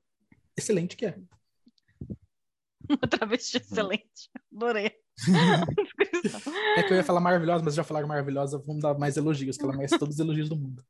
excelente 0.57 0.97
que 0.97 1.07
é. 1.07 1.18
Uma 3.01 3.09
travesti 3.09 3.59
excelente. 3.59 4.30
Adorei. 4.55 4.93
é 6.76 6.82
que 6.82 6.93
eu 6.93 6.97
ia 6.97 7.05
falar 7.05 7.20
maravilhosa, 7.20 7.64
mas 7.64 7.74
já 7.74 7.84
falaram 7.84 8.09
maravilhosa, 8.09 8.62
vamos 8.66 8.82
dar 8.82 8.97
mais 8.99 9.16
elogios, 9.16 9.57
que 9.57 9.64
ela 9.64 9.76
merece 9.76 9.99
todos 9.99 10.14
os 10.14 10.20
elogios 10.20 10.49
do 10.49 10.57
mundo. 10.57 10.82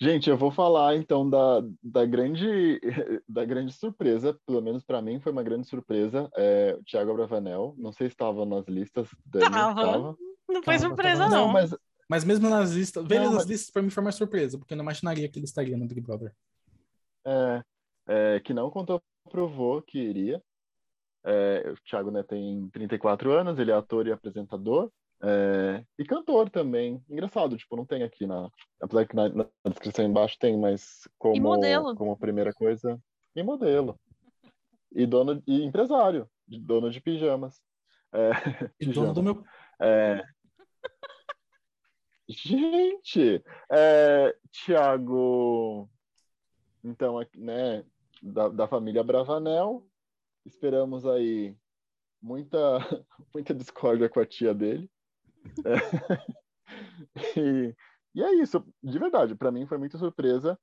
Gente, 0.00 0.28
eu 0.28 0.36
vou 0.36 0.50
falar 0.50 0.96
então 0.96 1.28
da, 1.28 1.62
da, 1.82 2.04
grande, 2.04 2.80
da 3.28 3.44
grande 3.44 3.72
surpresa, 3.72 4.38
pelo 4.44 4.60
menos 4.60 4.82
para 4.82 5.00
mim 5.00 5.20
foi 5.20 5.30
uma 5.30 5.42
grande 5.42 5.68
surpresa, 5.68 6.28
é, 6.34 6.76
o 6.78 6.82
Thiago 6.84 7.14
Bravanel, 7.14 7.74
não 7.78 7.92
sei 7.92 8.08
se 8.08 8.14
estava 8.14 8.44
nas 8.44 8.66
listas. 8.66 9.08
Dani, 9.24 9.50
tava. 9.50 10.16
Não 10.48 10.62
foi 10.62 10.78
surpresa, 10.78 11.28
não. 11.28 11.46
não. 11.46 11.48
Mas, 11.48 11.76
mas 12.08 12.24
mesmo 12.24 12.50
nas 12.50 12.72
listas, 12.72 13.06
ver 13.06 13.20
nas 13.20 13.34
mas... 13.34 13.46
listas 13.46 13.70
para 13.70 13.82
mim 13.82 13.90
foi 13.90 14.02
uma 14.02 14.12
surpresa, 14.12 14.58
porque 14.58 14.74
eu 14.74 14.76
não 14.76 14.84
imaginaria 14.84 15.28
que 15.28 15.38
ele 15.38 15.46
estaria 15.46 15.76
no 15.76 15.86
Big 15.86 16.00
Brother. 16.00 16.34
É, 17.24 17.62
é 18.08 18.40
que 18.40 18.52
não 18.52 18.70
contou 18.70 19.00
provou 19.30 19.82
que 19.82 19.98
iria. 19.98 20.42
É, 21.24 21.72
o 21.72 21.76
Thiago 21.88 22.10
né, 22.10 22.22
tem 22.22 22.68
34 22.70 23.32
anos, 23.32 23.58
ele 23.58 23.70
é 23.70 23.74
ator 23.74 24.06
e 24.06 24.12
apresentador. 24.12 24.90
É, 25.22 25.82
e 25.98 26.04
cantor 26.04 26.50
também. 26.50 27.02
Engraçado, 27.08 27.56
tipo, 27.56 27.76
não 27.76 27.86
tem 27.86 28.02
aqui 28.02 28.26
na. 28.26 28.50
Apesar 28.80 29.06
que 29.06 29.16
na, 29.16 29.28
na 29.30 29.46
descrição 29.70 30.04
embaixo 30.04 30.38
tem, 30.38 30.58
mas 30.58 31.08
como, 31.18 31.34
como 31.96 32.16
primeira 32.16 32.52
coisa. 32.52 33.00
E 33.34 33.42
modelo. 33.42 33.98
E 34.92 35.06
dono 35.06 35.42
e 35.46 35.64
empresário, 35.64 36.28
dono 36.46 36.90
de 36.90 37.00
pijamas. 37.00 37.60
É, 38.12 38.30
e 38.80 38.86
pijama. 38.86 39.12
dono 39.12 39.14
do 39.14 39.22
meu. 39.22 39.44
É, 39.80 40.22
Gente, 42.28 43.44
é, 43.70 44.34
Tiago, 44.50 45.90
então, 46.82 47.20
né, 47.34 47.84
da, 48.22 48.48
da 48.48 48.66
família 48.66 49.04
Bravanel, 49.04 49.86
esperamos 50.44 51.06
aí 51.06 51.56
muita, 52.22 52.58
muita 53.34 53.54
discórdia 53.54 54.08
com 54.08 54.20
a 54.20 54.26
tia 54.26 54.54
dele. 54.54 54.90
É, 55.64 55.74
e, 57.38 57.74
e, 58.14 58.22
é 58.22 58.34
isso, 58.34 58.64
de 58.82 58.98
verdade, 58.98 59.34
para 59.34 59.50
mim 59.50 59.66
foi 59.66 59.78
muita 59.78 59.98
surpresa. 59.98 60.58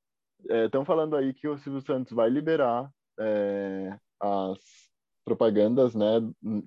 Estão 0.48 0.82
é, 0.82 0.84
falando 0.84 1.16
aí 1.16 1.32
que 1.32 1.46
o 1.46 1.56
Silvio 1.58 1.80
Santos 1.80 2.12
vai 2.12 2.28
liberar 2.28 2.90
é, 3.18 3.96
as 4.20 4.58
propagandas, 5.24 5.94
né, 5.94 6.20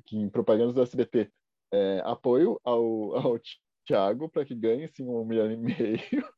que 0.06 0.30
propagandas 0.30 0.74
do 0.74 0.82
SBT, 0.82 1.30
é, 1.74 2.02
apoio 2.06 2.60
ao, 2.64 3.16
ao 3.18 3.40
Thiago 3.86 4.30
para 4.30 4.46
que 4.46 4.56
ganhe 4.56 4.88
sim 4.88 5.08
um 5.08 5.26
milhão 5.26 5.52
e 5.52 5.58
meio. 5.58 5.76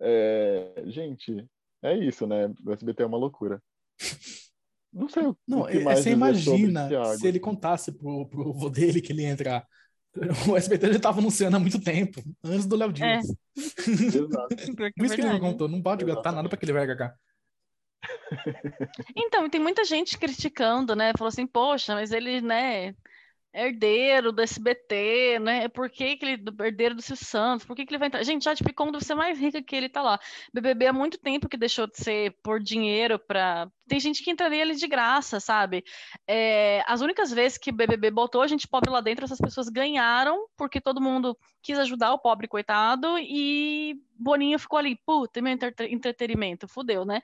É, 0.00 0.84
gente, 0.86 1.44
é 1.82 1.92
isso, 1.96 2.24
né? 2.24 2.46
O 2.64 2.70
SBT 2.70 3.02
é 3.02 3.06
uma 3.06 3.18
loucura. 3.18 3.60
Não 4.92 5.08
sei 5.08 5.26
o 5.26 5.36
Não, 5.46 5.66
que 5.66 5.80
mais 5.80 6.00
você 6.00 6.10
imagina 6.10 6.88
se 7.16 7.26
ele 7.26 7.38
contasse 7.38 7.92
pro, 7.92 8.26
pro 8.26 8.52
vô 8.52 8.70
dele 8.70 9.00
que 9.00 9.12
ele 9.12 9.22
ia 9.22 9.28
entrar. 9.28 9.66
O 10.48 10.56
SBT 10.56 10.88
já 10.88 10.96
estava 10.96 11.20
anunciando 11.20 11.56
há 11.56 11.60
muito 11.60 11.80
tempo, 11.80 12.20
antes 12.42 12.66
do 12.66 12.76
Léo 12.76 12.92
Dias. 12.92 13.28
É. 13.28 13.32
Por 14.96 15.04
isso 15.04 15.14
que 15.14 15.20
ele 15.20 15.32
não 15.32 15.40
contou, 15.40 15.68
não 15.68 15.82
pode 15.82 16.04
gastar 16.04 16.32
nada 16.32 16.48
para 16.48 16.56
aquele 16.56 16.72
velho 16.72 16.96
cá. 16.98 17.14
Então, 19.16 19.48
tem 19.48 19.60
muita 19.60 19.84
gente 19.84 20.18
criticando, 20.18 20.96
né? 20.96 21.12
Falou 21.16 21.28
assim, 21.28 21.46
poxa, 21.46 21.94
mas 21.94 22.10
ele, 22.10 22.40
né, 22.40 22.94
herdeiro 23.52 24.32
do 24.32 24.42
SBT, 24.42 25.38
né? 25.40 25.68
Por 25.68 25.90
que, 25.90 26.16
que 26.16 26.24
ele, 26.24 26.44
herdeiro 26.60 26.94
do 26.94 27.02
Silvio 27.02 27.24
Santos, 27.24 27.66
por 27.66 27.76
que, 27.76 27.84
que 27.84 27.92
ele 27.92 27.98
vai 27.98 28.08
entrar? 28.08 28.22
Gente, 28.22 28.44
já 28.44 28.54
tipo, 28.54 28.72
como 28.74 28.92
deve 28.92 29.04
ser 29.04 29.14
mais 29.14 29.38
rica 29.38 29.62
que 29.62 29.76
ele 29.76 29.88
tá 29.88 30.02
lá. 30.02 30.18
BBB 30.52 30.86
há 30.86 30.92
muito 30.92 31.18
tempo 31.18 31.48
que 31.48 31.56
deixou 31.56 31.86
de 31.86 31.98
ser 31.98 32.36
por 32.42 32.60
dinheiro 32.60 33.18
para 33.18 33.70
tem 33.88 33.98
gente 33.98 34.22
que 34.22 34.30
entraria 34.30 34.62
ali 34.62 34.76
de 34.76 34.86
graça, 34.86 35.40
sabe? 35.40 35.84
É, 36.26 36.82
as 36.86 37.00
únicas 37.00 37.32
vezes 37.32 37.58
que 37.58 37.72
BBB 37.72 38.10
botou 38.10 38.42
a 38.42 38.46
gente 38.46 38.68
pobre 38.68 38.90
lá 38.90 39.00
dentro, 39.00 39.24
essas 39.24 39.40
pessoas 39.40 39.68
ganharam 39.68 40.46
porque 40.56 40.80
todo 40.80 41.00
mundo 41.00 41.36
quis 41.62 41.78
ajudar 41.78 42.12
o 42.12 42.18
pobre 42.18 42.46
coitado 42.46 43.18
e 43.18 44.00
Boninho 44.18 44.58
ficou 44.58 44.78
ali, 44.78 44.96
puta, 45.06 45.40
meu 45.40 45.56
entretenimento, 45.90 46.68
fudeu, 46.68 47.04
né? 47.04 47.22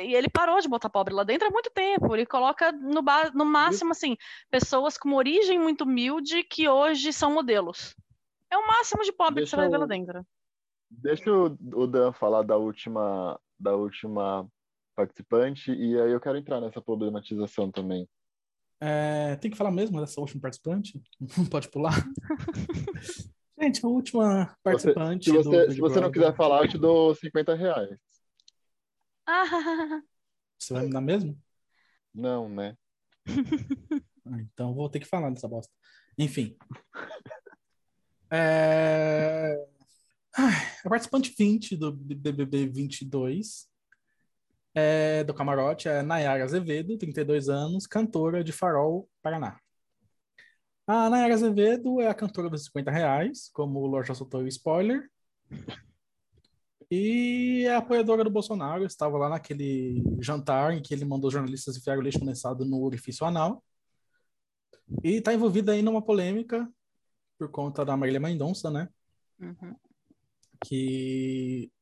E 0.00 0.14
ele 0.14 0.28
parou 0.28 0.60
de 0.60 0.68
botar 0.68 0.88
pobre 0.88 1.14
lá 1.14 1.24
dentro 1.24 1.48
há 1.48 1.50
muito 1.50 1.70
tempo. 1.70 2.14
Ele 2.14 2.24
coloca 2.24 2.72
no, 2.72 3.02
no 3.34 3.44
máximo, 3.44 3.92
assim, 3.92 4.16
pessoas 4.50 4.96
com 4.96 5.08
uma 5.08 5.18
origem 5.18 5.58
muito 5.58 5.82
humilde 5.82 6.42
que 6.44 6.68
hoje 6.68 7.12
são 7.12 7.32
modelos. 7.32 7.94
É 8.50 8.56
o 8.56 8.66
máximo 8.66 9.02
de 9.02 9.12
pobre 9.12 9.40
Deixa 9.40 9.50
que 9.50 9.50
você 9.50 9.56
vai 9.56 9.68
ver 9.68 9.78
lá 9.78 9.86
dentro. 9.86 10.26
Deixa 10.88 11.30
o 11.30 11.86
Dan 11.86 12.12
falar 12.12 12.42
da 12.42 12.56
última, 12.56 13.38
da 13.58 13.74
última 13.74 14.48
participante, 14.96 15.70
e 15.70 16.00
aí 16.00 16.10
eu 16.10 16.20
quero 16.20 16.38
entrar 16.38 16.60
nessa 16.60 16.80
problematização 16.80 17.70
também. 17.70 18.08
É, 18.80 19.36
tem 19.36 19.50
que 19.50 19.56
falar 19.56 19.70
mesmo 19.70 20.00
dessa 20.00 20.20
última 20.20 20.40
participante? 20.40 21.00
Não 21.36 21.44
pode 21.46 21.68
pular? 21.68 21.94
Gente, 23.60 23.84
a 23.84 23.88
última 23.88 24.56
participante. 24.62 25.30
Você, 25.30 25.42
se 25.42 25.48
você, 25.48 25.70
se 25.72 25.80
você 25.80 26.00
não 26.00 26.10
quiser 26.10 26.34
falar, 26.34 26.62
eu 26.62 26.68
te 26.68 26.76
dou 26.76 27.14
50 27.14 27.54
reais. 27.54 27.98
Você 30.58 30.74
vai 30.74 30.84
me 30.84 30.92
dar 30.92 31.00
mesmo? 31.00 31.38
Não, 32.14 32.48
né? 32.48 32.76
Ah, 34.28 34.40
então 34.40 34.74
vou 34.74 34.90
ter 34.90 34.98
que 34.98 35.06
falar 35.06 35.30
dessa 35.30 35.46
bosta. 35.46 35.72
Enfim. 36.18 36.56
É... 38.28 39.54
Ai, 40.36 40.52
A 40.84 40.88
participante 40.88 41.32
20 41.38 41.76
do 41.76 41.92
BBB 41.92 42.66
22 42.66 43.68
é, 44.76 45.24
do 45.24 45.32
camarote 45.32 45.88
é 45.88 46.02
Nayara 46.02 46.44
Azevedo, 46.44 46.98
32 46.98 47.48
anos, 47.48 47.86
cantora 47.86 48.44
de 48.44 48.52
Farol, 48.52 49.08
Paraná. 49.22 49.58
A 50.86 51.08
Nayara 51.08 51.32
Azevedo 51.32 51.98
é 51.98 52.08
a 52.08 52.14
cantora 52.14 52.50
dos 52.50 52.66
50 52.66 52.90
reais, 52.90 53.50
como 53.54 53.80
o 53.80 53.86
Lorde 53.86 54.08
já 54.08 54.14
soltou 54.14 54.42
o 54.42 54.46
spoiler. 54.46 55.10
E 56.90 57.64
é 57.66 57.74
apoiadora 57.74 58.22
do 58.22 58.28
Bolsonaro, 58.28 58.84
estava 58.84 59.16
lá 59.16 59.30
naquele 59.30 60.04
jantar 60.20 60.74
em 60.74 60.82
que 60.82 60.92
ele 60.92 61.06
mandou 61.06 61.30
jornalistas 61.30 61.78
enfiar 61.78 61.96
o 61.96 62.02
leite 62.02 62.18
condensado 62.18 62.66
no 62.66 62.82
orifício 62.84 63.26
anal. 63.26 63.64
E 65.02 65.14
está 65.14 65.32
envolvida 65.32 65.72
aí 65.72 65.80
numa 65.80 66.02
polêmica 66.02 66.70
por 67.38 67.50
conta 67.50 67.82
da 67.82 67.96
Marília 67.96 68.20
Mendonça, 68.20 68.70
né? 68.70 68.90
Uhum. 69.40 69.74
Que 70.64 71.72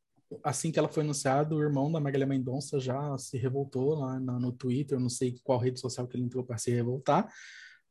assim 0.42 0.72
que 0.72 0.78
ela 0.78 0.88
foi 0.88 1.02
anunciada, 1.02 1.54
o 1.54 1.62
irmão 1.62 1.90
da 1.90 2.00
Marília 2.00 2.26
Mendonça 2.26 2.80
já 2.80 3.16
se 3.18 3.38
revoltou 3.38 3.94
lá 3.94 4.18
no, 4.18 4.40
no 4.40 4.52
Twitter, 4.52 4.98
não 4.98 5.08
sei 5.08 5.38
qual 5.42 5.58
rede 5.58 5.80
social 5.80 6.06
que 6.06 6.16
ele 6.16 6.24
entrou 6.24 6.44
para 6.44 6.58
se 6.58 6.70
revoltar, 6.70 7.32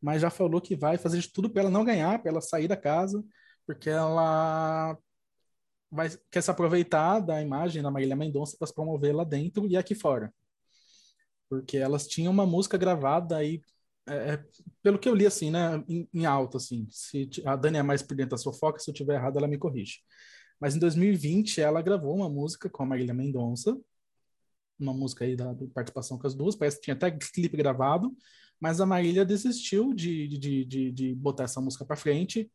mas 0.01 0.21
já 0.21 0.29
falou 0.29 0.61
que 0.61 0.75
vai 0.75 0.97
fazer 0.97 1.19
de 1.19 1.31
tudo 1.31 1.49
para 1.49 1.61
ela 1.63 1.71
não 1.71 1.85
ganhar, 1.85 2.19
para 2.19 2.31
ela 2.31 2.41
sair 2.41 2.67
da 2.67 2.75
casa, 2.75 3.23
porque 3.65 3.89
ela 3.89 4.97
vai, 5.89 6.09
quer 6.31 6.41
se 6.41 6.51
aproveitar 6.51 7.19
da 7.19 7.41
imagem 7.41 7.81
da 7.81 7.91
Marília 7.91 8.15
Mendonça 8.15 8.57
para 8.57 8.67
se 8.67 8.73
promover 8.73 9.15
lá 9.15 9.23
dentro 9.23 9.67
e 9.67 9.77
aqui 9.77 9.93
fora. 9.95 10.33
Porque 11.49 11.77
elas 11.77 12.07
tinham 12.07 12.33
uma 12.33 12.45
música 12.45 12.77
gravada 12.77 13.37
aí, 13.37 13.61
é, 14.07 14.33
é 14.33 14.43
pelo 14.81 14.99
que 14.99 15.07
eu 15.07 15.15
li 15.15 15.25
assim, 15.25 15.51
né, 15.51 15.83
em, 15.87 16.09
em, 16.13 16.25
alto, 16.25 16.57
assim. 16.57 16.87
Se 16.89 17.29
a 17.45 17.55
Dani 17.55 17.77
é 17.77 17.83
mais 17.83 18.01
por 18.01 18.17
dentro 18.17 18.35
da 18.35 18.43
fofoca, 18.43 18.79
se 18.79 18.89
eu 18.89 18.93
tiver 18.93 19.15
errado, 19.15 19.37
ela 19.37 19.47
me 19.47 19.57
corrige. 19.57 19.99
Mas 20.63 20.77
em 20.77 20.79
2020 20.79 21.59
ela 21.59 21.81
gravou 21.81 22.15
uma 22.15 22.29
música 22.29 22.69
com 22.69 22.83
a 22.83 22.85
Marília 22.85 23.13
Mendonça, 23.13 23.77
uma 24.79 24.93
música 24.93 25.25
aí 25.25 25.35
da, 25.35 25.51
da 25.51 25.67
participação 25.73 26.17
com 26.17 26.25
as 26.25 26.33
duas, 26.33 26.55
parece 26.55 26.77
que 26.77 26.83
tinha 26.83 26.93
até 26.93 27.11
clipe 27.11 27.57
gravado, 27.57 28.15
mas 28.61 28.79
a 28.79 28.85
Marília 28.85 29.25
desistiu 29.25 29.93
de, 29.93 30.25
de, 30.25 30.63
de, 30.63 30.91
de 30.93 31.15
botar 31.15 31.43
essa 31.43 31.59
música 31.59 31.83
para 31.83 31.97
frente 31.97 32.49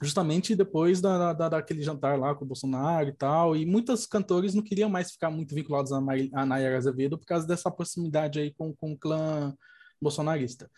justamente 0.00 0.56
depois 0.56 1.02
da, 1.02 1.34
da, 1.34 1.50
daquele 1.50 1.82
jantar 1.82 2.18
lá 2.18 2.34
com 2.34 2.46
o 2.46 2.48
Bolsonaro 2.48 3.10
e 3.10 3.12
tal, 3.12 3.54
e 3.54 3.66
muitos 3.66 4.06
cantores 4.06 4.54
não 4.54 4.62
queriam 4.62 4.88
mais 4.88 5.12
ficar 5.12 5.30
muito 5.30 5.54
vinculados 5.54 5.92
a, 5.92 6.00
Nayara 6.00 6.78
Azevedo 6.78 7.18
por 7.18 7.26
causa 7.26 7.46
dessa 7.46 7.70
proximidade 7.70 8.40
aí 8.40 8.50
com, 8.54 8.74
com 8.74 8.92
o 8.92 8.98
clã 8.98 9.54
bolsonarista. 10.00 10.70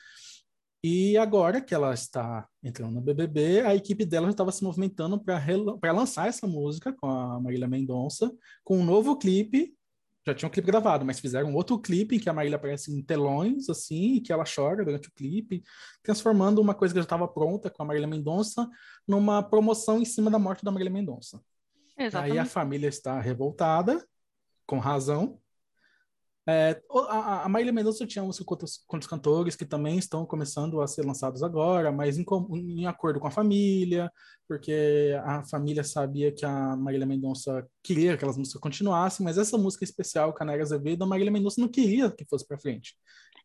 E 0.82 1.16
agora 1.16 1.60
que 1.60 1.74
ela 1.74 1.92
está 1.92 2.46
entrando 2.62 2.94
no 2.94 3.00
BBB, 3.00 3.60
a 3.62 3.74
equipe 3.74 4.04
dela 4.04 4.26
já 4.26 4.32
estava 4.32 4.52
se 4.52 4.62
movimentando 4.62 5.18
para 5.18 5.92
lançar 5.92 6.28
essa 6.28 6.46
música 6.46 6.92
com 6.92 7.08
a 7.08 7.40
Marília 7.40 7.66
Mendonça, 7.66 8.30
com 8.62 8.78
um 8.78 8.84
novo 8.84 9.16
clipe 9.16 9.76
já 10.26 10.34
tinha 10.34 10.48
um 10.48 10.50
clipe 10.50 10.66
gravado, 10.66 11.06
mas 11.06 11.20
fizeram 11.20 11.54
outro 11.54 11.78
clipe 11.78 12.16
em 12.16 12.18
que 12.18 12.28
a 12.28 12.32
Marília 12.32 12.56
aparece 12.56 12.92
em 12.92 13.00
telões, 13.00 13.68
assim, 13.68 14.14
e 14.14 14.20
que 14.20 14.32
ela 14.32 14.42
chora 14.42 14.84
durante 14.84 15.08
o 15.08 15.12
clipe, 15.12 15.62
transformando 16.02 16.60
uma 16.60 16.74
coisa 16.74 16.92
que 16.92 16.98
já 16.98 17.04
estava 17.04 17.28
pronta 17.28 17.70
com 17.70 17.80
a 17.84 17.86
Marília 17.86 18.08
Mendonça 18.08 18.68
numa 19.06 19.40
promoção 19.40 20.00
em 20.00 20.04
cima 20.04 20.28
da 20.28 20.38
morte 20.38 20.64
da 20.64 20.72
Marília 20.72 20.92
Mendonça. 20.92 21.40
Exatamente. 21.96 22.32
Aí 22.32 22.38
a 22.40 22.44
família 22.44 22.88
está 22.88 23.20
revoltada, 23.20 24.04
com 24.66 24.80
razão, 24.80 25.38
é, 26.48 26.80
a, 27.08 27.44
a 27.44 27.48
Marília 27.48 27.72
Mendonça 27.72 28.06
tinha 28.06 28.24
música 28.24 28.44
com 28.44 28.54
outros, 28.54 28.84
com 28.86 28.96
outros 28.96 29.10
cantores 29.10 29.56
que 29.56 29.64
também 29.64 29.98
estão 29.98 30.24
começando 30.24 30.80
a 30.80 30.86
ser 30.86 31.04
lançados 31.04 31.42
agora, 31.42 31.90
mas 31.90 32.18
em, 32.18 32.24
em, 32.52 32.86
acordo 32.86 33.18
com 33.18 33.26
a 33.26 33.32
família, 33.32 34.08
porque 34.46 35.12
a 35.24 35.44
família 35.44 35.82
sabia 35.82 36.30
que 36.32 36.46
a 36.46 36.76
Marília 36.76 37.04
Mendonça 37.06 37.66
queria 37.82 38.10
que 38.10 38.14
aquelas 38.14 38.36
músicas 38.36 38.60
continuassem, 38.60 39.24
mas 39.24 39.38
essa 39.38 39.58
música 39.58 39.82
especial, 39.82 40.32
Canária 40.32 40.62
Azevedo, 40.62 41.02
a 41.02 41.06
Marília 41.06 41.32
Mendonça 41.32 41.60
não 41.60 41.68
queria 41.68 42.12
que 42.12 42.24
fosse 42.24 42.46
para 42.46 42.58
frente. 42.58 42.94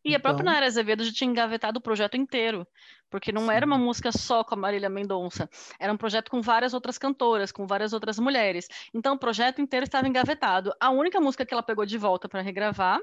E 0.04 0.10
então... 0.10 0.16
a 0.16 0.20
própria 0.20 0.44
Nayara 0.44 0.66
Azevedo 0.66 1.04
já 1.04 1.12
tinha 1.12 1.30
engavetado 1.30 1.78
o 1.78 1.82
projeto 1.82 2.16
inteiro, 2.16 2.66
porque 3.10 3.30
não 3.30 3.46
Sim. 3.46 3.52
era 3.52 3.66
uma 3.66 3.78
música 3.78 4.10
só 4.10 4.42
com 4.42 4.54
a 4.54 4.58
Marília 4.58 4.88
Mendonça, 4.88 5.48
era 5.78 5.92
um 5.92 5.96
projeto 5.96 6.30
com 6.30 6.40
várias 6.40 6.74
outras 6.74 6.98
cantoras, 6.98 7.52
com 7.52 7.66
várias 7.66 7.92
outras 7.92 8.18
mulheres. 8.18 8.66
Então 8.92 9.14
o 9.14 9.18
projeto 9.18 9.60
inteiro 9.60 9.84
estava 9.84 10.08
engavetado. 10.08 10.72
A 10.80 10.90
única 10.90 11.20
música 11.20 11.46
que 11.46 11.54
ela 11.54 11.62
pegou 11.62 11.86
de 11.86 11.96
volta 11.98 12.28
para 12.28 12.42
regravar 12.42 13.00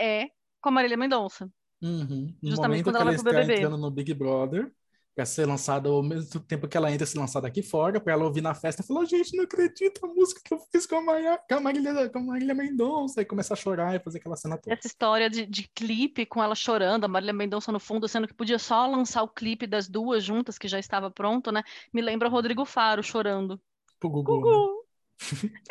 é 0.00 0.28
com 0.60 0.68
a 0.68 0.72
Marília 0.72 0.96
Mendonça. 0.96 1.50
Uhum. 1.82 2.32
No 2.40 2.50
Justamente 2.50 2.84
quando 2.84 2.96
ela, 2.96 3.10
ela 3.10 3.12
vai 3.12 3.22
pro 3.22 3.32
BBB. 3.32 3.54
entrando 3.54 3.76
no 3.76 3.90
Big 3.90 4.14
Brother, 4.14 4.72
para 5.14 5.26
ser 5.26 5.46
lançada 5.46 5.88
ao 5.88 6.02
mesmo 6.02 6.40
tempo 6.40 6.66
que 6.66 6.76
ela 6.76 6.90
entra 6.90 7.06
ser 7.06 7.18
lançada 7.18 7.46
aqui 7.46 7.62
fora, 7.62 8.00
para 8.00 8.14
ela 8.14 8.24
ouvir 8.24 8.40
na 8.40 8.54
festa 8.54 8.82
e 8.82 8.86
falar, 8.86 9.04
gente, 9.04 9.36
não 9.36 9.44
acredito 9.44 10.04
a 10.04 10.08
música 10.08 10.40
que 10.42 10.54
eu 10.54 10.58
fiz 10.70 10.86
com 10.86 10.96
a, 10.96 11.02
Maria, 11.02 11.38
com 11.48 11.54
a, 11.54 11.60
Marília, 11.60 12.08
com 12.08 12.18
a 12.18 12.22
Marília 12.22 12.54
Mendonça, 12.54 13.20
e 13.20 13.24
começar 13.24 13.54
a 13.54 13.56
chorar 13.56 13.94
e 13.94 14.00
fazer 14.00 14.18
aquela 14.18 14.36
cena 14.36 14.56
toda. 14.56 14.74
Essa 14.74 14.86
história 14.86 15.28
de, 15.28 15.44
de 15.44 15.68
clipe 15.74 16.24
com 16.24 16.42
ela 16.42 16.54
chorando, 16.54 17.04
a 17.04 17.08
Marília 17.08 17.34
Mendonça 17.34 17.70
no 17.70 17.78
fundo, 17.78 18.08
sendo 18.08 18.26
que 18.26 18.34
podia 18.34 18.58
só 18.58 18.86
lançar 18.86 19.22
o 19.22 19.28
clipe 19.28 19.66
das 19.66 19.88
duas 19.88 20.24
juntas, 20.24 20.56
que 20.56 20.66
já 20.66 20.78
estava 20.78 21.10
pronto, 21.10 21.52
né? 21.52 21.62
Me 21.92 22.00
lembra 22.00 22.28
o 22.28 22.30
Rodrigo 22.30 22.64
Faro 22.64 23.02
chorando. 23.02 23.60
Pro 24.00 24.08
Gugu. 24.08 24.40
Gugu. 24.40 24.50
Né? 24.50 24.82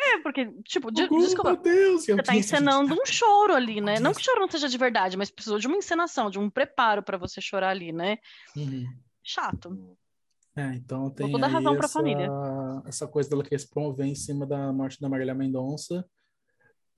É, 0.00 0.18
porque, 0.20 0.46
tipo, 0.64 0.90
de, 0.90 1.06
Gugu, 1.06 1.20
desculpa, 1.20 1.52
meu 1.52 1.62
Deus, 1.62 2.04
você 2.04 2.22
tá 2.22 2.34
encenando 2.34 2.94
um 2.94 3.04
choro 3.04 3.54
ali, 3.54 3.80
né? 3.80 3.98
Não 3.98 4.12
que 4.12 4.20
o 4.20 4.24
choro 4.24 4.40
não 4.40 4.48
seja 4.48 4.68
de 4.68 4.78
verdade, 4.78 5.16
mas 5.16 5.30
precisou 5.30 5.58
de 5.58 5.66
uma 5.66 5.76
encenação, 5.76 6.30
de 6.30 6.38
um 6.38 6.48
preparo 6.48 7.02
para 7.02 7.18
você 7.18 7.40
chorar 7.40 7.70
ali, 7.70 7.92
né? 7.92 8.18
Uhum. 8.56 8.86
Chato. 9.22 9.96
É, 10.54 10.74
então 10.74 11.08
tem 11.10 11.30
toda 11.30 11.46
razão 11.46 11.74
essa, 11.76 11.88
família. 11.88 12.28
essa 12.86 13.08
coisa 13.08 13.30
dela 13.30 13.42
querer 13.42 13.58
se 13.58 13.70
promover 13.70 14.06
em 14.06 14.14
cima 14.14 14.46
da 14.46 14.72
morte 14.72 15.00
da 15.00 15.08
Marília 15.08 15.34
Mendonça. 15.34 16.04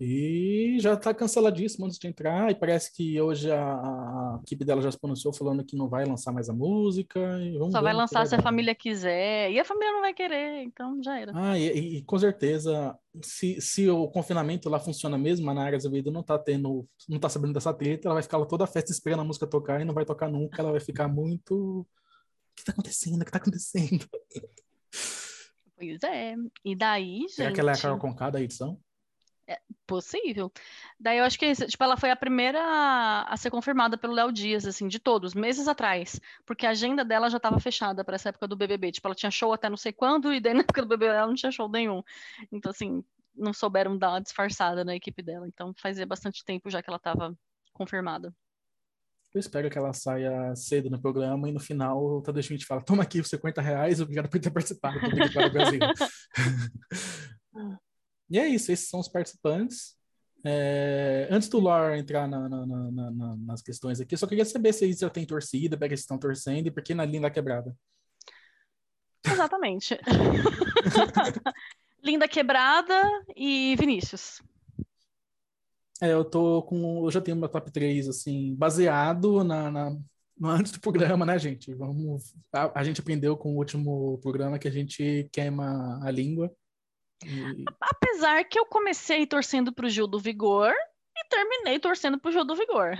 E 0.00 0.76
já 0.80 0.94
está 0.94 1.14
canceladíssimo 1.14 1.86
antes 1.86 1.98
de 1.98 2.08
entrar. 2.08 2.50
E 2.50 2.54
parece 2.56 2.92
que 2.92 3.20
hoje 3.20 3.48
a, 3.50 3.62
a, 3.62 4.40
equipe 4.42 4.64
dela 4.64 4.82
já 4.82 4.90
se 4.90 4.98
pronunciou 4.98 5.32
falando 5.32 5.64
que 5.64 5.76
não 5.76 5.88
vai 5.88 6.04
lançar 6.04 6.32
mais 6.32 6.48
a 6.48 6.52
música. 6.52 7.20
Só 7.70 7.80
vai 7.80 7.94
lançar 7.94 8.26
se 8.26 8.34
a 8.34 8.42
família 8.42 8.74
quiser. 8.74 9.52
E 9.52 9.60
a 9.60 9.64
família 9.64 9.92
não 9.92 10.00
vai 10.00 10.12
querer, 10.12 10.64
então 10.64 11.00
já 11.00 11.18
era. 11.18 11.32
Ah, 11.32 11.56
e, 11.56 11.98
e 11.98 12.02
com 12.02 12.18
certeza, 12.18 12.98
se, 13.22 13.60
se 13.60 13.88
o 13.88 14.08
confinamento 14.08 14.68
lá 14.68 14.80
funciona 14.80 15.16
mesmo, 15.16 15.48
a 15.48 15.54
Nara 15.54 15.76
Azevedo 15.76 16.10
não 16.10 16.24
tá 16.24 16.38
tendo, 16.40 16.84
não 17.08 17.20
tá 17.20 17.28
sabendo 17.28 17.54
dessa 17.54 17.72
treta, 17.72 18.08
ela 18.08 18.14
vai 18.14 18.22
ficar 18.22 18.38
lá 18.38 18.46
toda 18.46 18.64
a 18.64 18.68
festa 18.68 18.90
esperando 18.90 19.20
a 19.20 19.24
música 19.24 19.46
tocar 19.46 19.80
e 19.80 19.84
não 19.84 19.94
vai 19.94 20.04
tocar 20.04 20.28
nunca. 20.28 20.60
Ela 20.60 20.72
vai 20.72 20.80
ficar 20.80 21.06
muito 21.06 21.86
que 22.54 22.62
está 22.62 22.72
acontecendo? 22.72 23.20
O 23.20 23.24
que 23.24 23.30
está 23.30 23.38
acontecendo? 23.38 24.08
Pois 25.76 26.02
é. 26.04 26.36
E 26.64 26.76
daí, 26.76 27.18
gente... 27.22 27.32
Será 27.32 27.52
que 27.52 27.60
ela 27.60 27.72
é 27.72 27.74
a 27.74 27.80
Carol 27.80 27.98
Conká 27.98 28.30
da 28.30 28.40
edição? 28.40 28.80
É 29.46 29.60
possível. 29.86 30.50
Daí 30.98 31.18
eu 31.18 31.24
acho 31.24 31.38
que 31.38 31.52
tipo, 31.54 31.84
ela 31.84 31.96
foi 31.96 32.10
a 32.10 32.16
primeira 32.16 32.58
a, 32.62 33.34
a 33.34 33.36
ser 33.36 33.50
confirmada 33.50 33.98
pelo 33.98 34.14
Léo 34.14 34.32
Dias, 34.32 34.64
assim, 34.64 34.88
de 34.88 34.98
todos, 34.98 35.34
meses 35.34 35.68
atrás. 35.68 36.18
Porque 36.46 36.64
a 36.64 36.70
agenda 36.70 37.04
dela 37.04 37.28
já 37.28 37.36
estava 37.36 37.60
fechada 37.60 38.02
para 38.02 38.14
essa 38.14 38.30
época 38.30 38.48
do 38.48 38.56
BBB. 38.56 38.92
Tipo, 38.92 39.08
ela 39.08 39.14
tinha 39.14 39.30
show 39.30 39.52
até 39.52 39.68
não 39.68 39.76
sei 39.76 39.92
quando, 39.92 40.32
e 40.32 40.40
daí 40.40 40.54
na 40.54 40.60
época 40.60 40.80
do 40.80 40.88
BBB 40.88 41.14
ela 41.14 41.26
não 41.26 41.34
tinha 41.34 41.52
show 41.52 41.68
nenhum. 41.68 42.02
Então, 42.50 42.70
assim, 42.70 43.04
não 43.34 43.52
souberam 43.52 43.98
dar 43.98 44.10
uma 44.10 44.20
disfarçada 44.20 44.84
na 44.84 44.94
equipe 44.94 45.22
dela. 45.22 45.46
Então, 45.46 45.74
fazia 45.76 46.06
bastante 46.06 46.42
tempo 46.44 46.70
já 46.70 46.82
que 46.82 46.88
ela 46.88 46.96
estava 46.96 47.36
confirmada. 47.74 48.34
Eu 49.34 49.40
espero 49.40 49.68
que 49.68 49.76
ela 49.76 49.92
saia 49.92 50.54
cedo 50.54 50.88
no 50.88 51.00
programa 51.00 51.48
e 51.48 51.52
no 51.52 51.58
final 51.58 52.00
o 52.00 52.22
Tadeu 52.22 52.40
Schmidt 52.40 52.64
fala: 52.64 52.80
toma 52.80 53.02
aqui 53.02 53.20
os 53.20 53.28
50 53.28 53.60
reais, 53.60 54.00
obrigado 54.00 54.28
por 54.28 54.40
ter 54.40 54.50
participado 54.50 55.00
do 55.00 55.10
Big 55.10 55.32
Brother 55.32 55.52
Brasil. 55.52 55.80
e 58.30 58.38
é 58.38 58.46
isso, 58.46 58.70
esses 58.70 58.88
são 58.88 59.00
os 59.00 59.08
participantes. 59.08 59.96
É, 60.46 61.26
antes 61.30 61.48
do 61.48 61.58
Lore 61.58 61.98
entrar 61.98 62.28
na, 62.28 62.48
na, 62.48 62.66
na, 62.66 63.36
nas 63.38 63.60
questões 63.60 64.00
aqui, 64.00 64.14
eu 64.14 64.18
só 64.18 64.26
queria 64.26 64.44
saber 64.44 64.72
se 64.72 64.84
eles 64.84 65.00
já 65.00 65.10
têm 65.10 65.26
torcida, 65.26 65.76
para 65.76 65.88
que 65.88 65.94
eles 65.94 66.02
estão 66.02 66.18
torcendo 66.18 66.68
e 66.68 66.70
por 66.70 66.82
que 66.82 66.94
na 66.94 67.04
linda 67.04 67.28
quebrada. 67.28 67.74
Exatamente. 69.26 69.98
linda 72.04 72.28
quebrada 72.28 73.02
e 73.34 73.74
Vinícius. 73.76 74.42
É, 76.04 76.12
eu 76.12 76.22
tô 76.22 76.62
com. 76.64 77.06
Eu 77.06 77.10
já 77.10 77.18
tenho 77.18 77.34
meu 77.34 77.48
top 77.48 77.70
3, 77.72 78.08
assim, 78.08 78.54
baseado 78.54 79.42
na, 79.42 79.70
na 79.70 79.90
no 80.38 80.48
antes 80.48 80.70
do 80.72 80.80
programa, 80.80 81.24
né, 81.24 81.38
gente? 81.38 81.72
Vamos. 81.72 82.34
A, 82.52 82.80
a, 82.80 82.84
gente 82.84 83.00
aprendeu 83.00 83.38
com 83.38 83.54
o 83.54 83.56
último 83.56 84.18
programa 84.18 84.58
que 84.58 84.68
a 84.68 84.70
gente 84.70 85.26
queima 85.32 85.98
a 86.04 86.10
língua. 86.10 86.54
E... 87.24 87.64
Apesar 87.80 88.44
que 88.44 88.58
eu 88.58 88.66
comecei 88.66 89.26
torcendo 89.26 89.72
pro 89.72 89.88
Gil 89.88 90.06
do 90.06 90.18
Vigor 90.18 90.74
e 91.16 91.28
terminei 91.30 91.78
torcendo 91.78 92.20
pro 92.20 92.30
Gil 92.30 92.44
do 92.44 92.54
Vigor. 92.54 92.96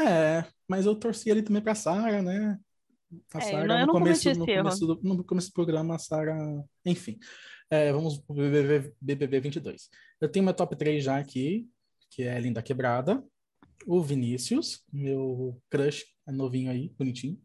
É, 0.00 0.46
mas 0.66 0.86
eu 0.86 0.94
torci 0.94 1.30
ali 1.30 1.42
também 1.42 1.60
pra 1.60 1.74
Sara, 1.74 2.22
né? 2.22 2.58
A 3.34 3.40
Sara 3.42 3.80
é, 3.80 3.84
no, 3.84 3.92
começo, 3.92 4.30
no, 4.30 4.46
começo 4.46 4.86
do, 4.86 5.00
no 5.02 5.24
começo 5.24 5.48
do 5.48 5.54
programa, 5.54 5.96
a 5.96 5.98
Sara. 5.98 6.34
Enfim. 6.86 7.18
É, 7.68 7.92
vamos 7.92 8.18
pro 8.18 8.34
BBB, 8.34 8.94
BBB 8.98 9.40
22. 9.40 9.90
Eu 10.20 10.28
tenho 10.28 10.44
meu 10.44 10.54
top 10.54 10.74
3 10.76 11.04
já 11.04 11.18
aqui, 11.18 11.68
que 12.10 12.22
é 12.22 12.38
Linda 12.40 12.62
Quebrada, 12.62 13.22
o 13.86 14.02
Vinícius, 14.02 14.82
meu 14.92 15.60
crush, 15.68 16.04
é 16.26 16.32
novinho 16.32 16.70
aí, 16.70 16.88
bonitinho, 16.98 17.38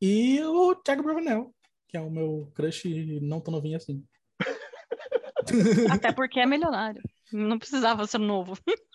e 0.00 0.40
o 0.42 0.74
Thiago 0.74 1.02
Bravanel. 1.02 1.54
que 1.88 1.96
é 1.96 2.00
o 2.00 2.10
meu 2.10 2.50
crush 2.54 2.84
não 3.22 3.40
tão 3.40 3.52
novinho 3.52 3.76
assim. 3.76 4.04
Até 5.90 6.12
porque 6.12 6.40
é 6.40 6.46
milionário. 6.46 7.02
Não 7.32 7.58
precisava 7.58 8.06
ser 8.06 8.18
novo. 8.18 8.54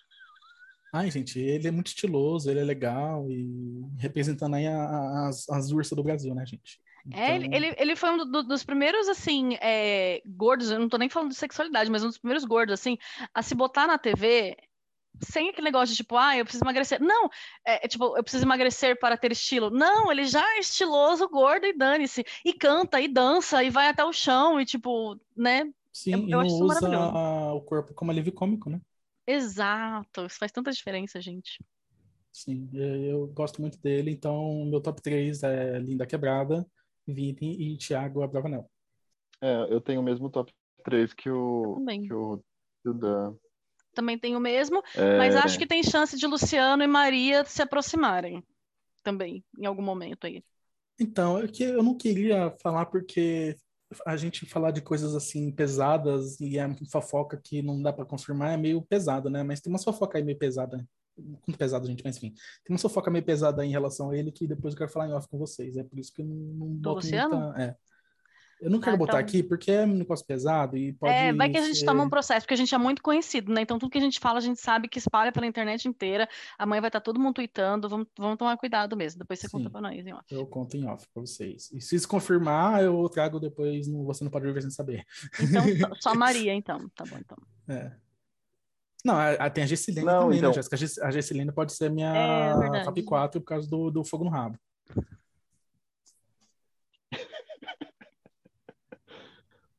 Ai, 0.94 1.10
gente, 1.10 1.38
ele 1.38 1.66
é 1.66 1.70
muito 1.70 1.86
estiloso, 1.86 2.50
ele 2.50 2.60
é 2.60 2.64
legal 2.64 3.26
e 3.30 3.80
representando 3.96 4.54
aí 4.56 4.66
as, 4.66 5.48
as 5.48 5.70
ursas 5.70 5.96
do 5.96 6.02
Brasil, 6.04 6.34
né, 6.34 6.44
gente? 6.44 6.78
É, 7.10 7.34
ele, 7.36 7.48
Então, 7.48 7.52
ele, 7.52 7.74
ele 7.78 7.96
foi 7.96 8.10
um 8.10 8.16
do- 8.18 8.42
dos 8.42 8.64
primeiros, 8.64 9.08
assim, 9.08 9.54
é, 9.60 10.22
gordos, 10.26 10.70
eu 10.70 10.78
não 10.78 10.88
tô 10.88 10.96
nem 10.98 11.08
falando 11.10 11.30
de 11.30 11.34
sexualidade, 11.36 11.90
mas 11.90 12.02
um 12.02 12.08
dos 12.08 12.18
primeiros 12.18 12.44
gordos, 12.44 12.72
assim, 12.74 12.96
a 13.34 13.42
se 13.42 13.54
botar 13.54 13.86
na 13.86 13.98
TV 13.98 14.56
sem 15.22 15.50
aquele 15.50 15.66
negócio 15.66 15.88
de 15.94 15.96
tipo, 15.98 16.16
ah, 16.16 16.36
eu 16.36 16.44
preciso 16.44 16.64
emagrecer. 16.64 17.00
Não, 17.00 17.26
é, 17.64 17.84
é 17.84 17.88
tipo, 17.88 18.16
eu 18.16 18.22
preciso 18.24 18.44
emagrecer 18.44 18.98
para 18.98 19.16
ter 19.16 19.30
estilo. 19.32 19.70
Não, 19.70 20.10
ele 20.10 20.24
já 20.26 20.42
é 20.56 20.60
estiloso, 20.60 21.28
gordo 21.28 21.66
e 21.66 21.72
dane-se. 21.76 22.24
E 22.44 22.52
canta, 22.54 23.00
e 23.00 23.08
dança, 23.08 23.62
e 23.62 23.70
vai 23.70 23.88
até 23.88 24.04
o 24.04 24.12
chão, 24.12 24.60
e 24.60 24.64
tipo, 24.66 25.16
né? 25.36 25.64
Sim, 25.92 26.12
eu- 26.12 26.28
e 26.28 26.32
eu 26.32 26.38
não 26.38 26.40
acho 26.40 26.56
isso 26.66 26.66
usa 26.66 26.80
o 27.54 27.60
corpo 27.62 27.94
como 27.94 28.10
alívio 28.10 28.32
cômico, 28.32 28.68
né? 28.70 28.80
Exato, 29.26 30.26
isso 30.26 30.38
faz 30.38 30.52
tanta 30.52 30.70
diferença, 30.72 31.20
gente. 31.20 31.58
Sim, 32.32 32.68
eu, 32.72 33.04
eu 33.04 33.26
gosto 33.28 33.60
muito 33.60 33.78
dele, 33.78 34.10
então 34.10 34.64
meu 34.66 34.80
top 34.80 35.00
3 35.02 35.42
é 35.42 35.78
Linda 35.78 36.06
Quebrada, 36.06 36.66
Vini 37.06 37.74
e 37.74 37.76
Thiago 37.76 38.22
Abravanel. 38.22 38.70
É, 39.40 39.66
eu 39.70 39.80
tenho 39.80 40.00
o 40.00 40.04
mesmo 40.04 40.30
top 40.30 40.52
3 40.84 41.12
que 41.12 41.30
o, 41.30 41.74
Também. 41.76 42.02
que 42.02 42.12
o, 42.12 42.38
que 42.82 42.88
o 42.88 42.94
Dan. 42.94 43.34
Também 43.94 44.18
tem 44.18 44.34
o 44.34 44.40
mesmo, 44.40 44.82
É, 44.94 45.18
mas 45.18 45.36
acho 45.36 45.58
que 45.58 45.66
tem 45.66 45.82
chance 45.82 46.16
de 46.16 46.26
Luciano 46.26 46.82
e 46.82 46.86
Maria 46.86 47.44
se 47.44 47.60
aproximarem 47.60 48.42
também, 49.02 49.44
em 49.58 49.66
algum 49.66 49.82
momento 49.82 50.26
aí. 50.26 50.42
Então, 50.98 51.38
é 51.38 51.48
que 51.48 51.64
eu 51.64 51.82
não 51.82 51.96
queria 51.96 52.54
falar 52.62 52.86
porque 52.86 53.56
a 54.06 54.16
gente 54.16 54.46
falar 54.46 54.70
de 54.70 54.80
coisas 54.80 55.14
assim 55.14 55.50
pesadas 55.50 56.40
e 56.40 56.58
é 56.58 56.66
fofoca 56.90 57.38
que 57.42 57.60
não 57.60 57.82
dá 57.82 57.92
pra 57.92 58.06
confirmar 58.06 58.52
é 58.52 58.56
meio 58.56 58.80
pesado, 58.82 59.28
né? 59.28 59.42
Mas 59.42 59.60
tem 59.60 59.70
uma 59.70 59.78
fofoca 59.78 60.16
aí 60.16 60.24
meio 60.24 60.38
pesada. 60.38 60.86
Muito 61.16 61.58
pesado, 61.58 61.86
gente, 61.86 62.02
mas 62.04 62.16
enfim. 62.16 62.30
Tem 62.64 62.74
uma 62.74 62.78
fofoca 62.78 63.10
meio 63.10 63.24
pesada 63.24 63.64
em 63.64 63.70
relação 63.70 64.10
a 64.10 64.16
ele 64.16 64.32
que 64.32 64.46
depois 64.46 64.74
eu 64.74 64.78
quero 64.78 64.90
falar 64.90 65.08
em 65.08 65.12
off 65.12 65.28
com 65.28 65.38
vocês. 65.38 65.76
É 65.76 65.84
por 65.84 65.98
isso 65.98 66.12
que 66.12 66.22
eu 66.22 66.26
não, 66.26 66.34
não 66.36 66.66
boto 66.68 66.96
Luciano? 67.04 67.38
muita. 67.40 67.62
É. 67.62 67.76
Eu 68.60 68.70
não 68.70 68.78
quero 68.78 68.94
Ah, 68.94 68.98
botar 68.98 69.12
então- 69.14 69.20
aqui 69.28 69.42
porque 69.42 69.72
é 69.72 69.82
um 69.84 69.88
negócio 69.94 70.24
pesado 70.24 70.76
e 70.76 70.92
pode. 70.92 71.12
É, 71.12 71.32
vai 71.32 71.50
que 71.50 71.58
a 71.58 71.62
gente 71.66 71.80
ser- 71.80 71.84
toma 71.84 72.04
um 72.04 72.08
processo, 72.08 72.42
porque 72.46 72.54
a 72.54 72.56
gente 72.56 72.72
é 72.72 72.78
muito 72.78 73.02
conhecido, 73.02 73.52
né? 73.52 73.60
Então 73.62 73.76
tudo 73.76 73.90
que 73.90 73.98
a 73.98 74.00
gente 74.00 74.20
fala, 74.20 74.38
a 74.38 74.40
gente 74.40 74.60
sabe 74.60 74.86
que 74.86 75.00
espalha 75.00 75.32
pela 75.32 75.44
internet 75.48 75.88
inteira. 75.88 76.28
Amanhã 76.56 76.80
vai 76.80 76.88
estar 76.88 77.00
todo 77.00 77.18
mundo 77.18 77.34
tweetando, 77.34 77.88
vamos, 77.88 78.06
vamos 78.16 78.38
tomar 78.38 78.56
cuidado 78.56 78.96
mesmo. 78.96 79.18
Depois 79.18 79.40
você 79.40 79.48
conta 79.48 79.64
Sim. 79.64 79.72
pra 79.72 79.80
nós, 79.80 80.06
hein, 80.06 80.12
ó. 80.14 80.20
Eu 80.30 80.46
conto 80.46 80.76
em 80.76 80.86
off 80.86 81.04
pra 81.12 81.20
vocês. 81.22 81.72
E 81.72 81.80
se 81.80 81.98
se 81.98 82.06
confirmar, 82.06 82.84
eu 82.84 83.08
trago 83.08 83.40
depois. 83.40 83.88
No... 83.88 84.04
Você 84.04 84.22
não 84.22 84.30
pode 84.30 84.46
viver 84.46 84.62
sem 84.62 84.70
saber. 84.70 85.04
Então, 85.40 85.64
só- 85.98 86.10
só 86.10 86.14
Maria, 86.14 86.54
então. 86.54 86.88
Tá 86.94 87.02
bom, 87.04 87.18
então. 87.18 87.36
É. 87.68 87.90
Não, 89.04 89.14
a, 89.16 89.30
a- 89.32 89.50
tem 89.50 89.64
a 89.64 89.66
Gessilene 89.66 90.06
Não, 90.06 90.22
também, 90.22 90.38
então- 90.38 90.50
né, 90.50 90.54
Jéssica? 90.54 90.76
A 90.76 90.78
Gess- 90.78 90.98
A 90.98 91.10
Gessilene 91.10 91.52
pode 91.52 91.72
ser 91.72 91.86
É 91.86 91.90
minha 91.90 92.56
verdade. 92.56 92.84
top 92.84 93.02
4 93.02 93.40
por 93.40 93.46
causa 93.46 93.68
do, 93.68 93.90
do 93.90 94.04
fogo 94.04 94.24
no 94.24 94.30
rabo. 94.30 94.56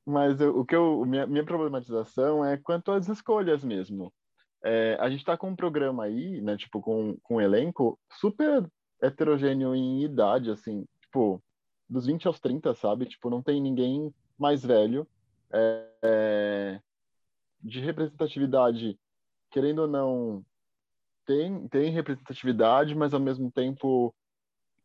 Mas 0.05 0.39
eu- 0.41 0.59
o 0.59 0.65
que 0.65 0.75
eu, 0.75 1.05
minha, 1.05 1.25
minha 1.25 1.45
problematização 1.45 2.43
é 2.43 2.57
quanto 2.57 2.91
às 2.91 3.07
escolhas 3.07 3.63
mesmo. 3.63 4.13
É, 4.63 4.97
a 4.99 5.09
gente 5.09 5.19
está 5.19 5.37
com 5.37 5.49
um 5.49 5.55
programa 5.55 6.03
aí, 6.05 6.41
né, 6.41 6.55
tipo, 6.57 6.81
com, 6.81 7.17
com 7.23 7.35
um 7.35 7.41
elenco 7.41 7.99
super 8.19 8.65
heterogêneo 9.01 9.75
em 9.75 10.03
idade, 10.03 10.49
assim, 10.51 10.85
tipo, 11.01 11.41
dos 11.89 12.05
20 12.05 12.27
aos 12.27 12.39
30, 12.39 12.73
sabe? 12.75 13.05
Tipo, 13.05 13.29
não 13.29 13.41
tem 13.41 13.61
ninguém 13.61 14.13
mais 14.37 14.63
velho. 14.65 15.07
É, 15.51 15.87
é, 16.01 16.79
de 17.61 17.79
representatividade, 17.79 18.99
querendo 19.53 19.83
ou 19.83 19.87
não, 19.87 20.43
tem, 21.25 21.67
tem 21.69 21.91
representatividade, 21.91 22.95
mas 22.95 23.13
ao 23.13 23.19
mesmo 23.19 23.51
tempo 23.51 24.13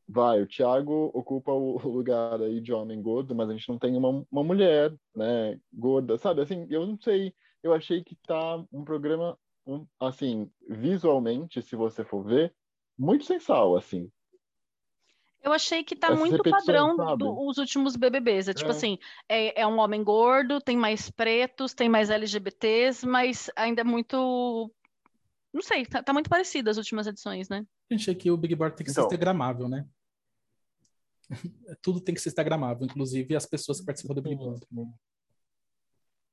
vai, 0.07 0.43
o 0.43 0.47
Thiago 0.47 1.11
ocupa 1.15 1.51
o 1.51 1.77
lugar 1.89 2.41
aí 2.41 2.61
de 2.61 2.73
homem 2.73 3.01
gordo, 3.03 3.35
mas 3.35 3.49
a 3.49 3.53
gente 3.55 3.69
não 3.69 3.79
tem 3.79 3.97
uma, 3.97 4.25
uma 4.31 4.45
mulher, 4.45 4.95
né, 5.17 5.59
gorda, 5.73 6.19
sabe? 6.19 6.43
Assim, 6.43 6.67
eu 6.71 6.87
não 6.87 6.99
sei, 7.01 7.35
eu 7.63 7.73
achei 7.73 8.05
que 8.05 8.15
tá 8.27 8.63
um 8.71 8.85
programa, 8.85 9.39
um, 9.67 9.87
assim, 9.99 10.51
visualmente, 10.69 11.63
se 11.63 11.75
você 11.75 12.05
for 12.05 12.23
ver, 12.23 12.55
muito 12.97 13.25
sem 13.25 13.41
sal, 13.41 13.75
assim. 13.75 14.11
Eu 15.43 15.53
achei 15.53 15.85
que 15.85 15.95
tá 15.95 16.09
Essas 16.09 16.19
muito 16.19 16.43
padrão 16.43 16.97
dos 17.17 17.59
últimos 17.59 17.97
BBBs. 17.97 18.49
É 18.49 18.55
tipo 18.55 18.69
É. 18.69 18.73
assim, 18.73 18.99
é, 19.29 19.63
é 19.63 19.67
um 19.67 19.79
homem 19.79 20.03
gordo, 20.03 20.61
tem 20.61 20.77
mais 20.77 21.11
pretos, 21.11 21.73
tem 21.73 21.89
mais 21.89 22.11
LGBTs, 22.11 23.07
mas 23.07 23.51
ainda 23.57 23.83
é 23.83 23.85
muito. 23.85 24.73
Não 25.53 25.63
sei, 25.63 25.87
tá, 25.87 26.03
tá 26.03 26.13
muito 26.13 26.29
parecido 26.29 26.69
as 26.69 26.77
últimas 26.77 27.07
edições, 27.07 27.49
né? 27.49 27.65
Gente, 27.91 28.11
é 28.11 28.15
que 28.15 28.31
o 28.31 28.37
Big 28.37 28.55
Brother 28.55 28.77
tem 28.77 28.85
que 28.85 28.93
ser 28.93 29.01
Então. 29.01 29.07
instagramável, 29.09 29.69
né? 29.69 29.87
Tudo 31.83 32.01
tem 32.01 32.15
que 32.15 32.21
ser 32.21 32.31
instagramável, 32.31 32.85
inclusive 32.85 33.35
as 33.37 33.47
pessoas 33.47 33.81
que 33.81 33.87
participam 33.87 34.15
do 34.15 34.23
Big 34.23 34.37
Brother. 34.37 34.67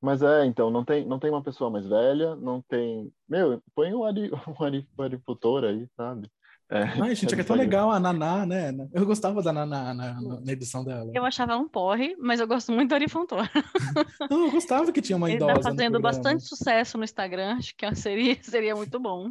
Mas 0.00 0.20
é, 0.22 0.44
então, 0.44 0.70
não 0.70 0.84
tem, 0.84 1.06
não 1.06 1.18
tem 1.18 1.30
uma 1.30 1.42
pessoa 1.42 1.70
mais 1.70 1.86
velha, 1.86 2.36
não 2.36 2.60
tem... 2.60 3.12
Meu, 3.28 3.62
põe 3.74 3.94
o 3.94 4.04
Ari, 4.04 4.30
Arifutor 4.98 5.64
aí, 5.64 5.88
sabe? 5.96 6.30
É, 6.68 6.82
Ai, 7.10 7.14
gente, 7.14 7.32
é 7.32 7.36
que 7.36 7.42
é 7.42 7.44
tão 7.44 7.56
legal 7.56 7.90
a 7.90 8.00
Naná, 8.00 8.44
né? 8.44 8.72
Eu 8.92 9.06
gostava 9.06 9.40
da 9.42 9.52
Naná 9.52 9.94
na, 9.94 10.20
na- 10.20 10.40
na 10.40 10.52
edição 10.52 10.84
dela. 10.84 11.10
Eu 11.14 11.24
achava 11.24 11.56
um 11.56 11.68
porre, 11.68 12.16
mas 12.18 12.40
eu 12.40 12.46
gosto 12.46 12.72
muito 12.72 12.88
do 12.88 12.94
Ari 12.94 13.08
Fontoura. 13.08 13.48
Não, 14.30 14.46
eu 14.46 14.50
gostava 14.50 14.92
que 14.92 15.00
tinha 15.00 15.16
uma 15.16 15.28
Ele 15.28 15.36
idosa 15.36 15.52
tá 15.52 15.58
no 15.58 15.62
fazendo 15.76 16.00
bastante 16.00 16.44
sucesso 16.44 16.98
no 16.98 17.04
Instagram, 17.04 17.56
acho 17.56 17.74
que 17.76 17.94
seria, 17.94 18.36
seria 18.42 18.74
muito 18.74 18.98
bom. 18.98 19.30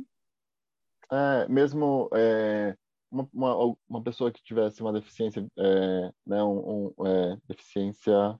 É, 1.11 1.47
mesmo 1.49 2.09
é, 2.13 2.75
uma, 3.11 3.27
uma, 3.33 3.75
uma 3.87 4.01
pessoa 4.03 4.31
que 4.31 4.41
tivesse 4.41 4.81
uma 4.81 4.93
deficiência, 4.93 5.45
é, 5.57 6.11
né, 6.25 6.43
um, 6.43 6.93
um, 6.97 7.05
é, 7.07 7.37
deficiência 7.47 8.39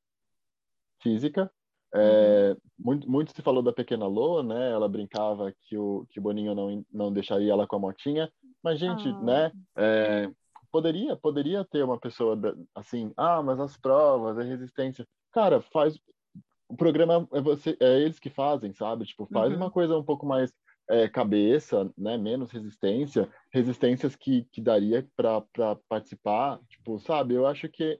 física, 1.02 1.52
é, 1.94 2.56
muito, 2.78 3.10
muito 3.10 3.32
se 3.36 3.42
falou 3.42 3.62
da 3.64 3.72
pequena 3.72 4.06
Lô, 4.08 4.44
né? 4.44 4.72
Ela 4.72 4.88
brincava 4.90 5.54
que 5.62 5.78
o, 5.78 6.06
que 6.10 6.20
Boninho 6.20 6.54
não, 6.56 6.86
não 6.92 7.12
deixaria 7.12 7.52
ela 7.52 7.68
com 7.68 7.76
a 7.76 7.80
motinha, 7.80 8.32
mas, 8.64 8.80
gente, 8.80 9.08
Ah. 9.08 9.22
né? 9.22 9.52
é, 9.78 10.32
poderia, 10.72 11.16
poderia 11.16 11.64
ter 11.64 11.84
uma 11.84 11.98
pessoa 12.00 12.36
da- 12.36 12.56
assim, 12.74 13.14
ah, 13.16 13.42
mas 13.42 13.60
as 13.60 13.78
provas, 13.78 14.38
a 14.38 14.44
resistência. 14.44 15.08
Cara, 15.32 15.62
faz. 15.62 15.98
O 16.68 16.76
programa 16.76 17.28
é, 17.32 17.42
você, 17.42 17.78
é 17.80 18.02
eles 18.02 18.20
que 18.20 18.30
fazem, 18.30 18.74
sabe? 18.74 19.06
Tipo, 19.06 19.28
faz 19.28 19.52
Uhum. 19.52 19.58
uma 19.58 19.72
coisa 19.72 19.98
um 19.98 20.04
pouco 20.04 20.26
mais 20.26 20.54
é, 20.90 21.08
cabeça, 21.08 21.90
né? 21.98 22.18
Menos 22.18 22.52
resistência, 22.52 23.30
resistências 23.52 24.16
que, 24.16 24.46
que 24.52 24.62
daria 24.62 25.08
para 25.16 25.76
participar, 25.88 26.60
tipo, 26.68 27.00
sabe? 27.00 27.36
Eu 27.36 27.46
acho 27.48 27.70
que 27.70 28.00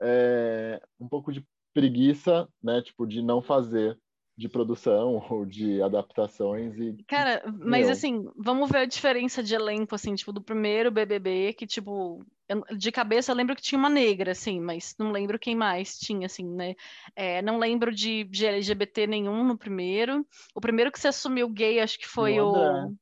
é 0.00 0.80
um 0.98 1.08
pouco 1.08 1.32
de 1.32 1.46
preguiça, 1.74 2.48
né? 2.62 2.80
Tipo, 2.82 3.06
de 3.06 3.20
não 3.22 3.42
fazer 3.42 3.98
de 4.36 4.48
produção 4.48 5.16
ou 5.30 5.44
de 5.44 5.82
adaptações 5.82 6.76
e 6.78 6.96
Cara, 7.06 7.42
mas 7.60 7.86
Meu. 7.86 7.90
assim, 7.90 8.24
vamos 8.36 8.70
ver 8.70 8.78
a 8.78 8.84
diferença 8.86 9.42
de 9.42 9.54
elenco, 9.54 9.94
assim, 9.94 10.14
tipo, 10.14 10.32
do 10.32 10.42
primeiro 10.42 10.90
BBB, 10.90 11.52
que, 11.52 11.66
tipo, 11.66 12.24
eu- 12.48 12.64
de 12.76 12.90
cabeça 12.90 13.30
eu 13.30 13.36
lembro 13.36 13.54
que 13.54 13.62
tinha 13.62 13.78
uma 13.78 13.90
negra, 13.90 14.32
assim, 14.32 14.58
mas 14.60 14.94
não 14.98 15.12
lembro 15.12 15.38
quem 15.38 15.54
mais 15.54 15.98
tinha, 15.98 16.26
assim, 16.26 16.44
né? 16.48 16.74
É, 17.14 17.42
não 17.42 17.58
lembro 17.58 17.94
de, 17.94 18.24
de 18.24 18.46
LGBT 18.46 19.06
nenhum 19.06 19.44
no 19.44 19.58
primeiro. 19.58 20.26
O 20.54 20.60
primeiro 20.60 20.90
que 20.90 20.98
se 20.98 21.08
assumiu 21.08 21.48
gay, 21.50 21.78
acho 21.80 21.98
que 21.98 22.06
foi 22.08 22.40
O 22.40 22.42
o 22.42 22.48
André. 22.48 22.94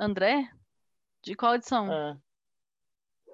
André? 0.00 0.50
De 1.24 1.34
qual 1.36 1.54
edição? 1.56 1.88
é, 1.88 2.18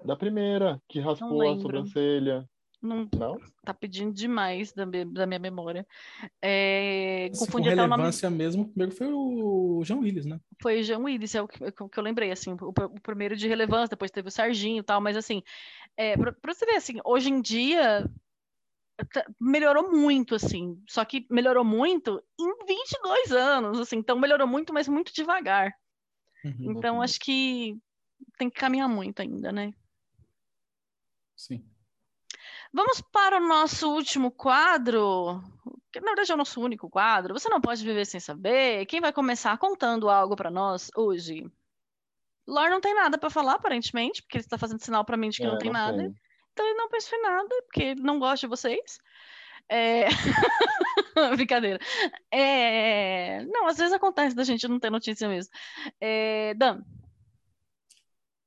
da 0.04 0.16
primeira 0.16 0.80
que 0.88 1.00
raspou 1.00 1.40
a 1.50 1.56
sobrancelha, 1.56 2.48
Não 2.84 3.08
não? 3.18 3.36
tá 3.64 3.72
pedindo 3.72 4.12
demais 4.12 4.72
da, 4.72 4.84
me- 4.84 5.06
da 5.06 5.26
minha 5.26 5.38
memória. 5.40 5.86
É, 6.42 7.30
Se 7.32 7.40
confundi 7.46 7.70
até 7.70 7.82
o 7.82 7.88
nome. 7.88 7.94
relevância 7.94 8.30
mesmo, 8.30 8.62
o 8.64 8.68
primeiro 8.68 8.92
foi 8.94 9.06
o 9.10 9.82
João 9.84 10.00
Willis, 10.00 10.26
né? 10.26 10.38
Foi 10.62 10.82
Jean 10.82 10.98
Willis, 10.98 11.34
é 11.34 11.42
o 11.42 11.48
que, 11.48 11.64
o 11.64 11.88
que 11.88 11.98
eu 11.98 12.02
lembrei, 12.04 12.30
assim, 12.30 12.52
o, 12.52 12.68
o 12.68 13.00
primeiro 13.00 13.34
de 13.36 13.48
relevância, 13.48 13.88
depois 13.88 14.10
teve 14.10 14.28
o 14.28 14.30
Serginho 14.30 14.80
e 14.80 14.84
tal, 14.84 15.00
mas 15.00 15.16
assim, 15.16 15.42
é, 15.96 16.16
pra, 16.16 16.32
pra 16.32 16.54
você 16.54 16.64
ver, 16.66 16.76
assim, 16.76 17.00
hoje 17.04 17.30
em 17.30 17.40
dia 17.40 18.08
tá- 19.12 19.26
melhorou 19.40 19.90
muito, 19.90 20.34
assim, 20.34 20.80
só 20.88 21.04
que 21.04 21.26
melhorou 21.30 21.64
muito 21.64 22.22
em 22.38 22.66
22 22.66 23.32
anos, 23.32 23.80
assim, 23.80 23.96
então 23.96 24.18
melhorou 24.18 24.46
muito, 24.46 24.72
mas 24.72 24.86
muito 24.88 25.12
devagar. 25.12 25.72
Uhum, 26.44 26.72
Então 26.78 27.00
acho 27.02 27.18
que 27.20 27.76
tem 28.38 28.48
que 28.50 28.60
caminhar 28.60 28.88
muito 28.88 29.20
ainda, 29.20 29.50
né? 29.50 29.72
sim. 31.36 31.64
Vamos 32.74 33.00
para 33.00 33.36
o 33.40 33.46
nosso 33.46 33.88
último 33.88 34.32
quadro, 34.32 35.40
que 35.92 36.00
na 36.00 36.06
verdade 36.08 36.32
é 36.32 36.34
o 36.34 36.38
nosso 36.38 36.60
único 36.60 36.90
quadro. 36.90 37.32
Você 37.32 37.48
não 37.48 37.60
pode 37.60 37.84
viver 37.84 38.04
sem 38.04 38.18
saber. 38.18 38.84
Quem 38.86 39.00
vai 39.00 39.12
começar 39.12 39.56
contando 39.58 40.08
algo 40.10 40.34
para 40.34 40.50
nós 40.50 40.90
hoje? 40.96 41.44
Lor 42.48 42.68
não 42.68 42.80
tem 42.80 42.92
nada 42.92 43.16
para 43.16 43.30
falar, 43.30 43.54
aparentemente, 43.54 44.22
porque 44.22 44.38
ele 44.38 44.44
está 44.44 44.58
fazendo 44.58 44.82
sinal 44.82 45.04
para 45.04 45.16
mim 45.16 45.28
de 45.30 45.38
que 45.38 45.46
não 45.46 45.54
É, 45.54 45.58
tem 45.58 45.70
nada. 45.70 45.96
tem. 45.96 46.14
então 46.52 46.66
ele 46.66 46.74
não 46.76 46.88
pensou 46.88 47.16
em 47.16 47.22
nada, 47.22 47.48
porque 47.66 47.82
ele 47.82 48.02
não 48.02 48.18
gosta 48.18 48.46
de 48.46 48.50
vocês. 48.50 48.98
É... 49.68 50.06
Brincadeira. 51.36 51.78
É... 52.30 53.44
Não, 53.46 53.66
às 53.68 53.78
vezes 53.78 53.92
acontece 53.92 54.34
da 54.34 54.44
gente 54.44 54.66
não 54.68 54.80
ter 54.80 54.90
notícia 54.90 55.28
mesmo. 55.28 55.52
É... 56.00 56.54
Dan. 56.54 56.82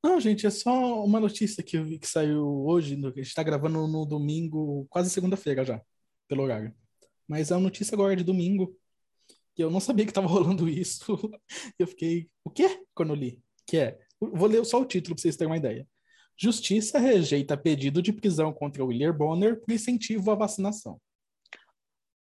Não, 0.04 0.20
gente, 0.20 0.46
é 0.46 0.50
só 0.50 1.04
uma 1.04 1.20
notícia 1.20 1.64
que 1.64 1.78
eu 1.78 1.84
vi 1.84 2.00
que 2.00 2.08
saiu 2.08 2.66
hoje. 2.66 2.94
A 2.96 3.08
gente 3.08 3.22
está 3.22 3.44
gravando 3.44 3.88
no 3.88 4.06
domingo, 4.06 4.86
quase 4.90 5.10
segunda-feira 5.10 5.66
já, 5.66 5.82
pelo 6.28 6.44
horário. 6.44 6.74
Mas 7.28 7.52
é 7.52 7.56
uma 7.56 7.64
notícia 7.64 7.96
agora 7.96 8.16
de 8.16 8.24
domingo, 8.24 8.78
que 9.56 9.64
eu 9.64 9.70
não 9.70 9.80
sabia 9.80 10.06
que 10.06 10.12
estava 10.12 10.28
rolando 10.28 10.70
isso. 10.70 11.04
Eu 11.78 11.88
fiquei, 11.88 12.30
o 12.44 12.50
quê? 12.50 12.84
Quando 12.94 13.10
eu 13.10 13.16
li. 13.16 13.44
Que 13.66 13.78
é, 13.78 14.00
vou 14.20 14.48
ler 14.48 14.64
só 14.66 14.80
o 14.80 14.86
título 14.86 15.16
para 15.16 15.22
vocês 15.22 15.36
terem 15.36 15.52
uma 15.52 15.58
ideia. 15.58 15.88
Justiça 16.40 17.00
rejeita 17.00 17.58
pedido 17.58 18.02
de 18.02 18.14
prisão 18.14 18.54
contra 18.54 18.86
William 18.86 19.12
Bonner 19.12 19.60
por 19.60 19.74
incentivo 19.74 20.30
à 20.30 20.36
vacinação. 20.36 21.02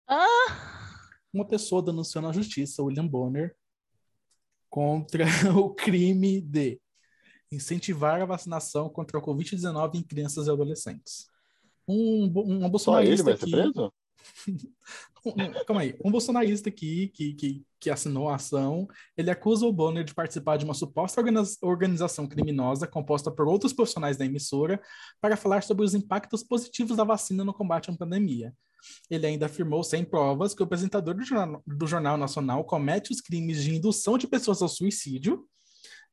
Ah! 0.08 0.88
Uma 1.34 1.46
pessoa 1.46 1.84
denunciou 1.84 2.22
na 2.22 2.32
justiça, 2.32 2.82
William 2.82 3.06
Bonner, 3.06 3.56
contra 4.70 5.26
o 5.60 5.76
crime 5.76 6.40
de 6.40 6.80
incentivar 7.52 8.22
a 8.22 8.26
vacinação 8.26 8.90
contra 8.90 9.18
a 9.18 9.22
Covid-19 9.22 9.96
em 9.96 10.04
crianças 10.04 10.48
e 10.48 10.52
adolescentes. 10.52 11.28
Um, 11.88 12.26
um 12.26 12.70
bolsonarista 12.70 13.24
Só 13.24 13.30
ele 13.30 13.38
vai 13.38 13.38
ser 13.38 13.50
preso? 13.50 13.94
Calma 15.66 15.82
aí. 15.82 15.96
Um 16.04 16.12
bolsonarista 16.12 16.70
aqui 16.70 17.10
que, 17.10 17.34
que, 17.34 17.66
que 17.80 17.90
assinou 17.90 18.30
a 18.30 18.36
ação, 18.36 18.88
ele 19.16 19.30
acusa 19.30 19.66
o 19.66 19.74
Bonner 19.74 20.04
de 20.04 20.14
participar 20.14 20.58
de 20.58 20.66
uma 20.66 20.74
suposta 20.74 21.22
organização 21.62 22.28
criminosa 22.28 22.88
composta 22.88 23.32
por 23.32 23.48
outros 23.48 23.74
profissionais 23.74 24.18
da 24.18 24.26
emissora 24.26 24.82
para 25.22 25.38
falar 25.38 25.64
sobre 25.64 25.86
os 25.86 25.94
impactos 25.94 26.44
positivos 26.44 26.98
da 26.98 27.04
vacina 27.04 27.44
no 27.44 27.54
combate 27.54 27.90
à 27.90 27.94
pandemia. 27.94 28.54
Ele 29.10 29.26
ainda 29.26 29.48
afirmou, 29.48 29.84
sem 29.84 30.04
provas, 30.04 30.54
que 30.54 30.62
o 30.62 30.66
apresentador 30.66 31.16
do 31.16 31.24
Jornal, 31.24 31.64
do 31.66 31.88
Jornal 31.88 32.18
Nacional 32.18 32.64
comete 32.64 33.12
os 33.12 33.20
crimes 33.20 33.64
de 33.64 33.76
indução 33.76 34.18
de 34.18 34.28
pessoas 34.28 34.62
ao 34.62 34.70
suicídio 34.70 35.46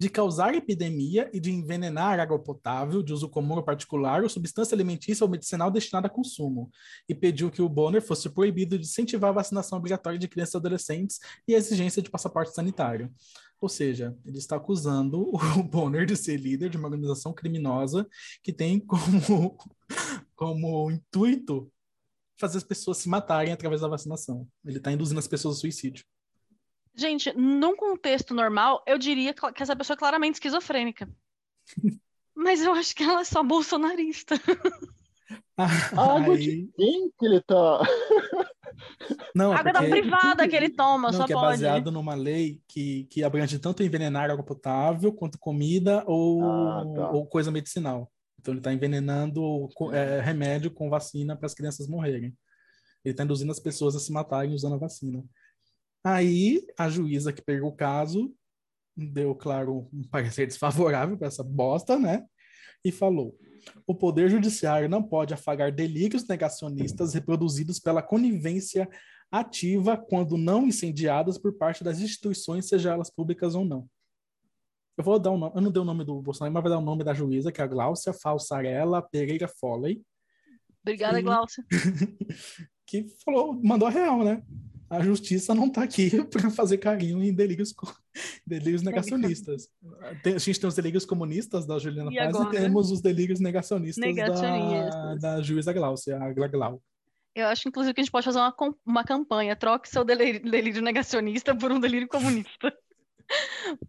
de 0.04 0.10
causar 0.10 0.54
epidemia 0.54 1.30
e 1.32 1.40
de 1.40 1.50
envenenar 1.50 2.20
água 2.20 2.38
potável 2.38 3.02
de 3.02 3.10
uso 3.10 3.26
comum 3.26 3.54
ou 3.54 3.62
particular 3.62 4.22
ou 4.22 4.28
substância 4.28 4.74
alimentícia 4.74 5.24
ou 5.24 5.30
medicinal 5.30 5.70
destinada 5.70 6.08
a 6.08 6.10
consumo, 6.10 6.70
e 7.08 7.14
pediu 7.14 7.50
que 7.50 7.62
o 7.62 7.68
Bonner 7.70 8.02
fosse 8.02 8.28
proibido 8.28 8.78
de 8.78 8.84
incentivar 8.84 9.30
a 9.30 9.32
vacinação 9.32 9.78
obrigatória 9.78 10.18
de 10.18 10.28
crianças 10.28 10.52
e 10.52 10.56
adolescentes 10.58 11.20
e 11.48 11.54
a 11.54 11.58
exigência 11.58 12.02
de 12.02 12.10
passaporte 12.10 12.52
sanitário. 12.52 13.10
Ou 13.58 13.66
seja, 13.66 14.14
ele 14.26 14.36
está 14.36 14.56
acusando 14.56 15.30
o 15.58 15.62
Bonner 15.62 16.04
de 16.04 16.16
ser 16.16 16.36
líder 16.36 16.68
de 16.68 16.76
uma 16.76 16.88
organização 16.88 17.32
criminosa 17.32 18.06
que 18.42 18.52
tem 18.52 18.78
como, 18.78 19.56
como 20.36 20.90
intuito 20.90 21.72
fazer 22.38 22.58
as 22.58 22.64
pessoas 22.64 22.98
se 22.98 23.08
matarem 23.08 23.54
através 23.54 23.80
da 23.80 23.88
vacinação. 23.88 24.46
Ele 24.66 24.76
está 24.76 24.92
induzindo 24.92 25.18
as 25.18 25.26
pessoas 25.26 25.54
ao 25.54 25.60
suicídio. 25.62 26.04
Gente, 26.96 27.32
num 27.36 27.76
contexto 27.76 28.34
normal, 28.34 28.82
eu 28.86 28.96
diria 28.96 29.34
que 29.34 29.62
essa 29.62 29.74
pessoa 29.74 29.94
é 29.94 29.98
claramente 29.98 30.34
esquizofrênica. 30.34 31.08
Mas 32.34 32.62
eu 32.62 32.72
acho 32.72 32.94
que 32.94 33.02
ela 33.02 33.20
é 33.20 33.24
só 33.24 33.42
bolsonarista. 33.42 34.34
Água 35.56 36.36
de 36.36 36.68
quem 36.76 37.10
que 37.18 37.26
ele 37.26 37.40
tá? 37.40 37.80
Não, 39.34 39.52
água 39.52 39.72
da 39.72 39.82
privada 39.82 40.48
que 40.48 40.56
ele 40.56 40.68
toma, 40.68 41.10
não, 41.12 41.18
só 41.18 41.26
que 41.26 41.32
é 41.32 41.36
pode. 41.36 41.46
baseado 41.46 41.92
numa 41.92 42.14
lei 42.14 42.60
que, 42.66 43.04
que 43.04 43.22
abrange 43.22 43.58
tanto 43.58 43.82
envenenar 43.82 44.30
água 44.30 44.44
potável 44.44 45.12
quanto 45.12 45.38
comida 45.38 46.02
ou, 46.06 46.42
Ah, 46.44 46.84
tá. 46.94 47.10
ou 47.10 47.26
coisa 47.26 47.50
medicinal. 47.52 48.10
Então 48.40 48.52
ele 48.52 48.60
está 48.60 48.72
envenenando 48.72 49.68
é, 49.92 50.20
remédio 50.20 50.70
com 50.72 50.90
vacina 50.90 51.36
para 51.36 51.46
as 51.46 51.54
crianças 51.54 51.86
morrerem. 51.88 52.36
Ele 53.04 53.12
está 53.12 53.22
induzindo 53.22 53.52
as 53.52 53.60
pessoas 53.60 53.94
a 53.94 54.00
se 54.00 54.12
matarem 54.12 54.54
usando 54.54 54.74
a 54.74 54.78
vacina. 54.78 55.24
Aí 56.04 56.64
a 56.78 56.88
juíza 56.88 57.32
que 57.32 57.42
pegou 57.42 57.70
o 57.70 57.76
caso 57.76 58.32
deu, 58.96 59.34
claro, 59.34 59.88
um 59.92 60.02
parecer 60.04 60.46
desfavorável 60.46 61.16
para 61.16 61.28
essa 61.28 61.42
bosta, 61.42 61.98
né? 61.98 62.24
E 62.84 62.92
falou: 62.92 63.36
o 63.86 63.94
Poder 63.94 64.28
Judiciário 64.28 64.88
não 64.88 65.02
pode 65.02 65.32
afagar 65.34 65.72
delírios 65.72 66.28
negacionistas 66.28 67.14
reproduzidos 67.14 67.80
pela 67.80 68.02
conivência 68.02 68.88
ativa 69.32 69.96
quando 69.96 70.36
não 70.36 70.66
incendiadas 70.66 71.38
por 71.38 71.54
parte 71.54 71.82
das 71.82 72.00
instituições, 72.00 72.68
seja 72.68 72.92
elas 72.92 73.10
públicas 73.10 73.54
ou 73.54 73.64
não. 73.64 73.88
Eu 74.96 75.02
vou 75.02 75.18
dar 75.18 75.32
o 75.32 75.38
nome, 75.38 75.56
eu 75.56 75.62
não 75.62 75.72
dei 75.72 75.82
o 75.82 75.84
nome 75.84 76.04
do 76.04 76.22
Bolsonaro, 76.22 76.54
mas 76.54 76.62
vou 76.62 76.70
dar 76.70 76.78
o 76.78 76.84
nome 76.84 77.02
da 77.02 77.14
juíza, 77.14 77.50
que 77.50 77.60
é 77.60 77.64
a 77.64 77.66
Gláucia 77.66 78.12
Falsarella 78.12 79.02
Pereira 79.02 79.48
Foley, 79.48 80.04
Obrigada, 80.84 81.16
Sim. 81.16 81.24
Glaucia. 81.24 81.64
que 82.86 83.06
falou, 83.24 83.58
mandou 83.64 83.88
a 83.88 83.90
real, 83.90 84.22
né? 84.22 84.42
A 84.90 85.02
justiça 85.02 85.54
não 85.54 85.66
está 85.66 85.82
aqui 85.82 86.10
para 86.30 86.50
fazer 86.50 86.78
carinho 86.78 87.22
em 87.22 87.32
delírios, 87.32 87.74
delírios 88.46 88.82
negacionistas. 88.82 89.68
Tem- 90.22 90.34
a 90.34 90.38
gente 90.38 90.60
tem 90.60 90.68
os 90.68 90.74
delírios 90.74 91.04
comunistas 91.04 91.66
da 91.66 91.78
Juliana 91.78 92.12
E 92.12 92.16
Paz 92.16 92.34
agora? 92.34 92.56
e 92.56 92.60
temos 92.60 92.90
os 92.90 93.00
delírios 93.00 93.40
negacionistas, 93.40 94.00
Da, 94.02 94.06
Negacionistas. 94.12 95.20
da 95.20 95.42
juíza 95.42 95.72
Gláucia, 95.72 96.16
a 96.22 96.32
Gla 96.32 96.48
Glau. 96.48 96.82
Eu 97.34 97.46
acho, 97.48 97.68
inclusive, 97.68 97.92
que 97.92 98.00
a 98.00 98.04
gente 98.04 98.12
pode 98.12 98.24
fazer 98.24 98.38
uma, 98.38 98.54
uma 98.86 99.02
campanha. 99.02 99.56
Troque 99.56 99.88
seu 99.88 100.04
delírio, 100.04 100.40
delírio 100.48 100.80
negacionista 100.80 101.52
por 101.56 101.72
um 101.72 101.80
delírio 101.80 102.06
comunista. 102.06 102.72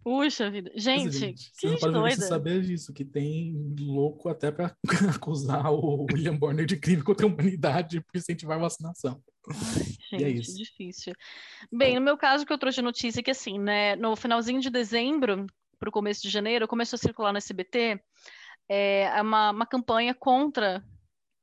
Puxa 0.02 0.50
vida. 0.50 0.70
Mas, 0.74 0.82
Gente, 0.82 1.34
que 1.58 1.68
você 1.68 1.86
não 1.88 2.08
gente 2.08 2.18
doida. 2.18 2.26
saber 2.26 2.62
disso, 2.62 2.92
que 2.92 3.04
tem 3.04 3.74
louco 3.78 4.28
até 4.28 4.50
para 4.50 4.76
acusar 5.14 5.70
o 5.72 6.06
William 6.12 6.36
Bonner 6.36 6.66
de 6.66 6.76
crime 6.76 7.02
contra 7.02 7.26
a 7.26 7.28
humanidade 7.28 8.00
por 8.00 8.16
incentivar 8.16 8.56
a 8.58 8.62
vacinação. 8.62 9.22
Gente, 10.10 10.22
E 10.22 10.24
é 10.24 10.28
isso. 10.30 10.56
difícil. 10.56 11.12
Bem, 11.70 11.94
no 11.94 12.00
meu 12.00 12.16
caso, 12.16 12.44
que 12.46 12.52
eu 12.52 12.58
trouxe 12.58 12.82
notícia 12.82 13.20
é 13.20 13.22
que, 13.22 13.30
assim, 13.30 13.58
né, 13.58 13.94
no 13.96 14.16
finalzinho 14.16 14.60
de 14.60 14.70
dezembro 14.70 15.46
para 15.78 15.88
o 15.88 15.92
começo 15.92 16.22
de 16.22 16.30
janeiro, 16.30 16.66
começou 16.66 16.96
a 16.96 17.00
circular 17.00 17.32
no 17.32 17.38
SBT 17.38 18.00
é, 18.68 19.20
uma, 19.20 19.50
uma 19.50 19.66
campanha 19.66 20.14
contra 20.14 20.82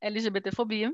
LGBTfobia. 0.01 0.93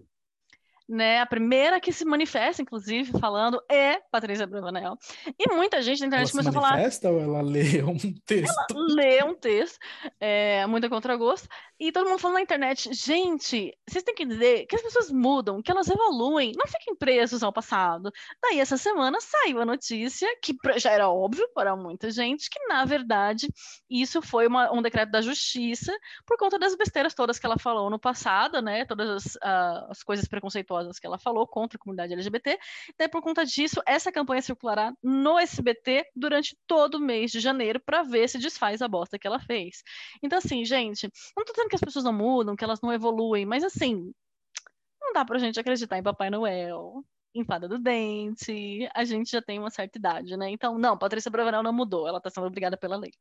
Né? 0.90 1.20
A 1.20 1.26
primeira 1.28 1.80
que 1.80 1.94
se 1.94 2.04
manifesta, 2.04 2.64
inclusive, 2.64 3.12
falando 3.20 3.62
é 3.70 4.00
Patrícia 4.12 4.48
Bravanel. 4.48 4.98
E 5.38 5.48
muita 5.54 5.84
gente 5.84 6.00
na 6.00 6.08
Ela 6.08 6.24
internet 6.24 6.32
começou 6.32 6.50
a 6.50 6.54
falar. 6.54 6.72
manifesta 6.72 7.12
ou 7.12 7.22
ela 7.22 7.42
lê 7.42 7.84
um 7.84 7.96
texto? 8.26 8.56
lê 8.76 9.24
um 9.24 9.36
texto, 9.36 9.78
é, 10.20 10.66
muito 10.66 10.88
a 10.88 10.90
contragosto, 10.90 11.48
e 11.80 11.92
todo 11.92 12.10
mundo 12.10 12.20
falando 12.20 12.36
na 12.36 12.42
internet, 12.42 12.94
gente, 12.94 13.74
vocês 13.88 14.04
têm 14.04 14.14
que 14.14 14.24
entender 14.24 14.66
que 14.66 14.76
as 14.76 14.82
pessoas 14.82 15.10
mudam, 15.12 15.62
que 15.62 15.72
elas 15.72 15.88
evoluem, 15.90 16.52
não 16.58 16.68
fiquem 16.68 16.96
presos 16.96 17.42
ao 17.42 17.54
passado. 17.54 18.12
Daí, 18.42 18.60
essa 18.60 18.78
semana, 18.78 19.20
saiu 19.22 19.62
a 19.62 19.66
notícia, 19.66 20.28
que 20.44 20.54
já 20.78 20.92
era 20.92 21.10
óbvio 21.10 21.48
para 21.54 21.76
muita 21.76 22.12
gente, 22.12 22.50
que, 22.50 22.60
na 22.68 22.84
verdade, 22.86 23.48
isso 23.90 24.22
foi 24.22 24.48
uma- 24.48 24.72
um 24.74 24.82
decreto 24.82 25.12
da 25.12 25.22
justiça 25.22 25.98
por 26.26 26.38
conta 26.38 26.60
das 26.60 26.76
besteiras 26.76 27.14
todas 27.14 27.40
que 27.40 27.46
ela 27.46 27.58
falou 27.58 27.90
no 27.90 28.00
passado, 28.00 28.62
né, 28.62 28.86
todas 28.86 29.10
as, 29.10 29.38
ah, 29.42 29.88
as 29.90 30.04
coisas 30.04 30.28
preconceituosas 30.28 31.00
que 31.00 31.08
ela 31.08 31.18
falou 31.18 31.48
contra 31.48 31.78
a 31.78 31.80
comunidade 31.80 32.14
LGBT, 32.14 32.58
Daí, 32.98 33.08
por 33.08 33.22
conta 33.22 33.46
disso, 33.46 33.82
essa 33.86 34.12
campanha 34.12 34.42
circulará 34.42 34.94
no 35.02 35.38
SBT 35.40 36.06
durante 36.16 36.58
todo 36.68 36.96
o 36.96 37.00
mês 37.00 37.32
de 37.32 37.40
janeiro 37.40 37.80
para 37.80 38.04
ver 38.04 38.28
se 38.28 38.38
desfaz 38.38 38.82
a 38.82 38.88
bosta 38.88 39.18
que 39.18 39.28
ela 39.28 39.40
fez. 39.40 39.82
Então, 40.22 40.38
assim, 40.38 40.64
gente, 40.66 41.10
não 41.36 41.46
tô 41.46 41.54
dizendo 41.54 41.69
que 41.70 41.76
as 41.76 41.82
pessoas 41.82 42.04
não 42.04 42.14
mudam, 42.14 42.56
que 42.56 42.64
elas 42.64 42.82
não 42.82 42.92
evoluem, 42.92 43.46
mas 43.46 43.64
assim, 43.64 44.14
não 45.02 45.14
dá 45.14 45.24
pra 45.24 45.40
gente 45.40 45.60
acreditar 45.60 45.98
em 45.98 46.04
Papai 46.04 46.30
Noel, 46.30 47.04
em 47.34 47.44
Fada 47.44 47.68
do 47.68 47.80
Dente, 47.80 48.90
a 48.94 49.06
gente 49.06 49.32
já 49.32 49.42
tem 49.42 49.60
uma 49.60 49.70
certa 49.70 49.98
idade, 49.98 50.36
né? 50.36 50.50
Então, 50.50 50.78
não, 50.78 50.98
Patrícia 50.98 51.32
Bravanel 51.32 51.64
não 51.64 51.74
mudou, 51.74 52.08
ela 52.08 52.20
tá 52.20 52.30
sendo 52.30 52.48
obrigada 52.48 52.76
pela 52.76 52.98
lei. 52.98 53.12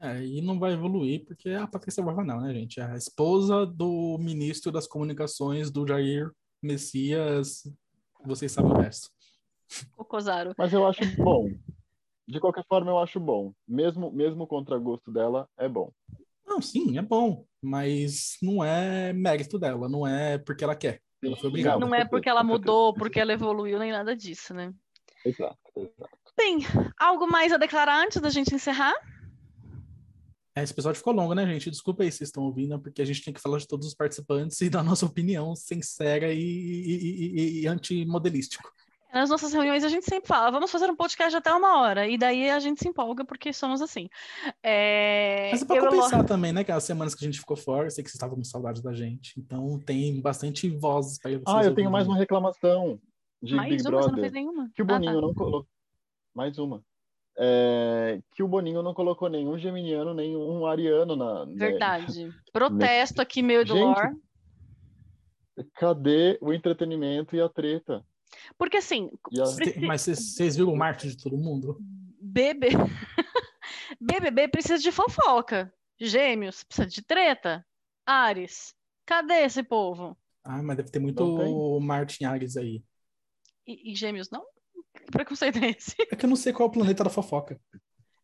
É, 0.00 0.20
e 0.24 0.40
não 0.40 0.58
vai 0.58 0.72
evoluir 0.72 1.24
porque 1.24 1.50
é 1.50 1.58
a 1.58 1.66
Patrícia 1.66 2.02
Bravanel, 2.02 2.40
né, 2.40 2.52
gente? 2.52 2.80
É 2.80 2.84
a 2.84 2.96
esposa 2.96 3.64
do 3.64 4.18
ministro 4.18 4.72
das 4.72 4.88
comunicações 4.88 5.70
do 5.70 5.86
Jair 5.86 6.28
Messias. 6.60 7.62
Vocês 8.24 8.50
sabem 8.50 8.72
o 8.72 8.74
resto. 8.74 9.10
Cocosaro. 9.92 10.54
Mas 10.58 10.72
eu 10.72 10.84
acho 10.86 11.00
bom. 11.16 11.48
De 12.26 12.40
qualquer 12.40 12.64
forma, 12.66 12.90
eu 12.90 12.98
acho 12.98 13.20
bom. 13.20 13.52
Mesmo, 13.66 14.10
mesmo 14.10 14.44
contra 14.46 14.76
gosto 14.76 15.12
dela, 15.12 15.48
é 15.56 15.68
bom. 15.68 15.92
Não, 16.52 16.60
sim, 16.60 16.98
é 16.98 17.02
bom, 17.02 17.46
mas 17.62 18.36
não 18.42 18.62
é 18.62 19.10
mérito 19.14 19.58
dela, 19.58 19.88
não 19.88 20.06
é 20.06 20.36
porque 20.36 20.62
ela 20.62 20.76
quer. 20.76 21.00
Ela 21.24 21.34
foi 21.34 21.48
obrigada. 21.48 21.78
Não 21.78 21.94
é 21.94 22.04
porque 22.04 22.28
ela 22.28 22.44
mudou, 22.44 22.92
porque 22.92 23.18
ela 23.18 23.32
evoluiu, 23.32 23.78
nem 23.78 23.90
nada 23.90 24.14
disso, 24.14 24.52
né? 24.52 24.70
Exato, 25.24 25.56
exato. 25.74 26.18
Bem, 26.36 26.58
algo 26.98 27.26
mais 27.26 27.52
a 27.52 27.56
declarar 27.56 28.04
antes 28.04 28.20
da 28.20 28.28
gente 28.28 28.54
encerrar? 28.54 28.92
É, 30.54 30.62
Esse 30.62 30.74
episódio 30.74 30.98
ficou 30.98 31.14
longo, 31.14 31.32
né, 31.34 31.46
gente? 31.46 31.70
Desculpa 31.70 32.02
aí 32.02 32.12
se 32.12 32.18
vocês 32.18 32.28
estão 32.28 32.42
ouvindo, 32.42 32.78
porque 32.78 33.00
a 33.00 33.04
gente 33.06 33.24
tem 33.24 33.32
que 33.32 33.40
falar 33.40 33.56
de 33.56 33.66
todos 33.66 33.86
os 33.86 33.94
participantes 33.94 34.60
e 34.60 34.68
dar 34.68 34.82
nossa 34.82 35.06
opinião 35.06 35.56
sincera 35.56 36.34
e, 36.34 36.38
e, 36.38 37.60
e, 37.60 37.60
e 37.62 37.66
antimodelístico. 37.66 38.70
Nas 39.12 39.28
nossas 39.28 39.52
reuniões 39.52 39.84
a 39.84 39.88
gente 39.88 40.06
sempre 40.06 40.26
fala, 40.26 40.50
vamos 40.50 40.70
fazer 40.70 40.90
um 40.90 40.96
podcast 40.96 41.36
até 41.36 41.52
uma 41.52 41.80
hora. 41.80 42.08
E 42.08 42.16
daí 42.16 42.48
a 42.48 42.58
gente 42.58 42.80
se 42.80 42.88
empolga 42.88 43.24
porque 43.24 43.52
somos 43.52 43.82
assim. 43.82 44.08
É... 44.62 45.50
Mas 45.52 45.62
é 45.62 45.64
pra 45.66 45.80
compensar 45.80 46.24
também, 46.24 46.52
né? 46.52 46.62
Aquelas 46.62 46.84
semanas 46.84 47.14
que 47.14 47.22
a 47.24 47.28
gente 47.28 47.38
ficou 47.38 47.56
fora, 47.56 47.86
eu 47.86 47.90
sei 47.90 48.02
que 48.02 48.08
vocês 48.08 48.16
estavam 48.16 48.36
com 48.36 48.44
saudade 48.44 48.82
da 48.82 48.94
gente. 48.94 49.38
Então 49.38 49.78
tem 49.84 50.20
bastante 50.20 50.68
vozes 50.70 51.18
para 51.18 51.30
vocês. 51.32 51.42
Ah, 51.46 51.62
eu 51.62 51.74
tenho 51.74 51.90
mais 51.90 52.06
uma 52.08 52.16
reclamação 52.16 52.98
de 53.42 53.54
mais 53.54 53.68
Big 53.68 53.82
uma, 53.82 53.90
Brother. 53.90 54.08
você 54.08 54.12
não 54.16 54.20
fez 54.22 54.32
nenhuma? 54.32 54.70
Que 54.74 54.82
o 54.82 54.84
Ah, 54.84 54.88
tá. 54.88 54.94
Boninho 54.94 55.20
não 55.20 55.34
colocou. 55.34 55.66
Mais 56.34 56.58
uma. 56.58 56.82
É, 57.36 58.20
Que 58.34 58.42
o 58.42 58.48
Boninho 58.48 58.82
não 58.82 58.94
colocou 58.94 59.28
nenhum 59.28 59.58
geminiano, 59.58 60.14
nenhum 60.14 60.64
ariano 60.66 61.16
na. 61.16 61.44
né? 61.46 61.54
Verdade. 61.56 62.30
Protesto 62.52 63.20
aqui, 63.20 63.42
meu 63.42 63.60
e 63.62 63.64
do 63.64 63.74
Gente, 63.74 63.84
Lore. 63.84 64.16
Cadê 65.74 66.38
o 66.40 66.52
entretenimento 66.52 67.36
e 67.36 67.40
a 67.40 67.48
treta? 67.48 68.02
Porque 68.58 68.78
assim, 68.78 69.10
Preci- 69.56 69.80
Mas 69.80 70.02
vocês 70.02 70.56
viram 70.56 70.72
o 70.72 70.76
Marte 70.76 71.08
de 71.08 71.16
todo 71.22 71.36
mundo? 71.36 71.78
BB... 72.20 72.68
BBB 74.00 74.48
precisa 74.48 74.78
de 74.78 74.90
fofoca. 74.90 75.72
Gêmeos 76.00 76.64
precisa 76.64 76.86
de 76.88 77.02
treta. 77.02 77.64
Ares, 78.06 78.74
cadê 79.06 79.44
esse 79.44 79.62
povo? 79.62 80.16
Ah, 80.44 80.62
mas 80.62 80.76
deve 80.76 80.90
ter 80.90 80.98
muito 80.98 81.78
Marte 81.80 82.22
em 82.22 82.26
Ares 82.26 82.56
aí. 82.56 82.82
E, 83.66 83.92
e 83.92 83.94
gêmeos 83.94 84.28
não? 84.30 84.44
Que 84.94 85.10
preconceito 85.10 85.58
é 85.58 85.70
esse? 85.70 85.94
É 86.10 86.16
que 86.16 86.24
eu 86.24 86.28
não 86.28 86.36
sei 86.36 86.52
qual 86.52 86.66
é 86.66 86.70
o 86.70 86.72
planeta 86.72 87.04
da 87.04 87.10
fofoca. 87.10 87.60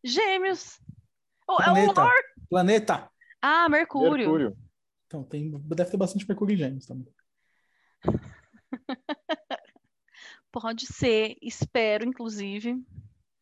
Gêmeos. 0.04 0.80
Oh, 1.48 1.62
é 1.62 1.70
o 1.70 1.74
Planeta! 1.74 2.02
Lore. 2.02 2.22
Planeta! 2.50 3.10
Ah, 3.40 3.68
Mercúrio. 3.68 4.12
Mercúrio. 4.12 4.56
Então, 5.06 5.22
tem, 5.24 5.50
deve 5.50 5.90
ter 5.90 5.96
bastante 5.96 6.26
Mercúrio 6.28 6.54
em 6.54 6.58
Gêmeos 6.58 6.86
também. 6.86 7.06
Pode 10.50 10.86
ser, 10.86 11.36
espero, 11.42 12.04
inclusive. 12.04 12.76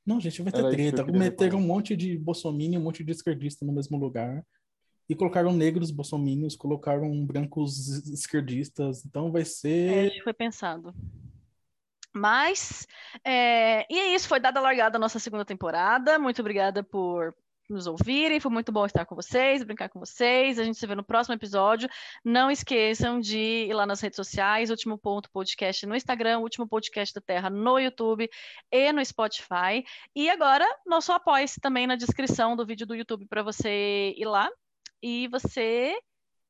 Não, 0.04 0.20
gente, 0.20 0.42
vai 0.42 0.52
ter 0.52 0.58
Era 0.60 0.70
treta. 0.70 1.04
Meteram 1.04 1.58
um 1.58 1.66
monte 1.66 1.96
de 1.96 2.16
bolsominion, 2.16 2.80
um 2.80 2.84
monte 2.84 3.02
de 3.02 3.12
esquerdista 3.12 3.64
no 3.64 3.72
mesmo 3.72 3.96
lugar. 3.98 4.44
E 5.08 5.14
colocaram 5.14 5.52
negros 5.52 5.90
bolsominions, 5.90 6.56
colocaram 6.56 7.24
brancos 7.24 7.88
esquerdistas. 8.08 9.04
Então 9.04 9.30
vai 9.30 9.42
É, 9.42 9.44
ser. 9.44 10.10
que 10.10 10.22
foi 10.22 10.32
pensado. 10.32 10.92
Mas, 12.12 12.86
é, 13.24 13.86
e 13.92 13.98
é 13.98 14.14
isso, 14.14 14.26
foi 14.26 14.40
dada 14.40 14.58
a 14.58 14.62
largada 14.62 14.96
a 14.96 15.00
nossa 15.00 15.18
segunda 15.18 15.44
temporada. 15.44 16.18
Muito 16.18 16.40
obrigada 16.40 16.82
por 16.82 17.34
nos 17.68 17.86
ouvirem. 17.86 18.40
Foi 18.40 18.50
muito 18.50 18.70
bom 18.72 18.86
estar 18.86 19.04
com 19.04 19.14
vocês, 19.14 19.62
brincar 19.62 19.88
com 19.88 19.98
vocês. 19.98 20.58
A 20.58 20.64
gente 20.64 20.78
se 20.78 20.86
vê 20.86 20.94
no 20.94 21.04
próximo 21.04 21.34
episódio. 21.34 21.88
Não 22.24 22.50
esqueçam 22.50 23.20
de 23.20 23.38
ir 23.68 23.74
lá 23.74 23.86
nas 23.86 24.00
redes 24.00 24.16
sociais, 24.16 24.70
Último 24.70 24.96
Ponto 24.98 25.30
Podcast 25.30 25.84
no 25.86 25.96
Instagram, 25.96 26.38
Último 26.38 26.66
Podcast 26.68 27.14
da 27.14 27.20
Terra 27.20 27.50
no 27.50 27.78
YouTube 27.78 28.28
e 28.70 28.92
no 28.92 29.04
Spotify. 29.04 29.84
E 30.14 30.28
agora, 30.30 30.64
nosso 30.86 31.12
apoia-se 31.12 31.60
também 31.60 31.86
na 31.86 31.96
descrição 31.96 32.56
do 32.56 32.64
vídeo 32.66 32.86
do 32.86 32.94
YouTube 32.94 33.26
para 33.26 33.42
você 33.42 34.14
ir 34.16 34.24
lá 34.26 34.48
e 35.02 35.28
você 35.28 35.94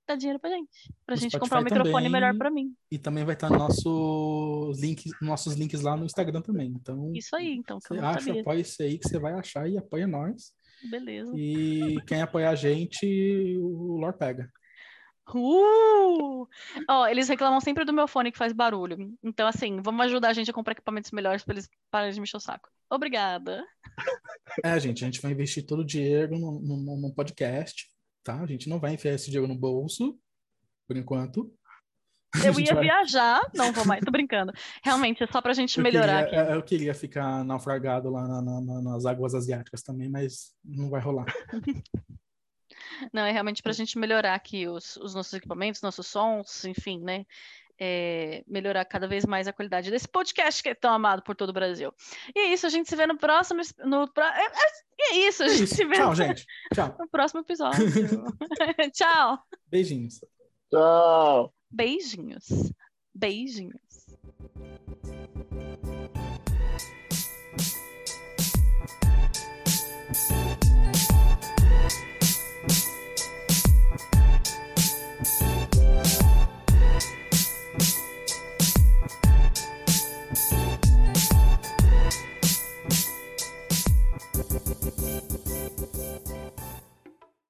dar 0.09 0.14
dinheiro 0.16 0.38
pra 0.38 0.51
gente. 0.51 0.93
Pra 1.05 1.16
No 1.16 1.20
gente 1.20 1.32
Spotify 1.32 1.40
comprar 1.40 1.60
um 1.60 1.64
microfone 1.64 1.93
também. 2.06 2.12
melhor 2.12 2.36
pra 2.36 2.51
mim. 2.51 2.72
E 2.90 2.97
também 2.98 3.24
vai 3.24 3.34
estar 3.34 3.51
nossos 3.51 4.80
links, 4.80 5.10
nossos 5.20 5.55
links 5.55 5.80
lá 5.80 5.97
no 5.97 6.05
Instagram 6.05 6.43
também. 6.43 6.68
Então, 6.68 7.12
Isso 7.12 7.34
aí, 7.34 7.55
então, 7.56 7.80
que 7.80 7.88
você 7.88 7.98
acha, 7.98 8.40
apoia 8.40 8.60
isso 8.60 8.82
aí 8.82 8.98
que 8.98 9.09
você 9.09 9.18
vai 9.18 9.32
achar 9.32 9.68
e 9.68 9.76
apoia 9.76 10.06
nós. 10.06 10.52
Beleza. 10.91 11.33
E 11.37 11.97
quem 12.07 12.23
apoiar 12.23 12.51
a 12.51 12.55
gente, 12.55 13.57
o 13.59 13.97
Lore 13.99 14.17
pega. 14.17 14.51
Uh! 15.35 16.47
Ó, 16.89 17.07
eles 17.09 17.29
reclamam 17.29 17.61
sempre 17.61 17.85
do 17.85 17.93
meu 17.93 18.07
fone 18.07 18.31
que 18.31 18.39
faz 18.39 18.53
barulho. 18.53 19.13
Então, 19.23 19.49
assim, 19.49 19.81
vamos 19.81 20.07
ajudar 20.07 20.29
a 20.29 20.33
gente 20.33 20.51
a 20.51 20.55
comprar 20.55 20.73
equipamentos 20.73 21.11
melhores 21.11 21.43
pra 21.43 21.55
eles 21.55 21.69
pararem 21.91 22.15
de 22.15 22.21
me 22.21 22.25
encher 22.25 22.37
o 22.37 22.41
saco. 22.41 22.69
Obrigada. 22.89 23.65
É, 24.63 24.79
gente, 24.79 25.03
a 25.03 25.07
gente 25.07 25.21
vai 25.21 25.33
investir 25.33 25.67
todo 25.67 25.81
o 25.81 25.85
dinheiro 25.85 26.39
no 26.39 27.13
podcast, 27.15 27.89
tá? 28.23 28.41
A 28.41 28.47
gente 28.47 28.69
não 28.69 28.79
vai 28.79 28.95
enfiar 28.95 29.15
esse 29.15 29.27
dinheiro 29.27 29.53
no 29.53 29.59
bolso, 29.59 30.17
por 30.87 30.97
enquanto. 30.97 31.53
Eu 32.57 32.61
ia 32.61 32.75
vai- 32.75 32.85
viajar, 32.85 33.41
não 33.55 33.73
vou 33.73 33.85
mais, 33.87 34.05
tô 34.05 34.11
brincando. 34.11 34.53
Realmente, 34.83 35.23
é 35.23 35.27
só 35.27 35.41
pra 35.41 35.53
gente 35.53 35.77
Eu 35.79 35.83
melhorar 35.85 36.25
queria, 36.25 36.43
aqui. 36.43 36.53
eu 36.53 36.63
queria 36.63 36.95
ficar 36.95 37.45
naufragado 37.45 38.11
lá 38.11 38.27
na- 38.27 38.43
na- 38.43 38.61
na- 38.61 38.83
nas 38.83 39.07
águas 39.07 39.35
asiáticas 39.35 39.83
também, 39.83 40.09
mas 40.09 40.53
não 40.65 40.89
vai 40.91 41.01
rolar. 41.01 41.27
Não, 43.13 43.23
é 43.23 43.31
realmente 43.33 43.63
pra 43.63 43.73
gente 43.73 43.99
melhorar 43.99 44.35
aqui 44.35 44.67
os, 44.67 44.97
os 44.97 45.15
nossos 45.15 45.33
equipamentos, 45.35 45.83
nossos 45.83 46.07
sons, 46.07 46.65
enfim, 46.65 46.99
né? 47.03 47.25
É, 47.79 48.43
melhorar 48.47 48.87
cada 48.87 49.07
vez 49.07 49.27
mais 49.27 49.47
a 49.47 49.53
qualidade 49.53 49.91
desse 49.91 50.09
podcast 50.09 50.63
que 50.63 50.71
é 50.71 50.75
tão 50.75 50.93
amado 50.95 51.23
por 51.23 51.37
todo 51.37 51.51
o 51.51 51.53
Brasil. 51.53 51.93
E 52.35 52.39
é 52.41 52.53
isso, 52.55 52.65
a 52.67 52.71
gente 52.71 52.89
se 52.89 52.97
vê 52.97 53.07
no 53.07 53.19
próximo. 53.19 53.61
No, 53.85 54.11
pro- 54.11 54.25
é, 54.25 54.47
é- 54.47 55.13
é 55.13 55.29
isso, 55.29 55.43
a 55.43 55.47
É 55.47 55.49
gente 55.51 55.65
isso. 55.65 55.75
se 55.75 55.85
vê 55.85 55.97
Tchau, 55.97 56.09
no, 56.09 56.15
gente. 56.15 56.47
Tchau. 56.75 56.97
no 56.99 57.09
próximo 57.09 57.41
episódio. 57.41 57.87
Tchau. 58.95 59.39
Beijinhos. 59.71 60.21
Tchau! 60.71 61.53
Beijinhos. 61.70 62.72
Beijinhos. 63.14 63.86